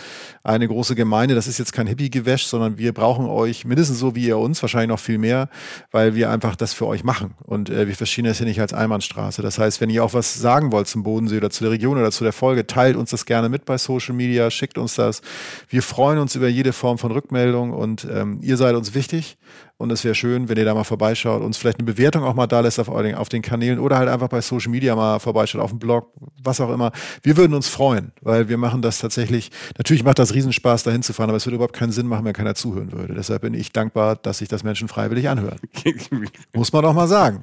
eine 0.45 0.69
große 0.69 0.95
Gemeinde. 0.95 1.35
Das 1.35 1.49
ist 1.49 1.59
jetzt 1.59 1.73
kein 1.73 1.89
Hippie-Gewäsch, 1.89 2.47
sondern 2.47 2.79
wir 2.79 2.95
brauchen 2.95 3.27
euch 3.27 3.65
mindestens 3.65 3.99
so 3.99 4.15
wie 4.15 4.27
ihr 4.27 4.39
uns, 4.39 4.63
wahrscheinlich 4.63 4.89
noch 4.89 5.01
viel 5.01 5.19
mehr, 5.19 5.49
weil 5.91 6.15
wir 6.15 6.31
einfach 6.31 6.55
das 6.55 6.73
für 6.73 6.87
euch 6.87 7.03
machen. 7.03 7.35
Und 7.43 7.71
äh, 7.71 7.89
wir 7.89 7.97
verstehen 7.97 8.27
das 8.27 8.39
hier 8.39 8.47
nicht 8.47 8.61
als 8.61 8.73
Einbahnstraße. 8.73 9.43
Das 9.43 9.59
heißt, 9.59 9.81
wenn 9.81 9.91
ihr 9.91 10.05
auch 10.05 10.15
was 10.15 10.35
sagen 10.35 10.71
wollt 10.71 10.87
zum 10.87 11.03
Bodensee 11.03 11.39
oder 11.39 11.51
zu 11.51 11.65
der 11.65 11.73
Region 11.73 11.99
oder 11.99 12.13
zu 12.13 12.23
der 12.23 12.33
Folge, 12.33 12.69
teilt 12.69 12.95
uns 12.95 13.11
das 13.11 13.27
gerne 13.27 13.49
mit 13.49 13.65
bei 13.65 13.79
Social 13.79 14.12
Social 14.13 14.17
Media, 14.17 14.51
schickt 14.51 14.79
uns 14.79 14.95
das. 14.95 15.23
Wir 15.69 15.83
freuen 15.83 16.19
uns 16.19 16.35
über 16.35 16.49
jede 16.49 16.73
Form 16.73 16.99
von 16.99 17.13
Rückmeldung 17.13 17.73
und 17.73 18.07
ähm, 18.11 18.39
ihr 18.43 18.57
seid 18.57 18.75
uns 18.75 18.95
wichtig. 18.95 19.39
Und 19.79 19.91
es 19.91 20.05
wäre 20.05 20.15
schön, 20.15 20.49
wenn 20.49 20.57
ihr 20.57 20.65
da 20.65 20.75
mal 20.75 20.85
vorbeischaut, 20.85 21.43
uns 21.43 21.57
vielleicht 21.57 21.79
eine 21.79 21.87
Bewertung 21.87 22.23
auch 22.23 22.35
mal 22.35 22.47
da 22.47 22.61
lässt 22.61 22.79
auf, 22.79 22.89
auf 22.89 23.29
den 23.29 23.43
Kanälen 23.43 23.81
oder 23.81 23.97
halt 23.97 24.09
einfach 24.09 24.29
bei 24.29 24.41
Social 24.41 24.71
Media 24.71 24.95
mal 24.95 25.19
vorbeischaut, 25.19 25.61
auf 25.61 25.71
dem 25.71 25.81
Blog, 25.81 26.13
was 26.41 26.61
auch 26.61 26.71
immer. 26.73 26.93
Wir 27.23 27.37
würden 27.37 27.55
uns 27.55 27.69
freuen, 27.69 28.13
weil 28.21 28.49
wir 28.49 28.59
machen 28.59 28.81
das 28.81 29.01
tatsächlich, 29.01 29.51
natürlich 29.79 30.05
macht 30.05 30.21
das 30.21 30.35
Riesenspaß, 30.35 30.85
da 30.85 30.93
hinzufahren, 30.93 31.31
aber 31.31 31.37
es 31.37 31.47
würde 31.47 31.57
überhaupt 31.57 31.75
keinen 31.75 31.91
Sinn 31.91 32.07
machen, 32.07 32.25
wenn 32.25 32.33
keiner 32.33 32.55
zuhören 32.55 32.93
würde. 32.93 33.15
Deshalb 33.15 33.43
bin 33.43 33.55
ich 33.55 33.73
dankbar, 33.73 34.15
dass 34.15 34.39
sich 34.39 34.49
das 34.49 34.63
Menschen 34.63 34.87
freiwillig 34.87 35.29
anhören. 35.29 35.59
Muss 36.53 36.73
man 36.73 36.83
doch 36.83 36.95
mal 36.95 37.09
sagen. 37.09 37.41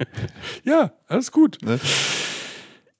Ja, 0.64 0.92
alles 1.08 1.32
gut. 1.32 1.58
Ne? 1.62 1.78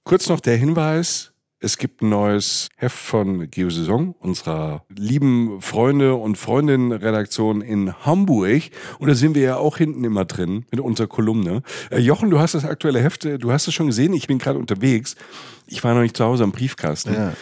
Kurz 0.04 0.28
noch 0.28 0.40
der 0.40 0.56
Hinweis, 0.56 1.29
es 1.60 1.76
gibt 1.76 2.02
ein 2.02 2.08
neues 2.08 2.70
Heft 2.76 2.96
von 2.96 3.50
Geosaison, 3.50 4.14
unserer 4.18 4.84
lieben 4.88 5.60
Freunde 5.60 6.14
und 6.14 6.36
Freundinnen-Redaktion 6.36 7.60
in 7.60 7.94
Hamburg. 8.04 8.62
Und 8.98 9.08
da 9.08 9.14
sind 9.14 9.34
wir 9.34 9.42
ja 9.42 9.56
auch 9.56 9.76
hinten 9.76 10.04
immer 10.04 10.24
drin 10.24 10.64
mit 10.70 10.80
unserer 10.80 11.06
Kolumne. 11.06 11.62
Äh, 11.90 11.98
Jochen, 11.98 12.30
du 12.30 12.38
hast 12.38 12.54
das 12.54 12.64
aktuelle 12.64 13.00
Heft, 13.00 13.26
äh, 13.26 13.38
du 13.38 13.52
hast 13.52 13.68
es 13.68 13.74
schon 13.74 13.88
gesehen, 13.88 14.14
ich 14.14 14.26
bin 14.26 14.38
gerade 14.38 14.58
unterwegs. 14.58 15.16
Ich 15.66 15.84
war 15.84 15.94
noch 15.94 16.00
nicht 16.00 16.16
zu 16.16 16.24
Hause 16.24 16.44
am 16.44 16.52
Briefkasten. 16.52 17.12
Ja. 17.12 17.34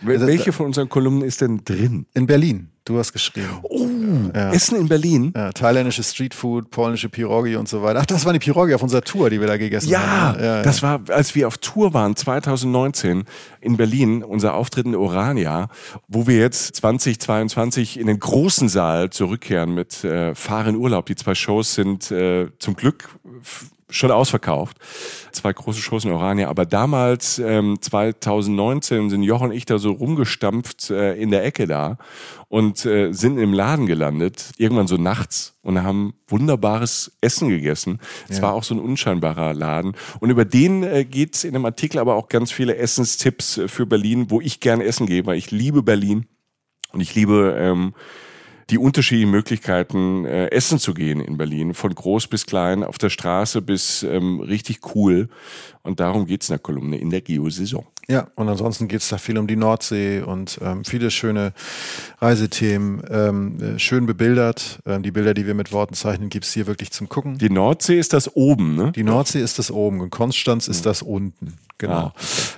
Welche 0.00 0.52
von 0.52 0.66
unseren 0.66 0.88
Kolumnen 0.88 1.22
ist 1.22 1.40
denn 1.40 1.64
drin? 1.64 2.06
In 2.14 2.26
Berlin. 2.26 2.70
Du 2.84 2.98
hast 2.98 3.12
geschrieben. 3.12 3.60
Oh, 3.62 3.88
ja. 4.34 4.52
Essen 4.52 4.78
in 4.78 4.88
Berlin. 4.88 5.32
Ja, 5.34 5.52
thailändische 5.52 6.02
Streetfood, 6.02 6.70
polnische 6.70 7.08
Pirogi 7.08 7.56
und 7.56 7.68
so 7.68 7.82
weiter. 7.82 8.00
Ach, 8.02 8.06
das 8.06 8.24
war 8.24 8.32
die 8.32 8.38
Pirogi 8.38 8.74
auf 8.74 8.82
unserer 8.82 9.02
Tour, 9.02 9.30
die 9.30 9.40
wir 9.40 9.46
da 9.46 9.56
gegessen 9.56 9.88
ja, 9.88 10.00
haben. 10.00 10.42
Ja, 10.42 10.62
das 10.62 10.82
war, 10.82 11.00
als 11.08 11.34
wir 11.34 11.46
auf 11.48 11.58
Tour 11.58 11.94
waren, 11.94 12.16
2019 12.16 13.24
in 13.60 13.76
Berlin, 13.76 14.22
unser 14.22 14.54
Auftritt 14.54 14.86
in 14.86 14.94
Orania, 14.94 15.68
wo 16.08 16.26
wir 16.26 16.38
jetzt 16.38 16.76
2022 16.76 17.98
in 17.98 18.06
den 18.06 18.18
großen 18.18 18.68
Saal 18.68 19.10
zurückkehren 19.10 19.74
mit 19.74 20.04
äh, 20.04 20.34
Fahren 20.34 20.76
Urlaub. 20.76 21.06
Die 21.06 21.16
zwei 21.16 21.34
Shows 21.34 21.74
sind 21.74 22.10
äh, 22.10 22.48
zum 22.58 22.76
Glück 22.76 23.08
schon 23.90 24.10
ausverkauft. 24.10 24.78
Zwei 25.32 25.52
große 25.52 25.80
Shows 25.80 26.04
in 26.04 26.12
Orania. 26.12 26.48
Aber 26.48 26.66
damals, 26.66 27.38
ähm, 27.38 27.78
2019, 27.80 29.10
sind 29.10 29.22
Jochen 29.22 29.50
und 29.50 29.56
ich 29.56 29.66
da 29.66 29.78
so 29.78 29.92
rumgestampft 29.92 30.90
äh, 30.90 31.14
in 31.14 31.30
der 31.30 31.44
Ecke 31.44 31.66
da 31.66 31.98
und 32.48 32.84
äh, 32.86 33.12
sind 33.12 33.38
im 33.38 33.52
Laden 33.52 33.86
gelandet, 33.86 34.52
irgendwann 34.58 34.86
so 34.86 34.96
nachts 34.96 35.54
und 35.62 35.82
haben 35.82 36.14
wunderbares 36.28 37.12
Essen 37.20 37.48
gegessen. 37.48 38.00
Es 38.28 38.38
ja. 38.38 38.44
war 38.44 38.54
auch 38.54 38.64
so 38.64 38.74
ein 38.74 38.80
unscheinbarer 38.80 39.54
Laden. 39.54 39.94
Und 40.20 40.30
über 40.30 40.44
den 40.44 40.82
äh, 40.82 41.04
geht 41.04 41.34
es 41.34 41.44
in 41.44 41.52
dem 41.52 41.64
Artikel 41.64 41.98
aber 41.98 42.14
auch 42.14 42.28
ganz 42.28 42.52
viele 42.52 42.76
Essenstipps 42.76 43.60
für 43.66 43.86
Berlin, 43.86 44.30
wo 44.30 44.40
ich 44.40 44.60
gerne 44.60 44.84
essen 44.84 45.06
gehe, 45.06 45.26
weil 45.26 45.38
ich 45.38 45.50
liebe 45.50 45.82
Berlin 45.82 46.26
und 46.92 47.00
ich 47.00 47.14
liebe 47.14 47.56
ähm, 47.58 47.94
die 48.70 48.78
unterschiedlichen 48.78 49.30
Möglichkeiten, 49.30 50.24
äh, 50.24 50.48
essen 50.50 50.78
zu 50.78 50.94
gehen 50.94 51.20
in 51.20 51.36
Berlin, 51.36 51.74
von 51.74 51.94
groß 51.94 52.26
bis 52.28 52.46
klein, 52.46 52.82
auf 52.84 52.98
der 52.98 53.10
Straße 53.10 53.62
bis 53.62 54.02
ähm, 54.02 54.40
richtig 54.40 54.94
cool. 54.94 55.28
Und 55.82 56.00
darum 56.00 56.26
geht's 56.26 56.48
in 56.48 56.54
der 56.54 56.60
Kolumne 56.60 56.98
in 56.98 57.10
der 57.10 57.20
Geosaison. 57.20 57.86
Ja, 58.08 58.28
und 58.34 58.48
ansonsten 58.48 58.88
geht's 58.88 59.08
da 59.08 59.18
viel 59.18 59.38
um 59.38 59.46
die 59.46 59.56
Nordsee 59.56 60.20
und 60.20 60.58
ähm, 60.62 60.84
viele 60.84 61.10
schöne 61.10 61.52
Reisethemen, 62.20 63.02
ähm, 63.10 63.76
äh, 63.76 63.78
schön 63.78 64.06
bebildert. 64.06 64.80
Ähm, 64.86 65.02
die 65.02 65.10
Bilder, 65.10 65.32
die 65.32 65.46
wir 65.46 65.54
mit 65.54 65.72
Worten 65.72 65.94
zeichnen, 65.94 66.28
gibt's 66.28 66.52
hier 66.52 66.66
wirklich 66.66 66.90
zum 66.90 67.08
Gucken. 67.08 67.38
Die 67.38 67.50
Nordsee 67.50 67.98
ist 67.98 68.12
das 68.12 68.36
oben, 68.36 68.74
ne? 68.74 68.92
Die 68.92 69.04
Nordsee 69.04 69.40
ist 69.40 69.58
das 69.58 69.70
oben 69.70 70.00
und 70.00 70.10
Konstanz 70.10 70.68
ist 70.68 70.84
das 70.84 71.02
unten. 71.02 71.54
Genau. 71.78 72.12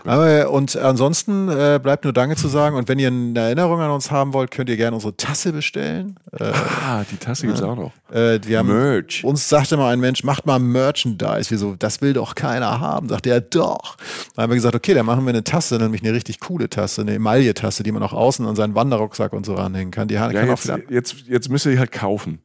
Ah, 0.05 0.12
Aber, 0.12 0.51
und 0.51 0.76
ansonsten 0.76 1.49
äh, 1.49 1.80
bleibt 1.82 2.05
nur 2.05 2.12
Danke 2.12 2.36
zu 2.36 2.49
sagen. 2.49 2.76
Und 2.76 2.88
wenn 2.88 2.99
ihr 2.99 3.09
eine 3.09 3.38
Erinnerung 3.38 3.80
an 3.80 3.90
uns 3.90 4.11
haben 4.11 4.34
wollt, 4.34 4.51
könnt 4.51 4.68
ihr 4.68 4.76
gerne 4.76 4.94
unsere 4.94 5.16
Tasse 5.16 5.53
bestellen. 5.53 6.16
Äh, 6.38 6.53
ah, 6.86 7.03
die 7.11 7.16
Tasse 7.16 7.47
gibt's 7.47 7.62
auch 7.62 7.76
noch. 7.76 7.92
Äh, 8.12 8.40
wir 8.44 8.59
haben, 8.59 8.68
Merch. 8.68 9.24
Uns 9.24 9.49
sagte 9.49 9.78
mal 9.78 9.92
ein 9.92 10.01
Mensch, 10.01 10.22
macht 10.22 10.44
mal 10.44 10.59
Merchandise. 10.59 11.51
Wieso? 11.51 11.76
Das 11.76 12.03
will 12.03 12.12
doch 12.12 12.34
keiner 12.34 12.78
haben. 12.78 13.09
Sagt 13.09 13.26
er, 13.26 13.40
doch. 13.40 13.97
Dann 14.34 14.44
haben 14.44 14.51
wir 14.51 14.57
gesagt, 14.57 14.74
okay, 14.74 14.92
dann 14.92 15.07
machen 15.07 15.24
wir 15.24 15.32
eine 15.37 15.45
Tasse, 15.45 15.76
nämlich 15.78 16.03
eine 16.03 16.12
richtig 16.12 16.41
coole 16.41 16.68
Tasse, 16.68 17.03
eine 17.03 17.14
Emaille-Tasse, 17.14 17.82
die 17.82 17.93
man 17.93 18.03
auch 18.03 18.13
außen 18.13 18.46
an 18.46 18.57
seinen 18.57 18.75
Wanderrucksack 18.75 19.33
und 19.33 19.46
so 19.46 19.54
ranhängen 19.54 19.91
kann. 19.91 20.08
Die 20.08 20.14
ja, 20.14 20.33
kann 20.33 20.49
jetzt, 20.49 20.71
jetzt, 20.88 21.14
jetzt 21.26 21.49
müsst 21.49 21.67
ihr 21.67 21.72
die 21.72 21.79
halt 21.79 21.92
kaufen. 21.92 22.41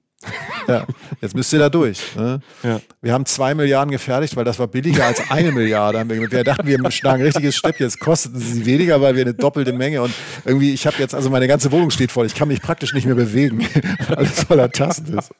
Ja, 0.68 0.86
jetzt 1.22 1.36
müsst 1.36 1.52
ihr 1.54 1.60
da 1.60 1.70
durch. 1.70 2.16
Ne? 2.16 2.40
Ja. 2.64 2.82
Wir 3.02 3.14
haben 3.14 3.26
zwei 3.26 3.56
Milliarden 3.56 3.92
gefertigt, 3.92 4.36
weil 4.36 4.46
das 4.46 4.60
war 4.60 4.68
billiger 4.68 5.06
als 5.06 5.32
eine 5.32 5.52
Milliarde. 5.52 6.04
Wir 6.08 6.44
dachten, 6.44 6.68
wir 6.68 6.92
schlagen 6.92 7.22
ein 7.22 7.26
richtiges 7.26 7.56
Stepp. 7.56 7.80
Jetzt 7.80 8.00
kostet 8.00 8.38
sie 8.38 8.66
weniger, 8.66 9.02
weil 9.02 9.16
wir 9.16 9.24
eine 9.24 9.34
doppelte 9.34 9.74
Menge 9.74 10.02
und 10.02 10.14
irgendwie, 10.46 10.74
ich 10.74 10.86
habe 10.86 10.98
jetzt, 11.00 11.16
also 11.16 11.30
meine 11.30 11.48
ganze 11.48 11.72
Wohnung 11.72 11.90
steht 11.90 12.12
voll. 12.12 12.26
Ich 12.26 12.36
kann 12.36 12.48
mich 12.48 12.62
praktisch 12.62 12.94
nicht 12.94 13.06
mehr 13.06 13.16
bewegen. 13.16 13.68
alles 14.16 14.44
voller 14.44 14.72
Tasten 14.72 15.18
ist. 15.18 15.32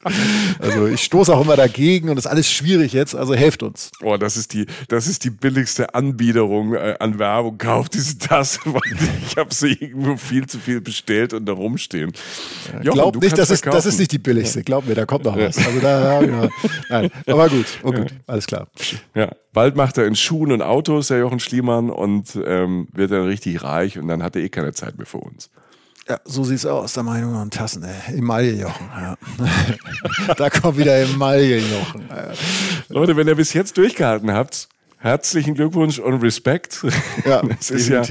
Also 0.58 0.86
ich 0.86 1.02
stoße 1.02 1.34
auch 1.34 1.42
immer 1.42 1.56
dagegen 1.56 2.08
und 2.08 2.18
ist 2.18 2.26
alles 2.26 2.50
schwierig 2.50 2.92
jetzt. 2.92 3.14
Also 3.14 3.34
helft 3.34 3.62
uns. 3.62 3.90
Oh, 4.02 4.16
das 4.16 4.36
ist 4.36 4.52
die, 4.52 4.66
das 4.88 5.06
ist 5.06 5.24
die 5.24 5.30
billigste 5.30 5.94
Anbiederung 5.94 6.74
äh, 6.74 6.96
an 6.98 7.18
Werbung. 7.18 7.58
Kauft 7.58 7.94
diese 7.94 8.18
Tasse, 8.18 8.60
weil 8.64 8.82
ich 9.26 9.36
habe 9.36 9.54
sie 9.54 9.72
irgendwo 9.72 10.16
viel 10.16 10.46
zu 10.46 10.58
viel 10.58 10.80
bestellt 10.80 11.32
und 11.32 11.46
da 11.46 11.52
rumstehen. 11.52 12.12
Ja, 12.82 12.92
Glaub 12.92 13.20
nicht, 13.20 13.38
das 13.38 13.50
ist, 13.50 13.64
das 13.66 13.86
ist 13.86 13.98
nicht 13.98 14.12
die 14.12 14.18
billigste. 14.18 14.62
Glaub 14.72 14.86
mir, 14.86 14.94
da 14.94 15.04
kommt 15.04 15.26
noch 15.26 15.36
was. 15.36 15.58
Also 15.58 15.80
da, 15.80 16.22
ja, 16.22 16.48
nein. 16.88 17.10
Aber 17.26 17.50
gut, 17.50 17.66
oh 17.82 17.92
gut, 17.92 18.06
alles 18.26 18.46
klar. 18.46 18.68
Ja, 19.14 19.28
bald 19.52 19.76
macht 19.76 19.98
er 19.98 20.06
in 20.06 20.16
Schuhen 20.16 20.50
und 20.50 20.62
Autos, 20.62 21.08
der 21.08 21.18
Jochen 21.18 21.40
Schliemann, 21.40 21.90
und 21.90 22.38
ähm, 22.42 22.88
wird 22.94 23.10
dann 23.10 23.26
richtig 23.26 23.62
reich 23.62 23.98
und 23.98 24.08
dann 24.08 24.22
hat 24.22 24.34
er 24.34 24.40
eh 24.40 24.48
keine 24.48 24.72
Zeit 24.72 24.96
mehr 24.96 25.04
für 25.04 25.18
uns. 25.18 25.50
Ja, 26.08 26.20
so 26.24 26.42
sieht's 26.42 26.64
aus. 26.64 26.94
Da 26.94 27.02
mache 27.02 27.18
ich 27.18 27.22
nur 27.22 27.32
noch 27.32 27.42
einen 27.42 27.50
Tassen, 27.50 27.84
ey. 27.84 28.16
Emaillejochen. 28.16 28.86
Ja. 28.98 29.16
da 30.38 30.48
kommt 30.48 30.78
wieder 30.78 30.96
Emaillejochen. 31.02 32.08
Ja. 32.08 32.32
Leute, 32.88 33.14
wenn 33.14 33.28
ihr 33.28 33.34
bis 33.34 33.52
jetzt 33.52 33.76
durchgehalten 33.76 34.32
habt, 34.32 34.70
herzlichen 34.96 35.52
Glückwunsch 35.52 35.98
und 35.98 36.22
Respekt. 36.22 36.82
Ja, 37.26 37.42
es 37.60 37.70
ist 37.70 37.90
ja, 37.90 38.04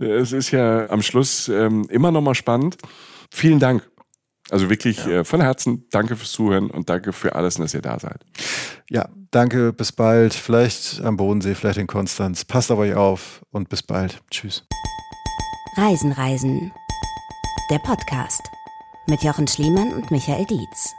es 0.00 0.32
ist 0.32 0.50
ja 0.50 0.90
am 0.90 1.00
Schluss 1.00 1.46
ähm, 1.46 1.86
immer 1.90 2.10
noch 2.10 2.22
mal 2.22 2.34
spannend. 2.34 2.76
Vielen 3.30 3.60
Dank. 3.60 3.88
Also 4.50 4.70
wirklich 4.70 5.04
ja. 5.04 5.20
äh, 5.20 5.24
von 5.24 5.40
Herzen 5.40 5.86
danke 5.90 6.16
fürs 6.16 6.32
Zuhören 6.32 6.70
und 6.70 6.88
danke 6.88 7.12
für 7.12 7.34
alles, 7.34 7.56
dass 7.56 7.74
ihr 7.74 7.82
da 7.82 7.98
seid. 7.98 8.24
Ja, 8.90 9.08
danke, 9.30 9.72
bis 9.72 9.92
bald. 9.92 10.34
Vielleicht 10.34 11.00
am 11.02 11.16
Bodensee, 11.16 11.54
vielleicht 11.54 11.78
in 11.78 11.86
Konstanz. 11.86 12.44
Passt 12.44 12.70
auf 12.70 12.78
euch 12.78 12.94
auf 12.94 13.42
und 13.50 13.68
bis 13.68 13.82
bald. 13.82 14.20
Tschüss. 14.30 14.64
Reisen, 15.76 16.12
Reisen. 16.12 16.72
Der 17.70 17.78
Podcast 17.78 18.42
mit 19.06 19.22
Jochen 19.22 19.46
Schliemann 19.46 19.92
und 19.92 20.10
Michael 20.10 20.46
Dietz. 20.46 20.94